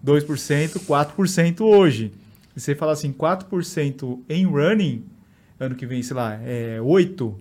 2%, 0.06 0.80
4% 0.86 1.62
hoje. 1.62 2.12
E 2.56 2.60
você 2.60 2.76
fala 2.76 2.92
assim, 2.92 3.14
4% 3.14 4.20
em 4.28 4.46
running, 4.46 5.06
ano 5.58 5.76
que 5.76 5.86
vem, 5.86 6.04
sei 6.04 6.16
lá, 6.18 6.34
é 6.44 6.80
8%, 6.82 7.34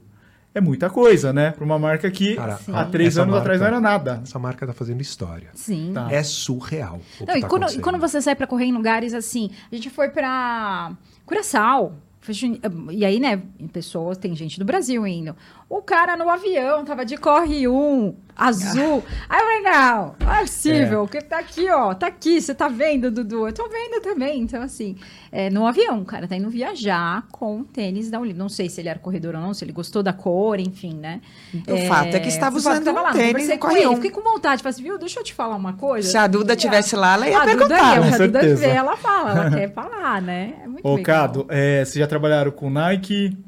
é 0.54 0.60
muita 0.60 0.88
coisa, 0.88 1.32
né? 1.32 1.50
Para 1.50 1.64
uma 1.64 1.78
marca 1.78 2.08
que 2.10 2.36
Cara, 2.36 2.60
há 2.72 2.80
a- 2.82 2.84
três 2.84 3.18
anos 3.18 3.34
atrás 3.34 3.60
não 3.60 3.68
marca- 3.70 3.76
era 3.76 3.80
nada. 4.14 4.20
Essa 4.22 4.38
marca 4.38 4.64
tá 4.66 4.72
fazendo 4.72 5.00
história. 5.00 5.48
Sim. 5.54 5.90
Tá. 5.92 6.06
É 6.12 6.22
surreal. 6.22 7.00
O 7.20 7.24
Não, 7.26 7.32
que 7.34 7.38
e, 7.38 7.40
tá 7.42 7.48
quando, 7.48 7.72
e 7.72 7.78
quando 7.80 7.98
você 7.98 8.20
sai 8.20 8.36
pra 8.36 8.46
correr 8.46 8.66
em 8.66 8.72
lugares 8.72 9.12
assim, 9.14 9.50
a 9.70 9.74
gente 9.74 9.90
foi 9.90 10.08
pra 10.10 10.92
Curaçao. 11.26 11.96
Juni- 12.28 12.60
E 12.92 13.04
aí, 13.04 13.18
né, 13.18 13.42
pessoas, 13.72 14.18
tem 14.18 14.34
gente 14.36 14.58
do 14.58 14.64
Brasil 14.64 15.06
indo. 15.06 15.34
O 15.70 15.80
cara 15.82 16.16
no 16.16 16.28
avião 16.28 16.84
tava 16.84 17.04
de 17.04 17.16
corre 17.16 17.68
um, 17.68 18.12
azul. 18.36 19.04
Aí 19.28 19.38
eu 19.40 19.46
falei, 19.46 19.60
não, 19.62 20.14
não 20.18 20.34
é 20.34 20.40
possível, 20.40 21.06
que 21.06 21.20
tá 21.20 21.38
aqui, 21.38 21.70
ó, 21.70 21.94
tá 21.94 22.08
aqui, 22.08 22.40
você 22.40 22.52
tá 22.52 22.66
vendo, 22.66 23.08
Dudu? 23.08 23.46
Eu 23.46 23.52
tô 23.52 23.68
vendo 23.68 24.02
também. 24.02 24.40
Então, 24.40 24.60
assim, 24.62 24.96
é, 25.30 25.48
no 25.48 25.64
avião, 25.64 26.00
o 26.00 26.04
cara 26.04 26.26
tá 26.26 26.34
indo 26.34 26.50
viajar 26.50 27.24
com 27.30 27.62
tênis 27.62 28.10
da 28.10 28.18
Olímpia. 28.18 28.42
Não 28.42 28.48
sei 28.48 28.68
se 28.68 28.80
ele 28.80 28.88
era 28.88 28.98
corredor 28.98 29.36
ou 29.36 29.40
não, 29.40 29.54
se 29.54 29.64
ele 29.64 29.70
gostou 29.70 30.02
da 30.02 30.12
cor, 30.12 30.58
enfim, 30.58 30.94
né? 30.94 31.20
O 31.68 31.86
fato 31.86 32.16
é 32.16 32.18
que 32.18 32.28
estava 32.28 32.56
o 32.56 32.58
usando 32.58 32.92
lá, 32.92 33.10
um 33.10 33.12
tênis 33.12 33.48
com 33.50 33.58
corre 33.58 33.86
um. 33.86 33.94
Fiquei 33.94 34.10
com 34.10 34.22
vontade, 34.22 34.64
falei 34.64 34.74
assim, 34.74 34.82
viu, 34.82 34.98
deixa 34.98 35.20
eu 35.20 35.24
te 35.24 35.32
falar 35.32 35.54
uma 35.54 35.74
coisa. 35.74 36.10
Se 36.10 36.18
a 36.18 36.26
Duda 36.26 36.54
E 36.54 36.56
tivesse 36.56 36.96
lá, 36.96 37.14
ela 37.14 37.28
ia 37.28 37.36
a 37.36 37.46
Duda 37.46 37.56
perguntar. 37.68 37.94
ia, 37.94 38.00
Com 38.00 38.08
porque 38.08 38.22
a 38.22 38.26
Duda 38.26 38.56
vê, 38.56 38.66
ela 38.70 38.96
fala, 38.96 39.30
ela 39.30 39.50
quer 39.52 39.72
falar, 39.72 40.20
né? 40.20 40.54
É 40.64 40.66
muito 40.66 40.84
Ô, 40.84 40.96
legal. 40.96 41.28
Cado, 41.28 41.46
é, 41.48 41.84
vocês 41.84 41.94
já 41.94 42.08
trabalharam 42.08 42.50
com 42.50 42.68
Nike, 42.68 43.38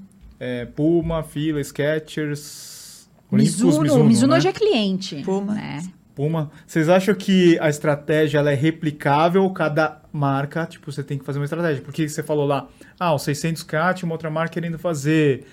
é, 0.44 0.66
Puma, 0.66 1.22
Fila, 1.22 1.62
Skechers, 1.62 3.08
Olympus, 3.30 3.62
Mizuno, 3.62 4.04
Mizuno 4.04 4.32
né? 4.32 4.38
hoje 4.38 4.48
é 4.48 4.52
cliente. 4.52 5.22
Puma. 5.24 5.54
Né? 5.54 5.82
Puma. 6.16 6.50
Vocês 6.66 6.88
acham 6.88 7.14
que 7.14 7.56
a 7.60 7.68
estratégia 7.68 8.38
ela 8.40 8.50
é 8.50 8.54
replicável? 8.54 9.48
Cada 9.50 10.02
marca, 10.12 10.66
tipo, 10.66 10.90
você 10.90 11.04
tem 11.04 11.16
que 11.16 11.24
fazer 11.24 11.38
uma 11.38 11.44
estratégia. 11.44 11.80
Porque 11.80 12.08
você 12.08 12.24
falou 12.24 12.44
lá, 12.44 12.66
ah, 12.98 13.14
o 13.14 13.18
600K 13.18 13.94
tinha 13.94 14.06
uma 14.08 14.14
outra 14.16 14.30
marca 14.30 14.52
querendo 14.52 14.80
fazer. 14.80 15.46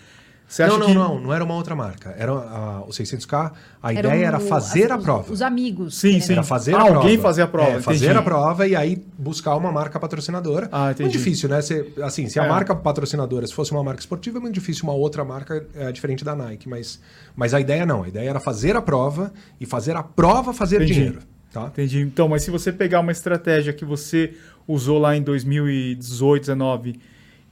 Você 0.50 0.64
acha 0.64 0.72
não, 0.74 0.80
não, 0.80 0.88
que... 0.88 0.94
não, 0.96 1.20
não 1.22 1.34
era 1.34 1.44
uma 1.44 1.54
outra 1.54 1.76
marca. 1.76 2.10
Era 2.18 2.32
a- 2.32 2.82
o 2.82 2.90
600K, 2.90 3.52
a 3.84 3.94
Eram 3.94 4.10
ideia 4.10 4.26
era 4.26 4.38
o- 4.38 4.42
fazer 4.42 4.86
as- 4.92 5.00
a 5.00 5.04
prova. 5.04 5.32
Os 5.32 5.44
amigos. 5.44 5.96
Sim, 5.96 6.14
né? 6.14 6.20
sim. 6.22 6.34
Era 6.34 6.42
fazer 6.44 6.74
Ah, 6.74 6.80
a 6.80 6.86
prova. 6.86 6.98
alguém 7.02 7.18
fazer 7.20 7.42
a 7.44 7.48
prova, 7.48 7.70
É, 7.70 7.82
fazer 7.82 8.18
a 8.18 8.22
prova 8.24 8.68
e 8.68 8.76
aí 8.76 9.00
buscar 9.18 9.56
uma 9.56 9.72
marca 9.72 10.00
patrocinadora. 10.00 10.68
Ah, 10.72 10.90
entendi. 10.90 11.04
Muito 11.04 11.14
difícil, 11.20 11.48
né? 11.50 11.62
Você- 11.62 11.94
assim, 12.02 12.28
se 12.28 12.40
a 12.40 12.46
É. 12.46 12.50
marca 12.50 12.76
patrocinadora 12.76 13.46
se 13.46 13.54
fosse 13.54 13.72
uma 13.72 13.84
marca 13.84 14.00
esportiva, 14.00 14.40
é 14.40 14.42
muito 14.42 14.56
difícil 14.56 14.86
uma 14.86 14.94
outra 14.94 15.24
marca 15.24 15.64
é, 15.76 15.92
diferente 15.92 16.26
da 16.26 16.36
Nike. 16.36 16.68
Mas, 16.68 17.00
mas 17.36 17.54
a 17.54 17.60
ideia 17.62 17.86
não. 17.86 18.02
A 18.02 18.08
ideia 18.08 18.32
era 18.32 18.40
fazer 18.40 18.76
a 18.76 18.82
prova 18.82 19.32
e 19.62 19.68
fazer 19.68 19.96
a 19.96 20.02
prova 20.02 20.52
fazer 20.52 20.78
Entendi. 20.78 20.94
dinheiro. 20.96 21.20
Tá? 21.54 21.68
Entendi. 21.68 22.02
Então, 22.02 22.28
mas 22.28 22.42
se 22.44 22.50
você 22.50 22.72
pegar 22.72 23.00
uma 23.02 23.12
estratégia 23.12 23.72
que 23.72 23.86
você 23.86 24.34
usou 24.68 24.98
lá 25.00 25.16
em 25.16 25.22
2018, 25.22 26.42
19 26.42 27.00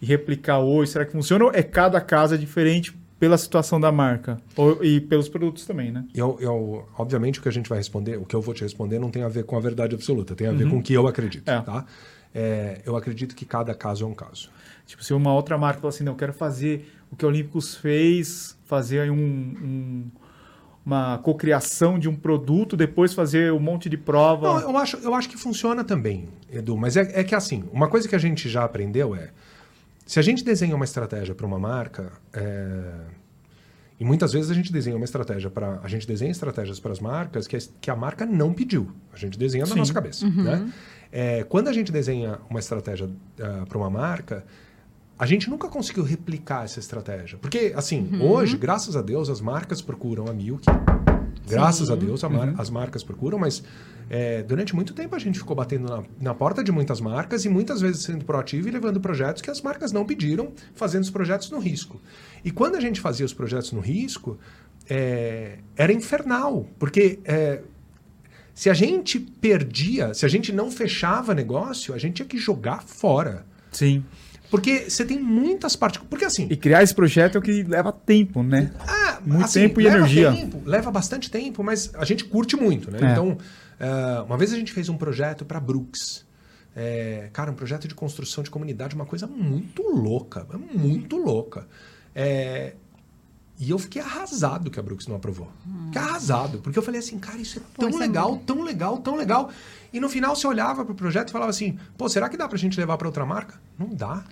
e 0.01 0.05
replicar 0.05 0.59
hoje, 0.59 0.91
será 0.91 1.05
que 1.05 1.11
funciona? 1.11 1.45
Ou 1.45 1.51
é 1.53 1.63
cada 1.63 1.99
caso 2.01 2.35
é 2.35 2.37
diferente 2.37 2.95
pela 3.19 3.37
situação 3.37 3.79
da 3.79 3.91
marca? 3.91 4.37
Ou- 4.55 4.83
e 4.83 5.01
pelos 5.01 5.27
produtos 5.27 5.65
também, 5.65 5.91
né? 5.91 6.05
Eu, 6.13 6.37
eu- 6.39 6.87
obviamente, 6.97 7.39
o 7.39 7.41
que 7.41 7.49
a 7.49 7.51
gente 7.51 7.67
vai 7.67 7.77
responder, 7.79 8.17
o 8.17 8.25
que 8.25 8.35
eu 8.35 8.41
vou 8.41 8.53
te 8.53 8.61
responder, 8.63 8.99
não 8.99 9.09
tem 9.09 9.23
a 9.23 9.27
ver 9.27 9.43
com 9.43 9.57
a 9.57 9.59
verdade 9.59 9.95
absoluta, 9.95 10.35
tem 10.35 10.45
a 10.47 10.51
Uhum. 10.51 10.57
ver 10.57 10.69
com 10.69 10.77
o 10.77 10.83
que 10.83 10.93
eu 10.93 11.07
acredito. 11.07 11.47
É. 11.49 11.61
Tá? 11.61 11.85
É, 12.35 12.81
eu 12.85 12.95
acredito 12.95 13.35
que 13.35 13.45
cada 13.45 13.73
caso 13.73 14.03
é 14.05 14.07
um 14.07 14.13
caso. 14.13 14.49
Tipo, 14.85 15.03
se 15.03 15.13
uma 15.13 15.33
outra 15.33 15.57
marca 15.57 15.79
fala 15.81 15.89
assim, 15.89 16.03
não, 16.03 16.13
eu 16.13 16.17
quero 16.17 16.33
fazer 16.33 16.87
o 17.11 17.15
que 17.15 17.25
a 17.25 17.27
Olímpicos 17.27 17.75
fez, 17.75 18.55
fazer 18.65 18.99
aí 18.99 19.09
um, 19.09 19.15
um- 19.15 20.11
uma 20.85 21.17
cocriação 21.17 21.99
de 21.99 22.07
um 22.07 22.15
produto, 22.15 22.77
depois 22.77 23.13
fazer 23.13 23.51
um 23.51 23.59
monte 23.59 23.89
de 23.89 23.97
prova. 23.97 24.47
Não, 24.53 24.59
eu 24.71 24.77
acho, 24.77 24.97
eu 24.97 25.13
acho 25.13 25.27
que 25.27 25.37
funciona 25.37 25.83
também, 25.83 26.29
Edu, 26.49 26.77
mas 26.77 26.95
é, 26.95 27.19
é 27.19 27.23
que 27.25 27.35
assim, 27.35 27.65
uma 27.73 27.89
coisa 27.89 28.07
que 28.07 28.15
a 28.15 28.19
gente 28.19 28.47
já 28.47 28.63
aprendeu 28.63 29.13
é, 29.13 29.31
se 30.07 30.17
a 30.17 30.21
gente 30.23 30.43
desenha 30.43 30.75
uma 30.75 30.85
estratégia 30.85 31.35
para 31.35 31.45
uma 31.45 31.59
marca, 31.59 32.11
é, 32.33 32.81
e 33.99 34.05
muitas 34.05 34.31
vezes 34.33 34.49
a 34.49 34.53
gente 34.53 34.71
desenha 34.71 34.95
uma 34.95 35.05
estratégia 35.05 35.49
para, 35.49 35.79
a 35.83 35.87
gente 35.87 36.07
desenha 36.07 36.31
estratégias 36.31 36.79
para 36.79 36.91
as 36.91 36.99
marcas 36.99 37.45
que, 37.47 37.55
a- 37.55 37.59
que 37.81 37.91
a 37.91 37.95
marca 37.95 38.25
não 38.25 38.53
pediu, 38.53 38.91
a 39.13 39.17
gente 39.17 39.37
desenha 39.37 39.65
na 39.65 39.73
Sim. 39.73 39.79
nossa 39.79 39.93
cabeça, 39.93 40.27
né? 40.29 40.71
É, 41.11 41.43
quando 41.43 41.67
a 41.67 41.73
gente 41.73 41.91
desenha 41.91 42.39
uma 42.49 42.59
estratégia 42.59 43.09
para 43.67 43.77
uma 43.77 43.89
marca, 43.89 44.43
a 45.19 45.25
gente 45.25 45.49
nunca 45.49 45.67
conseguiu 45.67 46.03
replicar 46.03 46.65
essa 46.65 46.79
estratégia. 46.79 47.37
Porque, 47.39 47.73
assim, 47.75 48.09
hoje, 48.21 48.55
graças 48.57 48.95
a 48.95 49.01
Deus, 49.01 49.29
as 49.29 49.41
marcas 49.41 49.81
procuram 49.81 50.27
a 50.27 50.33
Milk. 50.33 50.63
Graças 51.47 51.89
a 51.89 51.95
Deus, 51.95 52.23
a 52.23 52.29
mar- 52.29 52.53
as 52.57 52.69
marcas 52.69 53.03
procuram, 53.03 53.37
mas 53.37 53.63
é, 54.09 54.41
durante 54.43 54.75
muito 54.75 54.93
tempo 54.93 55.15
a 55.15 55.19
gente 55.19 55.37
ficou 55.37 55.55
batendo 55.55 55.87
na, 55.89 56.03
na 56.19 56.33
porta 56.33 56.63
de 56.63 56.71
muitas 56.71 56.99
marcas 57.01 57.45
e 57.45 57.49
muitas 57.49 57.81
vezes 57.81 58.03
sendo 58.03 58.23
proativo 58.25 58.67
e 58.67 58.71
levando 58.71 58.99
projetos 58.99 59.41
que 59.41 59.49
as 59.51 59.61
marcas 59.61 59.91
não 59.91 60.05
pediram, 60.05 60.51
fazendo 60.75 61.03
os 61.03 61.09
projetos 61.09 61.49
no 61.51 61.59
risco. 61.59 62.01
E 62.43 62.51
quando 62.51 62.75
a 62.75 62.79
gente 62.79 62.99
fazia 63.01 63.25
os 63.25 63.33
projetos 63.33 63.71
no 63.71 63.79
risco, 63.79 64.37
é, 64.89 65.59
era 65.75 65.91
infernal, 65.91 66.67
porque 66.79 67.19
é, 67.25 67.61
se 68.53 68.69
a 68.69 68.73
gente 68.73 69.19
perdia, 69.19 70.13
se 70.13 70.25
a 70.25 70.29
gente 70.29 70.51
não 70.51 70.71
fechava 70.71 71.33
negócio, 71.33 71.93
a 71.93 71.97
gente 71.97 72.15
tinha 72.15 72.27
que 72.27 72.37
jogar 72.37 72.83
fora. 72.83 73.45
Sim. 73.71 74.03
Porque 74.49 74.89
você 74.89 75.05
tem 75.05 75.19
muitas 75.19 75.75
partes. 75.75 76.01
Porque 76.09 76.25
assim. 76.25 76.47
E 76.49 76.55
criar 76.55 76.83
esse 76.83 76.93
projeto 76.95 77.35
é 77.35 77.39
o 77.39 77.41
que 77.41 77.63
leva 77.63 77.91
tempo, 77.91 78.41
né? 78.43 78.71
Ah, 78.79 79.19
Muito 79.25 79.51
tempo 79.51 79.81
e 79.81 79.83
leva 79.83 79.97
energia. 79.97 80.31
tempo, 80.31 80.61
leva 80.65 80.91
bastante 80.91 81.29
tempo, 81.29 81.63
mas 81.63 81.91
a 81.95 82.05
gente 82.05 82.23
curte 82.25 82.55
muito, 82.55 82.89
né? 82.89 82.99
É. 83.01 83.11
Então, 83.11 83.37
eh, 83.79 84.23
uma 84.25 84.37
vez 84.37 84.53
a 84.53 84.55
gente 84.55 84.71
fez 84.71 84.89
um 84.89 84.97
projeto 84.97 85.43
para 85.45 85.59
Brooks. 85.59 86.25
É, 86.75 87.29
cara, 87.33 87.49
um 87.49 87.55
projeto 87.55 87.87
de 87.87 87.95
construção 87.95 88.43
de 88.43 88.51
comunidade, 88.51 88.93
uma 88.93 89.05
coisa 89.05 89.25
muito 89.25 89.81
louca, 89.81 90.45
muito 90.75 91.17
louca. 91.17 91.67
É, 92.13 92.73
e 93.59 93.71
eu 93.71 93.79
fiquei 93.79 93.99
arrasado 93.99 94.69
que 94.69 94.79
a 94.79 94.83
Brooks 94.83 95.07
não 95.07 95.15
aprovou. 95.15 95.51
Fiquei 95.87 95.99
arrasado, 95.99 96.59
porque 96.59 96.77
eu 96.77 96.83
falei 96.83 96.99
assim, 96.99 97.17
cara, 97.17 97.39
isso 97.39 97.57
é 97.57 97.61
tão 97.75 97.89
é 97.89 97.97
legal, 97.97 98.37
tão 98.45 98.61
legal, 98.61 98.99
tão 98.99 99.15
legal. 99.15 99.49
E 99.93 99.99
no 99.99 100.09
final 100.09 100.35
você 100.35 100.45
olhava 100.47 100.83
para 100.83 100.91
o 100.91 100.95
projeto 100.95 101.29
e 101.29 101.31
falava 101.31 101.49
assim, 101.49 101.77
pô, 101.97 102.07
será 102.09 102.27
que 102.29 102.37
dá 102.37 102.47
pra 102.47 102.57
gente 102.57 102.79
levar 102.79 102.97
para 102.97 103.07
outra 103.07 103.25
marca? 103.25 103.55
Não 103.77 103.87
dá. 103.93 104.23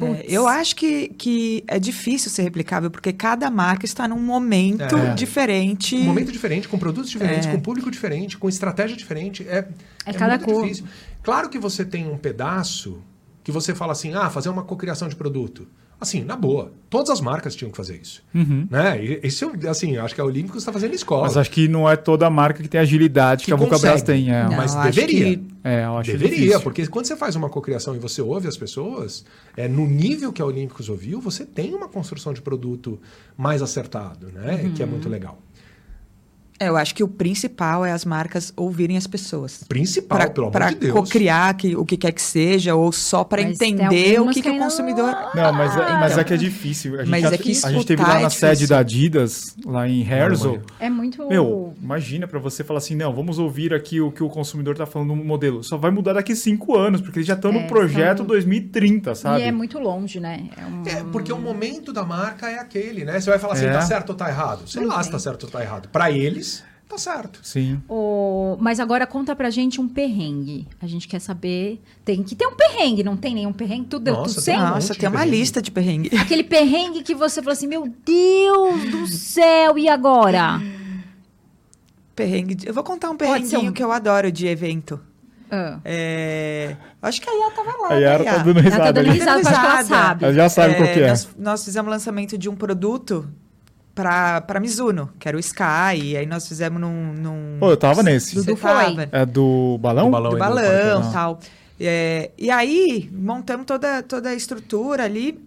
É, 0.00 0.24
eu 0.26 0.48
acho 0.48 0.74
que, 0.74 1.08
que 1.10 1.62
é 1.68 1.78
difícil 1.78 2.30
ser 2.30 2.42
replicável, 2.42 2.90
porque 2.90 3.12
cada 3.12 3.48
marca 3.50 3.84
está 3.84 4.08
num 4.08 4.18
momento 4.18 4.96
É. 4.96 5.14
diferente. 5.14 5.94
Um 5.96 6.02
momento 6.04 6.32
diferente, 6.32 6.66
com 6.66 6.78
produtos 6.78 7.10
diferentes, 7.10 7.46
É. 7.46 7.52
com 7.52 7.60
público 7.60 7.90
diferente, 7.90 8.36
com 8.38 8.48
estratégia 8.48 8.96
diferente. 8.96 9.46
É, 9.46 9.68
É 10.06 10.12
cada 10.12 10.36
muito 10.38 10.46
cor. 10.50 10.62
difícil. 10.62 10.86
Claro 11.22 11.48
que 11.48 11.58
você 11.58 11.84
tem 11.84 12.08
um 12.10 12.16
pedaço 12.16 13.00
que 13.44 13.52
você 13.52 13.74
fala 13.74 13.92
assim, 13.92 14.14
ah, 14.14 14.28
fazer 14.30 14.48
uma 14.48 14.62
cocriação 14.64 15.08
de 15.08 15.14
produto. 15.14 15.68
Assim, 16.02 16.24
na 16.24 16.34
boa, 16.34 16.72
todas 16.90 17.10
as 17.10 17.20
marcas 17.20 17.54
tinham 17.54 17.70
que 17.70 17.76
fazer 17.76 17.96
isso. 18.02 18.22
Uhum. 18.34 18.66
Né? 18.68 19.02
E, 19.04 19.20
isso, 19.26 19.52
assim, 19.70 19.96
acho 19.96 20.14
que 20.14 20.20
a 20.20 20.24
Olímpicos 20.24 20.58
está 20.62 20.72
fazendo 20.72 20.92
escola. 20.94 21.22
Mas 21.22 21.36
acho 21.36 21.50
que 21.50 21.68
não 21.68 21.88
é 21.88 21.94
toda 21.94 22.28
marca 22.28 22.60
que 22.60 22.68
tem 22.68 22.80
agilidade 22.80 23.40
que, 23.44 23.46
Que 23.46 23.52
a 23.52 23.56
Vulcabras 23.56 24.00
consegue. 24.00 24.24
tem. 24.24 24.34
É, 24.34 24.42
Não, 24.44 24.56
Mas 24.56 24.74
acho 24.74 24.90
deveria. 24.94 25.36
que- 25.36 25.52
é 25.64 25.84
eu 25.84 25.96
acho 25.98 26.10
Deveria, 26.10 26.36
difícil. 26.38 26.60
porque 26.60 26.86
quando 26.88 27.06
você 27.06 27.14
faz 27.16 27.36
uma 27.36 27.48
cocriação 27.48 27.94
e 27.94 27.98
você 28.00 28.20
ouve 28.20 28.48
as 28.48 28.56
pessoas, 28.56 29.24
é, 29.56 29.68
no 29.68 29.86
nível 29.86 30.32
que 30.32 30.42
a 30.42 30.44
Olímpicos 30.44 30.88
ouviu, 30.88 31.20
você 31.20 31.44
tem 31.46 31.72
uma 31.72 31.86
construção 31.88 32.32
de 32.32 32.42
produto 32.42 33.00
mais 33.38 33.62
acertado, 33.62 34.26
né? 34.34 34.72
Que 34.74 34.82
é 34.82 34.86
muito 34.86 35.08
legal. 35.08 35.38
É, 36.62 36.68
eu 36.68 36.76
acho 36.76 36.94
que 36.94 37.02
o 37.02 37.08
principal 37.08 37.84
é 37.84 37.90
as 37.92 38.04
marcas 38.04 38.52
ouvirem 38.56 38.96
as 38.96 39.06
pessoas. 39.06 39.64
Principal, 39.68 40.18
Para 40.18 40.30
pelo 40.30 40.46
amor 40.46 40.68
de 40.70 40.74
Deus. 40.76 40.92
cocriar 40.92 41.54
que, 41.56 41.74
o 41.74 41.84
que 41.84 41.96
quer 41.96 42.12
que 42.12 42.22
seja, 42.22 42.74
ou 42.74 42.92
só 42.92 43.24
para 43.24 43.42
entender 43.42 44.20
o 44.20 44.28
que, 44.28 44.34
que 44.34 44.42
que 44.42 44.50
o 44.50 44.58
consumidor. 44.58 45.12
Não, 45.34 45.52
mas, 45.52 45.74
é- 45.76 45.78
mas 45.94 46.12
então. 46.12 46.20
é 46.20 46.24
que 46.24 46.34
é 46.34 46.36
difícil. 46.36 46.94
A 46.94 46.98
gente, 46.98 47.10
Mas 47.10 47.22
já- 47.22 47.32
é 47.32 47.38
que 47.38 47.50
a 47.64 47.70
gente 47.72 47.86
teve 47.86 48.02
lá 48.02 48.18
é 48.20 48.22
na 48.22 48.30
sede 48.30 48.52
difícil. 48.52 48.68
da 48.68 48.78
Adidas, 48.78 49.56
lá 49.66 49.88
em 49.88 50.02
Herzl. 50.08 50.56
É 50.78 50.88
muito. 50.88 51.26
Meu, 51.28 51.74
imagina 51.82 52.26
pra 52.28 52.38
você 52.38 52.62
falar 52.62 52.78
assim, 52.78 52.94
não, 52.94 53.12
vamos 53.12 53.38
ouvir 53.38 53.74
aqui 53.74 54.00
o 54.00 54.12
que 54.12 54.22
o 54.22 54.28
consumidor 54.28 54.76
tá 54.76 54.86
falando 54.86 55.08
no 55.14 55.24
modelo. 55.24 55.64
Só 55.64 55.76
vai 55.76 55.90
mudar 55.90 56.12
daqui 56.12 56.36
cinco 56.36 56.76
anos, 56.76 57.00
porque 57.00 57.18
eles 57.18 57.26
já 57.26 57.34
estão 57.34 57.50
É, 57.50 57.54
no 57.60 57.66
projeto 57.66 58.18
são- 58.18 58.26
2030, 58.26 59.14
sabe? 59.14 59.40
E 59.40 59.42
é 59.44 59.52
muito 59.52 59.78
longe, 59.78 60.20
né? 60.20 60.48
É 60.56 60.64
um- 60.64 60.82
É, 60.86 61.04
porque 61.10 61.32
o 61.32 61.38
momento 61.38 61.92
da 61.92 62.04
marca 62.04 62.48
é 62.48 62.58
aquele, 62.58 63.04
né? 63.04 63.18
Você 63.20 63.30
vai 63.30 63.38
falar 63.38 63.54
assim, 63.54 63.66
É. 63.66 63.72
tá 63.72 63.80
certo 63.82 64.10
ou 64.10 64.14
tá 64.14 64.28
errado? 64.28 64.68
Sei 64.68 64.82
Não 64.82 64.88
lá 64.88 65.02
se 65.02 65.10
tá 65.10 65.18
certo 65.18 65.44
ou 65.44 65.50
tá 65.50 65.60
errado. 65.62 65.88
Pra 65.90 66.10
eles, 66.10 66.51
tá 66.92 66.98
certo. 66.98 67.40
Sim. 67.42 67.80
O- 67.88 68.56
Mas 68.60 68.78
agora 68.78 69.06
conta 69.06 69.34
pra 69.34 69.48
gente 69.50 69.80
um 69.80 69.88
perrengue. 69.88 70.66
A 70.80 70.86
gente 70.86 71.08
quer 71.08 71.18
saber. 71.20 71.80
Tem 72.04 72.22
que 72.22 72.34
ter 72.34 72.46
um 72.46 72.54
perrengue, 72.54 73.02
não 73.02 73.16
tem 73.16 73.34
nenhum 73.34 73.52
perrengue? 73.52 73.86
Tudo 73.88 74.04
deu 74.04 74.14
Nossa, 74.14 74.34
tudo 74.34 74.44
tem 74.44 74.56
um 74.56 74.60
Nossa, 74.60 74.94
tem 74.94 75.08
uma 75.08 75.18
perrengue. 75.18 75.36
lista 75.38 75.62
de 75.62 75.70
perrengue. 75.70 76.10
Aquele 76.16 76.44
perrengue 76.44 77.02
que 77.02 77.14
você 77.14 77.40
falou 77.40 77.52
assim: 77.52 77.66
Meu 77.66 77.88
Deus 78.04 78.90
do 78.90 79.06
céu, 79.06 79.78
e 79.78 79.88
agora? 79.88 80.60
Perrengue. 82.14 82.54
de- 82.54 82.68
Eu 82.68 82.74
vou 82.74 82.84
contar 82.84 83.10
um 83.10 83.16
perrenguinho 83.16 83.70
um- 83.70 83.72
que 83.72 83.82
eu 83.82 83.90
adoro 83.90 84.30
de 84.30 84.46
evento. 84.46 85.00
Ah. 85.50 85.80
É, 85.84 86.76
Acho 87.02 87.20
que 87.20 87.28
a 87.28 87.32
Yá 87.32 87.50
tava 87.50 87.76
lá. 87.82 87.88
A 87.90 87.94
Yara 87.98 88.24
né, 88.24 88.30
tá 88.30 88.38
dando 88.38 88.58
Ela 88.58 88.62
risada. 88.62 88.82
tá 88.84 88.92
dando 88.92 89.10
risada, 89.12 89.48
ela 89.50 89.84
sabe. 89.84 90.24
Ela 90.24 90.32
já 90.34 90.48
sabe 90.48 90.74
qual 90.76 90.88
que 90.88 91.00
é. 91.00 91.08
Nós, 91.08 91.28
nós 91.38 91.64
fizemos 91.64 91.90
lançamento 91.90 92.38
de 92.38 92.48
um 92.48 92.56
produto 92.56 93.28
para 93.94 94.60
Mizuno, 94.60 95.10
que 95.18 95.28
era 95.28 95.36
o 95.36 95.40
Sky, 95.40 95.96
e 96.02 96.16
aí 96.16 96.26
nós 96.26 96.48
fizemos 96.48 96.80
num... 96.80 97.12
num... 97.12 97.56
Pô, 97.60 97.70
eu 97.70 97.76
tava 97.76 98.02
nesse. 98.02 98.34
Dudu 98.34 98.52
Você 98.52 98.56
foi. 98.56 99.08
É 99.12 99.26
do 99.26 99.78
balão? 99.78 100.06
Do 100.06 100.10
balão. 100.10 100.30
do 100.30 100.36
no 100.36 100.38
balão 100.38 101.08
e 101.08 101.12
tal. 101.12 101.40
É, 101.78 102.30
e 102.38 102.50
aí, 102.50 103.10
montamos 103.12 103.66
toda, 103.66 104.02
toda 104.02 104.30
a 104.30 104.34
estrutura 104.34 105.04
ali. 105.04 105.38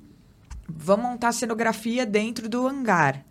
Vamos 0.68 1.06
montar 1.06 1.30
a 1.30 1.32
cenografia 1.32 2.06
dentro 2.06 2.50
do 2.50 2.68
hangar. 2.68 3.24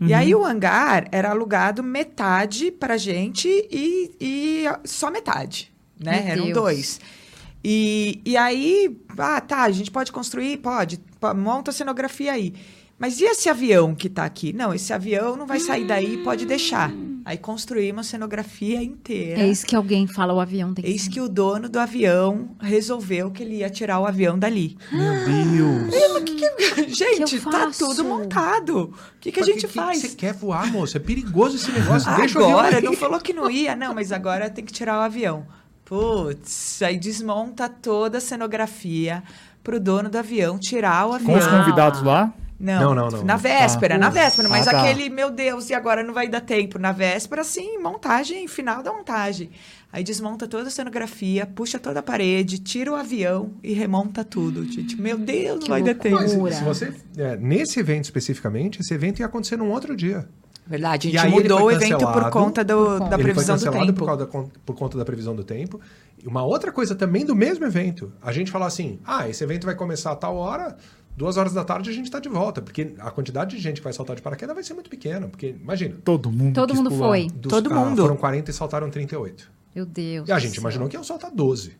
E 0.00 0.14
aí 0.14 0.32
o 0.32 0.44
hangar 0.44 1.08
era 1.10 1.30
alugado 1.30 1.82
metade 1.82 2.70
pra 2.70 2.96
gente 2.96 3.48
e, 3.48 4.14
e 4.20 4.64
só 4.84 5.10
metade, 5.10 5.72
né? 5.98 6.22
Meu 6.22 6.32
Eram 6.32 6.44
Deus. 6.44 6.54
dois. 6.54 7.00
E, 7.64 8.20
e 8.24 8.36
aí, 8.36 8.96
ah, 9.18 9.40
tá, 9.40 9.62
a 9.62 9.70
gente 9.70 9.90
pode 9.90 10.12
construir? 10.12 10.58
Pode. 10.58 11.00
Monta 11.34 11.72
a 11.72 11.74
cenografia 11.74 12.32
aí. 12.32 12.54
Mas 12.98 13.20
e 13.20 13.24
esse 13.24 13.48
avião 13.48 13.94
que 13.94 14.08
tá 14.08 14.24
aqui? 14.24 14.52
Não, 14.52 14.74
esse 14.74 14.92
avião 14.92 15.36
não 15.36 15.46
vai 15.46 15.60
sair 15.60 15.86
daí, 15.86 16.18
pode 16.18 16.44
deixar. 16.44 16.92
Aí 17.24 17.36
construímos 17.36 18.06
a 18.06 18.10
cenografia 18.10 18.82
inteira. 18.82 19.42
É 19.42 19.46
isso 19.46 19.66
que 19.66 19.76
alguém 19.76 20.06
fala: 20.06 20.32
o 20.32 20.40
avião 20.40 20.72
tem 20.72 20.82
que. 20.82 20.90
Eis 20.90 21.06
que 21.06 21.20
o 21.20 21.28
dono 21.28 21.68
do 21.68 21.78
avião 21.78 22.56
resolveu 22.58 23.30
que 23.30 23.42
ele 23.42 23.56
ia 23.56 23.68
tirar 23.68 24.00
o 24.00 24.06
avião 24.06 24.38
dali. 24.38 24.76
Meu 24.90 25.12
Deus. 25.26 25.94
Gente, 26.96 27.36
eu 27.36 27.42
tá 27.42 27.70
tudo 27.76 28.02
montado. 28.04 28.84
O 28.84 29.18
que, 29.20 29.30
que 29.30 29.40
a 29.40 29.44
gente 29.44 29.66
que 29.66 29.72
faz? 29.74 29.98
Você 29.98 30.08
quer 30.16 30.32
voar, 30.32 30.72
moço? 30.72 30.96
É 30.96 31.00
perigoso 31.00 31.56
esse 31.56 31.70
negócio. 31.70 32.10
Deixa 32.16 32.38
Agora, 32.38 32.80
não 32.80 32.94
falou 32.94 33.20
que 33.20 33.32
não 33.32 33.50
ia. 33.50 33.76
Não, 33.76 33.94
mas 33.94 34.10
agora 34.10 34.48
tem 34.48 34.64
que 34.64 34.72
tirar 34.72 34.98
o 34.98 35.02
avião. 35.02 35.46
Putz, 35.84 36.80
aí 36.82 36.98
desmonta 36.98 37.68
toda 37.68 38.18
a 38.18 38.20
cenografia 38.20 39.22
pro 39.62 39.78
dono 39.78 40.08
do 40.08 40.16
avião 40.18 40.58
tirar 40.58 41.06
o 41.06 41.10
Com 41.10 41.14
avião. 41.16 41.38
os 41.38 41.46
convidados 41.46 42.02
lá? 42.02 42.32
Não, 42.60 42.92
Não, 42.92 42.94
não, 42.94 43.08
não. 43.18 43.24
na 43.24 43.36
véspera, 43.36 43.94
Ah, 43.94 43.98
na 43.98 44.08
véspera. 44.10 44.48
Mas 44.48 44.66
Ah, 44.66 44.72
tá. 44.72 44.82
aquele, 44.82 45.08
meu 45.08 45.30
Deus, 45.30 45.70
e 45.70 45.74
agora 45.74 46.02
não 46.02 46.12
vai 46.12 46.26
dar 46.28 46.40
tempo? 46.40 46.76
Na 46.78 46.90
véspera, 46.90 47.44
sim, 47.44 47.78
montagem, 47.78 48.48
final 48.48 48.82
da 48.82 48.92
montagem. 48.92 49.50
Aí 49.92 50.02
desmonta 50.02 50.46
toda 50.48 50.66
a 50.66 50.70
cenografia, 50.70 51.46
puxa 51.46 51.78
toda 51.78 52.00
a 52.00 52.02
parede, 52.02 52.58
tira 52.58 52.90
o 52.90 52.96
avião 52.96 53.52
e 53.62 53.72
remonta 53.72 54.24
tudo. 54.24 54.64
Gente, 54.70 55.00
meu 55.00 55.16
Deus, 55.16 55.54
não 55.60 55.62
Que 55.64 55.68
vai 55.70 55.82
dar 55.82 55.94
tempo. 55.94 56.18
Se 56.50 56.64
você, 56.64 56.92
é, 57.16 57.36
nesse 57.36 57.78
evento 57.78 58.04
especificamente, 58.04 58.80
esse 58.80 58.92
evento 58.92 59.20
ia 59.20 59.26
acontecer 59.26 59.56
num 59.56 59.70
outro 59.70 59.96
dia. 59.96 60.28
Verdade, 60.66 61.08
a 61.08 61.10
E 61.10 61.30
gente 61.30 61.30
mudou 61.42 61.62
o 61.62 61.70
evento 61.70 62.06
por 62.12 62.28
conta 62.28 62.62
do- 62.62 62.98
da 62.98 63.14
Ele 63.14 63.22
previsão 63.22 63.56
foi 63.58 63.70
do 63.70 63.72
tempo. 63.86 63.92
Por, 63.94 64.04
causa 64.06 64.26
da 64.26 64.32
por 64.66 64.74
conta 64.76 64.98
da 64.98 65.04
previsão 65.04 65.34
do 65.34 65.42
tempo. 65.44 65.80
E 66.22 66.26
uma 66.26 66.44
outra 66.44 66.70
coisa 66.70 66.94
também 66.94 67.24
do 67.24 67.34
mesmo 67.34 67.64
evento, 67.64 68.12
a 68.20 68.32
gente 68.32 68.50
falou 68.50 68.66
assim: 68.68 68.98
ah, 69.06 69.26
esse 69.28 69.42
evento 69.42 69.64
vai 69.64 69.74
começar 69.74 70.10
a 70.12 70.16
tal 70.16 70.36
hora, 70.36 70.76
duas 71.18 71.36
horas 71.36 71.52
da 71.52 71.64
tarde 71.64 71.90
a 71.90 71.92
gente 71.92 72.06
está 72.06 72.20
de 72.20 72.28
volta. 72.28 72.62
Porque 72.62 72.94
a 72.98 73.10
quantidade 73.10 73.56
de 73.56 73.62
gente 73.62 73.76
que 73.78 73.84
vai 73.84 73.92
saltar 73.92 74.16
de 74.16 74.22
paraquedas 74.22 74.54
vai 74.54 74.64
ser 74.64 74.72
muito 74.74 74.88
pequena. 74.88 75.28
Porque, 75.28 75.48
imagina, 75.60 75.96
Todo 76.04 76.30
mundo. 76.30 76.54
Todo 76.54 76.74
mundo 76.74 76.88
pular. 76.90 77.08
foi. 77.08 77.26
dos- 77.28 77.50
Todo 77.50 77.72
ah, 77.72 77.84
mundo. 77.84 78.00
foram 78.00 78.16
40 78.16 78.50
e 78.50 78.54
saltaram 78.54 78.88
38. 78.88 79.50
Meu 79.74 79.84
Deus. 79.84 80.28
E 80.28 80.32
a 80.32 80.38
gente 80.38 80.52
céu. 80.54 80.60
imaginou 80.62 80.88
que 80.88 80.96
iam 80.96 81.04
soltar 81.04 81.30
12. 81.30 81.76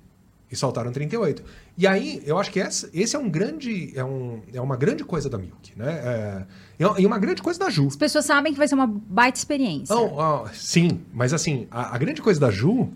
E 0.51 0.57
saltaram 0.57 0.91
38. 0.91 1.43
E 1.77 1.87
aí, 1.87 2.23
eu 2.25 2.39
acho 2.39 2.51
que 2.51 2.59
essa, 2.59 2.89
esse 2.95 3.15
é 3.15 3.19
um 3.19 3.29
grande. 3.29 3.93
É, 3.97 4.03
um, 4.03 4.41
é 4.53 4.61
uma 4.61 4.77
grande 4.77 5.05
coisa 5.05 5.29
da 5.29 5.37
Milk, 5.37 5.73
né? 5.77 6.47
É, 6.79 6.87
e 6.99 7.05
uma 7.07 7.19
grande 7.19 7.43
coisa 7.43 7.59
da 7.61 7.69
Ju. 7.69 7.87
As 7.87 7.97
pessoas 7.97 8.25
sabem 8.25 8.53
que 8.53 8.59
vai 8.59 8.67
ser 8.67 8.75
uma 8.75 8.87
baita 8.87 9.39
experiência. 9.39 9.95
Não, 9.95 10.15
ó, 10.15 10.47
sim, 10.55 11.01
mas 11.13 11.35
assim, 11.35 11.67
a, 11.71 11.95
a 11.95 11.99
grande 11.99 12.23
coisa 12.23 12.41
da 12.41 12.51
Ju 12.51 12.89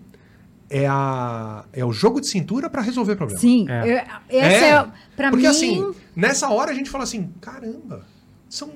é, 0.73 0.87
a, 0.87 1.65
é 1.71 1.85
o 1.85 1.91
jogo 1.93 2.19
de 2.19 2.27
cintura 2.27 2.69
para 2.69 2.81
resolver 2.81 3.15
problema. 3.15 3.39
Sim. 3.39 3.67
É. 3.69 4.05
eu- 4.29 4.39
essa 4.39 4.65
é, 4.65 4.87
pra 5.15 5.29
Porque 5.29 5.45
mim. 5.45 5.51
assim, 5.51 5.93
nessa 6.15 6.49
hora 6.49 6.71
a 6.71 6.73
gente 6.73 6.89
fala 6.89 7.03
assim, 7.03 7.29
caramba, 7.39 8.05
são, 8.49 8.69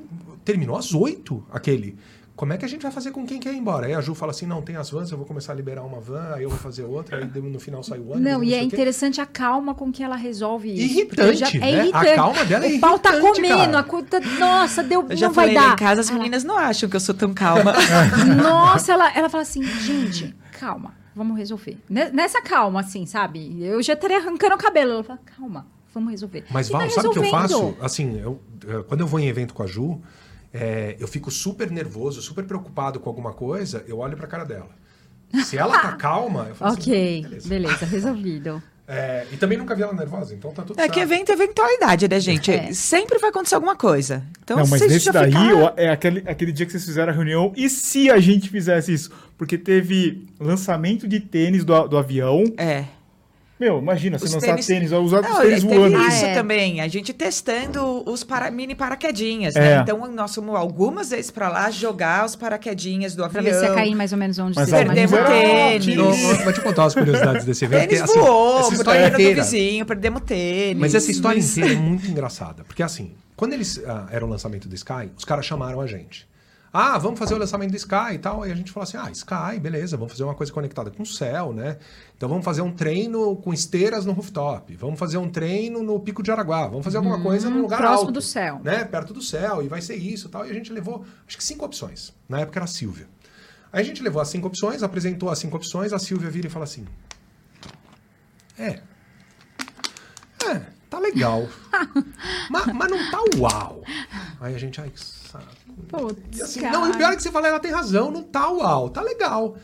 terminou 0.45 0.77
às 0.77 0.93
oito 0.93 1.43
aquele. 1.51 1.97
Como 2.35 2.53
é 2.53 2.57
que 2.57 2.63
a 2.63 2.67
gente 2.67 2.83
vai 2.83 2.91
fazer 2.91 3.09
com 3.09 3.25
quem 3.25 3.39
quer 3.39 3.51
ir 3.51 3.57
embora? 3.57 3.87
Aí 3.87 3.95
a 3.95 3.99
Ju 3.99 4.13
fala 4.13 4.29
assim, 4.29 4.45
não, 4.45 4.61
tem 4.61 4.75
as 4.75 4.91
vans, 4.91 5.09
eu 5.09 5.17
vou 5.17 5.25
começar 5.25 5.53
a 5.53 5.55
liberar 5.55 5.81
uma 5.81 5.99
van, 5.99 6.33
aí 6.35 6.43
eu 6.43 6.49
vou 6.51 6.59
fazer 6.59 6.83
outra, 6.83 7.17
aí 7.17 7.41
no 7.41 7.59
final 7.59 7.81
sai 7.81 7.97
o 7.97 8.11
ônibus. 8.11 8.21
Não, 8.31 8.43
e 8.43 8.53
é 8.53 8.59
o 8.59 8.63
interessante 8.63 9.19
a 9.19 9.25
calma 9.25 9.73
com 9.73 9.91
que 9.91 10.03
ela 10.03 10.15
resolve 10.15 10.69
isso. 10.71 11.07
porque 11.07 11.19
Irritante, 11.19 11.39
já- 11.39 11.59
né? 11.59 11.71
É 11.71 11.79
A 11.79 11.83
irritante. 11.83 12.15
calma 12.15 12.45
dela 12.45 12.65
é 12.67 12.75
O 12.75 12.79
pau 12.79 12.99
tá 12.99 13.09
irritante, 13.13 13.35
comendo, 13.41 13.57
cara. 13.57 13.79
a 13.79 13.83
coisa. 13.83 14.07
Nossa, 14.39 14.83
deu. 14.83 15.03
Eu 15.09 15.17
já 15.17 15.27
não 15.29 15.33
vai 15.33 15.45
falei 15.45 15.59
lá 15.59 15.67
dar. 15.69 15.73
em 15.73 15.77
casa, 15.77 16.01
as 16.01 16.11
meninas 16.11 16.43
não 16.43 16.55
acham 16.55 16.87
que 16.87 16.95
eu 16.95 16.99
sou 16.99 17.15
tão 17.15 17.33
calma. 17.33 17.73
Nossa, 18.43 18.93
ela, 18.93 19.11
ela 19.17 19.29
fala 19.29 19.41
assim, 19.41 19.63
gente, 19.63 20.35
calma, 20.59 20.93
vamos 21.17 21.37
resolver. 21.37 21.77
Ne- 21.89 22.09
Nessa 22.11 22.41
calma, 22.41 22.79
assim, 22.81 23.05
sabe? 23.05 23.61
Eu 23.61 23.81
já 23.83 23.93
estaria 23.93 24.17
arrancando 24.17 24.55
o 24.55 24.57
cabelo. 24.57 24.91
Ela 24.91 25.03
fala, 25.03 25.19
calma, 25.37 25.67
vamos 25.93 26.11
resolver. 26.11 26.45
Mas, 26.49 26.69
Val, 26.69 26.81
vai 26.81 26.89
sabe 26.91 27.07
o 27.07 27.11
que 27.11 27.19
eu 27.19 27.23
faço? 27.25 27.75
Assim, 27.81 28.19
eu, 28.19 28.39
eh, 28.67 28.83
quando 28.87 29.01
eu 29.01 29.07
vou 29.07 29.19
em 29.19 29.27
evento 29.27 29.53
com 29.53 29.63
a 29.63 29.67
Ju, 29.67 29.99
eh, 30.53 30.95
eu 30.99 31.07
fico 31.07 31.29
super 31.31 31.69
nervoso, 31.71 32.21
super 32.21 32.45
preocupado 32.45 32.99
com 32.99 33.09
alguma 33.09 33.33
coisa, 33.33 33.83
eu 33.87 33.97
olho 33.99 34.15
pra 34.15 34.27
cara 34.27 34.43
dela. 34.45 34.69
Se 35.43 35.57
ela 35.57 35.77
tá 35.81 35.91
calma, 35.97 36.45
eu 36.49 36.55
falo 36.55 36.73
Ok, 36.73 37.19
assim, 37.19 37.21
beleza. 37.29 37.49
beleza, 37.49 37.85
resolvido. 37.85 38.63
É, 38.87 39.25
e 39.33 39.35
também 39.37 39.57
nunca 39.57 39.75
vi 39.75 39.83
ela 39.83 39.91
nervosa, 39.93 40.33
então 40.33 40.51
tá 40.51 40.63
tudo 40.63 40.79
É 40.79 40.83
certo. 40.83 40.93
que 40.93 40.99
evento 41.01 41.29
é 41.29 41.33
eventualidade, 41.33 42.07
né, 42.07 42.19
gente? 42.21 42.49
É. 42.51 42.71
Sempre 42.71 43.19
vai 43.19 43.29
acontecer 43.31 43.55
alguma 43.55 43.75
coisa. 43.75 44.23
Então, 44.41 44.57
não, 44.57 44.65
mas 44.67 44.81
se 44.81 44.87
nesse 44.87 45.05
já 45.05 45.11
daí 45.11 45.29
ficar- 45.31 45.73
é 45.75 45.89
aquele, 45.89 46.23
aquele 46.25 46.51
dia 46.53 46.65
que 46.65 46.71
vocês 46.71 46.85
fizeram 46.85 47.11
a 47.11 47.15
reunião. 47.15 47.51
E 47.55 47.69
se 47.69 48.09
a 48.09 48.17
gente 48.17 48.49
fizesse 48.49 48.93
isso? 48.93 49.11
Porque 49.37 49.57
teve 49.57 50.25
lançamento 50.39 51.05
de 51.07 51.19
tênis 51.19 51.65
do, 51.65 51.87
do 51.87 51.97
avião. 51.97 52.45
É. 52.57 52.85
Meu, 53.59 53.79
imagina, 53.79 54.19
você 54.19 54.35
lançar 54.35 54.47
tênis- 54.49 54.67
tênis, 54.67 54.91
usar 54.91 55.21
os 55.21 55.27
Não, 55.27 55.41
tênis 55.41 55.63
voando. 55.63 55.97
Ah, 55.97 56.07
isso 56.09 56.25
é. 56.25 56.33
também. 56.35 56.79
A 56.79 56.87
gente 56.87 57.11
testando 57.11 58.03
os 58.07 58.23
para- 58.23 58.51
mini 58.51 58.75
paraquedinhas, 58.75 59.55
É. 59.55 59.59
né? 59.77 59.81
Então, 59.81 60.05
nós 60.11 60.35
fomos 60.35 60.55
algumas 60.55 61.09
vezes 61.09 61.31
pra 61.31 61.49
lá 61.49 61.71
jogar 61.71 62.25
os 62.25 62.35
paraquedinhas 62.35 63.15
do 63.15 63.27
Pra 63.27 63.39
avião. 63.39 63.53
ver 63.55 63.59
se 63.59 63.65
ia 63.65 63.73
cair 63.73 63.95
mais 63.95 64.11
ou 64.11 64.17
menos 64.19 64.37
onde 64.37 64.55
Mas 64.55 64.69
você 64.69 64.75
Perdemos 64.75 65.11
eram 65.13 65.27
tênis. 65.27 65.87
Eu 65.97 66.43
vou 66.43 66.53
te 66.53 66.61
contar 66.61 66.85
as 66.85 66.93
curiosidades 66.93 67.45
desse 67.45 67.65
evento. 67.65 67.89
Tênis 67.89 68.01
assim, 68.03 68.19
voou, 68.19 68.59
essa 68.59 68.73
história 68.75 68.99
terreno 69.01 69.17
do 69.17 69.21
inteira. 69.21 69.43
vizinho, 69.43 69.85
perdemos 69.87 70.21
tênis. 70.21 70.77
Mas 70.79 70.93
essa 70.93 71.09
história 71.09 71.39
inteira 71.39 71.73
é 71.73 71.75
muito 71.75 72.05
engraçada. 72.05 72.63
Porque 72.63 72.83
assim, 72.83 73.11
quando 73.35 73.53
eles 73.53 73.81
ah, 73.87 74.05
era 74.11 74.23
o 74.23 74.29
lançamento 74.29 74.67
do 74.67 74.75
Sky, 74.75 75.09
os 75.17 75.25
caras 75.25 75.45
chamaram 75.47 75.81
a 75.81 75.87
gente. 75.87 76.27
Ah, 76.71 76.97
vamos 76.97 77.17
fazer 77.17 77.33
o 77.33 77.37
lançamento 77.37 77.71
do 77.71 77.77
Sky 77.77 78.13
e 78.15 78.17
tal. 78.19 78.45
E 78.45 78.51
a 78.51 78.55
gente 78.55 78.71
falou 78.71 78.83
assim: 78.83 78.97
ah, 78.97 79.09
Sky, 79.11 79.59
beleza, 79.59 79.95
vamos 79.97 80.11
fazer 80.11 80.23
uma 80.23 80.35
coisa 80.35 80.51
conectada 80.51 80.91
com 80.91 81.03
o 81.03 81.05
céu, 81.05 81.53
né? 81.53 81.77
Então 82.15 82.27
vamos 82.27 82.43
fazer 82.43 82.61
um 82.61 82.71
treino 82.71 83.35
com 83.37 83.53
esteiras 83.53 84.05
no 84.05 84.13
rooftop. 84.13 84.75
Vamos 84.75 84.99
fazer 84.99 85.17
um 85.17 85.29
treino 85.29 85.81
no 85.81 85.99
Pico 85.99 86.21
de 86.21 86.31
Araguá. 86.31 86.67
Vamos 86.67 86.83
fazer 86.83 86.97
alguma 86.97 87.21
coisa 87.21 87.49
num 87.49 87.61
lugar 87.61 87.77
próximo 87.77 87.99
alto. 88.01 88.11
do 88.11 88.21
céu. 88.21 88.59
Né? 88.63 88.83
Perto 88.83 89.13
do 89.13 89.21
céu. 89.21 89.63
E 89.63 89.67
vai 89.67 89.81
ser 89.81 89.95
isso 89.95 90.27
e 90.27 90.31
tal. 90.31 90.45
E 90.45 90.49
a 90.49 90.53
gente 90.53 90.71
levou, 90.71 91.05
acho 91.27 91.37
que 91.37 91.43
cinco 91.43 91.65
opções. 91.65 92.13
Na 92.27 92.41
época 92.41 92.59
era 92.59 92.65
a 92.65 92.67
Silvia. 92.67 93.07
Aí 93.71 93.81
a 93.81 93.85
gente 93.85 94.01
levou 94.01 94.21
as 94.21 94.29
cinco 94.29 94.47
opções, 94.47 94.83
apresentou 94.83 95.29
as 95.29 95.39
cinco 95.39 95.57
opções. 95.57 95.93
A 95.93 95.99
Silvia 95.99 96.29
vira 96.29 96.47
e 96.47 96.49
fala 96.49 96.65
assim: 96.65 96.85
É. 98.57 98.81
É, 100.45 100.61
tá 100.89 100.99
legal. 100.99 101.47
mas, 102.49 102.65
mas 102.67 102.91
não 102.91 103.11
tá 103.11 103.19
uau. 103.37 103.83
Aí 104.39 104.55
a 104.55 104.57
gente, 104.57 104.79
ai, 104.79 104.91
Putz, 105.87 106.37
E 106.37 106.41
assim, 106.41 106.61
cara. 106.61 106.77
não, 106.77 106.87
e 106.87 106.91
o 106.91 106.97
pior 106.97 107.13
é 107.13 107.15
que 107.15 107.21
você 107.23 107.31
fala, 107.31 107.47
ela 107.47 107.59
tem 107.59 107.71
razão, 107.71 108.11
não 108.11 108.23
tá 108.23 108.49
uau, 108.49 108.89
tá 108.89 109.01
legal. 109.01 109.57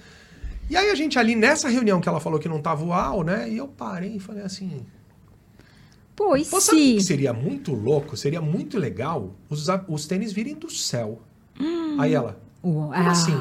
E 0.69 0.77
aí 0.77 0.90
a 0.90 0.95
gente 0.95 1.19
ali 1.19 1.35
nessa 1.35 1.69
reunião 1.69 1.99
que 1.99 2.07
ela 2.07 2.19
falou 2.19 2.40
que 2.40 2.48
não 2.48 2.61
tava 2.61 2.84
uau, 2.85 3.23
né? 3.23 3.49
E 3.49 3.57
eu 3.57 3.68
parei 3.68 4.15
e 4.15 4.19
falei 4.19 4.44
assim, 4.44 4.85
Pô, 6.15 6.38
e 6.38 6.45
pô, 6.45 6.61
se? 6.61 6.72
que 6.72 7.02
seria 7.02 7.34
muito 7.34 7.73
louco? 7.73 8.15
Seria 8.15 8.41
muito 8.41 8.77
legal 8.77 9.35
os, 9.49 9.68
os 9.88 10.06
tênis 10.06 10.31
virem 10.31 10.56
do 10.56 10.69
céu. 10.69 11.22
Aí 11.99 12.14
ela, 12.14 12.40
como 12.61 12.91
ah, 12.94 13.11
assim? 13.11 13.35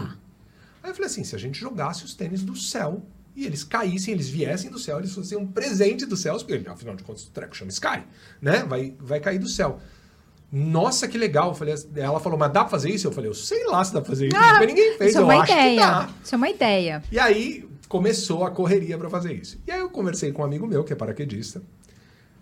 Aí 0.83 0.91
eu 0.91 0.95
falei 0.95 1.07
assim, 1.07 1.25
se 1.25 1.35
a 1.35 1.39
gente 1.39 1.59
jogasse 1.59 2.05
os 2.05 2.15
tênis 2.15 2.43
do 2.43 2.57
céu 2.57 3.03
e 3.37 3.47
eles 3.47 3.65
caíssem, 3.65 4.13
eles 4.15 4.29
viessem 4.29 4.71
do 4.71 4.79
céu, 4.79 4.99
eles 4.99 5.15
fossem 5.15 5.39
um 5.39 5.47
presente 5.47 6.05
do 6.07 6.17
céu, 6.17 6.37
porque 6.37 6.69
afinal 6.69 6.97
de 6.97 7.03
contas 7.03 7.25
o 7.25 7.31
treco 7.31 7.57
chama 7.57 7.71
Sky, 7.71 8.03
né? 8.41 8.65
Vai, 8.65 8.95
vai 8.99 9.21
cair 9.21 9.39
do 9.39 9.49
céu. 9.49 9.81
Nossa, 10.53 11.09
que 11.09 11.17
legal. 11.17 11.49
Eu 11.49 11.55
falei, 11.55 11.75
ela 11.97 12.21
falou, 12.21 12.39
mas 12.39 12.53
dá 12.53 12.61
pra 12.61 12.69
fazer 12.69 12.91
isso? 12.91 13.07
Eu 13.07 13.13
falei, 13.13 13.31
eu 13.31 13.35
sei 13.35 13.65
lá 13.67 13.83
se 13.83 13.95
dá 13.95 14.01
pra 14.03 14.11
fazer 14.11 14.27
isso. 14.29 14.37
Ah, 14.37 14.61
ninguém 14.61 14.99
fez, 14.99 15.11
Isso 15.11 15.19
é 15.19 15.21
eu 15.23 15.25
uma 15.25 15.35
acho 15.43 15.47
que 15.53 15.59
ideia. 15.59 15.81
dá. 15.81 16.09
Isso 16.23 16.35
é 16.35 16.37
uma 16.37 16.49
ideia. 16.51 17.03
E 17.11 17.19
aí 17.19 17.69
começou 17.89 18.45
a 18.45 18.51
correria 18.51 18.99
pra 18.99 19.09
fazer 19.09 19.33
isso. 19.33 19.59
E 19.67 19.71
aí 19.73 19.81
eu 19.81 19.89
conversei 19.89 20.31
com 20.31 20.43
um 20.43 20.45
amigo 20.45 20.67
meu, 20.67 20.85
que 20.85 20.93
é 20.93 20.97
paraquedista. 20.97 21.63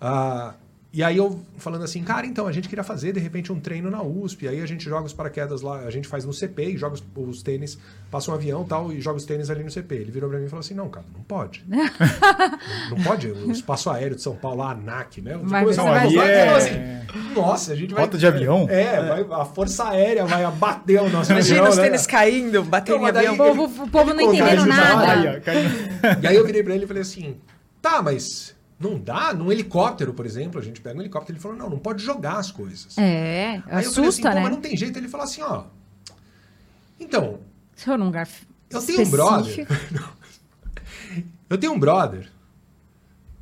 Ah, 0.00 0.54
e 0.92 1.04
aí 1.04 1.16
eu 1.16 1.40
falando 1.56 1.84
assim, 1.84 2.02
cara, 2.02 2.26
então 2.26 2.46
a 2.48 2.52
gente 2.52 2.68
queria 2.68 2.82
fazer 2.82 3.12
de 3.12 3.20
repente 3.20 3.52
um 3.52 3.60
treino 3.60 3.90
na 3.90 4.02
USP. 4.02 4.48
Aí 4.48 4.60
a 4.60 4.66
gente 4.66 4.84
joga 4.84 5.06
os 5.06 5.12
paraquedas 5.12 5.60
lá, 5.62 5.80
a 5.80 5.90
gente 5.90 6.08
faz 6.08 6.24
no 6.24 6.32
CP 6.32 6.64
e 6.72 6.76
joga 6.76 6.94
os, 6.96 7.04
os 7.16 7.42
tênis, 7.42 7.78
passa 8.10 8.30
um 8.30 8.34
avião 8.34 8.62
e 8.62 8.66
tal, 8.66 8.92
e 8.92 9.00
joga 9.00 9.16
os 9.18 9.24
tênis 9.24 9.50
ali 9.50 9.62
no 9.62 9.70
CP. 9.70 9.94
Ele 9.94 10.10
virou 10.10 10.28
pra 10.28 10.38
mim 10.38 10.46
e 10.46 10.48
falou 10.48 10.60
assim: 10.60 10.74
não, 10.74 10.88
cara, 10.88 11.06
não 11.14 11.22
pode. 11.22 11.64
não, 11.68 11.78
não 12.96 13.04
pode. 13.04 13.28
O 13.28 13.50
espaço 13.52 13.88
aéreo 13.90 14.16
de 14.16 14.22
São 14.22 14.34
Paulo, 14.34 14.62
a 14.62 14.72
ANAC, 14.72 15.20
né? 15.20 15.38
Vai- 15.42 15.64
É. 15.68 15.72
falou 15.74 16.56
assim, 16.56 17.34
nossa, 17.34 17.72
a 17.72 17.76
gente 17.76 17.94
vai. 17.94 18.02
Rota 18.04 18.18
de 18.18 18.26
avião? 18.26 18.66
É, 18.68 19.00
vai- 19.24 19.40
a 19.40 19.44
Força 19.44 19.88
Aérea 19.90 20.24
vai 20.26 20.42
abater 20.44 21.00
o 21.00 21.08
nosso 21.08 21.30
Imagina 21.30 21.58
avião, 21.60 21.70
os 21.70 21.76
né? 21.76 21.84
tênis 21.84 22.06
caindo, 22.06 22.62
batendo 22.64 22.96
Não, 22.96 23.02
em 23.02 23.04
mas 23.04 23.14
daí- 23.14 23.26
O 23.26 23.30
avião. 23.30 23.56
povo, 23.68 23.84
o 23.84 23.88
povo 23.88 24.12
não 24.14 24.20
Ele 24.32 24.38
entendendo 24.40 24.62
a 24.62 24.66
nada. 24.66 25.42
E 26.22 26.26
aí 26.26 26.34
eu 26.36 26.44
virei 26.44 26.62
pra 26.62 26.74
ele 26.74 26.84
e 26.84 26.88
falei 26.88 27.02
assim: 27.02 27.36
tá, 27.80 28.02
mas 28.02 28.56
não 28.80 28.98
dá? 28.98 29.32
Num 29.34 29.52
helicóptero, 29.52 30.14
por 30.14 30.24
exemplo, 30.24 30.58
a 30.58 30.64
gente 30.64 30.80
pega 30.80 30.96
um 30.98 31.02
helicóptero. 31.02 31.36
Ele 31.36 31.42
falou: 31.42 31.56
não, 31.56 31.68
não 31.68 31.78
pode 31.78 32.02
jogar 32.02 32.38
as 32.38 32.50
coisas. 32.50 32.96
É, 32.98 33.50
Aí 33.50 33.56
eu 33.56 33.62
falei 33.62 33.78
assim, 33.86 34.00
assusta, 34.00 34.28
Pô, 34.30 34.34
né? 34.34 34.40
mas 34.40 34.50
não 34.52 34.60
tem 34.60 34.76
jeito. 34.76 34.98
Ele 34.98 35.08
falou 35.08 35.24
assim: 35.24 35.42
ó. 35.42 35.64
Então, 36.98 37.40
Se 37.76 37.84
for 37.84 37.98
num 37.98 38.06
lugar 38.06 38.26
eu 38.70 38.80
tenho 38.82 39.02
um 39.02 39.10
brother. 39.10 39.66
eu 41.50 41.58
tenho 41.58 41.72
um 41.72 41.78
brother. 41.78 42.28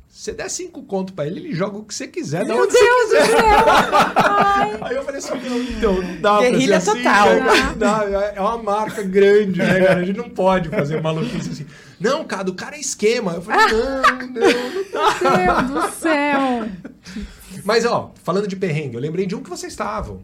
Se 0.09 0.23
você 0.25 0.33
der 0.33 0.49
cinco 0.49 0.83
conto 0.83 1.13
pra 1.13 1.25
ele, 1.27 1.39
ele 1.39 1.53
joga 1.55 1.77
o 1.77 1.83
que 1.83 1.93
você 1.93 2.05
quiser. 2.07 2.39
da 2.45 2.53
Meu 2.53 2.63
onde 2.63 2.73
Deus 2.73 3.09
você 3.09 3.19
do 3.19 3.25
quiser. 3.25 3.37
céu! 3.37 4.77
Aí 4.85 4.95
eu 4.95 5.03
falei 5.05 5.19
assim, 5.19 5.33
não, 5.49 5.61
então, 5.61 6.01
não 6.01 6.21
dá 6.21 6.39
Guerrilha 6.41 6.81
pra 6.81 6.81
ser 6.81 6.97
total. 6.97 7.27
assim, 7.29 7.39
né? 7.39 7.63
Não 7.69 7.77
dá, 7.77 8.03
é 8.35 8.41
uma 8.41 8.57
marca 8.57 9.01
grande, 9.03 9.59
né, 9.59 9.79
cara? 9.79 9.99
A 10.01 10.03
gente 10.03 10.17
não 10.17 10.29
pode 10.29 10.67
fazer 10.67 11.01
maluquice 11.01 11.49
assim. 11.51 11.65
Não, 11.99 12.23
cara, 12.25 12.49
o 12.49 12.53
cara 12.55 12.75
é 12.75 12.79
esquema. 12.79 13.33
Eu 13.33 13.41
falei, 13.41 13.65
não, 13.77 14.01
não, 14.27 14.31
não 14.31 15.37
Meu 15.37 15.71
Deus 15.71 15.83
do 15.91 15.91
céu! 15.99 16.69
Mas, 17.63 17.85
ó, 17.85 18.13
falando 18.23 18.47
de 18.47 18.55
perrengue, 18.55 18.95
eu 18.95 19.01
lembrei 19.01 19.25
de 19.25 19.35
um 19.35 19.43
que 19.43 19.49
vocês 19.49 19.73
estavam. 19.73 20.21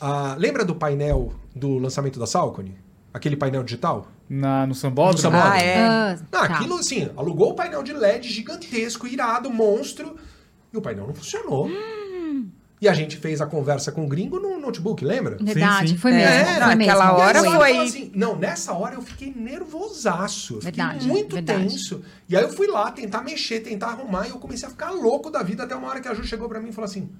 Ah, 0.00 0.34
lembra 0.38 0.64
do 0.64 0.74
painel 0.74 1.32
do 1.54 1.78
lançamento 1.78 2.18
da 2.18 2.26
Salcone? 2.26 2.76
Aquele 3.12 3.36
painel 3.36 3.62
digital? 3.62 4.06
Na, 4.28 4.66
no 4.66 4.74
sambódromo? 4.74 5.14
No 5.16 5.18
sambódromo. 5.22 5.52
Ah, 5.54 5.60
é. 5.62 5.78
Ah, 5.78 6.16
Ah, 6.18 6.24
tá. 6.30 6.42
aquilo, 6.54 6.76
assim, 6.76 7.10
alugou 7.16 7.50
o 7.50 7.54
painel 7.54 7.82
de 7.82 7.92
LED 7.92 8.28
gigantesco, 8.28 9.06
irado, 9.06 9.50
monstro, 9.50 10.16
e 10.72 10.76
o 10.76 10.80
painel 10.82 11.06
não 11.06 11.14
funcionou. 11.14 11.68
E 12.80 12.88
a 12.88 12.94
gente 12.94 13.16
fez 13.16 13.40
a 13.40 13.46
conversa 13.46 13.90
com 13.90 14.04
o 14.04 14.08
gringo 14.08 14.38
no 14.38 14.58
notebook, 14.60 15.04
lembra? 15.04 15.36
Verdade, 15.40 15.90
sim. 15.90 15.96
foi 15.96 16.12
É, 16.12 16.14
mesmo. 16.14 16.60
não, 16.60 16.66
foi 16.66 16.74
mesmo. 16.76 16.92
aquela 16.92 17.04
E 17.04 17.08
aí 17.08 17.20
hora 17.28 17.38
eu 17.38 17.44
foi- 17.52 17.78
assim, 17.78 18.12
não, 18.14 18.36
nessa 18.36 18.72
hora 18.72 18.94
eu 18.94 19.02
fiquei 19.02 19.32
nervosaço. 19.34 20.54
Eu 20.54 20.60
fiquei 20.62 20.82
Verdade, 20.84 21.08
muito 21.08 21.34
verdade. 21.34 21.60
tenso. 21.68 22.02
E 22.28 22.36
aí 22.36 22.42
eu 22.42 22.52
fui 22.52 22.66
lá 22.66 22.90
tentar 22.92 23.22
mexer, 23.22 23.60
tentar 23.60 23.88
arrumar, 23.88 24.26
e 24.26 24.30
eu 24.30 24.38
comecei 24.38 24.66
a 24.66 24.70
ficar 24.70 24.90
louco 24.90 25.30
da 25.30 25.42
vida 25.42 25.64
até 25.64 25.74
uma 25.74 25.88
hora 25.88 26.00
que 26.00 26.08
a 26.08 26.14
Ju 26.14 26.22
chegou 26.24 26.48
pra 26.48 26.60
mim 26.60 26.68
e 26.68 26.72
falou 26.72 26.88
assim: 26.88 27.10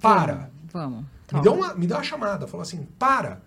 para. 0.00 0.50
Vamos. 0.72 1.04
Me 1.32 1.40
deu, 1.42 1.54
uma, 1.54 1.74
me 1.74 1.86
deu 1.86 1.96
uma 1.96 2.02
chamada, 2.02 2.46
falou 2.46 2.62
assim: 2.62 2.86
para. 2.98 3.40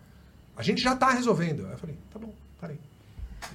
A 0.58 0.64
gente 0.64 0.82
já 0.82 0.96
tá 0.96 1.12
resolvendo. 1.12 1.66
Aí 1.68 1.72
eu 1.72 1.78
falei: 1.78 1.98
tá 2.12 2.20
bom, 2.20 2.34
parei. 2.60 2.78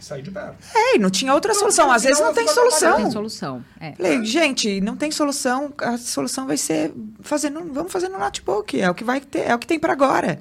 E 0.00 0.04
saí 0.04 0.20
de 0.20 0.30
perto. 0.30 0.56
É, 0.74 0.96
e 0.96 0.98
não 0.98 1.08
tinha 1.10 1.32
outra 1.32 1.52
Não, 1.52 1.60
solução. 1.60 1.90
Às 1.92 2.02
vezes 2.02 2.20
não 2.20 2.34
tem 2.34 2.48
solução. 2.48 2.96
Tem 2.96 3.10
solução. 3.10 3.64
É. 3.80 3.92
Falei, 3.92 4.24
gente, 4.24 4.80
não 4.80 4.96
tem 4.96 5.10
solução. 5.12 5.72
A 5.78 5.96
solução 5.96 6.46
vai 6.46 6.56
ser 6.56 6.92
fazendo, 7.26 7.60
vamos 7.72 7.92
fazer 7.92 8.08
no 8.08 8.18
notebook. 8.18 8.80
É 8.80 8.90
o 8.90 8.94
que 8.94 9.04
vai 9.04 9.20
ter, 9.20 9.48
é 9.48 9.54
o 9.54 9.58
que 9.58 9.66
tem 9.66 9.78
para 9.78 9.92
agora. 9.92 10.40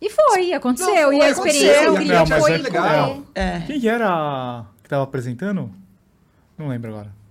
E 0.00 0.10
foi, 0.10 0.52
aconteceu. 0.52 0.92
Não, 0.92 1.02
foi, 1.04 1.16
e 1.16 1.22
a 1.22 1.30
aconteceu. 1.30 1.94
experiência 1.94 2.26
do 2.26 2.40
foi 2.40 2.52
é 2.52 2.58
legal. 2.58 3.08
correr. 3.08 3.22
É. 3.34 3.60
Quem 3.60 3.80
que 3.80 3.88
era 3.88 4.64
que 4.82 4.88
tava 4.88 5.04
apresentando? 5.04 5.70
Não 6.58 6.68
lembro 6.68 6.90
agora. 6.90 7.22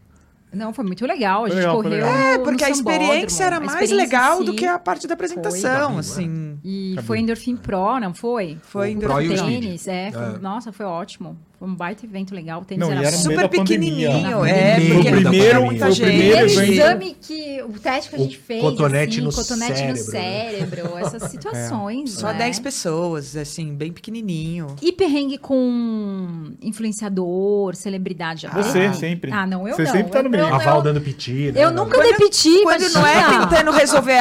Não, 0.54 0.74
foi 0.74 0.84
muito 0.84 1.06
legal. 1.06 1.46
A 1.46 1.50
gente 1.50 1.58
legal, 1.58 1.76
correu. 1.76 2.06
É, 2.06 2.38
no 2.38 2.44
porque 2.44 2.64
a 2.64 2.70
experiência 2.70 3.44
era 3.44 3.60
mais 3.60 3.72
experiência 3.74 3.98
legal 3.98 4.44
do 4.44 4.54
que 4.54 4.66
a 4.66 4.78
parte 4.78 5.08
da 5.08 5.14
apresentação, 5.14 5.92
Foi. 5.92 6.00
assim. 6.00 6.51
E 6.64 6.92
Acabou. 6.94 7.08
foi 7.08 7.20
Endorphin 7.20 7.56
Pro, 7.56 8.00
não 8.00 8.14
foi? 8.14 8.58
Foi 8.62 8.90
o 8.90 8.92
Endorphin 8.92 9.28
Pro 9.36 9.36
o 9.44 9.48
tênis, 9.48 9.88
é, 9.88 10.12
foi- 10.12 10.22
É. 10.22 10.38
Nossa, 10.40 10.72
foi 10.72 10.86
ótimo. 10.86 11.36
Foi 11.58 11.68
um 11.70 11.76
baita 11.76 12.06
evento 12.08 12.34
legal. 12.34 12.62
O 12.62 12.66
tênis 12.66 12.84
Não, 12.84 12.92
era 12.92 13.06
era 13.08 13.16
Super 13.16 13.48
pequenininho, 13.48 14.44
é, 14.46 14.80
porque 14.80 15.12
pandemia. 15.12 15.42
tinha 15.50 15.60
muita 15.60 15.88
o 15.88 15.92
gente. 15.92 16.08
primeiro 16.08 16.46
evento- 16.48 16.72
exame 16.72 17.16
que. 17.22 17.62
O 17.64 17.74
teste 17.80 18.10
que 18.10 18.16
a 18.16 18.20
O 18.20 18.24
gente 18.24 18.38
fez. 18.40 18.62
cotonete 18.62 19.18
assim, 19.18 19.22
no 19.22 19.32
cotonete 19.32 19.84
no 19.84 19.96
cérebro, 19.96 20.88
cérebro. 20.88 20.98
Essas 20.98 21.24
situações. 21.32 22.12
Só 22.14 22.32
né? 22.32 22.38
10 22.40 22.58
pessoas, 22.60 23.36
assim, 23.36 23.76
bem 23.76 23.92
pequenininho. 23.92 24.76
E 24.82 24.92
perrengue 24.92 25.38
com 25.38 26.52
influenciador, 26.62 27.76
celebridade. 27.76 28.42
já 28.44 28.50
Você, 28.50 28.92
sempre. 28.94 29.32
Ah, 29.32 29.46
não, 29.46 29.68
eu 29.68 29.76
Você 29.76 29.84
não. 29.84 29.92
sempre 29.92 30.12
tá 30.12 30.24
no 30.24 30.30
meio. 30.30 30.44
eu- 30.46 30.56
A 30.56 30.58
Val 30.58 30.82
dando 30.82 31.00
piti. 31.00 31.52
né? 31.52 31.64
Eu 31.64 31.72
nunca 31.72 32.02
dei 32.02 32.14
piti, 32.16 32.64
Quando 32.64 32.90
não 32.92 33.06
é 33.06 33.20
ah, 33.20 33.48
tentando 33.48 33.72
resolver 33.72 34.18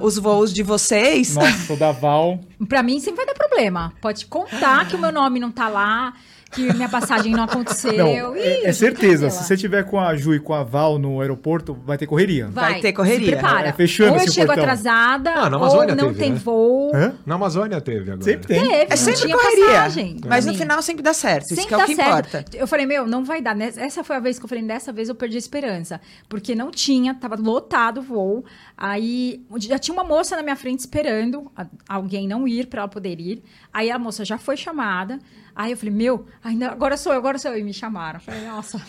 os 0.00 0.18
voos 0.18 0.52
de 0.52 0.62
vocês, 0.62 1.34
Nossa, 1.34 1.53
o 1.70 1.76
da 1.76 1.92
Val. 1.92 2.40
Pra 2.68 2.82
mim 2.82 3.00
sempre 3.00 3.24
vai 3.24 3.26
dar 3.26 3.34
problema. 3.34 3.92
Pode 4.00 4.26
contar 4.26 4.86
que 4.88 4.96
o 4.96 4.98
meu 4.98 5.12
nome 5.12 5.40
não 5.40 5.50
tá 5.50 5.68
lá, 5.68 6.14
que 6.54 6.72
minha 6.74 6.88
passagem 6.88 7.32
não 7.32 7.44
aconteceu. 7.44 7.92
Não, 7.96 8.36
Ih, 8.36 8.40
é, 8.40 8.66
é 8.68 8.72
certeza. 8.72 9.30
Se 9.30 9.44
você 9.44 9.56
tiver 9.56 9.84
com 9.84 9.98
a 9.98 10.14
Ju 10.16 10.34
e 10.34 10.40
com 10.40 10.54
a 10.54 10.62
Val 10.62 10.98
no 10.98 11.20
aeroporto, 11.20 11.74
vai 11.84 11.98
ter 11.98 12.06
correria. 12.06 12.48
Vai 12.48 12.80
ter 12.80 12.92
correria. 12.92 13.26
Se 13.26 13.32
prepara. 13.32 13.68
É, 13.68 13.72
fechando 13.72 14.14
ou 14.14 14.20
eu 14.20 14.30
chego 14.30 14.46
portão. 14.46 14.64
atrasada, 14.64 15.30
Ah, 15.32 15.50
na 15.50 15.56
ou 15.56 15.64
Amazônia 15.64 15.94
não 15.94 16.08
teve, 16.08 16.18
tem 16.20 16.32
né? 16.32 16.38
voo. 16.42 16.92
Hã? 16.94 17.14
Na 17.26 17.34
Amazônia 17.34 17.80
teve 17.80 18.10
agora. 18.10 18.22
Sempre 18.22 18.46
tem. 18.46 18.60
Teve, 18.62 18.86
é 18.92 18.96
sempre 18.96 19.20
tinha 19.20 19.36
correria. 19.36 19.66
passagem. 19.66 20.20
Mas 20.26 20.46
no 20.46 20.54
final 20.54 20.80
sempre 20.82 21.02
dá 21.02 21.12
certo. 21.12 21.46
Isso 21.46 21.54
Sempre 21.56 21.68
que 21.68 21.74
é 21.74 21.76
o 21.76 21.80
dá 21.80 21.86
que 21.86 21.94
certo. 21.94 22.08
importa. 22.28 22.44
Eu 22.56 22.66
falei, 22.66 22.86
meu, 22.86 23.06
não 23.06 23.24
vai 23.24 23.40
dar. 23.42 23.54
né? 23.54 23.72
Essa 23.76 24.04
foi 24.04 24.16
a 24.16 24.20
vez 24.20 24.38
que 24.38 24.44
eu 24.44 24.48
falei, 24.48 24.64
dessa 24.64 24.92
vez 24.92 25.08
eu 25.08 25.14
perdi 25.14 25.36
a 25.36 25.38
esperança. 25.38 26.00
Porque 26.28 26.54
não 26.54 26.70
tinha, 26.70 27.14
tava 27.14 27.36
lotado 27.36 27.98
o 27.98 28.02
voo. 28.02 28.44
Aí 28.76 29.44
já 29.58 29.78
tinha 29.78 29.92
uma 29.94 30.04
moça 30.04 30.36
na 30.36 30.42
minha 30.42 30.56
frente 30.56 30.80
esperando 30.80 31.50
alguém 31.88 32.26
não 32.28 32.46
ir 32.46 32.66
para 32.66 32.80
ela 32.82 32.88
poder 32.88 33.20
ir. 33.20 33.42
Aí 33.72 33.90
a 33.90 33.98
moça 33.98 34.24
já 34.24 34.38
foi 34.38 34.56
chamada. 34.56 35.18
Aí 35.56 35.70
eu 35.70 35.76
falei, 35.76 35.94
meu, 35.94 36.26
ainda, 36.42 36.70
agora 36.70 36.96
sou 36.96 37.12
eu, 37.12 37.18
agora 37.18 37.38
sou 37.38 37.52
eu. 37.52 37.58
E 37.58 37.62
me 37.62 37.72
chamaram. 37.72 38.18
Eu 38.18 38.20
falei, 38.22 38.44
nossa, 38.46 38.80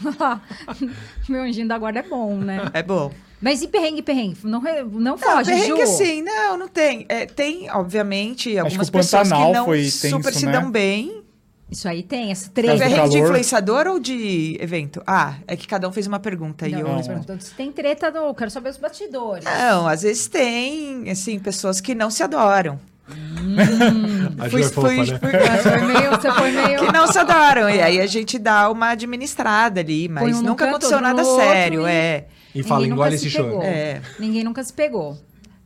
meu 1.30 1.42
anjinho 1.42 1.68
da 1.68 1.78
guarda 1.78 2.00
é 2.00 2.04
bom, 2.04 2.36
né? 2.38 2.70
É 2.74 2.82
bom. 2.82 3.12
Mas 3.40 3.62
e 3.62 3.68
perrengue, 3.68 4.02
perrengue? 4.02 4.38
Não, 4.44 4.60
não 4.62 5.00
Não, 5.00 5.18
foge, 5.18 5.52
perrengue 5.52 5.78
Ju. 5.78 5.82
assim, 5.84 6.22
não, 6.24 6.58
não 6.58 6.68
tem. 6.68 7.06
É, 7.08 7.26
tem, 7.28 7.70
obviamente, 7.70 8.58
algumas 8.58 8.90
pessoas 8.90 9.32
que 9.32 9.52
não 9.52 9.66
foi 9.66 9.86
super 9.90 10.24
tenso, 10.24 10.40
se 10.40 10.46
né? 10.48 10.52
dão 10.54 10.72
bem. 10.72 11.22
Isso 11.70 11.88
aí 11.88 12.04
tem, 12.04 12.32
esse 12.32 12.46
Mas 12.46 12.54
treino. 12.54 12.76
o 12.76 12.80
Perrengue 12.80 13.10
de 13.10 13.18
influenciador 13.20 13.88
ou 13.88 14.00
de 14.00 14.56
evento? 14.62 15.02
Ah, 15.06 15.36
é 15.48 15.56
que 15.58 15.68
cada 15.68 15.88
um 15.90 15.92
fez 15.92 16.06
uma 16.06 16.20
pergunta. 16.20 16.68
e 16.68 16.72
Não, 16.72 16.80
eu... 16.80 16.88
mas 16.90 17.08
perguntando 17.08 17.42
se 17.44 17.54
tem 17.54 17.72
treta 17.72 18.12
do. 18.12 18.34
Quero 18.36 18.52
saber 18.52 18.70
os 18.70 18.78
bastidores. 18.78 19.44
Não, 19.44 19.88
às 19.88 20.04
vezes 20.04 20.28
tem, 20.28 21.10
assim, 21.10 21.40
pessoas 21.40 21.82
que 21.82 21.96
não 21.96 22.10
se 22.12 22.22
adoram. 22.24 22.80
A 24.40 24.50
fui- 24.50 24.62
né? 24.62 24.68
fui- 24.70 25.06
Você 25.06 25.18
foi 25.20 25.82
meio. 25.82 26.10
Você 26.10 26.32
foi 26.32 26.52
meio... 26.52 26.80
que 26.86 26.92
não 26.92 27.08
se 27.08 27.18
adoram. 27.20 27.70
E 27.70 27.82
aí 27.82 28.02
a 28.02 28.08
gente 28.08 28.38
dá 28.40 28.70
uma 28.70 28.90
administrada 28.90 29.80
ali, 29.80 30.08
mas 30.10 30.38
um 30.38 30.42
nunca 30.42 30.66
canto, 30.66 30.70
aconteceu 30.78 31.02
nada 31.02 31.22
outro 31.24 31.36
sério, 31.44 31.88
e- 31.88 31.92
é. 31.92 32.28
E 32.54 32.64
fala, 32.64 32.82
Ninguém 32.82 32.94
engole 32.94 33.10
nunca 33.12 33.16
esse 33.16 33.24
se 33.26 33.30
choro. 33.32 33.50
pegou. 33.50 33.64
É. 33.64 34.02
Ninguém 34.20 34.44
nunca 34.44 34.64
se 34.64 34.74
pegou. 34.74 35.18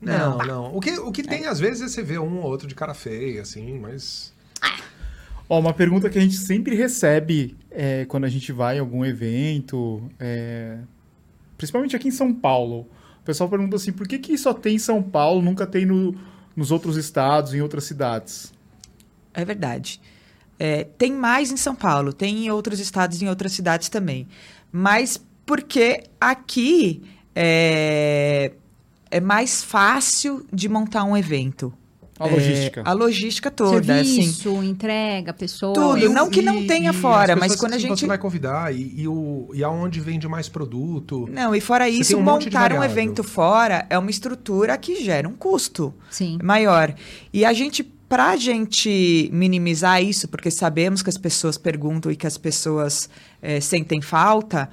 Não, 0.01 0.37
não. 0.39 0.75
O 0.75 0.79
que, 0.79 0.91
o 0.97 1.11
que 1.11 1.23
tem, 1.23 1.45
às 1.45 1.59
vezes, 1.59 1.81
é 1.81 1.87
você 1.87 2.01
ver 2.01 2.19
um 2.19 2.37
ou 2.39 2.45
outro 2.45 2.67
de 2.67 2.73
cara 2.75 2.93
feia, 2.93 3.41
assim, 3.41 3.77
mas... 3.79 4.33
Ó, 5.47 5.59
uma 5.59 5.73
pergunta 5.73 6.09
que 6.09 6.17
a 6.17 6.21
gente 6.21 6.35
sempre 6.37 6.75
recebe 6.75 7.55
é, 7.71 8.05
quando 8.05 8.23
a 8.25 8.29
gente 8.29 8.51
vai 8.51 8.77
em 8.77 8.79
algum 8.79 9.03
evento, 9.05 10.01
é, 10.19 10.77
principalmente 11.57 11.95
aqui 11.95 12.07
em 12.07 12.11
São 12.11 12.33
Paulo. 12.33 12.87
O 13.21 13.25
pessoal 13.25 13.49
pergunta 13.49 13.75
assim, 13.75 13.91
por 13.91 14.07
que, 14.07 14.17
que 14.19 14.37
só 14.37 14.53
tem 14.53 14.75
em 14.75 14.79
São 14.79 15.01
Paulo, 15.03 15.41
nunca 15.41 15.65
tem 15.67 15.85
no- 15.85 16.15
nos 16.55 16.71
outros 16.71 16.97
estados, 16.97 17.53
em 17.53 17.61
outras 17.61 17.83
cidades? 17.83 18.53
É 19.33 19.45
verdade. 19.45 20.01
É, 20.57 20.83
tem 20.83 21.13
mais 21.13 21.51
em 21.51 21.57
São 21.57 21.73
Paulo, 21.73 22.11
tem 22.11 22.45
em 22.45 22.51
outros 22.51 22.79
estados 22.79 23.21
em 23.21 23.29
outras 23.29 23.53
cidades 23.53 23.87
também. 23.87 24.27
Mas 24.71 25.19
porque 25.45 26.03
aqui 26.19 27.01
é, 27.33 28.51
é 29.09 29.19
mais 29.19 29.63
fácil 29.63 30.45
de 30.51 30.67
montar 30.67 31.03
um 31.05 31.15
evento. 31.15 31.73
A 32.19 32.27
É, 32.27 32.31
logística. 32.31 32.81
a 32.85 32.91
logística 32.93 33.49
toda, 33.49 33.95
assim. 34.01 34.15
Serviço, 34.23 34.61
entrega, 34.63 35.33
pessoa. 35.33 35.73
Tudo. 35.73 35.97
E 35.99 36.07
o- 36.07 36.11
não 36.13 36.29
que 36.29 36.41
não 36.41 36.67
tenha 36.67 36.91
e 36.91 36.93
fora, 36.93 37.33
as 37.33 37.39
mas 37.39 37.51
pessoas 37.53 37.59
quando 37.59 37.73
a 37.75 37.77
gente- 37.77 37.99
você 38.01 38.05
vai 38.07 38.17
convidar 38.17 38.75
e, 38.75 38.93
e, 38.97 39.07
o, 39.07 39.49
e 39.53 39.63
aonde 39.63 40.01
vende 40.01 40.27
mais 40.27 40.49
produto. 40.49 41.27
Não, 41.31 41.55
e 41.55 41.61
fora 41.61 41.87
isso, 41.87 42.17
um 42.17 42.21
montar 42.21 42.73
um 42.73 42.83
evento 42.83 43.23
fora 43.23 43.85
é 43.89 43.97
uma 43.97 44.09
estrutura 44.11 44.77
que 44.77 45.01
gera 45.03 45.27
um 45.29 45.33
custo 45.33 45.93
Sim. 46.11 46.37
maior. 46.43 46.93
E 47.31 47.45
a 47.45 47.53
gente, 47.53 47.83
pra 47.83 48.35
gente 48.35 49.29
minimizar 49.31 50.03
isso, 50.03 50.27
porque 50.27 50.51
sabemos 50.51 51.01
que 51.01 51.09
as 51.09 51.17
pessoas 51.17 51.57
perguntam 51.57 52.11
e 52.11 52.15
que 52.15 52.27
as 52.27 52.37
pessoas 52.37 53.09
eh, 53.41 53.61
sentem 53.61 54.01
falta, 54.01 54.69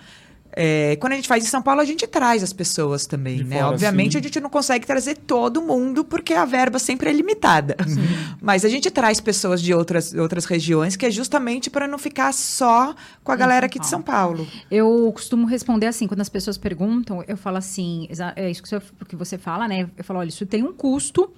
eh, 0.58 0.96
quando 0.98 1.12
a 1.12 1.16
gente 1.16 1.28
faz 1.28 1.44
em 1.44 1.46
São 1.48 1.60
Paulo, 1.60 1.82
a 1.82 1.84
gente 1.84 2.06
traz 2.06 2.42
as 2.42 2.50
pessoas 2.50 3.04
também, 3.04 3.36
De 3.36 3.44
né? 3.44 3.58
fora, 3.58 3.68
Obviamente, 3.68 4.12
sim. 4.12 4.18
a 4.18 4.22
gente 4.22 4.40
não 4.40 4.48
consegue 4.48 4.86
trazer 4.86 5.18
todo 5.18 5.60
mundo, 5.60 6.02
porque 6.02 6.32
a 6.32 6.46
verba 6.46 6.78
sempre 6.78 7.10
é 7.10 7.12
limitada. 7.12 7.76
Mas 8.40 8.64
a 8.64 8.68
gente 8.70 8.90
traz 8.90 9.20
pessoas 9.20 9.60
de 9.60 9.74
outras, 9.74 10.14
outras 10.14 10.46
regiões, 10.46 10.96
que 10.96 11.04
é 11.04 11.10
justamente 11.10 11.68
para 11.68 11.86
não 11.86 11.98
ficar 11.98 12.32
só 12.32 12.94
com 13.22 13.32
a 13.32 13.36
galera 13.36 13.66
aqui 13.66 13.78
de 13.78 13.86
São 13.86 14.00
Paulo. 14.00 14.48
Eu 14.70 15.12
costumo 15.14 15.46
responder 15.46 15.86
assim, 15.88 16.06
quando 16.06 16.22
as 16.22 16.28
pessoas 16.30 16.56
perguntam, 16.56 17.22
eu 17.28 17.36
falo 17.36 17.58
assim, 17.58 18.08
é 18.34 18.50
isso 18.50 18.62
que 18.62 18.68
você, 18.68 18.80
que 19.06 19.14
você 19.16 19.36
fala, 19.36 19.68
né? 19.68 19.90
Eu 19.96 20.04
falo, 20.04 20.20
olha, 20.20 20.28
isso 20.28 20.46
tem 20.46 20.62
um 20.62 20.72
custo. 20.72 21.30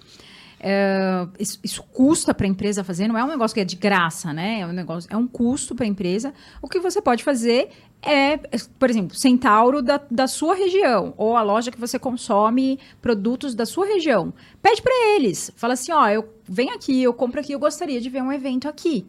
é, 0.60 1.26
isso, 1.38 1.58
isso 1.62 1.82
custa 1.92 2.34
para 2.34 2.46
a 2.46 2.48
empresa 2.48 2.82
fazer, 2.82 3.06
não 3.08 3.16
é 3.16 3.24
um 3.24 3.28
negócio 3.28 3.54
que 3.54 3.60
é 3.60 3.64
de 3.64 3.76
graça, 3.76 4.32
né? 4.32 4.60
É 4.60 4.66
um 4.66 4.72
negócio, 4.72 5.08
é 5.12 5.16
um 5.16 5.26
custo 5.26 5.74
para 5.74 5.84
a 5.84 5.88
empresa. 5.88 6.32
O 6.60 6.68
que 6.68 6.78
você 6.80 7.00
pode 7.00 7.22
fazer 7.24 7.68
é, 8.02 8.36
por 8.78 8.88
exemplo, 8.88 9.16
Centauro 9.16 9.82
da, 9.82 10.00
da 10.10 10.26
sua 10.26 10.54
região, 10.54 11.14
ou 11.16 11.36
a 11.36 11.42
loja 11.42 11.70
que 11.70 11.80
você 11.80 11.98
consome 11.98 12.78
produtos 13.02 13.54
da 13.54 13.66
sua 13.66 13.86
região. 13.86 14.32
Pede 14.62 14.80
para 14.82 15.14
eles, 15.14 15.50
fala 15.56 15.74
assim, 15.74 15.92
ó, 15.92 16.08
eu 16.08 16.28
venho 16.48 16.74
aqui, 16.74 17.02
eu 17.02 17.12
compro 17.12 17.40
aqui, 17.40 17.52
eu 17.52 17.58
gostaria 17.58 18.00
de 18.00 18.08
ver 18.08 18.22
um 18.22 18.32
evento 18.32 18.68
aqui 18.68 19.06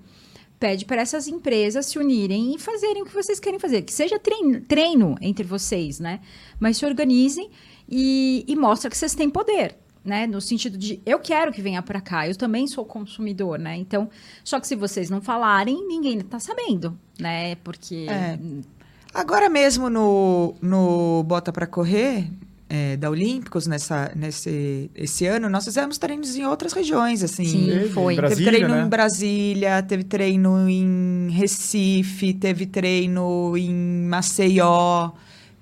pede 0.60 0.84
para 0.86 1.02
essas 1.02 1.28
empresas 1.28 1.86
se 1.86 1.98
unirem 1.98 2.54
e 2.54 2.60
fazerem 2.60 3.02
o 3.02 3.06
que 3.06 3.14
vocês 3.14 3.40
querem 3.40 3.58
fazer. 3.58 3.82
Que 3.82 3.94
seja 3.94 4.20
treino, 4.20 4.60
treino 4.62 5.16
entre 5.22 5.46
vocês, 5.46 6.00
né? 6.00 6.20
Mas 6.60 6.78
se 6.78 6.86
organizem 6.86 7.50
e, 7.88 8.44
e 8.46 8.56
mostra 8.56 8.90
que 8.90 8.98
vocês 8.98 9.16
têm 9.16 9.30
poder. 9.30 9.78
Né? 10.04 10.26
No 10.28 10.42
sentido 10.42 10.78
de 10.78 11.02
eu 11.06 11.20
quero 11.20 11.52
que 11.52 11.62
venha 11.62 11.82
para 11.82 12.02
cá, 12.02 12.28
eu 12.28 12.36
também 12.36 12.68
sou 12.68 12.86
consumidor, 12.86 13.60
né? 13.60 13.78
Então, 13.78 14.10
só 14.44 14.60
que 14.60 14.68
se 14.68 14.76
vocês 14.76 15.10
não 15.10 15.22
falarem, 15.22 15.86
ninguém 15.88 16.18
está 16.18 16.40
sabendo, 16.40 17.00
né? 17.18 17.56
Porque 17.56 18.08
É. 18.10 18.38
Agora 19.14 19.50
mesmo 19.50 19.90
no, 19.90 20.56
no 20.62 21.24
Bota 21.24 21.52
para 21.52 21.66
Correr, 21.66 22.28
é, 22.70 22.96
da 22.96 23.10
Olímpicos, 23.10 23.66
nessa, 23.66 24.12
nesse 24.16 24.92
esse 24.94 25.26
ano, 25.26 25.50
nós 25.50 25.66
fizemos 25.66 25.98
treinos 25.98 26.36
em 26.36 26.46
outras 26.46 26.72
regiões, 26.72 27.24
assim. 27.24 27.46
Sim, 27.46 27.66
Teve, 27.66 27.90
foi. 27.90 28.14
em 28.14 28.16
Teve 28.16 28.28
Brasília, 28.28 28.52
treino 28.52 28.76
né? 28.76 28.84
em 28.84 28.88
Brasília, 28.88 29.84
teve 29.84 30.04
treino 30.04 30.70
em 30.70 31.30
Recife, 31.32 32.34
teve 32.34 32.68
treino 32.68 33.58
em 33.58 33.74
Maceió, 34.08 35.10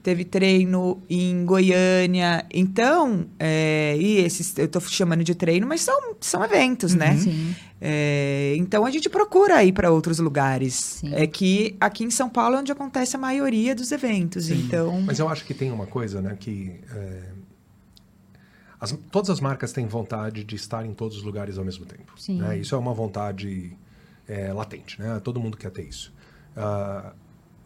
teve 0.08 0.24
treino 0.24 1.02
em 1.10 1.44
Goiânia. 1.44 2.46
Então, 2.54 3.26
é, 3.38 3.98
e 4.00 4.20
esses 4.20 4.58
eu 4.58 4.64
estou 4.64 4.82
chamando 4.84 5.22
de 5.22 5.36
treino, 5.36 5.68
mas 5.68 5.82
são, 5.82 6.16
são 6.22 6.42
eventos, 6.46 6.96
né? 6.96 7.18
sim, 7.18 7.54
É, 7.82 8.56
então 8.58 8.86
a 8.86 8.90
gente 8.90 9.10
procura 9.10 9.62
ir 9.66 9.74
para 9.74 9.92
outros 9.92 10.20
lugares. 10.20 10.74
Sim. 10.76 11.14
É 11.14 11.28
que 11.28 11.76
aqui 11.78 12.06
em 12.06 12.10
São 12.10 12.30
Paulo 12.30 12.56
é 12.56 12.60
onde 12.60 12.72
acontece 12.72 13.18
a 13.18 13.20
maioria 13.20 13.76
dos 13.76 13.92
eventos. 13.92 14.50
Então, 14.50 15.02
Mas 15.02 15.20
eu 15.20 15.28
acho 15.28 15.44
que 15.44 15.54
tem 15.54 15.74
uma 15.74 15.86
coisa, 15.86 16.22
né, 16.22 16.38
que 16.40 16.80
é, 16.96 17.24
as- 18.80 18.98
todas 19.12 19.30
as 19.30 19.42
marcas 19.42 19.74
têm 19.74 19.88
vontade 19.88 20.46
de 20.46 20.56
estar 20.56 20.86
em 20.86 20.94
todos 20.94 21.18
os 21.18 21.24
lugares 21.24 21.58
ao 21.58 21.66
mesmo 21.66 21.86
tempo. 21.86 22.14
Sim. 22.18 22.38
né? 22.40 22.58
Isso 22.58 22.74
é 22.74 22.78
uma 22.78 22.94
vontade 22.94 23.74
é, 24.26 24.54
latente, 24.54 25.02
né? 25.02 25.20
Todo 25.22 25.38
mundo 25.38 25.58
quer 25.58 25.70
ter 25.72 25.84
isso. 25.84 26.14
Ah, 26.56 27.12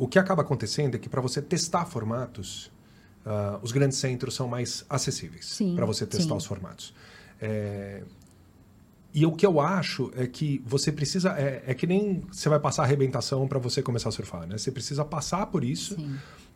o 0.01 0.07
que 0.07 0.17
acaba 0.17 0.41
acontecendo 0.41 0.95
é 0.95 0.97
que 0.97 1.07
para 1.07 1.21
você 1.21 1.39
testar 1.43 1.85
formatos, 1.85 2.71
ah, 3.23 3.59
os 3.61 3.71
grandes 3.71 3.99
centros 3.99 4.33
são 4.33 4.47
mais 4.47 4.83
acessíveis 4.89 5.59
para 5.75 5.85
você 5.85 6.07
testar 6.07 6.33
sim. 6.33 6.37
os 6.37 6.45
formatos. 6.45 6.91
É, 7.39 8.01
e 9.13 9.27
o 9.27 9.31
que 9.31 9.45
eu 9.45 9.61
acho 9.61 10.11
é 10.15 10.25
que 10.25 10.59
você 10.65 10.91
precisa. 10.91 11.37
É, 11.37 11.63
é 11.67 11.73
que 11.75 11.85
nem 11.85 12.23
você 12.31 12.49
vai 12.49 12.59
passar 12.59 12.81
arrebentação 12.81 13.47
para 13.47 13.59
você 13.59 13.83
começar 13.83 14.09
a 14.09 14.11
surfar, 14.11 14.47
né? 14.47 14.57
Você 14.57 14.71
precisa 14.71 15.05
passar 15.05 15.45
por 15.45 15.63
isso 15.63 15.95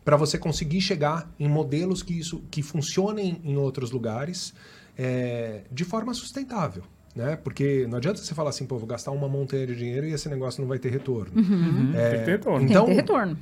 para 0.04 0.18
você 0.18 0.40
conseguir 0.40 0.82
chegar 0.82 1.32
em 1.40 1.48
modelos 1.48 2.02
que, 2.02 2.18
isso, 2.18 2.42
que 2.50 2.64
funcionem 2.64 3.42
em 3.44 3.58
outros 3.58 3.92
lugares 3.92 4.56
é, 4.98 5.66
de 5.72 5.84
forma 5.86 6.16
sustentável. 6.16 6.84
Né? 7.16 7.38
Porque 7.38 7.88
não 7.88 7.98
adianta 7.98 8.20
você 8.22 8.34
falar 8.36 8.50
assim, 8.50 8.66
pô, 8.66 8.78
vou 8.78 8.88
gastar 8.88 9.12
uma 9.12 9.30
montanha 9.30 9.66
de 9.66 9.76
dinheiro 9.76 10.06
e 10.06 10.12
esse 10.12 10.28
negócio 10.28 10.60
não 10.62 10.68
vai 10.68 10.78
ter 10.78 10.90
retorno. 10.90 11.32
Uhum, 11.34 11.92
É, 11.96 12.10
tem 12.10 12.20
que 12.20 12.26
ter 12.26 12.32
retorno. 12.32 12.66
Então, 12.66 12.86
Tem 12.86 12.96
que 12.96 13.02
ter 13.04 13.14
retorno. 13.14 13.38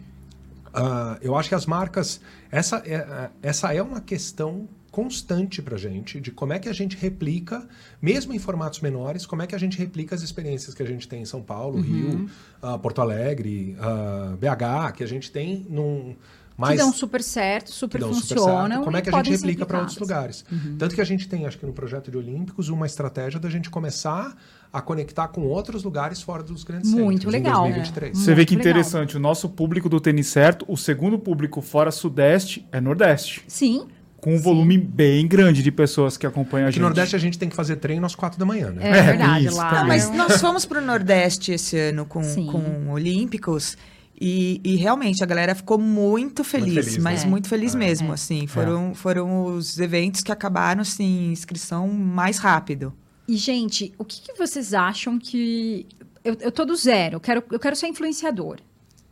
ah, 0.73 1.17
eu 1.21 1.35
acho 1.35 1.49
que 1.49 1.55
as 1.55 1.65
marcas. 1.65 2.21
Essa 2.51 2.83
é, 2.85 3.29
essa 3.41 3.73
é 3.73 3.81
uma 3.81 3.99
questão 3.99 4.67
constante 4.91 5.59
para 5.59 5.75
gente 5.75 6.21
de 6.21 6.29
como 6.29 6.53
é 6.53 6.59
que 6.59 6.69
a 6.69 6.73
gente 6.73 6.95
replica, 6.95 7.67
mesmo 7.99 8.31
em 8.31 8.37
formatos 8.37 8.79
menores, 8.79 9.25
como 9.25 9.41
é 9.41 9.47
que 9.47 9.55
a 9.55 9.57
gente 9.57 9.75
replica 9.75 10.13
as 10.13 10.21
experiências 10.21 10.75
que 10.75 10.83
a 10.83 10.85
gente 10.85 11.07
tem 11.07 11.23
em 11.23 11.25
São 11.25 11.41
Paulo, 11.41 11.81
Rio, 11.81 12.29
ah, 12.61 12.77
Porto 12.77 13.01
Alegre, 13.01 13.75
ah, 13.79 14.35
BH, 14.39 14.91
que 14.95 15.03
a 15.03 15.07
gente 15.07 15.31
tem 15.31 15.65
num 15.67 16.15
mais 16.57 16.79
que 16.79 16.85
dão 16.85 16.93
super 16.93 17.21
certo, 17.23 17.71
super 17.71 18.01
super 18.01 18.13
funcionam. 18.13 18.67
certo. 18.69 18.83
Como 18.83 18.97
é 18.97 19.01
que 19.01 19.09
a 19.09 19.23
gente 19.23 19.31
replica 19.31 19.65
para 19.65 19.79
outros 19.79 19.97
lugares? 19.97 20.45
Tanto 20.77 20.93
que 20.95 21.01
a 21.01 21.05
gente 21.05 21.27
tem, 21.27 21.45
acho 21.45 21.57
que 21.57 21.65
no 21.65 21.73
projeto 21.73 22.11
de 22.11 22.17
Olímpicos, 22.17 22.69
uma 22.69 22.85
estratégia 22.85 23.39
da 23.39 23.49
gente 23.49 23.69
começar 23.69 24.35
a 24.71 24.81
conectar 24.81 25.27
com 25.27 25.41
outros 25.41 25.83
lugares 25.83 26.21
fora 26.21 26.41
dos 26.41 26.63
grandes 26.63 26.91
Muito 26.91 27.23
centros 27.23 27.31
legal, 27.33 27.65
em 27.67 27.69
né? 27.69 27.75
2023. 27.75 28.17
Você 28.17 28.33
vê 28.33 28.43
que 28.45 28.55
legal. 28.55 28.71
interessante, 28.71 29.15
o 29.17 29.19
nosso 29.19 29.47
público 29.49 29.87
do 29.87 29.99
tênis 29.99 30.27
certo, 30.27 30.65
o 30.67 30.75
segundo 30.75 31.19
público 31.19 31.61
fora 31.61 31.91
Sudeste 31.91 32.67
é 32.71 32.81
Nordeste. 32.81 33.43
Sim, 33.47 33.85
Com 34.17 34.35
um 34.35 34.39
volume 34.39 34.77
bem 34.77 35.27
grande 35.27 35.61
de 35.61 35.71
pessoas 35.71 36.15
que 36.17 36.25
acompanham 36.25 36.65
a 36.65 36.69
Aqui 36.69 36.75
gente. 36.75 36.81
no 36.81 36.87
Nordeste 36.87 37.15
a 37.15 37.19
gente 37.19 37.37
tem 37.37 37.49
que 37.49 37.55
fazer 37.55 37.75
treino 37.75 38.03
às 38.05 38.15
quatro 38.15 38.39
da 38.39 38.45
manhã, 38.45 38.71
né? 38.71 38.87
é, 38.89 39.03
verdade. 39.03 39.45
isso 39.47 39.57
lá. 39.57 39.81
Ah, 39.81 39.83
mas 39.83 40.09
nós 40.11 40.39
fomos 40.41 40.65
para 40.65 40.81
o 40.81 40.85
Nordeste 40.85 41.51
esse 41.51 41.77
ano 41.77 42.05
com, 42.05 42.23
Sim. 42.23 42.47
com 42.47 42.89
Olímpicos 42.91 43.77
e, 44.19 44.61
e 44.63 44.75
realmente 44.75 45.23
a 45.23 45.25
galera 45.25 45.53
ficou 45.55 45.77
muito 45.77 46.43
feliz, 46.43 46.73
feliz, 46.85 46.97
mas 46.97 47.23
né? 47.23 47.29
muito 47.29 47.47
feliz 47.47 47.73
É. 47.75 47.77
mesmo, 47.77 48.11
assim. 48.13 48.47
Foram, 48.47 48.93
foram 48.93 49.45
os 49.45 49.79
eventos 49.79 50.21
que 50.21 50.31
acabaram, 50.31 50.81
assim, 50.81 51.31
inscrição 51.31 51.87
mais 51.87 52.37
rápido. 52.37 52.93
E, 53.27 53.35
gente, 53.37 53.93
o 53.97 54.03
que, 54.05 54.21
que 54.21 54.37
vocês 54.37 54.73
acham 54.73 55.17
que. 55.17 55.85
Eu, 56.23 56.37
eu 56.39 56.51
tô 56.51 56.63
do 56.65 56.75
zero, 56.75 57.15
eu 57.15 57.19
quero, 57.19 57.43
eu 57.51 57.59
quero 57.59 57.75
ser 57.75 57.87
influenciador. 57.87 58.55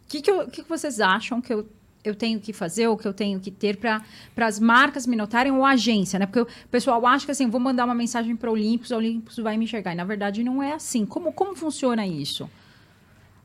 O 0.06 0.08
que, 0.08 0.22
que, 0.22 0.32
eu- 0.32 0.48
que, 0.48 0.64
que 0.64 0.70
vocês 0.70 1.00
acham 1.02 1.42
que 1.42 1.54
eu, 1.54 1.68
eu 2.04 2.16
tenho 2.16 2.40
que 2.40 2.54
fazer 2.54 2.88
ou 2.88 2.96
que 2.98 3.08
eu 3.08 3.14
tenho 3.14 3.40
que 3.40 3.52
ter 3.52 3.78
para 3.78 4.02
as 4.38 4.60
marcas 4.60 5.06
me 5.08 5.16
notarem 5.16 5.52
ou 5.52 5.66
a 5.66 5.72
agência, 5.72 6.18
né? 6.20 6.26
Porque 6.26 6.42
o 6.42 6.48
pessoal 6.70 7.06
acha 7.06 7.26
que 7.26 7.32
assim, 7.32 7.50
vou 7.50 7.60
mandar 7.60 7.86
uma 7.86 7.96
mensagem 7.96 8.36
para 8.36 8.50
o 8.50 8.54
Olympus, 8.54 8.92
o 8.92 8.96
Olympus 8.96 9.38
vai 9.38 9.58
me 9.58 9.66
enxergar. 9.66 9.92
E 9.94 9.96
na 9.96 10.04
verdade 10.06 10.44
não 10.44 10.62
é 10.64 10.74
assim. 10.74 11.06
Como, 11.06 11.32
como 11.34 11.56
funciona 11.56 12.06
isso? 12.08 12.50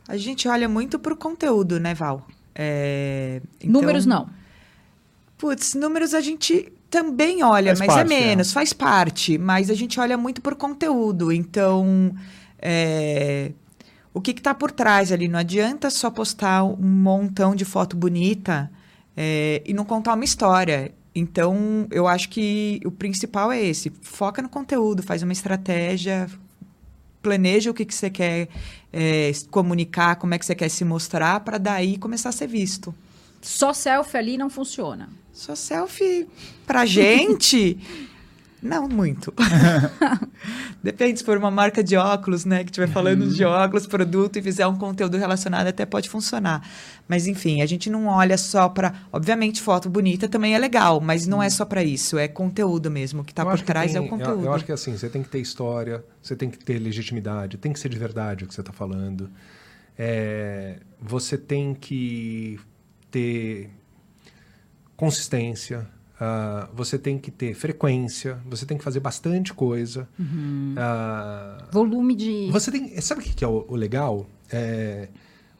A 0.09 0.17
gente 0.17 0.49
olha 0.49 0.69
muito 0.69 0.99
pro 0.99 1.17
conteúdo, 1.17 1.81
né, 1.81 1.95
Val? 1.95 2.27
É, 2.55 3.41
então- 3.61 3.81
Números 3.81 4.07
não. 4.07 4.29
Putz, 5.37 5.75
números 5.75 6.15
a 6.15 6.21
gente 6.21 6.73
também 6.89 7.43
olha, 7.43 7.77
Faz 7.77 7.81
mas 7.81 7.89
parte, 7.89 8.13
é 8.13 8.17
é. 8.17 8.27
menos, 8.27 8.53
faz 8.53 8.73
parte. 8.73 9.37
Mas 9.37 9.69
a 9.71 9.75
gente 9.75 10.01
olha 10.01 10.17
muito 10.17 10.41
por 10.41 10.55
conteúdo. 10.55 11.31
Então, 11.31 12.15
é, 12.59 13.53
o 14.15 14.21
que 14.21 14.31
está 14.31 14.55
por 14.55 14.71
trás 14.71 15.13
ali? 15.13 15.29
Não 15.29 15.39
adianta 15.39 15.91
só 15.91 16.11
postar 16.11 16.65
um 16.65 16.77
montão 16.81 17.55
de 17.55 17.65
foto 17.65 17.97
bonita 17.97 18.71
é, 19.17 19.63
e 19.67 19.75
não 19.75 19.85
contar 19.85 20.15
uma 20.15 20.25
história. 20.25 20.93
Então, 21.15 21.87
eu 21.91 22.07
acho 22.07 22.29
que 22.29 22.81
o 22.85 22.91
principal 22.91 23.51
é 23.53 23.61
esse. 23.63 23.91
Foca 24.03 24.41
no 24.41 24.49
conteúdo, 24.49 25.03
faz 25.03 25.23
uma 25.23 25.33
estratégia, 25.33 26.29
planeja 27.27 27.73
o 27.73 27.75
que, 27.75 27.85
que 27.85 27.93
você 27.93 28.09
quer 28.09 28.49
é, 28.93 29.33
comunicar, 29.51 30.15
como 30.15 30.33
é 30.33 30.39
que 30.39 30.47
você 30.47 30.55
quer 30.55 30.69
se 30.69 30.85
mostrar, 30.85 31.41
para 31.41 31.59
daí 31.59 31.99
começar 31.99 32.29
a 32.29 32.33
ser 32.33 32.47
visto. 32.47 32.95
Só 33.43 33.73
selfie 33.73 34.17
ali 34.17 34.39
não 34.39 34.49
funciona. 34.49 35.09
Só 35.33 35.57
selfie 35.57 36.29
pra 36.65 36.87
gente? 36.87 37.77
Não 38.63 38.89
muito. 38.89 39.33
Depende, 40.83 41.19
se 41.19 41.25
for 41.25 41.37
uma 41.37 41.51
marca 41.51 41.85
de 41.85 41.97
óculos, 41.97 42.45
né? 42.45 42.65
Que 42.65 42.71
estiver 42.71 42.89
falando 42.89 43.29
de 43.29 43.45
óculos, 43.45 43.87
produto 43.87 44.37
e 44.39 44.43
fizer 44.43 44.67
um 44.67 44.77
conteúdo 44.77 45.17
relacionado, 45.19 45.67
até 45.67 45.85
pode 45.85 46.09
funcionar. 46.09 46.67
Mas, 47.07 47.27
enfim, 47.27 47.61
a 47.61 47.67
gente 47.67 47.91
não 47.91 48.07
olha 48.07 48.37
só 48.39 48.69
para. 48.69 48.95
Obviamente, 49.13 49.61
foto 49.61 49.89
bonita 49.91 50.29
também 50.29 50.55
é 50.55 50.59
legal, 50.59 51.01
mas 51.01 51.27
não 51.27 51.43
é 51.43 51.51
só 51.51 51.65
para 51.65 51.85
isso. 51.85 52.17
É 52.19 52.27
conteúdo 52.29 52.91
mesmo. 52.91 53.21
O 53.21 53.25
que 53.25 53.33
está 53.33 53.43
Eu 53.43 53.51
por 53.51 53.61
trás 53.61 53.93
tem- 53.93 53.99
é 53.99 54.01
o 54.01 54.05
eu- 54.05 54.09
conteúdo. 54.09 54.45
Eu, 54.47 54.53
acho 54.55 54.65
que 54.65 54.73
assim, 54.73 54.97
você 54.97 55.09
tem 55.09 55.23
que 55.23 55.29
ter 55.29 55.41
história, 55.41 56.03
você 56.23 56.35
tem 56.35 56.49
que 56.51 56.59
ter 56.59 56.79
legitimidade, 56.79 57.59
tem 57.59 57.73
que 57.73 57.79
ser 57.79 57.89
de 57.89 57.99
verdade 57.99 58.45
o 58.45 58.47
que 58.49 58.55
você 58.55 58.61
está 58.63 58.73
falando. 58.73 59.31
É, 59.99 60.79
você 61.01 61.37
tem 61.39 61.75
que 61.75 62.59
ter 63.11 63.71
consistência, 64.97 65.87
ah, 66.21 66.69
você 66.75 66.99
tem 66.99 67.19
que 67.19 67.31
ter 67.31 67.55
frequência, 67.55 68.39
você 68.47 68.65
tem 68.65 68.79
que 68.79 68.85
fazer 68.85 69.01
bastante 69.01 69.53
coisa. 69.53 70.09
Ah, 70.77 71.65
Volume 71.71 72.15
de. 72.15 72.49
você 72.51 72.71
tem, 72.71 73.01
sabe 73.01 73.21
o 73.21 73.25
que 73.25 73.45
é 73.45 73.49
o, 73.49 73.65
o 73.69 73.77
legal? 73.77 74.27
É, 74.51 75.09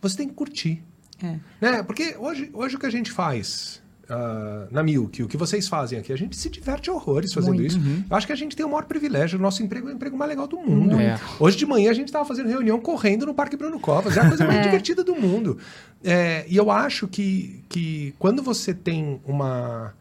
você 0.01 0.17
tem 0.17 0.29
que 0.29 0.35
curtir. 0.35 0.83
É. 1.23 1.39
Né? 1.61 1.83
Porque 1.83 2.17
hoje, 2.19 2.51
hoje 2.53 2.77
o 2.77 2.79
que 2.79 2.87
a 2.87 2.91
gente 2.91 3.11
faz 3.11 3.83
ah, 4.09 4.69
na 4.71 4.83
Milk, 4.83 5.23
o 5.23 5.29
que 5.29 5.37
vocês 5.37 5.67
fazem 5.67 5.99
aqui, 5.99 6.13
a 6.13 6.17
gente 6.17 6.37
se 6.37 6.49
diverte 6.49 6.91
horrores 6.91 7.33
fazendo 7.33 7.57
Muito. 7.57 7.67
isso. 7.67 7.81
Eu 8.09 8.17
acho 8.17 8.27
que 8.27 8.33
a 8.33 8.37
gente 8.37 8.55
tem 8.55 8.65
o 8.65 8.69
maior 8.69 8.85
privilégio. 8.85 9.39
O 9.39 9.43
nosso 9.43 9.63
emprego 9.63 9.89
é 9.89 9.93
o 9.93 9.95
emprego 9.95 10.17
mais 10.17 10.29
legal 10.29 10.47
do 10.47 10.59
mundo. 10.59 10.99
É. 11.01 11.19
Hoje 11.41 11.57
de 11.57 11.67
manhã 11.67 11.91
a 11.91 11.95
gente 11.95 12.09
estava 12.09 12.25
fazendo 12.25 12.49
reunião 12.49 12.81
correndo 12.81 13.27
no 13.27 13.35
Parque 13.35 13.57
Bruno 13.57 13.81
Covas. 13.81 14.17
É 14.17 14.21
a 14.21 14.29
coisa 14.29 14.47
mais 14.47 14.63
divertida 14.65 15.03
do 15.03 15.15
mundo. 15.17 15.59
É, 16.05 16.45
e 16.49 16.57
eu 16.57 16.71
acho 16.71 17.09
que, 17.09 17.65
que 17.69 18.15
quando 18.19 18.43
você 18.43 18.73
tem 18.73 19.21
uma. 19.25 19.93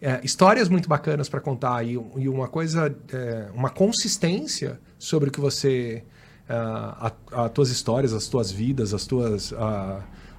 É, 0.00 0.20
histórias 0.22 0.68
muito 0.68 0.88
bacanas 0.88 1.28
para 1.28 1.40
contar 1.40 1.84
e, 1.84 1.92
e 2.16 2.28
uma 2.28 2.48
coisa, 2.48 2.94
é, 3.12 3.48
uma 3.54 3.70
consistência 3.70 4.80
sobre 4.98 5.28
o 5.28 5.32
que 5.32 5.40
você. 5.40 6.02
a- 6.48 7.12
as 7.32 7.50
tuas 7.52 7.70
histórias, 7.70 8.12
as 8.12 8.26
tuas 8.26 8.50
vidas, 8.50 8.92
as 8.92 9.06
tuas. 9.06 9.52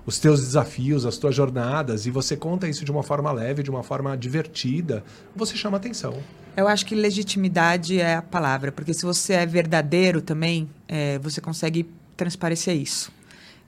os 0.06 0.18
teus 0.20 0.40
desafios, 0.42 1.06
as 1.06 1.16
tuas 1.18 1.36
jornadas, 1.36 2.08
e 2.08 2.12
você 2.12 2.36
conta 2.36 2.68
isso 2.68 2.84
de 2.84 2.92
uma 2.92 3.04
forma 3.04 3.32
leve, 3.32 3.62
de 3.62 3.70
uma 3.70 3.84
forma 3.84 4.18
divertida, 4.18 5.04
você 5.36 5.56
chama 5.56 5.78
atenção. 5.78 6.16
Eu 6.58 6.68
acho 6.68 6.86
que 6.88 6.96
legitimidade 6.96 8.00
é 8.02 8.16
a 8.16 8.22
palavra, 8.22 8.72
porque 8.72 8.94
se 8.96 9.06
você 9.06 9.34
é 9.34 9.46
verdadeiro 9.46 10.20
também, 10.20 10.68
é, 10.88 11.20
você 11.20 11.40
consegue 11.40 11.88
transparecer 12.18 12.76
isso. 12.76 13.12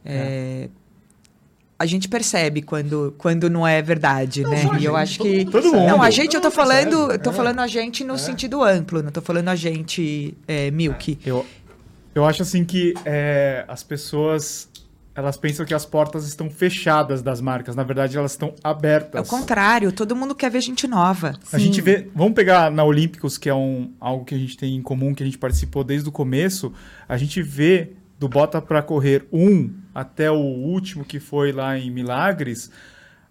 É, 0.04 0.70
A 1.78 1.86
gente 1.86 2.08
percebe 2.08 2.62
quando, 2.62 3.14
quando 3.18 3.50
não 3.50 3.68
é 3.68 3.82
verdade, 3.82 4.44
né? 4.44 4.62
só 4.62 4.74
a 4.74 4.80
E 4.80 4.86
eu 4.86 4.92
gente, 4.94 5.02
acho 5.02 5.18
todo 5.18 5.28
que. 5.30 5.38
mundo 5.40 5.52
Todo 5.52 5.66
mundo. 5.66 5.88
Não, 5.88 6.02
a 6.02 6.06
Todo 6.06 6.12
gente, 6.12 6.36
eu 6.36 6.42
tô 6.42 6.52
falando, 6.52 6.90
percebe, 6.90 7.14
eu 7.14 7.20
tô 7.20 7.30
é. 7.30 7.34
falando 7.34 7.60
a 7.60 7.68
gente 7.68 8.04
no 8.04 8.18
sentido 8.18 8.64
amplo, 8.64 9.02
não 9.04 9.12
tô 9.12 9.22
falando 9.22 9.50
a 9.50 9.56
gente 9.56 10.38
é, 10.48 10.72
milk. 10.72 11.18
Eu, 11.26 11.46
eu 12.16 12.26
acho 12.26 12.44
assim 12.44 12.64
que 12.64 12.94
é, 13.06 13.66
as 13.68 13.84
pessoas 13.84 14.70
elas 15.16 15.38
pensam 15.38 15.64
que 15.66 15.74
as 15.74 15.86
portas 15.86 16.28
estão 16.28 16.50
fechadas 16.50 17.22
das 17.22 17.40
marcas. 17.40 17.76
Na 17.76 17.84
verdade, 17.84 18.18
elas 18.18 18.32
estão 18.32 18.50
É 18.50 18.52
o 18.52 18.72
abertas. 18.72 19.30
contrário, 19.30 19.92
todo 19.92 20.16
mundo 20.16 20.34
quer 20.34 20.50
ver 20.50 20.60
gente 20.62 20.88
nova. 20.88 21.36
A 21.52 21.60
gente 21.60 21.82
vê. 21.82 22.08
Vamos 22.16 22.34
pegar 22.34 22.72
na 22.72 22.84
Olímpicos, 22.84 23.38
que 23.38 23.48
é 23.48 23.54
um, 23.54 23.92
algo 24.00 24.26
que 24.26 24.34
a 24.34 24.38
gente 24.38 24.58
tem 24.58 24.76
em 24.76 24.82
comum, 24.82 25.14
que 25.14 25.22
a 25.22 25.26
gente 25.26 25.38
participou 25.38 25.84
desde 25.84 26.10
o 26.10 26.12
começo. 26.12 26.74
A 27.08 27.16
gente 27.16 27.44
vê 27.44 27.92
do 28.24 28.30
Bota 28.30 28.62
pra 28.62 28.82
Correr 28.82 29.28
1 29.34 29.74
até 29.94 30.32
o 30.32 30.38
último, 30.38 31.04
que 31.04 31.20
foi 31.20 31.52
lá 31.52 31.78
em 31.78 31.92
Milagres, 31.92 32.72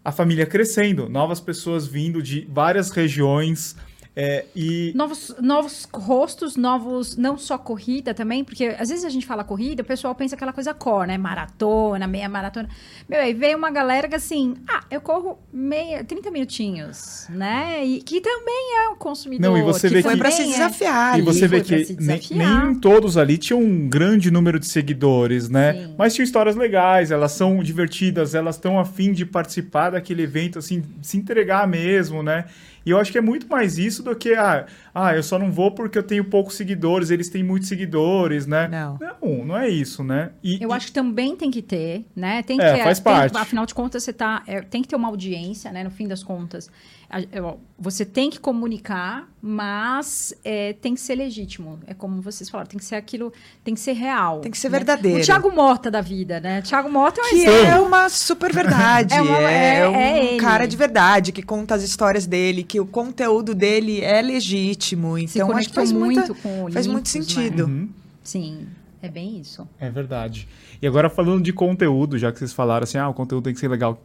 a 0.04 0.12
família 0.12 0.44
crescendo, 0.44 1.08
novas 1.08 1.40
pessoas 1.40 1.86
vindo 1.86 2.22
de 2.22 2.46
várias 2.50 2.90
regiões. 2.90 3.74
É, 4.14 4.44
e 4.54 4.92
Novos, 4.94 5.34
novos 5.40 5.88
rostos, 5.92 6.54
novos. 6.56 7.16
Não 7.16 7.38
só 7.38 7.56
corrida 7.56 8.12
também, 8.12 8.44
porque 8.44 8.66
às 8.78 8.90
vezes 8.90 9.04
a 9.04 9.08
gente 9.08 9.24
fala 9.24 9.42
corrida, 9.42 9.82
o 9.82 9.86
pessoal 9.86 10.14
pensa 10.14 10.34
aquela 10.34 10.52
coisa 10.52 10.74
core, 10.74 11.08
né? 11.08 11.16
Maratona, 11.18 12.06
meia 12.06 12.28
maratona. 12.28 12.68
Meu, 13.08 13.18
aí 13.20 13.32
veio 13.32 13.56
uma 13.56 13.70
galera 13.70 14.06
que 14.08 14.14
assim, 14.14 14.54
ah, 14.68 14.84
eu 14.90 15.00
corro 15.00 15.38
meia, 15.52 16.04
30 16.04 16.30
minutinhos, 16.30 17.26
né? 17.30 17.84
E 17.84 18.02
que 18.02 18.20
também 18.20 18.76
é 18.84 18.88
um 18.90 18.96
consumidor. 18.96 19.50
Não, 19.50 19.56
e 19.56 19.62
você 19.62 19.88
vê 19.88 20.02
Foi 20.02 20.12
que- 20.12 20.18
pra 20.18 20.30
se 20.30 20.42
é- 20.42 20.46
desafiar. 20.46 21.18
E 21.18 21.22
você 21.22 21.48
vê 21.48 21.60
que 21.62 21.84
se 21.84 21.94
nem, 21.94 22.18
desafiar. 22.18 22.66
nem 22.66 22.74
todos 22.74 23.16
ali 23.16 23.38
tinham 23.38 23.60
um 23.62 23.88
grande 23.88 24.30
número 24.30 24.60
de 24.60 24.66
seguidores, 24.66 25.48
né? 25.48 25.72
Sim. 25.72 25.94
Mas 25.96 26.14
tinham 26.14 26.24
histórias 26.24 26.54
legais, 26.54 27.10
elas 27.10 27.32
são 27.32 27.62
divertidas, 27.62 28.34
elas 28.34 28.56
estão 28.56 28.78
a 28.78 28.84
fim 28.84 29.12
de 29.12 29.24
participar 29.24 29.90
daquele 29.90 30.22
evento, 30.22 30.58
assim, 30.58 30.82
se 31.00 31.16
entregar 31.16 31.66
mesmo, 31.66 32.22
né? 32.22 32.44
E 32.84 32.90
eu 32.90 32.98
acho 32.98 33.12
que 33.12 33.18
é 33.18 33.20
muito 33.20 33.46
mais 33.48 33.78
isso 33.78 34.02
do 34.02 34.14
que, 34.16 34.34
ah, 34.34 34.66
ah, 34.94 35.14
eu 35.14 35.22
só 35.22 35.38
não 35.38 35.50
vou 35.52 35.70
porque 35.70 35.96
eu 35.96 36.02
tenho 36.02 36.24
poucos 36.24 36.54
seguidores, 36.56 37.10
eles 37.10 37.28
têm 37.28 37.42
muitos 37.44 37.68
seguidores, 37.68 38.46
né? 38.46 38.68
Não. 38.68 38.98
Não, 39.00 39.44
não 39.44 39.56
é 39.56 39.68
isso, 39.68 40.02
né? 40.02 40.32
E, 40.42 40.62
Eu 40.62 40.70
e- 40.70 40.72
acho 40.72 40.86
que 40.88 40.92
também 40.92 41.36
tem 41.36 41.50
que 41.50 41.62
ter, 41.62 42.04
né? 42.14 42.42
Tem 42.42 42.58
que 42.58 42.64
É, 42.64 42.74
ter, 42.74 42.82
faz 42.84 42.98
tem- 43.00 43.12
parte. 43.12 43.36
afinal 43.36 43.64
de 43.66 43.74
contas, 43.74 44.02
você 44.02 44.12
tá, 44.12 44.42
é, 44.46 44.60
tem 44.62 44.82
que 44.82 44.88
ter 44.88 44.96
uma 44.96 45.08
audiência, 45.08 45.70
né? 45.70 45.84
No 45.84 45.90
fim 45.90 46.06
das 46.08 46.22
contas. 46.22 46.70
A- 47.08 47.20
eu- 47.32 47.60
Você 47.78 48.04
tem 48.04 48.30
que 48.30 48.38
comunicar, 48.38 49.28
mas 49.44 50.32
é, 50.44 50.72
tem 50.74 50.94
que 50.94 51.00
ser 51.00 51.16
legítimo. 51.16 51.80
É 51.88 51.92
como 51.92 52.22
vocês 52.22 52.48
falaram, 52.48 52.70
tem 52.70 52.78
que 52.78 52.84
ser 52.84 52.94
aquilo, 52.94 53.32
tem 53.64 53.74
que 53.74 53.80
ser 53.80 53.92
real. 53.92 54.38
Tem 54.40 54.52
que 54.52 54.56
ser 54.56 54.68
né? 54.68 54.78
verdadeiro. 54.78 55.20
O 55.20 55.24
Thiago 55.24 55.50
Mota 55.50 55.90
da 55.90 56.00
vida, 56.00 56.38
né? 56.38 56.62
Thiago 56.62 56.88
Mota 56.88 57.20
é 57.20 57.24
um 57.24 57.28
Que 57.28 57.34
exemplo. 57.42 57.66
é 57.66 57.80
uma 57.80 58.08
super 58.08 58.52
verdade. 58.52 59.14
É 59.14 59.16
é, 59.18 59.20
uma- 59.20 59.50
é- 59.50 59.88
um 59.88 59.94
é 59.96 60.24
ele. 60.26 60.36
cara 60.40 60.66
de 60.66 60.76
verdade 60.76 61.32
que 61.32 61.42
conta 61.42 61.74
as 61.74 61.82
histórias 61.82 62.24
dele, 62.24 62.62
que 62.62 62.78
o 62.78 62.86
conteúdo 62.86 63.52
dele 63.52 64.00
é 64.00 64.22
legítimo. 64.22 65.18
Se 65.26 65.38
Então 65.40 65.50
acho 65.56 65.68
que 65.70 65.74
faz 65.74 65.90
muito 65.90 66.20
muita, 66.20 66.34
com 66.34 66.64
o 66.66 66.72
faz 66.72 66.86
muito 66.86 67.06
né? 67.06 67.10
sentido. 67.10 67.64
Uhum. 67.66 67.88
Sim, 68.22 68.68
é 69.02 69.08
bem 69.08 69.40
isso. 69.40 69.68
É 69.80 69.90
verdade. 69.90 70.46
E 70.80 70.86
agora 70.86 71.10
falando 71.10 71.42
de 71.42 71.52
conteúdo, 71.52 72.16
já 72.16 72.30
que 72.30 72.38
vocês 72.38 72.52
falaram 72.52 72.84
assim, 72.84 72.96
ah, 72.98 73.08
o 73.08 73.14
conteúdo 73.14 73.42
tem 73.44 73.54
que 73.54 73.58
ser 73.58 73.66
legal. 73.68 74.00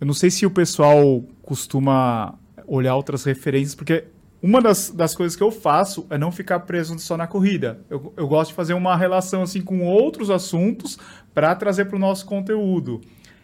Eu 0.00 0.06
não 0.06 0.14
sei 0.14 0.30
se 0.30 0.46
o 0.46 0.50
pessoal 0.50 1.22
costuma 1.42 2.34
olhar 2.66 2.94
outras 2.96 3.24
referências, 3.24 3.74
porque 3.74 4.04
uma 4.40 4.60
das, 4.62 4.90
das 4.90 5.14
coisas 5.14 5.36
que 5.36 5.42
eu 5.42 5.50
faço 5.50 6.06
é 6.10 6.16
não 6.16 6.30
ficar 6.30 6.60
preso 6.60 6.96
só 6.98 7.16
na 7.16 7.26
corrida. 7.26 7.80
Eu, 7.90 8.12
eu 8.16 8.28
gosto 8.28 8.50
de 8.50 8.54
fazer 8.54 8.74
uma 8.74 8.96
relação 8.96 9.42
assim 9.42 9.60
com 9.60 9.80
outros 9.84 10.30
assuntos 10.30 10.98
para 11.34 11.54
trazer 11.54 11.86
para 11.86 11.96
o 11.96 11.98
nosso 11.98 12.24
conteúdo. 12.24 12.96
O 12.96 13.00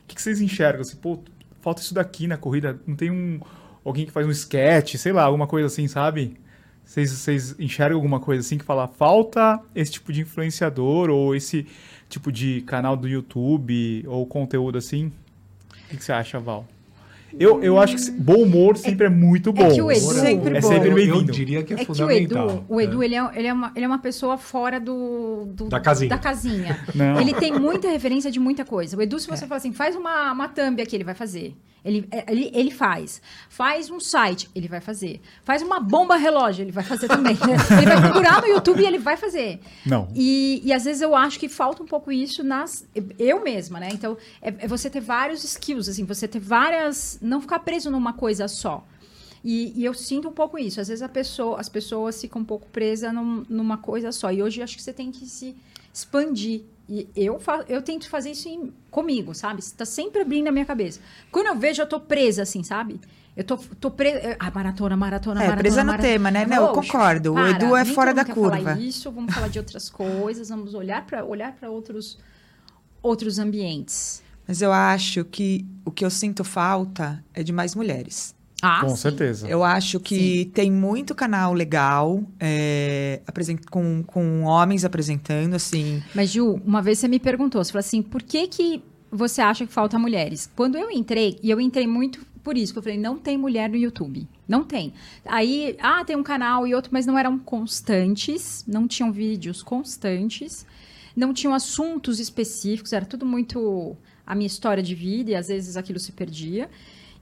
que, 0.07 0.15
que 0.15 0.23
vocês 0.23 0.41
enxergam? 0.41 0.83
Assim, 0.83 0.97
pô, 0.97 1.19
falta 1.61 1.83
isso 1.83 1.95
daqui 1.95 2.27
na 2.27 2.37
corrida. 2.37 2.81
Não 2.87 2.95
tem 2.95 3.11
um 3.11 3.41
alguém 3.85 4.07
que 4.07 4.13
faz 4.13 4.27
um 4.27 4.31
sketch, 4.31 4.95
sei 4.97 5.13
lá, 5.13 5.25
alguma 5.25 5.47
coisa 5.47 5.67
assim, 5.67 5.87
sabe? 5.87 6.37
Vocês, 6.85 7.11
vocês 7.11 7.59
enxergam 7.59 7.97
alguma 7.97 8.21
coisa 8.21 8.41
assim 8.41 8.59
que 8.59 8.65
fala, 8.65 8.87
falta 8.87 9.61
esse 9.75 9.93
tipo 9.93 10.13
de 10.13 10.21
influenciador 10.21 11.11
ou 11.11 11.35
esse 11.35 11.67
tipo 12.09 12.31
de 12.31 12.61
canal 12.63 12.97
do 12.97 13.09
YouTube 13.09 14.05
ou 14.07 14.27
conteúdo 14.27 14.79
assim? 14.79 15.07
O 15.07 15.89
que, 15.89 15.97
que 15.97 16.05
você 16.05 16.13
acha, 16.13 16.39
Val? 16.39 16.67
Eu, 17.39 17.63
eu 17.63 17.79
acho 17.79 17.97
que 17.97 18.11
bom 18.13 18.43
humor 18.43 18.77
sempre 18.77 19.07
é, 19.07 19.09
muito 19.11 19.53
bom. 19.53 19.73
que 19.73 19.83
o 19.83 19.91
Edu- 19.91 20.01
Sempre 20.13 20.59
é 20.59 20.61
bom. 20.61 20.69
sempre 20.69 20.89
eu, 20.89 20.91
eu 20.91 20.95
bem-vindo. 20.95 21.33
diria 21.33 21.63
que 21.63 21.75
é, 21.75 21.77
É 21.77 21.85
que 21.85 21.91
o 21.91 21.95
fundamental. 21.95 22.49
Edu, 22.51 22.65
o 22.69 22.81
Edu 22.81 23.03
ele, 23.03 23.15
é, 23.15 23.31
ele, 23.35 23.49
é 23.49 23.53
uma, 23.53 23.73
ele 23.75 23.85
é 23.85 23.89
uma 23.89 23.99
pessoa 23.99 24.37
fora 24.39 24.79
do, 24.81 25.47
do- 25.47 25.69
Da 25.69 25.81
casinha. 25.81 26.11
Da 26.11 26.19
casinha. 26.19 26.79
Ele 27.21 27.35
tem 27.35 27.53
muita 27.59 27.89
referência 27.89 28.31
de 28.31 28.39
muita 28.39 28.65
coisa. 28.65 28.97
O 28.97 29.03
Edu, 29.03 29.19
se 29.19 29.27
você 29.29 29.47
falar 29.47 29.59
assim, 29.59 29.73
faz 29.73 29.97
uma, 29.97 30.33
uma 30.33 30.49
thumb 30.49 30.81
aqui, 30.81 30.97
ele 30.97 31.05
vai 31.05 31.15
fazer. 31.15 31.55
Ele, 31.85 32.09
é, 32.11 32.25
ele, 32.33 32.51
ele 32.55 32.71
faz. 32.71 33.21
Faz 33.51 33.91
um 33.91 34.01
site, 34.01 34.49
ele 34.55 34.67
vai 34.67 34.81
fazer. 34.81 35.21
Faz 35.45 35.61
uma 35.61 35.79
bomba 35.81 36.17
relógio, 36.17 36.63
ele 36.65 36.73
vai 36.73 36.83
fazer 36.83 37.09
também. 37.09 37.37
ele 37.77 37.87
vai 37.87 38.01
procurar 38.01 38.41
no 38.41 38.49
YouTube 38.49 38.81
e 38.83 38.87
ele 38.87 38.97
vai 38.99 39.19
fazer. 39.19 39.61
Não. 39.85 40.09
E, 40.15 40.63
e 40.65 40.73
às 40.73 40.85
vezes 40.85 41.03
eu 41.03 41.15
acho 41.15 41.39
que 41.39 41.47
falta 41.47 41.83
um 41.83 41.87
pouco 41.87 42.11
isso 42.11 42.43
nas. 42.43 42.87
Eu 43.19 43.43
mesma, 43.45 43.79
né? 43.81 43.89
Então, 43.93 44.17
é, 44.41 44.55
é 44.61 44.67
você 44.69 44.89
ter 44.89 45.01
vários 45.01 45.45
skills, 45.45 45.87
assim, 45.91 46.05
você 46.05 46.27
ter 46.27 46.39
várias. 46.41 47.19
Não 47.25 47.41
ficar 47.41 47.59
preso 47.61 47.91
numa 47.91 48.13
coisa 48.13 48.47
só. 48.49 48.87
E, 49.43 49.73
e 49.79 49.85
eu 49.85 49.93
sinto 49.95 50.29
um 50.29 50.33
pouco 50.33 50.59
isso. 50.59 50.81
Às 50.81 50.89
vezes 50.89 51.03
a 51.03 51.09
pessoa, 51.09 51.61
as 51.61 51.69
pessoas 51.69 52.21
ficam 52.21 52.43
um 52.43 52.45
pouco 52.45 52.67
presas 52.69 53.13
num- 53.13 53.45
numa 53.49 53.77
coisa 53.79 54.11
só. 54.13 54.31
E 54.33 54.43
hoje 54.43 54.61
eu 54.61 54.65
acho 54.65 54.77
que 54.77 54.83
você 54.83 54.93
tem 54.93 55.11
que 55.13 55.27
se 55.27 55.55
expandir. 55.93 56.63
E 56.89 57.09
eu, 57.17 57.39
fa 57.39 57.65
eu 57.69 57.81
tento 57.83 58.09
fazer 58.09 58.31
isso 58.33 58.49
em- 58.49 58.73
comigo, 58.91 59.35
sabe? 59.35 59.61
Está 59.61 59.85
sempre 59.85 60.23
abrindo 60.23 60.49
a 60.49 60.53
minha 60.53 60.65
cabeça. 60.65 61.01
Quando 61.31 61.47
eu 61.47 61.57
vejo, 61.59 61.81
eu 61.83 61.87
tô 61.87 61.99
presa, 62.01 62.43
assim, 62.43 62.63
sabe? 62.63 63.01
Eu 63.37 63.43
tô, 63.45 63.57
tô 63.57 63.91
presa. 63.91 64.37
Ah, 64.39 64.51
maratona, 64.55 64.97
maratona, 64.97 65.41
É, 65.41 65.49
maratona. 65.49 65.57
presa 65.59 65.81
no 65.83 65.87
maratona. 65.93 66.09
tema, 66.13 66.31
né? 66.31 66.45
Eu 66.45 66.49
Não, 66.49 66.67
eu 66.69 66.73
concordo. 66.73 67.35
O 67.35 67.47
Edu 67.49 67.75
é 67.77 67.85
fora 67.85 68.15
da 68.15 68.25
quer 68.25 68.35
falar 68.35 68.57
curva. 68.59 68.79
isso, 68.79 69.11
vamos 69.11 69.35
falar 69.35 69.49
de 69.49 69.59
outras 69.59 69.89
coisas, 69.91 70.49
vamos 70.51 70.73
olhar 70.75 71.05
para 71.07 71.25
olhar 71.25 71.53
para 71.53 71.71
outros 71.71 72.19
outros 73.03 73.39
ambientes. 73.39 74.23
Mas 74.47 74.63
eu 74.63 74.73
acho 74.73 75.25
que 75.25 75.67
o 75.85 75.91
que 75.91 76.05
eu 76.05 76.11
sinto 76.11 76.45
falta 76.45 77.23
é 77.33 77.43
de 77.43 77.53
mais 77.53 77.75
mulheres. 77.75 78.35
Ah, 78.63 78.81
Com 78.81 78.91
sim. 78.91 78.97
certeza. 78.97 79.47
Eu 79.47 79.63
acho 79.63 80.01
que 80.01 80.51
tem 80.55 80.71
muito 80.71 81.15
canal 81.15 81.53
legal 81.53 82.23
é, 82.41 83.21
com, 83.71 84.03
com 84.03 84.43
homens 84.45 84.87
apresentando, 84.87 85.55
assim. 85.55 86.03
Mas 86.15 86.31
Ju, 86.31 86.61
uma 86.65 86.81
vez 86.81 86.99
você 86.99 87.07
me 87.07 87.19
perguntou, 87.19 87.63
você 87.63 87.73
falou 87.73 87.81
assim, 87.81 88.01
por 88.01 88.23
que 88.23 88.47
que 88.49 88.83
você 89.11 89.43
acha 89.43 89.67
que 89.67 89.73
falta 89.73 89.99
mulheres? 89.99 90.51
Quando 90.57 90.79
eu 90.79 90.91
entrei, 90.91 91.39
e 91.43 91.51
eu 91.51 91.61
entrei 91.61 91.87
muito 91.87 92.25
por 92.43 92.57
isso, 92.57 92.73
que 92.73 92.79
eu 92.79 92.83
falei, 92.83 92.99
não 92.99 93.19
tem 93.19 93.37
mulher 93.37 93.69
no 93.69 93.77
YouTube. 93.77 94.27
Não 94.49 94.65
tem. 94.65 94.95
Aí, 95.27 95.77
ah, 95.81 96.03
tem 96.05 96.17
um 96.17 96.23
canal 96.23 96.67
e 96.67 96.75
outro, 96.75 96.91
mas 96.93 97.05
não 97.05 97.19
eram 97.19 97.39
constantes, 97.39 98.65
não 98.67 98.89
tinham 98.89 99.13
vídeos 99.13 99.63
constantes, 99.63 100.67
não 101.17 101.35
tinham 101.35 101.55
assuntos 101.55 102.19
específicos, 102.19 102.93
era 102.93 103.05
tudo 103.05 103.25
muito 103.27 103.97
a 104.27 104.35
minha 104.35 104.47
história 104.47 104.83
de 104.83 104.95
vida 104.95 105.31
e 105.31 105.35
às 105.35 105.49
vezes 105.49 105.77
aquilo 105.77 105.99
se 105.99 106.13
perdia. 106.13 106.69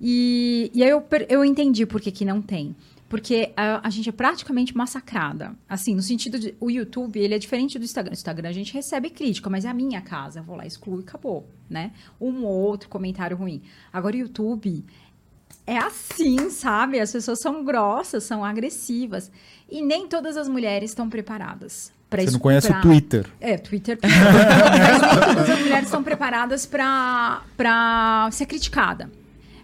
E, 0.01 0.70
e 0.74 0.83
aí 0.83 0.91
eu, 0.91 1.05
eu 1.29 1.45
entendi 1.45 1.87
por 1.87 2.01
que, 2.01 2.11
que 2.11 2.24
não 2.24 2.43
tem. 2.43 2.74
Porque 3.09 3.53
a, 3.55 3.87
a 3.87 3.91
gente 3.91 4.09
é 4.09 4.12
praticamente 4.12 4.74
massacrada. 4.74 5.55
Assim, 5.69 5.95
no 5.95 6.01
sentido 6.01 6.39
de. 6.39 6.55
O 6.59 6.70
YouTube, 6.70 7.20
ele 7.20 7.35
é 7.35 7.39
diferente 7.39 7.79
do 7.79 7.85
Instagram. 7.85 8.15
Instagram 8.15 8.49
a 8.49 8.53
gente 8.53 8.73
recebe 8.73 9.11
crítica, 9.11 9.51
mas 9.51 9.66
é 9.66 9.69
a 9.69 9.74
minha 9.74 10.01
casa. 10.01 10.41
Eu 10.41 10.45
vou 10.45 10.57
lá, 10.57 10.66
excluo 10.66 10.99
e 10.99 11.03
acabou, 11.03 11.47
né? 11.69 11.93
Um 12.19 12.43
ou 12.45 12.55
outro 12.55 12.89
comentário 12.89 13.37
ruim. 13.37 13.61
Agora, 13.93 14.16
o 14.16 14.19
YouTube 14.19 14.83
é 15.66 15.77
assim, 15.77 16.49
sabe? 16.49 16.99
As 16.99 17.12
pessoas 17.12 17.39
são 17.41 17.62
grossas, 17.62 18.24
são 18.24 18.43
agressivas. 18.43 19.31
E 19.70 19.83
nem 19.83 20.09
todas 20.09 20.37
as 20.39 20.49
mulheres 20.49 20.91
estão 20.91 21.11
preparadas. 21.11 21.93
Pra 22.12 22.22
Você 22.24 22.30
não 22.30 22.39
conhece 22.39 22.68
pra- 22.68 22.78
o 22.78 22.82
Twitter. 22.82 23.26
é, 23.40 23.56
Twitter. 23.59 23.98
Mas 24.02 24.12
nem 24.12 25.20
todas 25.34 25.51
as 25.51 25.59
mulheres 25.60 25.84
estão 25.86 26.02
preparadas 26.05 26.66
para 26.66 28.28
ser 28.30 28.47
criticada. 28.47 29.10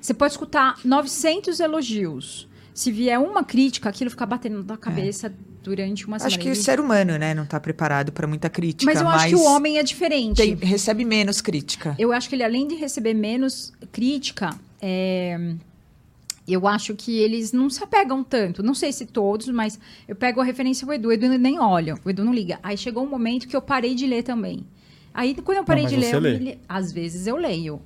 Você 0.01 0.15
pode 0.15 0.33
escutar 0.33 0.77
900 0.85 1.61
elogios. 1.61 2.49
Se 2.73 2.91
vier 2.93 3.19
uma 3.19 3.43
crítica, 3.45 3.89
aquilo 3.89 4.09
fica 4.11 4.25
batendo 4.25 4.63
na 4.65 4.77
cabeça 4.77 5.33
durante 5.65 6.07
uma 6.07 6.19
semana. 6.19 6.29
Acho 6.37 6.39
que 6.39 6.51
o 6.51 6.55
ser 6.57 6.79
humano, 6.81 7.19
né, 7.19 7.35
não 7.35 7.45
tá 7.45 7.59
preparado 7.59 8.13
para 8.13 8.27
muita 8.27 8.49
crítica. 8.49 8.91
Mas 8.91 9.01
eu 9.01 9.09
acho 9.09 9.29
que 9.29 9.35
o 9.35 9.43
homem 9.45 9.79
é 9.79 9.83
diferente. 9.83 10.37
tem- 10.37 10.55
recebe 10.55 11.05
menos 11.05 11.41
crítica. 11.41 11.95
Eu 11.99 12.13
acho 12.13 12.29
que 12.29 12.37
ele, 12.37 12.45
além 12.45 12.69
de 12.69 12.77
receber 12.77 13.15
menos 13.15 13.73
crítica, 13.91 14.51
é, 14.81 15.55
eu 16.53 16.67
acho 16.67 16.95
que 16.95 17.19
eles 17.19 17.53
não 17.53 17.69
se 17.69 17.83
apegam 17.83 18.23
tanto. 18.25 18.63
Não 18.63 18.75
sei 18.75 18.93
se 18.93 19.07
todos, 19.07 19.49
mas 19.49 19.79
eu 20.07 20.17
pego 20.17 20.41
a 20.41 20.45
referência 20.45 20.87
do 20.87 20.93
Edu. 20.93 21.09
O 21.09 21.13
Edu 21.13 21.29
nem 21.39 21.59
olha, 21.59 21.95
o 22.05 22.11
Edu 22.11 22.25
não 22.25 22.33
liga. 22.33 22.59
Aí 22.63 22.77
chegou 22.77 23.05
um 23.05 23.09
momento 23.09 23.47
que 23.49 23.55
eu 23.57 23.63
parei 23.63 23.95
de 23.95 24.07
ler 24.07 24.23
também. 24.23 24.67
Aí, 25.13 25.35
quando 25.35 25.59
eu 25.59 25.65
parei 25.65 25.85
mas 25.85 25.93
de 25.93 25.99
ler, 25.99 26.21
li- 26.39 26.59
às 26.69 26.93
vezes 26.93 27.27
eu 27.27 27.37
leio. 27.37 27.81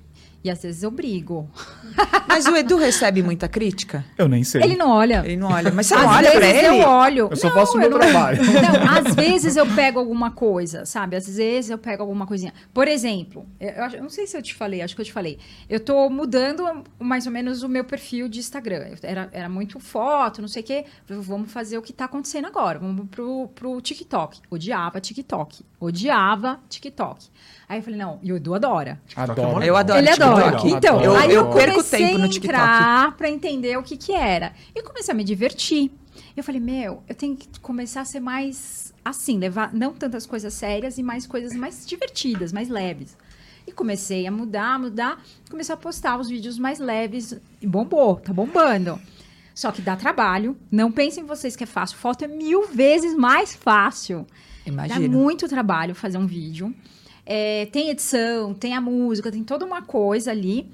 E 0.45 0.51
às 0.51 0.61
vezes 0.63 0.83
eu 0.83 0.91
brigo. 0.91 1.49
Mas 2.27 2.47
o 2.47 2.57
Edu 2.57 2.77
recebe 2.77 3.23
muita 3.23 3.47
crítica? 3.49 4.05
Eu 4.19 4.27
nem 4.29 4.43
sei. 4.43 4.63
Ele 4.63 4.75
não 4.77 4.91
olha. 4.91 5.23
Ele 5.25 5.37
não 5.37 5.49
olha. 5.49 5.71
Mas 5.71 5.87
você 5.87 5.95
Às 5.95 6.03
não 6.03 6.09
olha 6.09 6.31
pra 6.33 6.47
ele? 6.49 6.67
eu 6.67 6.89
olho. 6.89 7.29
Eu 7.31 7.37
só 7.37 7.49
Não, 7.49 7.55
faço 7.55 7.75
o 7.77 7.79
meu 7.79 7.87
eu 7.89 7.91
não- 7.93 7.99
trabalho. 8.01 8.43
Não, 8.43 9.09
às 9.09 9.15
vezes 9.15 9.57
eu 9.57 9.67
pego 9.75 9.99
alguma 9.99 10.31
coisa, 10.31 10.85
sabe? 10.85 11.15
Às 11.15 11.27
vezes 11.37 11.71
eu 11.71 11.79
pego 11.79 12.03
alguma 12.03 12.27
coisinha. 12.27 12.53
Por 12.75 12.89
exemplo, 12.89 13.47
eu, 13.61 13.69
eu 13.71 14.03
não 14.03 14.09
sei 14.11 14.27
se 14.27 14.37
eu 14.37 14.43
te 14.43 14.55
falei, 14.55 14.83
acho 14.83 14.95
que 14.97 15.01
eu 15.01 15.05
te 15.05 15.13
falei. 15.13 15.39
Eu 15.69 15.79
tô 15.79 16.09
mudando 16.11 16.65
mais 16.99 17.27
ou 17.27 17.33
menos 17.33 17.63
o 17.63 17.69
meu 17.69 17.85
perfil 17.85 18.29
de 18.29 18.39
Instagram. 18.41 18.89
Eu- 18.89 18.97
Era, 19.03 19.29
era 19.33 19.49
muito 19.49 19.79
foto, 19.79 20.41
não 20.41 20.49
sei 20.49 20.63
o 20.63 20.65
quê. 20.67 20.85
Vamos 21.07 21.53
fazer 21.53 21.77
o 21.79 21.83
que 21.83 21.93
tá 21.93 22.07
acontecendo 22.07 22.47
agora. 22.47 22.79
Vamos 22.79 23.07
pro, 23.11 23.49
pro 23.55 23.81
TikTok. 23.81 24.41
Odiava 24.51 25.01
TikTok. 25.01 25.63
Odiava 25.79 26.59
TikTok. 26.69 27.27
Aí 27.73 27.79
eu 27.79 27.83
falei, 27.83 27.99
não, 27.99 28.19
e 28.23 28.31
o 28.31 28.37
Edu 28.37 28.55
adora. 28.55 29.01
Adoro. 29.17 29.65
Eu 29.65 29.75
adoro 29.79 29.99
Ele 29.99 30.09
TikTok. 30.09 30.31
adora. 30.43 30.69
Então, 30.69 30.99
Adoro. 30.99 31.15
aí 31.19 31.31
eu 31.33 31.41
Eu 31.41 31.47
comecei 31.47 31.71
perco 31.71 31.83
tempo 31.89 32.19
no 32.19 32.25
a 32.25 32.29
TikTok. 32.29 32.55
entrar 32.55 33.17
pra 33.17 33.31
entender 33.31 33.79
o 33.79 33.83
que 33.83 33.97
que 33.97 34.13
era. 34.13 34.53
E 34.75 34.83
comecei 34.83 35.11
a 35.11 35.17
me 35.17 35.25
divertir. 35.25 35.91
Eu 36.37 36.45
falei, 36.45 36.61
meu, 36.61 37.03
eu 37.09 37.15
tenho 37.15 37.35
que 37.35 37.49
começar 37.61 38.03
a 38.03 38.05
ser 38.05 38.21
mais 38.21 38.93
assim, 39.03 39.39
levar 39.39 39.73
não 39.73 39.95
tantas 39.95 40.27
coisas 40.27 40.53
sérias 40.53 40.99
e 40.99 41.03
mais 41.03 41.27
coisas 41.27 41.55
mais 41.55 41.87
divertidas, 41.87 42.53
mais 42.53 42.69
leves. 42.69 43.17
E 43.67 43.73
comecei 43.73 44.27
a 44.27 44.31
mudar, 44.31 44.79
mudar, 44.79 45.23
comecei 45.51 45.73
a 45.75 45.79
postar 45.79 46.21
os 46.21 46.29
vídeos 46.29 46.59
mais 46.59 46.79
leves 46.79 47.35
e 47.61 47.67
bombou, 47.67 48.17
tá 48.17 48.35
bombando. 48.35 49.01
Só 49.55 49.73
que 49.73 49.81
dá 49.81 49.97
trabalho. 49.97 50.59
Não 50.71 50.93
pensem 50.93 51.25
vocês 51.25 51.57
que 51.57 51.65
é 51.65 51.67
fácil. 51.67 51.97
Foto 51.97 52.25
é 52.25 52.29
mil 52.29 52.67
vezes 52.69 53.17
mais 53.17 53.55
fácil. 53.55 54.27
Dá 54.67 54.73
Imagina. 54.73 55.09
muito 55.09 55.49
trabalho 55.49 55.95
fazer 55.95 56.19
um 56.19 56.27
vídeo. 56.27 56.75
É, 57.25 57.67
tem 57.67 57.91
edição, 57.91 58.53
tem 58.55 58.75
a 58.75 58.81
música, 58.81 59.31
tem 59.31 59.45
toda 59.45 59.65
uma 59.65 59.83
coisa 59.83 60.31
ali. 60.31 60.69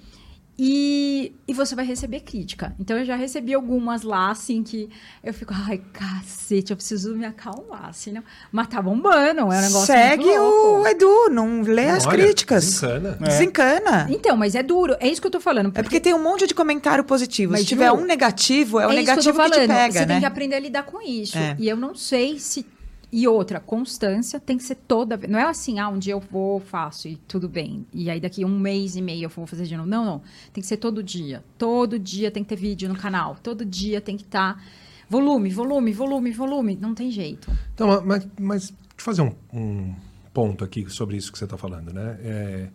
E, 0.61 1.33
e 1.47 1.55
você 1.55 1.77
vai 1.77 1.85
receber 1.85 2.19
crítica. 2.19 2.75
Então 2.81 2.99
eu 2.99 3.05
já 3.05 3.15
recebi 3.15 3.55
algumas 3.55 4.03
lá, 4.03 4.33
assim, 4.33 4.65
que 4.65 4.89
eu 5.23 5.33
fico, 5.33 5.55
ai, 5.55 5.81
cacete, 5.93 6.73
eu 6.73 6.77
preciso 6.77 7.15
me 7.15 7.25
acalmar, 7.25 7.91
assim, 7.91 8.11
não. 8.11 8.25
Mas 8.51 8.67
tá 8.67 8.83
bombando, 8.83 9.41
é 9.41 9.45
um 9.45 9.49
negócio 9.51 9.87
Segue 9.87 10.25
muito 10.25 10.37
louco. 10.41 10.81
o 10.83 10.87
Edu, 10.89 11.31
não 11.31 11.61
lê 11.63 11.91
as 11.91 12.05
Olha, 12.05 12.25
críticas. 12.25 12.65
desencana. 12.65 13.19
É. 13.21 13.25
Desencana. 13.29 14.07
Então, 14.11 14.37
mas 14.37 14.57
é 14.57 14.63
duro, 14.65 14.97
é 14.99 15.07
isso 15.07 15.21
que 15.21 15.29
eu 15.29 15.31
tô 15.31 15.39
falando. 15.39 15.71
É 15.77 15.81
porque 15.83 16.01
tem 16.01 16.13
um 16.13 16.21
monte 16.21 16.45
de 16.45 16.55
comentário 16.55 17.05
positivo. 17.05 17.53
Mas, 17.53 17.61
Se 17.61 17.67
tiver 17.69 17.91
Ju, 17.91 17.95
um 17.95 18.05
negativo, 18.05 18.81
é 18.81 18.87
o 18.87 18.89
que 18.89 18.95
tô 18.97 19.01
negativo 19.01 19.39
que, 19.39 19.45
te 19.45 19.51
falando. 19.55 19.69
pega, 19.69 19.93
Você 19.93 19.99
né? 20.01 20.07
tem 20.07 20.19
que 20.19 20.27
aprender 20.27 20.57
a 20.57 20.61
lidar 20.61 20.83
com 20.83 21.01
isso. 21.01 21.39
É. 21.39 21.55
E 21.57 21.69
eu 21.69 21.77
não 21.77 21.95
sei 21.95 22.37
se. 22.41 22.67
E 23.11 23.27
outra, 23.27 23.59
constância 23.59 24.39
tem 24.39 24.59
que 24.59 24.63
ser 24.63 24.75
toda 24.75 25.17
vez. 25.17 25.33
Não 25.33 25.39
é 25.39 25.45
assim, 25.45 25.79
ah, 25.79 25.89
um 25.89 25.99
dia 25.99 26.13
eu 26.13 26.21
vou, 26.21 26.61
faço 26.61 27.09
e 27.09 27.17
tudo 27.17 27.49
bem. 27.49 27.87
E 27.93 28.11
aí 28.11 28.21
daqui 28.21 28.45
um 28.45 28.59
mês 28.59 28.97
e 28.97 29.03
meio 29.03 29.25
eu 29.25 29.29
vou 29.31 29.47
fazer 29.47 29.65
de 29.65 29.77
novo. 29.77 29.89
Não, 29.89 30.05
não. 30.05 30.23
Tem 30.53 30.61
que 30.61 30.67
ser 30.67 30.77
todo 30.77 31.03
dia. 31.03 31.43
Todo 31.57 31.99
dia 31.99 32.31
tem 32.31 32.43
que 32.43 32.51
ter 32.51 32.57
vídeo 32.57 32.89
no 32.89 32.97
canal. 32.97 33.37
Todo 33.43 33.65
dia 33.65 34.01
tem 34.01 34.17
que 34.17 34.25
estar. 34.25 34.63
Volume, 35.09 35.49
volume, 35.51 35.93
volume, 35.93 36.31
volume. 36.33 36.77
Não 36.77 36.95
tem 36.95 37.11
jeito. 37.11 37.51
Então, 37.75 37.89
ma- 37.89 38.03
mas, 38.03 38.29
mas 38.39 38.63
deixa 38.71 38.75
eu 38.99 39.05
fazer 39.05 39.23
um, 39.23 39.35
um 39.53 39.95
ponto 40.35 40.63
aqui 40.63 40.89
sobre 40.91 41.17
isso 41.17 41.33
que 41.33 41.39
você 41.39 41.45
está 41.45 41.57
falando, 41.57 41.95
né? 41.95 42.19
É, 42.21 42.69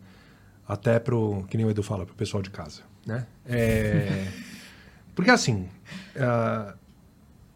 até 0.68 0.98
pro, 0.98 1.46
que 1.48 1.58
nem 1.58 1.66
o 1.66 1.70
Edu 1.70 1.84
fala, 1.84 2.08
pro 2.08 2.16
pessoal 2.16 2.42
de 2.42 2.50
casa, 2.50 2.82
né? 3.06 3.28
É, 3.46 4.28
porque 5.14 5.30
assim, 5.30 5.70
ah, 6.18 6.74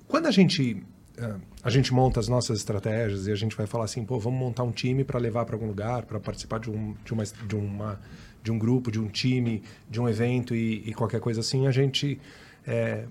quando 0.08 0.28
a 0.28 0.32
gente 0.32 0.84
ah, 1.20 1.38
a 1.64 1.70
gente 1.70 1.94
monta 1.94 2.20
as 2.20 2.28
nossas 2.28 2.60
estratégias 2.60 3.28
e 3.28 3.32
a 3.32 3.36
gente 3.36 3.56
vai 3.56 3.68
falar 3.68 3.86
assim, 3.86 4.06
pô, 4.06 4.20
vamos 4.20 4.40
montar 4.40 4.64
um 4.64 4.72
time 4.72 5.04
para 5.04 5.20
levar 5.20 5.46
para 5.46 5.56
algum 5.56 5.68
lugar, 5.68 6.04
para 6.06 6.20
participar 6.20 6.60
de 6.60 6.70
um 6.70 6.96
de 7.04 7.14
uma, 7.14 7.24
de 7.24 7.56
uma 7.56 8.00
de 8.44 8.52
um 8.52 8.58
grupo, 8.58 8.90
de 8.90 9.00
um 9.00 9.08
time, 9.08 9.62
de 9.90 10.00
um 10.00 10.08
evento 10.08 10.56
e, 10.56 10.88
e 10.88 10.94
qualquer 10.94 11.20
coisa 11.20 11.42
assim, 11.42 11.68
a 11.68 11.72
gente 11.72 12.20
é, 12.66 13.06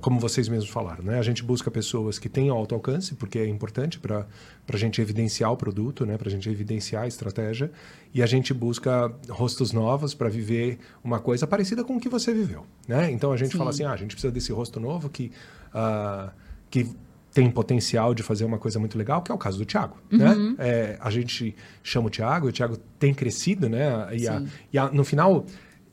como 0.00 0.18
vocês 0.18 0.48
mesmos 0.48 0.70
falaram, 0.70 1.04
né? 1.04 1.18
A 1.18 1.22
gente 1.22 1.42
busca 1.42 1.70
pessoas 1.70 2.18
que 2.18 2.28
tenham 2.28 2.56
alto 2.56 2.74
alcance, 2.74 3.14
porque 3.14 3.38
é 3.38 3.46
importante 3.46 3.98
para 3.98 4.26
a 4.66 4.76
gente 4.76 5.00
evidenciar 5.00 5.52
o 5.52 5.56
produto, 5.56 6.06
né? 6.06 6.16
Para 6.16 6.28
a 6.28 6.30
gente 6.30 6.48
evidenciar 6.48 7.02
a 7.02 7.06
estratégia. 7.06 7.70
E 8.14 8.22
a 8.22 8.26
gente 8.26 8.54
busca 8.54 9.14
rostos 9.28 9.70
novos 9.72 10.14
para 10.14 10.30
viver 10.30 10.78
uma 11.04 11.20
coisa 11.20 11.46
parecida 11.46 11.84
com 11.84 11.96
o 11.96 12.00
que 12.00 12.08
você 12.08 12.32
viveu, 12.32 12.64
né? 12.88 13.10
Então 13.10 13.32
a 13.32 13.36
gente 13.36 13.52
Sim. 13.52 13.58
fala 13.58 13.70
assim, 13.70 13.84
ah, 13.84 13.92
a 13.92 13.96
gente 13.96 14.12
precisa 14.12 14.32
desse 14.32 14.50
rosto 14.50 14.80
novo 14.80 15.10
que 15.10 15.30
ah, 15.74 16.32
que 16.70 16.88
tem 17.32 17.50
potencial 17.50 18.14
de 18.14 18.22
fazer 18.22 18.44
uma 18.44 18.58
coisa 18.58 18.78
muito 18.78 18.96
legal, 18.98 19.22
que 19.22 19.32
é 19.32 19.34
o 19.34 19.38
caso 19.38 19.58
do 19.58 19.64
Thiago, 19.64 19.96
né? 20.10 20.34
É, 20.58 20.98
a 21.00 21.10
gente 21.10 21.54
chama 21.82 22.08
o 22.08 22.10
Thiago, 22.10 22.48
o 22.48 22.52
Thiago 22.52 22.76
tem 22.98 23.14
crescido, 23.14 23.68
né? 23.68 24.08
E, 24.14 24.28
a- 24.28 24.42
e 24.72 24.78
a- 24.78 24.90
no 24.90 25.02
final 25.04 25.44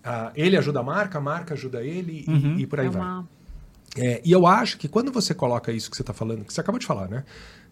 ah, 0.03 0.32
ele 0.36 0.56
ajuda 0.57 0.80
a 0.80 0.84
marca, 0.84 1.18
a 1.18 1.22
marca 1.22 1.53
ajuda 1.53 1.82
ele 1.84 2.24
e- 2.28 2.61
e, 2.61 2.68
por 2.68 2.80
aí 2.80 2.88
é 2.88 2.90
vai. 2.90 3.02
uma. 3.02 3.28
É, 3.98 4.22
e 4.24 4.32
eu 4.32 4.45
acho 4.45 4.78
que 4.78 4.88
quando 4.88 5.11
você 5.11 5.34
coloca 5.34 5.72
isso 5.72 5.90
que 5.90 5.95
você 5.98 6.03
está 6.03 6.14
falando, 6.14 6.45
que 6.45 6.53
você 6.53 6.61
acabou 6.61 6.78
de 6.80 6.86
falar, 6.86 7.07
né? 7.10 7.24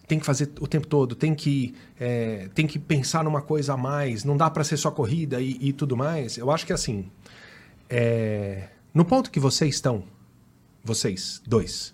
Tem 0.08 0.18
que 0.20 0.26
fazer 0.26 0.50
o 0.62 0.68
tempo 0.68 0.88
todo, 0.88 1.16
tem 1.16 1.36
que, 1.36 1.76
é, 2.00 2.50
tem 2.56 2.66
que 2.66 2.80
pensar 2.80 3.24
numa 3.24 3.42
coisa 3.42 3.74
a 3.74 3.78
mais, 3.78 4.24
não 4.24 4.36
dá 4.38 4.50
para 4.50 4.64
ser 4.64 4.78
só 4.78 4.90
corrida 4.90 5.42
e, 5.42 5.58
e 5.60 5.74
tudo 5.74 5.96
mais. 5.98 6.38
Eu 6.38 6.50
acho 6.50 6.66
que 6.66 6.72
assim, 6.74 7.10
é, 7.90 8.70
no 8.94 9.06
ponto 9.06 9.30
que 9.32 9.40
vocês 9.40 9.76
estão, 9.76 10.04
vocês 10.88 11.42
dois, 11.46 11.92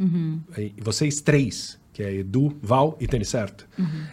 e 0.57 0.81
vocês 0.81 1.19
três, 1.19 1.79
que 1.91 2.01
é 2.01 2.13
Edu, 2.13 2.57
Val 2.61 2.97
e 2.99 3.07
Tênis 3.07 3.29
Certo, 3.29 3.67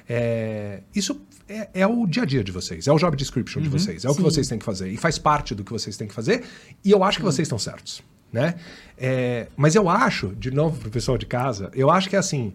é, 0.08 0.82
isso 0.94 1.20
é, 1.48 1.68
é 1.74 1.86
o 1.86 2.06
dia 2.06 2.22
a 2.22 2.26
dia 2.26 2.42
de 2.42 2.52
vocês, 2.52 2.86
é 2.86 2.92
o 2.92 2.98
job 2.98 3.16
description 3.16 3.60
de 3.60 3.68
vocês, 3.68 4.04
é 4.04 4.08
o 4.08 4.12
que 4.12 4.18
Sim. 4.18 4.22
vocês 4.22 4.48
têm 4.48 4.58
que 4.58 4.64
fazer 4.64 4.88
e 4.88 4.96
faz 4.96 5.18
parte 5.18 5.54
do 5.54 5.64
que 5.64 5.72
vocês 5.72 5.96
têm 5.96 6.06
que 6.06 6.14
fazer. 6.14 6.44
E 6.84 6.90
eu 6.90 7.02
acho 7.04 7.18
que 7.18 7.24
vocês 7.24 7.46
estão 7.46 7.58
certos, 7.58 8.02
né? 8.32 8.54
É, 8.96 9.48
mas 9.56 9.74
eu 9.74 9.88
acho, 9.88 10.28
de 10.36 10.50
novo 10.50 10.78
pro 10.78 10.90
pessoal 10.90 11.18
de 11.18 11.26
casa, 11.26 11.70
eu 11.74 11.90
acho 11.90 12.08
que 12.08 12.16
é 12.16 12.18
assim, 12.18 12.52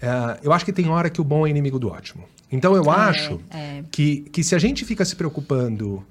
é, 0.00 0.40
eu 0.42 0.52
acho 0.52 0.64
que 0.64 0.72
tem 0.72 0.88
hora 0.88 1.08
que 1.08 1.20
o 1.20 1.24
bom 1.24 1.46
é 1.46 1.50
inimigo 1.50 1.78
do 1.78 1.88
ótimo. 1.88 2.24
Então 2.52 2.76
eu 2.76 2.90
acho 2.90 3.40
é. 3.50 3.82
Que, 3.90 4.20
que 4.30 4.44
se 4.44 4.54
a 4.54 4.58
gente 4.58 4.84
fica 4.84 5.04
se 5.04 5.16
preocupando 5.16 6.04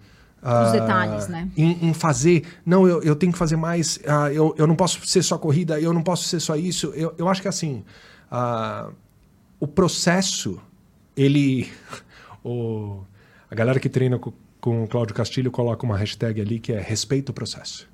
Os 0.44 0.50
ah, 0.50 0.72
detalhes, 0.72 1.28
né? 1.30 1.50
em, 1.56 1.88
em 1.90 1.94
fazer, 1.94 2.44
não, 2.66 2.86
eu, 2.86 3.02
eu 3.02 3.16
tenho 3.16 3.32
que 3.32 3.38
fazer 3.38 3.56
mais, 3.56 3.98
ah, 4.06 4.30
eu, 4.30 4.54
eu 4.58 4.68
não 4.68 4.76
posso 4.76 5.06
ser 5.08 5.24
só 5.24 5.38
corrida, 5.38 5.80
eu 5.80 5.94
não 5.94 6.04
posso 6.04 6.26
ser 6.26 6.42
só 6.42 6.58
isso. 6.58 6.88
Eu, 6.96 7.16
eu 7.18 7.30
acho 7.30 7.42
que 7.42 7.48
assim, 7.48 7.86
ah, 8.30 8.90
o 9.58 9.66
processo, 9.66 10.60
ele. 11.16 11.72
o, 12.44 13.04
a 13.50 13.56
galera 13.56 13.80
que 13.80 13.88
treina 13.88 14.20
com, 14.20 14.34
com 14.60 14.84
o 14.84 14.88
Cláudio 14.88 15.16
Castilho 15.16 15.50
coloca 15.50 15.86
uma 15.86 15.96
hashtag 15.96 16.42
ali 16.42 16.60
que 16.60 16.74
é 16.74 16.82
respeito 16.82 17.30
o 17.30 17.34
processo. 17.34 17.88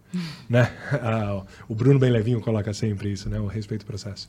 né? 0.50 0.72
Ah, 1.04 1.44
o 1.68 1.76
Bruno 1.76 2.00
Bem 2.00 2.10
Levinho 2.10 2.42
coloca 2.42 2.74
sempre 2.74 3.12
isso, 3.12 3.30
né? 3.30 3.40
O 3.40 3.46
respeito 3.46 3.84
o 3.84 3.86
processo. 3.86 4.28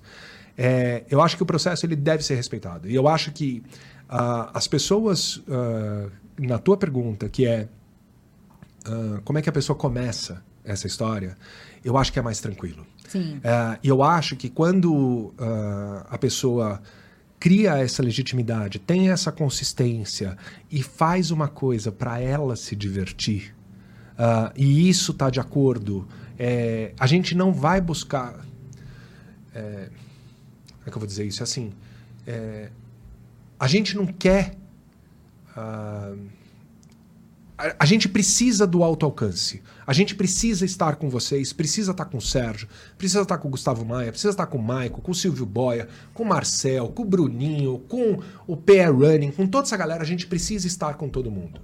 É, 0.59 1.05
eu 1.09 1.23
acho 1.23 1.39
que 1.39 1.43
o 1.43 1.47
processo 1.47 1.87
ele 1.87 1.97
deve 1.97 2.23
ser 2.23 2.35
respeitado. 2.35 2.87
E 2.87 2.95
eu 2.95 3.09
acho 3.09 3.33
que 3.33 3.63
as 4.53 4.67
pessoas, 4.67 5.41
na 6.37 6.59
tua 6.59 6.77
pergunta, 6.77 7.29
que 7.29 7.47
é 7.47 7.69
ah, 8.87 9.21
como 9.25 9.39
é 9.39 9.43
que 9.43 9.49
a 9.49 9.53
pessoa 9.53 9.77
começa 9.77 10.43
essa 10.65 10.87
história, 10.87 11.37
eu 11.85 11.97
acho 11.97 12.13
que 12.13 12.19
é 12.19 12.23
mais 12.23 12.41
tranquilo. 12.41 12.87
Sim. 13.09 13.41
É, 13.43 13.79
E 13.83 13.89
eu 13.89 14.03
acho 14.03 14.37
que 14.37 14.49
quando 14.49 15.35
ah, 15.39 16.07
a 16.11 16.19
pessoa 16.19 16.81
cria 17.39 17.79
essa 17.79 18.03
legitimidade, 18.03 18.79
tem 18.79 19.11
essa 19.11 19.33
consistência 19.33 20.37
e 20.71 20.83
faz 20.83 21.31
uma 21.31 21.49
coisa 21.49 21.91
para 21.91 22.21
ela 22.21 22.55
se 22.55 22.77
divertir, 22.77 23.55
ah, 24.19 24.53
e 24.55 24.89
isso 24.89 25.13
está 25.13 25.31
de 25.31 25.41
acordo, 25.41 26.07
é, 26.39 26.93
a 26.99 27.07
gente 27.07 27.35
não 27.35 27.53
vai 27.53 27.81
buscar. 27.81 28.45
é, 29.55 29.89
como 30.79 30.87
é 30.87 30.91
que 30.91 30.97
eu 30.97 31.01
vou 31.01 31.07
dizer 31.07 31.25
isso? 31.25 31.43
Assim, 31.43 31.73
é, 32.27 32.71
a 33.59 33.67
gente 33.67 33.97
não 33.97 34.07
quer. 34.07 34.57
ah, 35.57 36.15
a, 37.79 37.85
gente 37.85 38.09
precisa 38.09 38.67
do 38.67 38.83
alto 38.83 39.05
alcance. 39.05 39.63
A 39.87 39.93
gente 39.93 40.15
precisa 40.15 40.65
estar 40.65 40.97
com 40.97 41.11
vocês, 41.11 41.53
precisa 41.53 41.91
estar 41.91 42.07
com 42.07 42.19
o 42.19 42.21
Sérgio, 42.21 42.69
precisa 42.97 43.23
estar 43.23 43.39
com 43.39 43.49
o 43.49 43.51
Gustavo 43.51 43.85
Maia, 43.85 44.11
precisa 44.11 44.31
estar 44.31 44.47
com 44.47 44.59
o 44.59 44.63
Maico, 44.63 45.01
com 45.01 45.11
o 45.11 45.15
Silvio 45.15 45.45
Boia, 45.45 45.89
com 46.15 46.23
o 46.23 46.27
Marcel, 46.27 46.89
com 46.89 47.03
o 47.03 47.05
Bruninho, 47.05 47.79
com 47.89 48.19
o 48.47 48.57
PR 48.57 48.91
Running, 48.93 49.33
com 49.33 49.47
toda 49.47 49.67
essa 49.67 49.77
galera. 49.77 50.03
A 50.03 50.07
gente 50.07 50.27
precisa 50.27 50.67
estar 50.67 50.95
com 50.95 51.09
todo 51.09 51.31
mundo. 51.31 51.61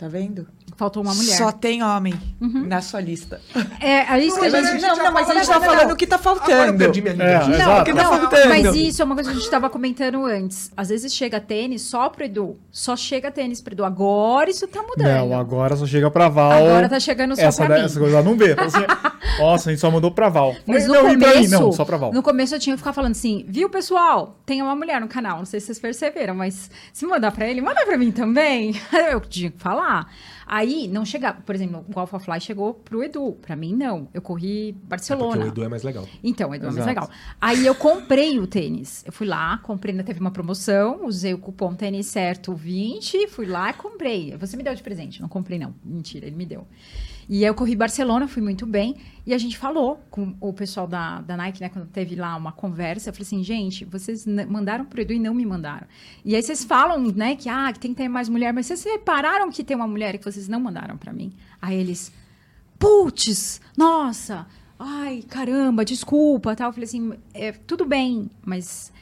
Tá 0.00 0.08
vendo? 0.08 0.48
Faltou 0.78 1.02
uma 1.02 1.14
mulher. 1.14 1.36
Só 1.36 1.52
tem 1.52 1.82
homem 1.82 2.14
Uhum. 2.40 2.66
na 2.66 2.80
sua 2.80 3.02
lista. 3.02 3.38
É, 3.78 4.14
é 4.14 4.24
isso 4.24 4.38
que 4.40 4.46
a 4.46 4.48
gente. 4.48 4.66
a 4.66 4.72
gente 4.72 4.80
não, 4.80 4.96
já 4.96 5.02
não, 5.02 5.12
mas 5.12 5.28
a 5.28 5.34
gente 5.34 5.46
tá 5.46 5.54
não, 5.58 5.60
falando 5.62 5.86
não. 5.88 5.92
o 5.92 5.96
que 5.96 6.06
tá 6.06 6.16
eu 6.16 6.18
faltando. 6.20 6.78
perdi 6.78 7.02
minha 7.02 7.12
É, 7.22 7.36
exato. 7.36 7.50
Não, 7.50 7.80
o 7.80 7.84
que 7.84 7.92
tá 7.92 8.02
não, 8.04 8.10
faltando? 8.18 8.48
mas 8.48 8.74
isso 8.76 9.02
é 9.02 9.04
uma 9.04 9.14
coisa 9.14 9.28
que 9.28 9.34
a 9.34 9.38
gente 9.38 9.44
estava 9.44 9.68
comentando 9.68 10.24
antes. 10.24 10.72
Às 10.74 10.88
vezes 10.88 11.12
chega 11.14 11.38
tênis 11.38 11.82
só 11.82 12.08
pro 12.08 12.24
Edu. 12.24 12.56
Só 12.70 12.96
chega 12.96 13.30
tênis 13.30 13.60
pro 13.60 13.74
Edu. 13.74 13.84
Agora 13.84 14.48
isso 14.48 14.66
tá 14.68 14.80
mudando. 14.82 15.28
Não, 15.28 15.38
agora 15.38 15.76
só 15.76 15.84
chega 15.86 16.10
pra 16.10 16.30
Val. 16.30 16.50
Agora 16.52 16.88
tá 16.88 16.98
chegando 16.98 17.36
só 17.36 17.42
essa, 17.42 17.66
pra 17.66 17.76
mim. 17.78 17.84
Essa 17.84 18.00
coisa 18.00 18.22
não 18.22 18.34
vê. 18.38 18.52
Assim, 18.58 18.78
Nossa, 19.38 19.68
a 19.68 19.72
gente 19.72 19.80
só 19.80 19.90
mandou 19.90 20.10
pra 20.10 20.30
Val. 20.30 20.54
Mas 20.66 20.86
no 20.86 20.94
não, 20.94 21.10
e 21.12 21.18
pra 21.18 21.28
mim? 21.28 21.34
começo, 21.34 21.50
Não, 21.60 21.72
só 21.72 21.84
pra 21.84 21.98
Val. 21.98 22.10
no 22.10 22.22
começo 22.22 22.54
eu 22.54 22.58
tinha 22.58 22.74
que 22.74 22.80
ficar 22.80 22.94
falando 22.94 23.12
assim, 23.12 23.44
viu, 23.46 23.68
pessoal? 23.68 24.38
Tem 24.46 24.62
uma 24.62 24.74
mulher 24.74 24.98
no 24.98 25.08
canal, 25.08 25.38
não 25.38 25.44
sei 25.44 25.60
se 25.60 25.66
vocês 25.66 25.78
perceberam, 25.78 26.34
mas 26.34 26.70
se 26.90 27.04
mandar 27.04 27.32
pra 27.32 27.46
ele, 27.46 27.60
manda 27.60 27.84
pra 27.84 27.98
mim 27.98 28.10
também. 28.10 28.74
Eu 29.12 29.20
tinha 29.20 29.50
que 29.50 29.58
falar. 29.58 29.89
Aí, 30.46 30.88
não 30.88 31.04
chegava, 31.04 31.40
por 31.42 31.54
exemplo, 31.54 31.84
o 31.94 31.98
Alpha 32.00 32.18
Fly 32.18 32.40
chegou 32.40 32.74
pro 32.74 33.02
Edu, 33.02 33.32
pra 33.40 33.54
mim 33.54 33.74
não. 33.74 34.08
Eu 34.12 34.20
corri 34.22 34.70
É 34.70 34.72
porque 34.72 34.86
Barcelona. 34.88 35.44
o 35.44 35.48
Edu 35.48 35.62
é 35.64 35.68
mais 35.68 35.82
legal. 35.82 36.06
Então, 36.22 36.54
Edu 36.54 36.64
é 36.66 36.70
mais 36.70 36.76
Exato. 36.78 36.88
legal. 36.88 37.10
Aí 37.40 37.64
eu 37.66 37.74
comprei 37.74 38.38
o 38.38 38.46
tênis. 38.46 39.02
Eu 39.06 39.12
fui 39.12 39.26
lá, 39.26 39.58
comprei, 39.58 39.92
ainda 39.92 40.04
teve 40.04 40.20
uma 40.20 40.30
promoção, 40.30 41.04
usei 41.06 41.34
o 41.34 41.38
cupom 41.38 41.74
tênis 41.74 42.06
certo 42.06 42.54
20, 42.54 43.28
fui 43.28 43.46
lá 43.46 43.70
e 43.70 43.74
comprei. 43.74 44.36
Você 44.36 44.56
me 44.56 44.62
deu 44.62 44.74
de 44.74 44.82
presente, 44.82 45.20
não 45.20 45.28
comprei 45.28 45.58
não. 45.58 45.74
Mentira, 45.84 46.26
ele 46.26 46.36
me 46.36 46.46
deu. 46.46 46.66
E 47.32 47.44
eu 47.44 47.54
corri 47.54 47.76
Barcelona, 47.76 48.26
fui 48.26 48.42
muito 48.42 48.66
bem. 48.66 48.96
E 49.24 49.32
a 49.32 49.38
gente 49.38 49.56
falou 49.56 50.00
com 50.10 50.34
o 50.40 50.52
pessoal 50.52 50.88
da, 50.88 51.20
da 51.20 51.36
Nike, 51.36 51.60
né? 51.60 51.68
Quando 51.68 51.86
teve 51.86 52.16
lá 52.16 52.34
uma 52.34 52.50
conversa, 52.50 53.08
eu 53.10 53.12
falei 53.14 53.24
assim, 53.24 53.44
gente, 53.44 53.84
vocês 53.84 54.26
mandaram 54.26 54.84
pro 54.84 55.00
Edu 55.00 55.12
e 55.12 55.18
não 55.20 55.32
me 55.32 55.46
mandaram. 55.46 55.86
E 56.24 56.34
aí 56.34 56.42
vocês 56.42 56.64
falam, 56.64 57.00
né, 57.12 57.36
que, 57.36 57.48
ah, 57.48 57.72
que 57.72 57.78
tem 57.78 57.92
que 57.94 57.98
ter 58.02 58.08
mais 58.08 58.28
mulher, 58.28 58.52
mas 58.52 58.66
vocês 58.66 58.82
repararam 58.82 59.48
que 59.48 59.62
tem 59.62 59.76
uma 59.76 59.86
mulher 59.86 60.18
que 60.18 60.24
vocês 60.24 60.48
não 60.48 60.58
mandaram 60.58 60.96
pra 60.96 61.12
mim? 61.12 61.32
Aí 61.62 61.78
eles, 61.78 62.10
putz, 62.80 63.60
nossa, 63.76 64.44
ai, 64.76 65.22
caramba, 65.28 65.84
desculpa, 65.84 66.56
tal. 66.56 66.70
Eu 66.70 66.72
falei 66.72 66.86
assim, 66.88 67.12
é, 67.32 67.52
tudo 67.52 67.84
bem, 67.84 68.28
mas 68.44 68.92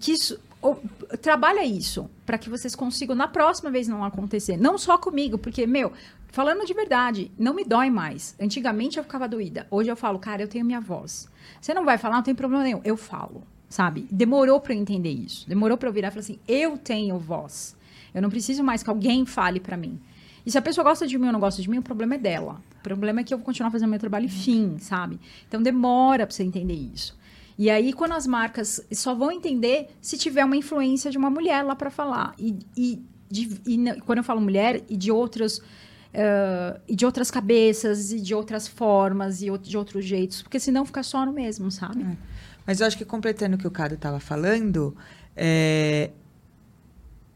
que 0.00 0.10
isso, 0.10 0.40
o- 0.60 0.74
trabalha 1.22 1.64
isso 1.64 2.10
para 2.26 2.36
que 2.36 2.50
vocês 2.50 2.74
consigam 2.74 3.14
na 3.14 3.28
próxima 3.28 3.70
vez 3.70 3.86
não 3.86 4.02
acontecer. 4.04 4.56
Não 4.56 4.76
só 4.76 4.98
comigo, 4.98 5.38
porque, 5.38 5.66
meu, 5.68 5.92
falando 6.34 6.66
de 6.66 6.74
verdade, 6.74 7.30
não 7.38 7.54
me 7.54 7.64
dói 7.64 7.88
mais. 7.90 8.34
Antigamente 8.40 8.98
eu 8.98 9.04
ficava 9.04 9.28
doída. 9.28 9.68
Hoje 9.70 9.88
eu 9.88 9.94
falo, 9.94 10.18
cara, 10.18 10.42
eu 10.42 10.48
tenho 10.48 10.64
minha 10.64 10.80
voz. 10.80 11.28
Você 11.60 11.72
não 11.72 11.84
vai 11.84 11.96
falar, 11.96 12.16
não 12.16 12.24
tem 12.24 12.34
problema 12.34 12.64
nenhum. 12.64 12.80
Eu 12.84 12.96
falo, 12.96 13.44
sabe? 13.68 14.08
Demorou 14.10 14.60
para 14.60 14.74
eu 14.74 14.78
entender 14.78 15.12
isso. 15.12 15.48
Demorou 15.48 15.78
para 15.78 15.88
eu 15.88 15.92
virar 15.92 16.08
e 16.08 16.10
falar 16.10 16.22
assim, 16.22 16.40
eu 16.48 16.76
tenho 16.76 17.16
voz. 17.20 17.76
Eu 18.12 18.20
não 18.20 18.28
preciso 18.28 18.64
mais 18.64 18.82
que 18.82 18.90
alguém 18.90 19.24
fale 19.24 19.60
para 19.60 19.76
mim. 19.76 20.00
E 20.44 20.50
se 20.50 20.58
a 20.58 20.62
pessoa 20.62 20.82
gosta 20.84 21.06
de 21.06 21.16
mim 21.16 21.26
ou 21.26 21.32
não 21.32 21.38
gosta 21.38 21.62
de 21.62 21.70
mim, 21.70 21.78
o 21.78 21.82
problema 21.82 22.16
é 22.16 22.18
dela. 22.18 22.60
O 22.80 22.82
problema 22.82 23.20
é 23.20 23.24
que 23.24 23.32
eu 23.32 23.38
vou 23.38 23.44
continuar 23.44 23.70
fazendo 23.70 23.90
meu 23.90 24.00
trabalho 24.00 24.26
e 24.26 24.28
fim, 24.28 24.76
sabe? 24.80 25.20
Então 25.46 25.62
demora 25.62 26.26
pra 26.26 26.34
você 26.34 26.42
entender 26.42 26.74
isso. 26.74 27.16
E 27.56 27.70
aí, 27.70 27.92
quando 27.92 28.12
as 28.12 28.26
marcas 28.26 28.84
só 28.90 29.14
vão 29.14 29.30
entender 29.30 29.88
se 30.00 30.18
tiver 30.18 30.44
uma 30.44 30.56
influência 30.56 31.12
de 31.12 31.16
uma 31.16 31.30
mulher 31.30 31.62
lá 31.62 31.76
para 31.76 31.90
falar. 31.90 32.34
E, 32.36 32.58
e, 32.76 33.00
de, 33.30 33.60
e 33.64 34.00
quando 34.00 34.18
eu 34.18 34.24
falo 34.24 34.40
mulher, 34.40 34.82
e 34.88 34.96
de 34.96 35.12
outros. 35.12 35.62
Eh, 36.14 36.80
e 36.88 36.94
de 36.94 37.04
outras 37.04 37.30
cabeças, 37.30 38.12
e 38.12 38.20
de 38.20 38.34
outras 38.34 38.68
formas, 38.68 39.42
e 39.42 39.58
de 39.58 39.76
outros 39.76 40.04
jeitos. 40.04 40.42
Porque 40.42 40.60
senão 40.60 40.86
fica 40.86 41.02
só 41.02 41.26
no 41.26 41.32
mesmo, 41.32 41.70
sabe? 41.70 42.16
Mas 42.64 42.80
eu 42.80 42.86
acho 42.86 42.96
que 42.96 43.04
completando 43.04 43.56
o 43.56 43.58
que 43.58 43.66
o 43.66 43.70
Cado 43.70 43.94
estava 43.94 44.20
falando, 44.20 44.96
é, 45.36 46.10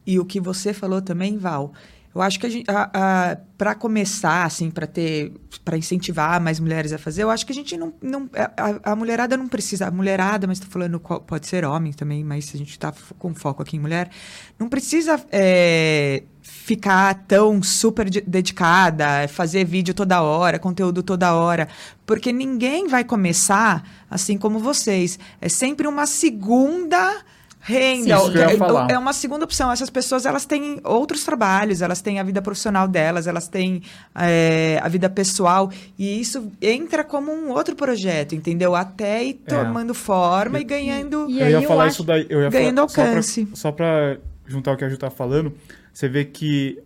e 0.06 0.18
o 0.18 0.24
que 0.24 0.40
você 0.40 0.72
falou 0.72 1.02
também, 1.02 1.36
Val, 1.36 1.72
eu 2.18 2.22
acho 2.22 2.40
que 2.40 2.64
a 2.68 3.38
para 3.56 3.74
começar, 3.74 4.44
assim, 4.44 4.70
para 4.70 4.86
ter, 4.86 5.32
para 5.64 5.76
incentivar 5.76 6.40
mais 6.40 6.58
mulheres 6.60 6.92
a 6.92 6.98
fazer, 6.98 7.22
eu 7.22 7.30
acho 7.30 7.44
que 7.46 7.52
a 7.52 7.54
gente 7.54 7.76
não, 7.76 7.92
não 8.00 8.28
a, 8.56 8.92
a 8.92 8.96
mulherada 8.96 9.36
não 9.36 9.48
precisa, 9.48 9.86
a 9.86 9.90
mulherada, 9.90 10.46
mas 10.46 10.58
estou 10.58 10.70
falando 10.70 11.00
pode 11.00 11.46
ser 11.46 11.64
homem 11.64 11.92
também, 11.92 12.22
mas 12.24 12.52
a 12.54 12.58
gente 12.58 12.70
está 12.70 12.92
com 13.18 13.34
foco 13.34 13.62
aqui 13.62 13.76
em 13.76 13.80
mulher, 13.80 14.10
não 14.58 14.68
precisa 14.68 15.20
é, 15.30 16.22
ficar 16.40 17.14
tão 17.26 17.62
super 17.62 18.08
de- 18.08 18.20
dedicada, 18.20 19.26
fazer 19.28 19.64
vídeo 19.64 19.94
toda 19.94 20.20
hora, 20.20 20.58
conteúdo 20.58 21.02
toda 21.02 21.34
hora, 21.34 21.68
porque 22.06 22.32
ninguém 22.32 22.86
vai 22.88 23.04
começar 23.04 23.88
assim 24.10 24.36
como 24.38 24.58
vocês. 24.58 25.18
É 25.40 25.48
sempre 25.48 25.86
uma 25.86 26.06
segunda 26.06 27.24
renda. 27.68 28.16
Sim, 28.16 28.22
isso 28.22 28.32
que 28.32 28.38
eu 28.38 28.42
ia 28.48 28.54
É- 28.54 28.56
falar. 28.56 28.90
é 28.90 28.98
uma 28.98 29.12
segunda 29.12 29.44
opção. 29.44 29.70
Essas 29.70 29.90
pessoas 29.90 30.24
elas 30.26 30.44
têm 30.46 30.80
outros 30.82 31.24
trabalhos, 31.24 31.82
elas 31.82 32.00
têm 32.00 32.18
a 32.18 32.22
vida 32.22 32.40
profissional 32.40 32.88
delas, 32.88 33.26
elas 33.26 33.46
têm 33.48 33.82
é, 34.14 34.80
a 34.82 34.88
vida 34.88 35.08
pessoal 35.10 35.70
e 35.98 36.20
isso 36.20 36.50
entra 36.62 37.04
como 37.04 37.30
um 37.30 37.50
outro 37.50 37.76
projeto, 37.76 38.34
entendeu? 38.34 38.74
Até 38.74 39.22
ir 39.24 39.34
tomando 39.34 39.92
forma 39.94 40.58
e 40.58 40.64
ganhando. 40.64 41.26
E 41.28 41.38
eu 41.40 41.44
aí 41.46 41.52
ia 41.52 41.58
eu 41.58 41.68
falar 41.68 41.84
acho- 41.84 41.92
isso 41.94 42.04
daí. 42.04 42.26
Eu 42.28 42.40
ia 42.42 42.50
ganhando 42.50 42.88
falar, 42.88 43.08
alcance. 43.08 43.48
Só 43.54 43.70
pra 43.70 44.16
juntar 44.46 44.72
o 44.72 44.76
que 44.76 44.84
a 44.84 44.88
Ju 44.88 44.96
tá 44.96 45.10
falando, 45.10 45.52
você 45.92 46.08
vê 46.08 46.24
que 46.24 46.78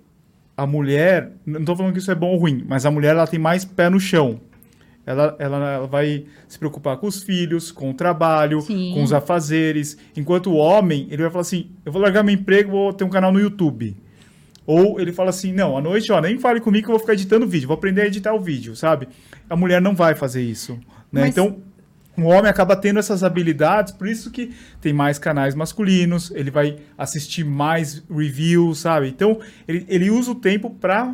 a 0.57 0.67
mulher, 0.67 1.31
não 1.47 1.65
tô 1.65 1.75
falando 1.77 1.93
que 1.93 1.99
isso 1.99 2.11
é 2.11 2.15
bom 2.15 2.29
ou 2.33 2.39
ruim, 2.39 2.65
mas 2.69 2.85
a 2.85 2.91
mulher 2.91 3.11
ela 3.11 3.27
tem 3.27 3.39
mais 3.39 3.65
pé 3.65 3.89
no 3.89 3.99
chão. 4.01 4.41
Ela, 5.05 5.35
ela, 5.39 5.57
ela 5.75 5.87
vai 5.87 6.25
se 6.47 6.59
preocupar 6.59 6.97
com 6.97 7.07
os 7.09 7.23
filhos, 7.23 7.73
com 7.73 7.91
o 7.91 7.95
trabalho, 7.95 8.61
Sim. 8.61 8.93
com 8.95 9.03
os 9.03 9.13
afazeres. 9.13 9.97
Enquanto 10.17 10.51
o 10.51 10.55
homem, 10.57 11.09
ele 11.11 11.23
vai 11.23 11.31
falar 11.31 11.43
assim: 11.43 11.71
eu 11.85 11.91
vou 11.91 12.01
largar 12.01 12.23
meu 12.23 12.35
emprego, 12.35 12.71
vou 12.71 12.93
ter 12.93 13.03
um 13.05 13.09
canal 13.11 13.33
no 13.33 13.41
YouTube. 13.41 13.97
Ou 14.65 15.01
ele 15.01 15.13
fala 15.13 15.31
assim: 15.31 15.53
não, 15.53 15.77
à 15.77 15.81
noite, 15.81 16.13
ó, 16.13 16.21
nem 16.21 16.39
fale 16.39 16.61
comigo 16.61 16.85
que 16.87 16.91
eu 16.91 16.95
vou 16.95 17.01
ficar 17.01 17.15
editando 17.15 17.47
vídeo, 17.49 17.67
vou 17.67 17.75
aprender 17.77 18.03
a 18.03 18.07
editar 18.07 18.33
o 18.33 18.41
vídeo, 18.41 18.77
sabe? 18.77 19.09
A 19.51 19.57
mulher 19.57 19.81
não 19.83 19.95
vai 19.95 20.15
fazer 20.15 20.43
isso. 20.43 20.75
Né? 21.11 21.23
Mas- 21.23 21.31
Então, 21.31 21.57
o 22.17 22.23
homem 22.29 22.49
acaba 22.49 22.77
tendo 22.77 22.99
essas 23.01 23.25
habilidades, 23.25 23.93
por 23.93 24.07
isso 24.07 24.31
que 24.31 24.53
tem 24.81 24.93
mais 24.93 25.19
canais 25.19 25.55
masculinos, 25.55 26.31
ele 26.31 26.51
vai 26.51 26.77
assistir 26.97 27.43
mais 27.45 28.05
reviews, 28.09 28.79
sabe? 28.79 29.09
Então, 29.09 29.41
ele, 29.67 29.85
ele 29.89 30.11
usa 30.11 30.31
o 30.31 30.35
tempo 30.37 30.71
para 30.71 31.13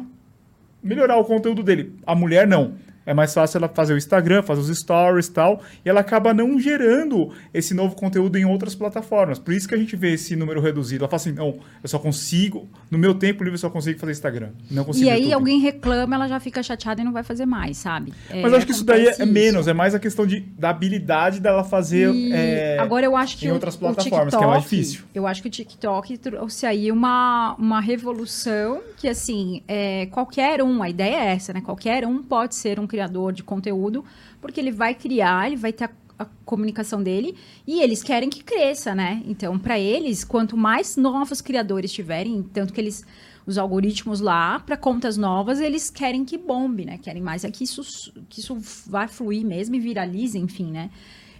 melhorar 0.82 1.16
o 1.16 1.24
conteúdo 1.24 1.62
dele. 1.62 1.94
A 2.06 2.14
mulher 2.14 2.46
não. 2.46 2.74
É 3.08 3.14
mais 3.14 3.32
fácil 3.32 3.58
ela 3.58 3.68
fazer 3.68 3.94
o 3.94 3.96
Instagram, 3.96 4.42
fazer 4.42 4.60
os 4.60 4.78
stories 4.78 5.26
e 5.26 5.32
tal, 5.32 5.62
e 5.84 5.88
ela 5.88 6.00
acaba 6.00 6.34
não 6.34 6.60
gerando 6.60 7.30
esse 7.54 7.72
novo 7.72 7.94
conteúdo 7.96 8.36
em 8.36 8.44
outras 8.44 8.74
plataformas. 8.74 9.38
Por 9.38 9.54
isso 9.54 9.66
que 9.66 9.74
a 9.74 9.78
gente 9.78 9.96
vê 9.96 10.12
esse 10.12 10.36
número 10.36 10.60
reduzido. 10.60 11.04
Ela 11.04 11.08
fala 11.10 11.20
assim, 11.20 11.32
não, 11.32 11.58
eu 11.82 11.88
só 11.88 11.98
consigo, 11.98 12.68
no 12.90 12.98
meu 12.98 13.14
tempo 13.14 13.42
livre 13.42 13.54
eu 13.54 13.58
só 13.60 13.70
consigo 13.70 13.98
fazer 13.98 14.12
Instagram, 14.12 14.50
não 14.70 14.84
consigo 14.84 15.06
E 15.06 15.10
aí 15.10 15.20
YouTube. 15.20 15.32
alguém 15.34 15.58
reclama, 15.60 16.14
ela 16.16 16.28
já 16.28 16.38
fica 16.38 16.62
chateada 16.62 17.00
e 17.00 17.04
não 17.04 17.12
vai 17.12 17.22
fazer 17.22 17.46
mais, 17.46 17.78
sabe? 17.78 18.12
É, 18.28 18.42
Mas 18.42 18.52
eu 18.52 18.58
acho 18.58 18.66
que 18.66 18.72
isso 18.72 18.84
daí 18.84 19.06
é, 19.06 19.22
é 19.22 19.24
menos, 19.26 19.66
é 19.66 19.72
mais 19.72 19.94
a 19.94 19.98
questão 19.98 20.26
de, 20.26 20.40
da 20.40 20.68
habilidade 20.70 21.40
dela 21.40 21.64
fazer... 21.64 22.12
E 22.14 22.32
é, 22.32 22.78
agora 22.78 23.06
eu 23.06 23.16
acho 23.16 23.38
que 23.38 23.46
em 23.46 23.50
o- 23.50 23.54
outras 23.54 23.74
o 23.74 23.78
plataformas, 23.78 24.34
que 24.34 24.42
é 24.44 24.46
mais 24.46 24.62
TikTok, 24.64 24.76
difícil. 24.82 25.04
Eu 25.14 25.26
acho 25.26 25.40
que 25.40 25.48
o 25.48 25.50
TikTok 25.50 26.18
trouxe 26.18 26.66
aí 26.66 26.92
uma, 26.92 27.54
uma 27.58 27.80
revolução 27.80 28.80
que, 28.98 29.08
assim, 29.08 29.62
é, 29.66 30.06
qualquer 30.06 30.62
um, 30.62 30.82
a 30.82 30.90
ideia 30.90 31.16
é 31.16 31.26
essa, 31.34 31.52
né? 31.54 31.62
Qualquer 31.62 32.04
um 32.06 32.22
pode 32.22 32.54
ser 32.54 32.78
um 32.78 32.86
criador 32.86 32.97
de 33.32 33.42
conteúdo, 33.42 34.04
porque 34.40 34.58
ele 34.60 34.72
vai 34.72 34.94
criar, 34.94 35.46
ele 35.46 35.56
vai 35.56 35.72
ter 35.72 35.84
a, 35.84 35.90
a 36.18 36.24
comunicação 36.44 37.02
dele 37.02 37.36
e 37.66 37.80
eles 37.80 38.02
querem 38.02 38.28
que 38.28 38.42
cresça, 38.42 38.94
né? 38.94 39.22
Então, 39.26 39.58
para 39.58 39.78
eles, 39.78 40.24
quanto 40.24 40.56
mais 40.56 40.96
novos 40.96 41.40
criadores 41.40 41.92
tiverem, 41.92 42.42
tanto 42.42 42.72
que 42.72 42.80
eles 42.80 43.04
os 43.46 43.56
algoritmos 43.56 44.20
lá 44.20 44.58
para 44.60 44.76
contas 44.76 45.16
novas, 45.16 45.58
eles 45.58 45.88
querem 45.88 46.22
que 46.22 46.36
bombe, 46.36 46.84
né? 46.84 46.98
Querem 46.98 47.22
mais 47.22 47.44
é 47.44 47.50
que 47.50 47.64
isso, 47.64 48.12
que 48.28 48.40
isso 48.40 48.54
vai 48.86 49.08
fluir 49.08 49.42
mesmo 49.46 49.74
e 49.74 49.80
viralize, 49.80 50.36
enfim, 50.38 50.70
né? 50.70 50.90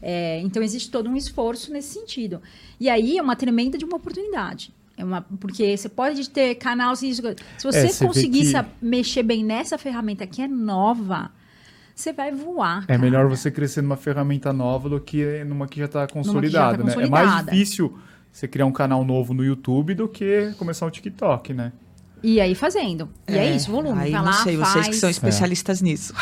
É, 0.01 0.41
então 0.41 0.63
existe 0.63 0.91
todo 0.91 1.11
um 1.11 1.17
esforço 1.17 1.71
nesse 1.71 1.93
sentido. 1.93 2.41
E 2.81 2.89
aí 2.89 3.19
é 3.19 3.23
uma 3.23 3.37
tremenda 3.37 3.77
de 3.77 3.85
uma 3.85 3.97
oportunidade. 3.97 4.73
É 4.97 5.05
uma, 5.05 5.21
porque 5.21 5.77
você 5.77 5.89
pode 5.89 6.31
ter 6.31 6.55
canal, 6.55 6.97
se, 6.97 7.13
você 7.63 7.79
É, 7.79 8.07
conseguir 8.07 8.41
que- 8.53 8.69
mexer 8.81 9.23
bem 9.23 9.45
nessa 9.45 9.77
ferramenta 9.77 10.27
que 10.27 10.41
é 10.41 10.49
nova, 10.49 11.31
você 11.99 12.13
vai 12.13 12.31
voar. 12.31 12.85
É 12.85 12.87
cara. 12.87 12.99
melhor 12.99 13.29
você 13.29 13.51
crescer 13.51 13.83
numa 13.83 13.97
ferramenta 13.97 14.53
nova 14.53 14.89
do 14.89 15.01
que 15.01 15.43
numa 15.45 15.67
que 15.67 15.81
já 15.81 15.87
está 15.87 16.07
consolidada, 16.07 16.85
né? 16.85 16.95
É 16.97 17.09
mais 17.09 17.45
difícil 17.45 17.99
você 18.31 18.47
criar 18.47 18.67
um 18.67 18.73
canal 18.73 19.05
novo 19.05 19.35
no 19.35 19.45
YouTube 19.45 19.95
do 19.95 20.07
que 20.07 20.55
começar 20.59 20.87
um 20.87 20.91
TikTok, 20.91 21.53
né? 21.53 21.73
E 22.23 22.41
aí 22.41 22.55
fazendo. 22.55 23.09
E 23.27 23.37
é, 23.37 23.55
isso, 23.55 23.73
volume. 23.73 24.01
Aí 24.01 24.13
vai 24.13 24.21
não 24.21 24.27
lá, 24.27 24.45
sei, 24.45 24.57
faz. 24.57 24.73
vocês 24.73 24.89
que 24.89 24.97
são 24.97 25.11
especialistas 25.11 25.83
nisso. 25.83 26.15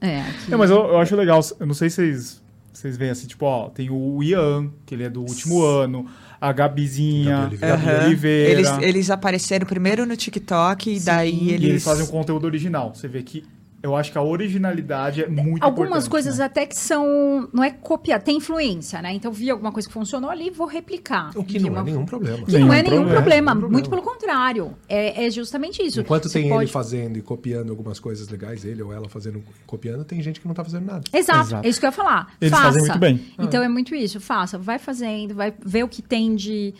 É, 0.00 0.22
aqui. 0.22 0.48
Não, 0.50 0.56
mas 0.56 0.70
eu, 0.70 0.78
eu 0.78 0.98
acho 0.98 1.14
legal, 1.16 1.40
eu 1.60 1.66
não 1.66 1.74
sei 1.74 1.88
se 1.88 1.96
vocês, 1.96 2.42
vocês 2.72 2.96
veem 2.96 3.10
assim, 3.10 3.26
tipo, 3.26 3.44
ó, 3.46 3.68
tem 3.68 3.90
o 3.90 4.22
Ian, 4.22 4.70
que 4.84 4.94
ele 4.94 5.04
é 5.04 5.10
do 5.10 5.20
último 5.20 5.62
ano, 5.62 6.06
a 6.40 6.52
Gabizinha, 6.52 7.36
Gabi 7.36 7.46
Oliveira. 7.46 7.74
Aham. 7.74 8.04
Oliveira. 8.06 8.52
Eles, 8.52 8.70
eles 8.82 9.10
apareceram 9.10 9.66
primeiro 9.66 10.04
no 10.04 10.16
TikTok 10.16 10.94
e 10.94 11.00
daí 11.00 11.44
E 11.44 11.52
eles... 11.52 11.68
eles 11.68 11.84
fazem 11.84 12.04
um 12.04 12.08
conteúdo 12.08 12.44
original. 12.44 12.94
Você 12.94 13.08
vê 13.08 13.22
que 13.22 13.44
eu 13.84 13.94
acho 13.94 14.10
que 14.10 14.16
a 14.16 14.22
originalidade 14.22 15.22
é 15.22 15.28
muito 15.28 15.62
Algumas 15.62 16.08
coisas 16.08 16.38
né? 16.38 16.46
até 16.46 16.64
que 16.64 16.74
são. 16.74 17.48
Não 17.52 17.62
é 17.62 17.70
copiar, 17.70 18.22
tem 18.22 18.38
influência, 18.38 19.02
né? 19.02 19.12
Então, 19.12 19.30
vi 19.30 19.50
alguma 19.50 19.70
coisa 19.70 19.86
que 19.86 19.92
funcionou 19.92 20.30
ali, 20.30 20.48
vou 20.48 20.66
replicar. 20.66 21.30
O 21.36 21.44
que 21.44 21.58
Vi 21.58 21.64
não 21.66 21.70
uma- 21.72 21.80
é 21.82 21.84
nenhum 21.84 22.06
problema. 22.06 22.46
Que 22.46 22.52
não 22.58 22.72
é 22.72 22.82
Nenhum 22.82 22.90
nenhum 22.90 23.02
problema, 23.04 23.12
problema, 23.22 23.54
nenhum 23.54 23.70
muito 23.70 23.88
problema. 23.90 24.02
pelo 24.10 24.14
contrário. 24.18 24.74
É, 24.88 25.26
é 25.26 25.30
justamente 25.30 25.82
isso. 25.82 26.00
Enquanto 26.00 26.28
Você 26.28 26.40
tem 26.40 26.48
pode- 26.48 26.64
ele 26.64 26.70
fazendo 26.72 27.18
e 27.18 27.22
copiando 27.22 27.70
algumas 27.70 28.00
coisas 28.00 28.26
legais, 28.28 28.64
ele 28.64 28.82
ou 28.82 28.90
ela 28.92 29.08
fazendo 29.08 29.38
e 29.38 29.42
copiando, 29.66 30.02
tem 30.04 30.22
gente 30.22 30.40
que 30.40 30.48
não 30.48 30.54
tá 30.54 30.64
fazendo 30.64 30.86
nada. 30.86 31.04
Exato, 31.12 31.40
Exato. 31.48 31.66
é 31.66 31.68
isso 31.68 31.78
que 31.78 31.84
eu 31.86 31.88
ia 31.88 31.92
falar. 31.92 32.32
Eles 32.40 32.50
faça. 32.50 32.62
fazem 32.64 32.82
muito 32.82 32.98
bem. 32.98 33.20
Então 33.38 33.62
é 33.62 33.68
muito 33.68 33.94
isso, 33.94 34.18
faça, 34.18 34.56
vai 34.56 34.78
fazendo, 34.78 35.34
vai 35.34 35.52
ver 35.64 35.84
o 35.84 35.88
que 35.88 36.00
tem 36.00 36.34
de 36.34 36.72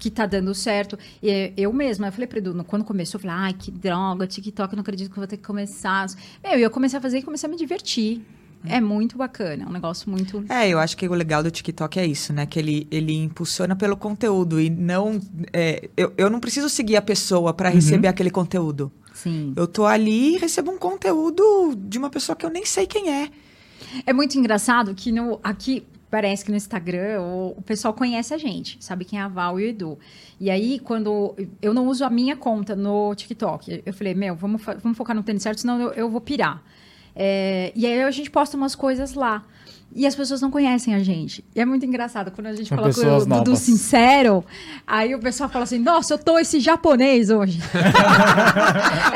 que 0.00 0.10
tá 0.10 0.26
dando 0.26 0.52
certo. 0.54 0.98
E 1.22 1.52
eu 1.56 1.72
mesma, 1.72 2.08
eu 2.08 2.12
falei 2.12 2.26
pra 2.26 2.38
Edu, 2.38 2.64
quando 2.64 2.84
começou, 2.84 3.18
eu 3.18 3.22
falei, 3.22 3.36
ai, 3.36 3.52
que 3.52 3.70
droga, 3.70 4.26
TikTok, 4.26 4.72
eu 4.72 4.76
não 4.76 4.80
acredito 4.80 5.10
que 5.10 5.12
eu 5.12 5.20
vou 5.20 5.28
ter 5.28 5.36
que 5.36 5.44
começar. 5.44 6.06
Meu, 6.42 6.58
e 6.58 6.62
eu 6.62 6.70
comecei 6.70 6.98
a 6.98 7.02
fazer 7.02 7.18
e 7.18 7.22
comecei 7.22 7.46
a 7.46 7.50
me 7.50 7.56
divertir. 7.56 8.22
É 8.64 8.80
muito 8.80 9.16
bacana, 9.16 9.64
é 9.64 9.66
um 9.66 9.72
negócio 9.72 10.10
muito. 10.10 10.44
É, 10.48 10.68
eu 10.68 10.78
acho 10.78 10.96
que 10.96 11.08
o 11.08 11.14
legal 11.14 11.42
do 11.42 11.50
TikTok 11.50 11.98
é 11.98 12.06
isso, 12.06 12.32
né? 12.32 12.44
Que 12.44 12.58
ele, 12.58 12.86
ele 12.90 13.14
impulsiona 13.14 13.74
pelo 13.76 13.96
conteúdo 13.96 14.60
e 14.60 14.68
não... 14.68 15.20
é, 15.52 15.88
eu, 15.96 16.12
eu 16.16 16.28
não 16.28 16.40
preciso 16.40 16.68
seguir 16.68 16.96
a 16.96 17.02
pessoa 17.02 17.54
para 17.54 17.68
receber 17.70 18.08
aquele 18.08 18.30
conteúdo. 18.30 18.92
Sim. 19.14 19.52
Eu 19.56 19.66
tô 19.66 19.86
ali 19.86 20.34
e 20.34 20.38
recebo 20.38 20.70
um 20.70 20.78
conteúdo 20.78 21.74
de 21.76 21.98
uma 21.98 22.10
pessoa 22.10 22.36
que 22.36 22.44
eu 22.44 22.50
nem 22.50 22.64
sei 22.64 22.86
quem 22.86 23.10
é. 23.10 23.30
É 24.06 24.12
muito 24.12 24.38
engraçado 24.38 24.94
que 24.94 25.10
no, 25.10 25.40
aqui 25.42 25.86
parece 26.10 26.44
que 26.44 26.50
no 26.50 26.56
Instagram 26.56 27.22
o, 27.22 27.62
pessoal 27.62 27.94
conhece 27.94 28.34
a 28.34 28.38
gente, 28.38 28.76
sabe 28.80 29.04
quem 29.04 29.18
é 29.18 29.22
a 29.22 29.28
Val 29.28 29.60
e 29.60 29.64
o 29.64 29.68
Edu. 29.68 29.98
E 30.40 30.50
aí, 30.50 30.78
quando 30.78 31.36
eu 31.62 31.72
não 31.72 31.86
uso 31.86 32.04
a 32.04 32.10
minha 32.10 32.36
conta 32.36 32.74
no 32.74 33.14
TikTok, 33.14 33.82
eu 33.86 33.92
falei, 33.92 34.14
meu, 34.14 34.34
vamos, 34.34 34.62
vamos 34.82 34.98
focar 34.98 35.14
no 35.14 35.22
tênis 35.22 35.42
certo, 35.42 35.60
senão 35.60 35.80
eu, 35.80 35.92
eu 35.92 36.10
vou 36.10 36.20
pirar. 36.20 36.62
É, 37.14 37.72
e 37.74 37.86
aí 37.86 38.02
a 38.02 38.10
gente 38.10 38.30
posta 38.30 38.56
umas 38.56 38.74
coisas 38.74 39.14
lá. 39.14 39.44
E 39.92 40.06
as 40.06 40.14
pessoas 40.14 40.40
não 40.40 40.50
conhecem 40.52 40.94
a 40.94 41.00
gente. 41.00 41.44
E 41.54 41.60
é 41.60 41.64
muito 41.64 41.84
engraçado. 41.84 42.30
Quando 42.30 42.46
a 42.46 42.52
gente 42.54 42.68
São 42.68 42.78
fala 42.78 42.92
com 42.94 43.00
o 43.00 43.18
Dudu 43.18 43.26
novas. 43.26 43.58
Sincero, 43.58 44.44
aí 44.86 45.14
o 45.14 45.18
pessoal 45.18 45.48
fala 45.50 45.64
assim, 45.64 45.78
nossa, 45.80 46.14
eu 46.14 46.18
tô 46.18 46.38
esse 46.38 46.60
japonês 46.60 47.28
hoje. 47.28 47.58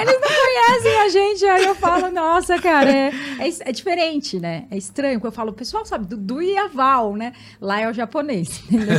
Eles 0.00 0.20
não 0.20 0.28
conhecem 0.28 1.00
a 1.00 1.08
gente. 1.08 1.44
Aí 1.44 1.64
eu 1.64 1.74
falo, 1.76 2.10
nossa, 2.10 2.58
cara, 2.60 2.90
é, 2.90 3.12
é, 3.38 3.48
é 3.68 3.72
diferente, 3.72 4.40
né? 4.40 4.64
É 4.70 4.76
estranho. 4.76 5.20
Quando 5.20 5.32
eu 5.32 5.36
falo, 5.36 5.50
o 5.50 5.54
pessoal 5.54 5.84
sabe, 5.86 6.06
Dudu 6.06 6.42
e 6.42 6.56
a 6.58 6.66
Val, 6.66 7.14
né? 7.14 7.32
Lá 7.60 7.80
é 7.80 7.88
o 7.88 7.92
japonês, 7.92 8.62
entendeu? 8.68 8.96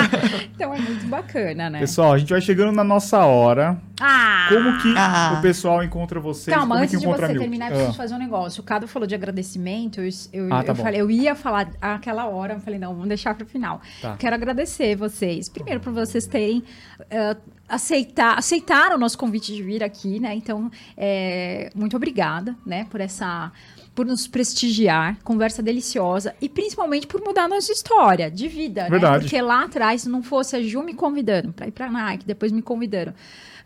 então 0.54 0.74
é 0.74 0.78
muito 0.78 1.06
bacana, 1.08 1.68
né? 1.68 1.80
Pessoal, 1.80 2.14
a 2.14 2.18
gente 2.18 2.30
vai 2.30 2.40
chegando 2.40 2.72
na 2.72 2.84
nossa 2.84 3.18
hora. 3.26 3.78
Ah! 4.00 4.46
Como 4.48 4.78
que 4.78 4.94
Ah. 4.96 5.36
o 5.38 5.42
pessoal 5.42 5.82
encontra 5.84 6.20
vocês? 6.20 6.56
Calma, 6.56 6.74
Como 6.76 6.84
antes 6.84 6.94
que 6.94 7.00
de 7.00 7.06
você 7.06 7.34
terminar, 7.38 7.66
eu 7.70 7.72
Ah. 7.72 7.76
preciso 7.78 7.96
fazer 7.96 8.14
um 8.14 8.18
negócio. 8.18 8.60
O 8.62 8.64
Cado 8.64 8.86
falou 8.88 9.06
de 9.06 9.14
agradecimento, 9.14 10.00
eu, 10.00 10.08
eu, 10.32 10.54
Ah, 10.54 10.62
tá 10.62 10.72
eu 10.72 10.76
falei, 10.76 11.00
eu 11.00 11.10
ia 11.10 11.17
falar 11.34 11.70
aquela 11.80 12.26
hora, 12.26 12.54
eu 12.54 12.60
falei, 12.60 12.78
não, 12.78 12.92
vamos 12.92 13.08
deixar 13.08 13.34
para 13.34 13.44
o 13.44 13.46
final. 13.46 13.80
Tá. 14.00 14.16
Quero 14.16 14.34
agradecer 14.34 14.96
vocês. 14.96 15.48
Primeiro, 15.48 15.80
por 15.80 15.92
vocês 15.92 16.26
terem 16.26 16.62
eh, 17.10 17.36
aceitar, 17.68 18.38
aceitaram 18.38 18.96
o 18.96 18.98
nosso 18.98 19.18
convite 19.18 19.54
de 19.54 19.62
vir 19.62 19.84
aqui, 19.84 20.18
né? 20.18 20.34
Então, 20.34 20.70
é, 20.96 21.70
muito 21.74 21.96
obrigada, 21.96 22.56
né, 22.64 22.86
por 22.90 23.00
essa. 23.00 23.52
Por 23.94 24.06
nos 24.06 24.28
prestigiar, 24.28 25.18
conversa 25.24 25.60
deliciosa 25.60 26.32
e 26.40 26.48
principalmente 26.48 27.04
por 27.04 27.20
mudar 27.20 27.44
a 27.44 27.48
nossa 27.48 27.72
história 27.72 28.30
de 28.30 28.46
vida, 28.46 28.84
né? 28.84 28.90
Verdade. 28.90 29.24
Porque 29.24 29.42
lá 29.42 29.64
atrás, 29.64 30.02
se 30.02 30.08
não 30.08 30.22
fosse 30.22 30.54
a 30.54 30.62
Ju 30.62 30.84
me 30.84 30.94
convidando 30.94 31.52
para 31.52 31.66
ir 31.66 31.72
para 31.72 31.90
Nike, 31.90 32.24
depois 32.24 32.52
me 32.52 32.62
convidando 32.62 33.12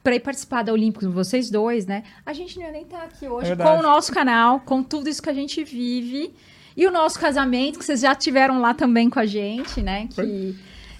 para 0.03 0.15
ir 0.15 0.21
participar 0.21 0.63
da 0.63 0.73
Olímpicos, 0.73 1.13
vocês 1.13 1.51
dois, 1.51 1.85
né? 1.85 2.03
A 2.25 2.33
gente 2.33 2.59
não 2.59 2.65
ia 2.65 2.73
nem 2.73 2.83
estar 2.83 3.03
aqui 3.03 3.29
hoje 3.29 3.49
Verdade. 3.49 3.71
com 3.71 3.79
o 3.79 3.83
nosso 3.83 4.11
canal, 4.11 4.61
com 4.61 4.83
tudo 4.83 5.07
isso 5.07 5.23
que 5.23 5.29
a 5.29 5.35
gente 5.35 5.63
vive. 5.63 6.35
E 6.77 6.87
o 6.87 6.91
nosso 6.91 7.19
casamento, 7.19 7.79
que 7.79 7.85
vocês 7.85 8.01
já 8.01 8.15
tiveram 8.15 8.61
lá 8.61 8.73
também 8.75 9.09
com 9.11 9.19
a 9.19 9.27
gente, 9.27 9.83
né? 9.83 10.09
Que 10.11 10.55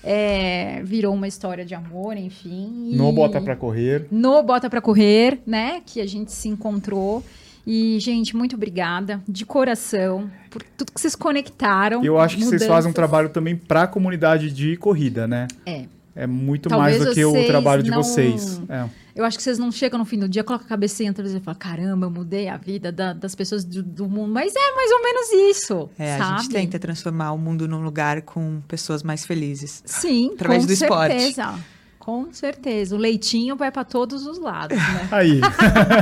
é, 0.05 0.83
virou 0.85 1.15
uma 1.15 1.29
história 1.29 1.65
de 1.65 1.75
amor, 1.75 2.17
enfim. 2.17 2.91
e- 2.93 2.97
No 2.97 3.13
Bota 3.13 3.41
Pra 3.41 3.57
Correr. 3.57 4.07
No 4.11 4.43
Bota 4.43 4.69
Pra 4.69 4.81
Correr, 4.81 5.39
né? 5.47 5.81
Que 5.87 6.01
a 6.01 6.07
gente 6.07 6.33
se 6.33 6.49
encontrou. 6.49 7.23
E, 7.65 7.99
gente, 8.01 8.35
muito 8.37 8.57
obrigada, 8.57 9.23
de 9.29 9.47
coração, 9.47 10.29
por 10.51 10.63
tudo 10.77 10.91
que 10.93 11.01
vocês 11.01 11.15
conectaram. 11.15 12.05
Eu 12.05 12.19
acho 12.19 12.37
que 12.37 12.45
vocês 12.45 12.63
fazem 12.63 12.71
um 12.71 12.75
mudanças. 12.91 12.95
trabalho 12.95 13.29
também 13.29 13.55
pra 13.55 13.87
comunidade 13.87 14.51
de 14.51 14.77
corrida, 14.77 15.29
né? 15.29 15.47
É. 15.65 15.85
É 16.15 16.27
muito 16.27 16.69
Talvez 16.69 16.99
mais 16.99 17.09
do 17.09 17.15
que 17.15 17.25
o 17.25 17.47
trabalho 17.47 17.83
de 17.85 17.91
não- 17.91 18.03
vocês. 18.03 18.61
É. 18.69 18.85
Eu 19.15 19.25
acho 19.25 19.37
que 19.37 19.43
vocês 19.43 19.59
não 19.59 19.71
chegam 19.71 19.99
no 19.99 20.05
fim 20.05 20.19
do 20.19 20.29
dia, 20.29 20.43
colocam 20.43 20.65
a 20.67 20.69
cabecinha 20.69 21.11
outra 21.11 21.23
vez 21.23 21.35
e 21.35 21.41
falam: 21.41 21.59
caramba, 21.59 22.07
eu 22.07 22.11
mudei 22.11 22.49
a 22.49 22.57
vida 22.57 22.91
da- 22.91 23.13
das 23.13 23.35
pessoas 23.35 23.65
do, 23.65 23.83
do 23.83 24.09
mundo. 24.09 24.33
Mas 24.33 24.55
é 24.57 24.75
mais 24.75 24.91
ou 24.91 25.03
menos 25.03 25.33
isso. 25.57 25.91
É, 25.99 26.17
sabe? 26.19 26.35
a 26.35 26.39
gente 26.39 26.51
tenta 26.51 26.79
transformar 26.79 27.33
o 27.33 27.39
mundo 27.39 27.69
num 27.69 27.83
lugar 27.83 28.23
com 28.23 28.61
pessoas 28.67 29.03
mais 29.03 29.27
felizes. 29.27 29.83
Sim, 29.85 30.31
Através 30.35 30.63
com 30.63 30.67
do 30.67 30.73
esporte. 30.73 31.19
certeza. 31.21 31.55
Com 31.99 32.33
certeza. 32.33 32.97
O 32.97 32.99
leitinho 32.99 33.55
vai 33.55 33.71
para 33.71 33.85
todos 33.85 34.27
os 34.27 34.39
lados, 34.39 34.77
né? 34.77 35.09
Aí. 35.13 35.41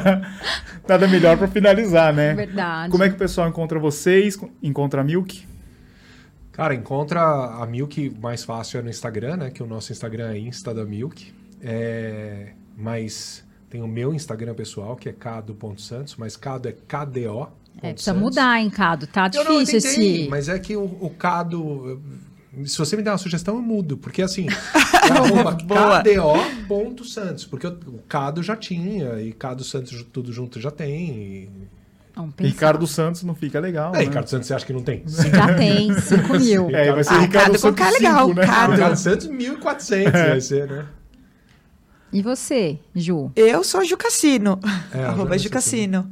Nada 0.88 1.06
melhor 1.08 1.36
pra 1.36 1.46
finalizar, 1.48 2.12
né? 2.14 2.32
Verdade. 2.34 2.90
Como 2.90 3.04
é 3.04 3.08
que 3.08 3.14
o 3.14 3.18
pessoal 3.18 3.48
encontra 3.48 3.78
vocês? 3.78 4.38
Encontra 4.62 5.00
a 5.02 5.04
Milk? 5.04 5.46
Cara, 6.52 6.74
encontra 6.74 7.20
a 7.22 7.66
Milk 7.66 8.16
mais 8.20 8.44
fácil 8.44 8.80
é 8.80 8.82
no 8.82 8.90
Instagram, 8.90 9.36
né? 9.36 9.50
Que 9.50 9.62
o 9.62 9.66
nosso 9.66 9.92
Instagram 9.92 10.30
é 10.30 10.38
Insta 10.38 10.72
da 10.74 10.84
Milk. 10.84 11.32
É, 11.62 12.52
mas 12.80 13.44
tem 13.68 13.82
o 13.82 13.86
meu 13.86 14.14
Instagram 14.14 14.54
pessoal, 14.54 14.96
que 14.96 15.08
é 15.08 15.12
cado.santos, 15.12 16.16
mas 16.16 16.36
cado 16.36 16.68
é 16.68 16.72
KDO. 16.72 17.48
É, 17.82 17.92
precisa 17.92 18.14
mudar, 18.14 18.60
hein, 18.60 18.68
Cado? 18.68 19.06
Tá 19.06 19.30
Eu 19.32 19.44
não, 19.44 19.52
eu 19.52 19.60
difícil 19.60 19.90
tentei, 19.90 20.22
esse. 20.22 20.28
Mas 20.28 20.48
é 20.48 20.58
que 20.58 20.76
o, 20.76 20.82
o 20.82 21.10
Cado. 21.10 22.02
Se 22.64 22.76
você 22.76 22.96
me 22.96 23.02
der 23.02 23.12
uma 23.12 23.18
sugestão, 23.18 23.54
eu 23.54 23.62
mudo. 23.62 23.96
Porque 23.96 24.22
assim, 24.22 24.48
é. 24.50 26.16
KDO.santos. 26.68 27.46
Porque 27.46 27.66
o, 27.66 27.70
o 27.70 28.02
Cado 28.08 28.42
já 28.42 28.56
tinha, 28.56 29.20
e 29.20 29.32
Cado 29.32 29.62
Santos 29.62 30.04
tudo 30.12 30.32
junto 30.32 30.60
já 30.60 30.70
tem. 30.70 31.10
E... 31.10 31.48
Ricardo 32.40 32.86
Santos 32.88 33.22
não 33.22 33.36
fica 33.36 33.60
legal. 33.60 33.94
É, 33.94 33.98
né? 33.98 34.04
Ricardo 34.04 34.28
Santos, 34.28 34.48
você 34.48 34.54
acha 34.54 34.66
que 34.66 34.72
não 34.72 34.82
tem? 34.82 35.04
Já 35.06 35.54
tem, 35.54 35.94
5 36.00 36.38
mil. 36.38 36.70
É, 36.70 36.92
vai 36.92 37.04
ser 37.04 37.14
Ah, 37.14 37.20
Ricardo 37.20 37.56
Santos 37.56 37.78
K 37.78 37.88
é 37.88 37.92
legal, 37.92 38.28
5, 38.28 38.40
né? 38.40 38.44
Ricardo 38.44 38.96
Santos, 38.96 39.28
1.400 39.28 40.10
vai 40.12 40.40
ser, 40.40 40.68
né? 40.68 40.86
E 42.12 42.22
você, 42.22 42.78
Ju? 42.94 43.30
Eu 43.36 43.62
sou 43.62 43.84
Jucassino, 43.84 44.58
É, 44.92 45.04
arroba 45.04 45.36
Ju 45.38 45.44
Jucassino. 45.44 46.10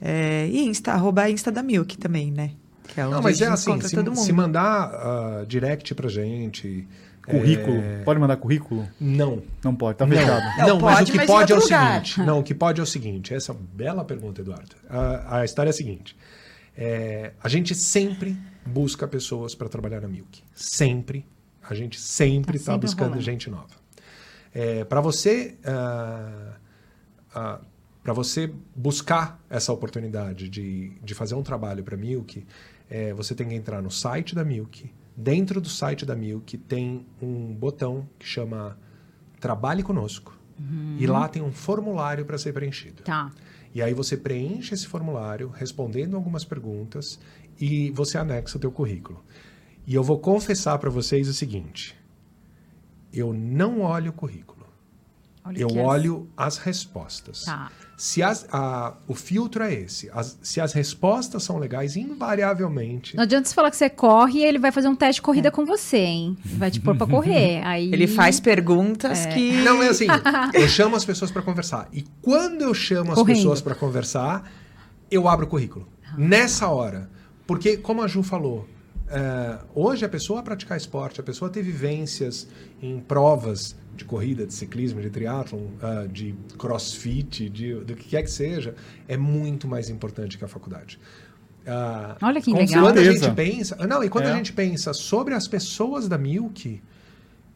É, 0.00 0.46
e 0.48 0.60
Insta, 0.64 0.92
arroba 0.92 1.28
Insta 1.28 1.50
da 1.50 1.62
Milk 1.62 1.98
também, 1.98 2.30
né? 2.30 2.52
Que 2.86 3.00
é 3.00 3.04
onde 3.04 3.14
Não, 3.16 3.22
mas 3.22 3.42
a 3.42 3.46
é 3.46 3.48
assim, 3.48 3.80
se, 3.80 3.94
todo 3.96 4.06
mundo. 4.12 4.16
se 4.24 4.32
mandar 4.32 4.84
ah, 4.94 5.44
direct 5.46 5.94
pra 5.94 6.08
gente... 6.08 6.86
Currículo. 7.26 7.76
é, 7.76 8.02
Pode 8.04 8.18
mandar 8.18 8.38
currículo? 8.38 8.88
Não. 8.98 9.42
Não 9.62 9.74
pode, 9.76 9.98
tá 9.98 10.06
Não, 10.06 10.16
fechado. 10.16 10.58
Não, 10.60 10.66
não 10.68 10.80
mas 10.80 10.96
pode, 11.00 11.10
o 11.10 11.12
que 11.12 11.16
mas 11.18 11.26
pode 11.26 11.52
é 11.52 11.56
o 11.56 11.60
lugar. 11.60 11.92
seguinte. 12.06 12.26
Não, 12.26 12.38
o 12.38 12.42
que 12.42 12.54
pode 12.54 12.80
é 12.80 12.82
o 12.82 12.86
seguinte. 12.86 13.34
Essa 13.34 13.52
é 13.52 13.54
uma 13.54 13.60
bela 13.74 14.02
pergunta, 14.02 14.40
Eduardo. 14.40 14.74
A, 14.88 15.40
a 15.40 15.44
história 15.44 15.68
é 15.68 15.72
a 15.72 15.74
seguinte. 15.74 16.16
É, 16.74 17.32
a 17.44 17.48
gente 17.50 17.74
sempre 17.74 18.34
busca 18.64 19.06
pessoas 19.06 19.54
para 19.54 19.68
trabalhar 19.68 20.00
na 20.00 20.08
Milk. 20.08 20.42
Sempre. 20.54 21.26
A 21.68 21.74
gente 21.74 22.00
sempre 22.00 22.52
Tá 22.52 22.56
está 22.56 22.72
sempre 22.72 22.86
buscando 22.86 23.04
rolando. 23.08 23.22
gente 23.22 23.50
nova. 23.50 23.66
Para 24.88 25.00
você 25.00 25.56
para 28.02 28.14
você 28.14 28.50
buscar 28.74 29.38
essa 29.50 29.70
oportunidade 29.70 30.48
de, 30.48 30.92
de 31.02 31.14
fazer 31.14 31.34
um 31.34 31.42
trabalho 31.42 31.84
para 31.84 31.94
a 31.94 31.98
Milk, 31.98 32.46
é, 32.88 33.12
você 33.12 33.34
tem 33.34 33.46
que 33.48 33.54
entrar 33.54 33.82
no 33.82 33.90
site 33.90 34.34
da 34.34 34.42
Milk. 34.42 34.90
Dentro 35.14 35.60
do 35.60 35.68
site 35.68 36.06
da 36.06 36.16
Milk 36.16 36.56
tem 36.56 37.06
um 37.20 37.52
botão 37.52 38.08
que 38.18 38.26
chama 38.26 38.78
Trabalhe 39.38 39.82
Conosco. 39.82 40.38
E 40.98 41.06
lá 41.06 41.28
tem 41.28 41.42
um 41.42 41.52
formulário 41.52 42.24
para 42.24 42.38
ser 42.38 42.52
preenchido. 42.52 43.02
Tá. 43.02 43.30
E 43.74 43.82
aí 43.82 43.92
você 43.92 44.16
preenche 44.16 44.74
esse 44.74 44.86
formulário, 44.86 45.50
respondendo 45.50 46.16
algumas 46.16 46.44
perguntas, 46.44 47.18
e 47.60 47.90
você 47.90 48.16
anexa 48.16 48.56
o 48.56 48.60
teu 48.60 48.72
currículo. 48.72 49.22
E 49.86 49.94
eu 49.94 50.02
vou 50.02 50.18
confessar 50.18 50.78
para 50.78 50.90
vocês 50.90 51.28
o 51.28 51.34
seguinte: 51.34 51.97
eu 53.12 53.32
não 53.32 53.80
olho 53.80 54.10
o 54.10 54.12
currículo. 54.14 54.58
Olha 55.44 55.60
Eu 55.60 55.68
as- 55.68 55.76
olho 55.76 56.28
as 56.36 56.58
respostas. 56.58 57.44
Tá. 57.44 57.70
Se 57.96 58.22
as, 58.22 58.46
a- 58.52 58.94
o 59.08 59.14
filtro 59.14 59.62
é 59.64 59.72
esse. 59.72 60.10
As- 60.12 60.38
se 60.42 60.60
as 60.60 60.72
respostas 60.74 61.42
são 61.42 61.56
legais, 61.58 61.96
invariavelmente. 61.96 63.16
Não 63.16 63.22
adianta 63.24 63.48
você 63.48 63.54
falar 63.54 63.70
que 63.70 63.76
você 63.76 63.88
corre 63.88 64.40
e 64.40 64.44
ele 64.44 64.58
vai 64.58 64.70
fazer 64.70 64.88
um 64.88 64.94
teste 64.94 65.16
de 65.16 65.22
corrida 65.22 65.50
com 65.50 65.64
você, 65.64 65.96
hein? 65.98 66.36
Vai 66.44 66.70
te 66.70 66.80
pôr 66.80 66.96
pra 66.96 67.06
correr. 67.06 67.62
Aí... 67.66 67.90
Ele 67.92 68.06
faz 68.06 68.38
perguntas 68.40 69.24
que... 69.26 69.52
Não, 69.62 69.82
é 69.82 69.88
assim. 69.88 70.06
eu 70.54 70.68
chamo 70.68 70.94
as 70.96 71.04
pessoas 71.04 71.30
para 71.30 71.40
conversar. 71.42 71.88
E 71.92 72.04
quando 72.20 72.62
eu 72.62 72.74
chamo 72.74 73.12
as 73.12 73.18
Correndo. 73.18 73.36
pessoas 73.36 73.60
para 73.62 73.74
conversar, 73.74 74.48
eu 75.10 75.26
abro 75.26 75.46
o 75.46 75.48
currículo. 75.48 75.88
Nessa 76.16 76.68
hora. 76.68 77.08
Porque, 77.46 77.78
como 77.78 78.02
a 78.02 78.06
Ju 78.06 78.22
falou, 78.22 78.68
é, 79.10 79.58
hoje 79.74 80.04
a 80.04 80.08
pessoa 80.08 80.42
praticar 80.42 80.76
esporte, 80.76 81.20
a 81.20 81.24
pessoa 81.24 81.50
ter 81.50 81.62
vivências 81.62 82.46
em 82.82 83.00
provas 83.00 83.76
de 83.96 84.04
corrida, 84.04 84.46
de 84.46 84.54
ciclismo, 84.54 85.00
de 85.00 85.10
triatlon, 85.10 85.66
ah, 85.82 86.06
de 86.10 86.34
crossfit, 86.56 87.48
de, 87.48 87.74
do 87.74 87.94
que 87.96 88.08
quer 88.08 88.22
que 88.22 88.30
seja, 88.30 88.74
é 89.08 89.16
muito 89.16 89.66
mais 89.66 89.88
importante 89.90 90.38
que 90.38 90.44
a 90.44 90.48
faculdade. 90.48 91.00
Ah, 91.66 92.16
Olha 92.22 92.40
que 92.40 92.52
legal. 92.52 92.84
quando 92.84 92.98
a 92.98 93.04
gente 93.04 93.30
pensa. 93.32 93.76
Não, 93.86 94.02
e 94.02 94.08
quando 94.08 94.26
É. 94.26 94.32
a 94.32 94.36
gente 94.36 94.52
pensa 94.52 94.92
sobre 94.92 95.34
as 95.34 95.46
pessoas 95.48 96.08
da 96.08 96.16
Milk, 96.16 96.80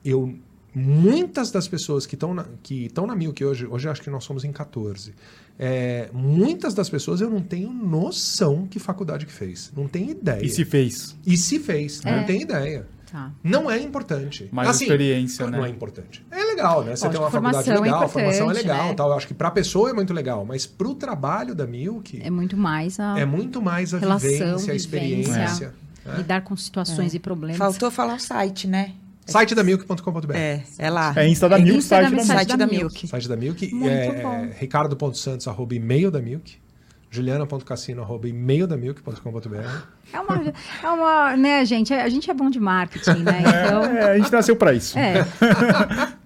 eu. 0.05 0.35
Muitas 0.75 1.51
das 1.51 1.69
pessoas 1.69 2.07
que 2.07 2.15
estão 2.15 2.33
na, 2.33 2.47
que 2.63 2.87
estão 2.87 3.07
na 3.07 3.15
Milk 3.15 3.45
hoje, 3.45 3.67
hoje 3.67 3.89
acho 3.89 4.01
que 4.03 4.11
nós 4.11 4.25
somos 4.25 4.45
em 4.45 4.53
14. 4.53 5.15
é, 5.59 6.09
muitas 6.13 6.73
das 6.75 6.89
pessoas 6.89 7.21
eu 7.21 7.29
não 7.29 7.43
tenho 7.43 7.71
noção 7.71 8.67
que 8.67 8.79
faculdade 8.79 9.27
que 9.27 9.33
fez. 9.33 9.71
Não 9.77 9.87
tenho 9.87 10.11
ideia. 10.11 10.45
E 10.45 10.49
se 10.49 10.65
fez? 10.65 11.17
E 11.27 11.37
se 11.37 11.59
fez, 11.59 12.01
É. 12.05 12.17
não 12.17 12.25
tenho 12.25 12.41
ideia. 12.43 12.87
Tá. 13.11 13.31
Não 13.45 13.71
é 13.71 13.79
importante. 13.79 14.49
Mais 14.51 14.71
assim, 14.71 14.85
experiência, 14.85 15.47
né? 15.47 15.59
Não 15.59 15.67
é 15.67 15.69
importante. 15.69 16.25
É 16.31 16.43
legal, 16.45 16.83
né? 16.83 16.97
Você 16.97 17.05
Lógico, 17.05 17.11
tem 17.11 17.21
uma 17.21 17.31
faculdade 17.31 17.65
formação 17.65 17.75
é 17.75 17.81
legal, 17.85 18.03
a 18.03 18.09
formação 18.09 18.51
é 18.51 18.55
legal, 18.55 18.89
né? 18.89 18.95
tal. 18.95 19.11
Eu 19.11 19.17
acho 19.17 19.27
que 19.29 19.35
para 19.35 19.49
a 19.49 19.51
pessoa 19.51 19.91
é 19.91 19.93
muito 19.93 20.15
legal, 20.15 20.47
mas 20.47 20.65
para 20.67 20.89
o 20.89 20.95
trabalho 20.95 21.55
da 21.55 21.67
Milk 21.67 22.19
É 22.25 22.31
muito 22.31 22.57
mais 22.57 22.99
a 22.99 23.19
é 23.21 23.27
muito 23.27 23.61
mais 23.61 23.93
a 23.93 23.99
relação, 23.99 24.31
vivência, 24.31 24.73
a 24.73 24.77
experiência. 24.77 25.33
vivência. 25.35 25.75
né? 26.07 26.17
lidar 26.17 26.41
com 26.41 26.57
situações 26.57 27.13
e 27.15 27.19
problemas. 27.19 27.59
Faltou 27.59 27.91
falar 27.91 28.15
o 28.15 28.19
site, 28.19 28.67
né? 28.67 28.95
Site 29.27 29.55
da 29.55 29.63
milk.com.br. 29.63 30.35
É, 30.35 30.63
é 30.79 30.91
lá. 30.91 31.13
É 31.17 31.29
Insta 31.29 31.49
da 31.49 31.59
É 31.59 31.63
Milk, 31.63 31.79
Insta 31.79 31.97
da 32.03 32.03
site 32.03 32.11
da 32.11 32.17
Milk. 32.17 32.27
Site 32.37 32.59
da 32.59 32.67
Milk. 32.67 33.07
Site 33.09 33.29
da 33.29 33.37
Milk 33.37 33.75
Muito 33.75 33.89
é, 33.91 34.23
bom. 34.23 34.33
é 34.35 34.51
ricardo.santos 34.59 35.47
arroba 35.49 35.75
e-mail 35.75 36.11
da 36.11 36.21
Milk, 36.21 36.59
juliana.cassino 37.11 38.03
arroba 38.03 38.29
e-mail 38.29 38.67
da 38.67 38.77
milk.com.br. 38.77 39.57
É 40.13 40.21
uma, 40.21 40.53
é 40.83 40.89
uma, 40.89 41.37
né, 41.37 41.65
gente? 41.65 41.95
A 41.95 42.09
gente 42.09 42.31
é 42.31 42.35
bom 42.35 42.51
de 42.51 42.59
marketing, 42.59 43.23
né? 43.23 43.41
Então, 43.41 43.85
É, 43.85 44.11
a 44.13 44.19
gente 44.19 44.33
nasceu 44.33 44.57
pra 44.57 44.73
isso. 44.73 44.99
é. 44.99 45.25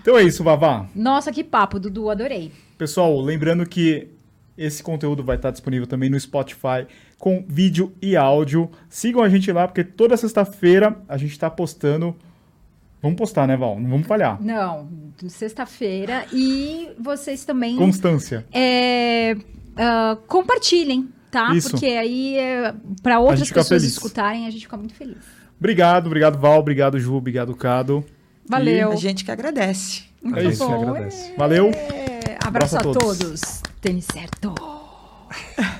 Então 0.00 0.18
é 0.18 0.22
isso, 0.22 0.44
Vavá. 0.44 0.86
Nossa, 0.94 1.32
que 1.32 1.42
papo, 1.42 1.80
Dudu, 1.80 2.10
adorei. 2.10 2.52
Pessoal, 2.76 3.18
lembrando 3.22 3.64
que 3.64 4.08
esse 4.56 4.82
conteúdo 4.82 5.24
vai 5.24 5.36
estar 5.36 5.50
disponível 5.50 5.86
também 5.86 6.10
no 6.10 6.20
Spotify 6.20 6.86
com 7.24 7.42
vídeo 7.48 7.90
e 8.02 8.18
áudio. 8.18 8.70
Sigam 8.86 9.22
a 9.22 9.30
gente 9.30 9.50
lá, 9.50 9.66
porque 9.66 9.82
toda 9.82 10.14
sexta-feira 10.14 10.94
a 11.08 11.16
gente 11.16 11.30
está 11.30 11.48
postando. 11.48 12.14
Vamos 13.00 13.16
postar, 13.16 13.48
né, 13.48 13.56
Val? 13.56 13.80
Não 13.80 13.88
vamos 13.88 14.06
falhar. 14.06 14.38
Não, 14.42 14.90
sexta-feira. 15.26 16.26
E 16.30 16.90
vocês 17.00 17.42
também 17.46 17.76
Constância. 17.78 18.44
é, 18.52 19.34
ah, 19.74 20.18
compartilhem, 20.26 21.08
tá? 21.30 21.54
Isso. 21.54 21.70
Porque 21.70 21.86
aí, 21.86 22.36
para 23.02 23.18
outras 23.18 23.48
pessoas 23.48 23.68
feliz. 23.68 23.84
escutarem, 23.84 24.46
a 24.46 24.50
gente 24.50 24.64
fica 24.66 24.76
muito 24.76 24.92
feliz. 24.92 25.24
Obrigado, 25.58 26.08
obrigado, 26.08 26.38
Val. 26.38 26.58
Obrigado, 26.60 27.00
Ju. 27.00 27.14
Obrigado, 27.14 27.56
Cado. 27.56 28.04
Valeu. 28.46 28.92
A 28.92 28.96
gente 28.96 29.24
que 29.24 29.30
agradece. 29.30 30.02
Muito 30.22 30.40
É 30.40 30.44
isso, 30.44 30.68
bom. 30.68 30.90
agradece. 30.90 31.32
Valeu. 31.38 31.70
É, 31.70 32.36
Abraço, 32.44 32.76
Abraço 32.76 32.76
a 32.76 32.80
a 32.80 32.82
todos. 32.82 33.18
todos. 33.18 33.62
Tênis 33.80 34.04
certo. 34.12 34.54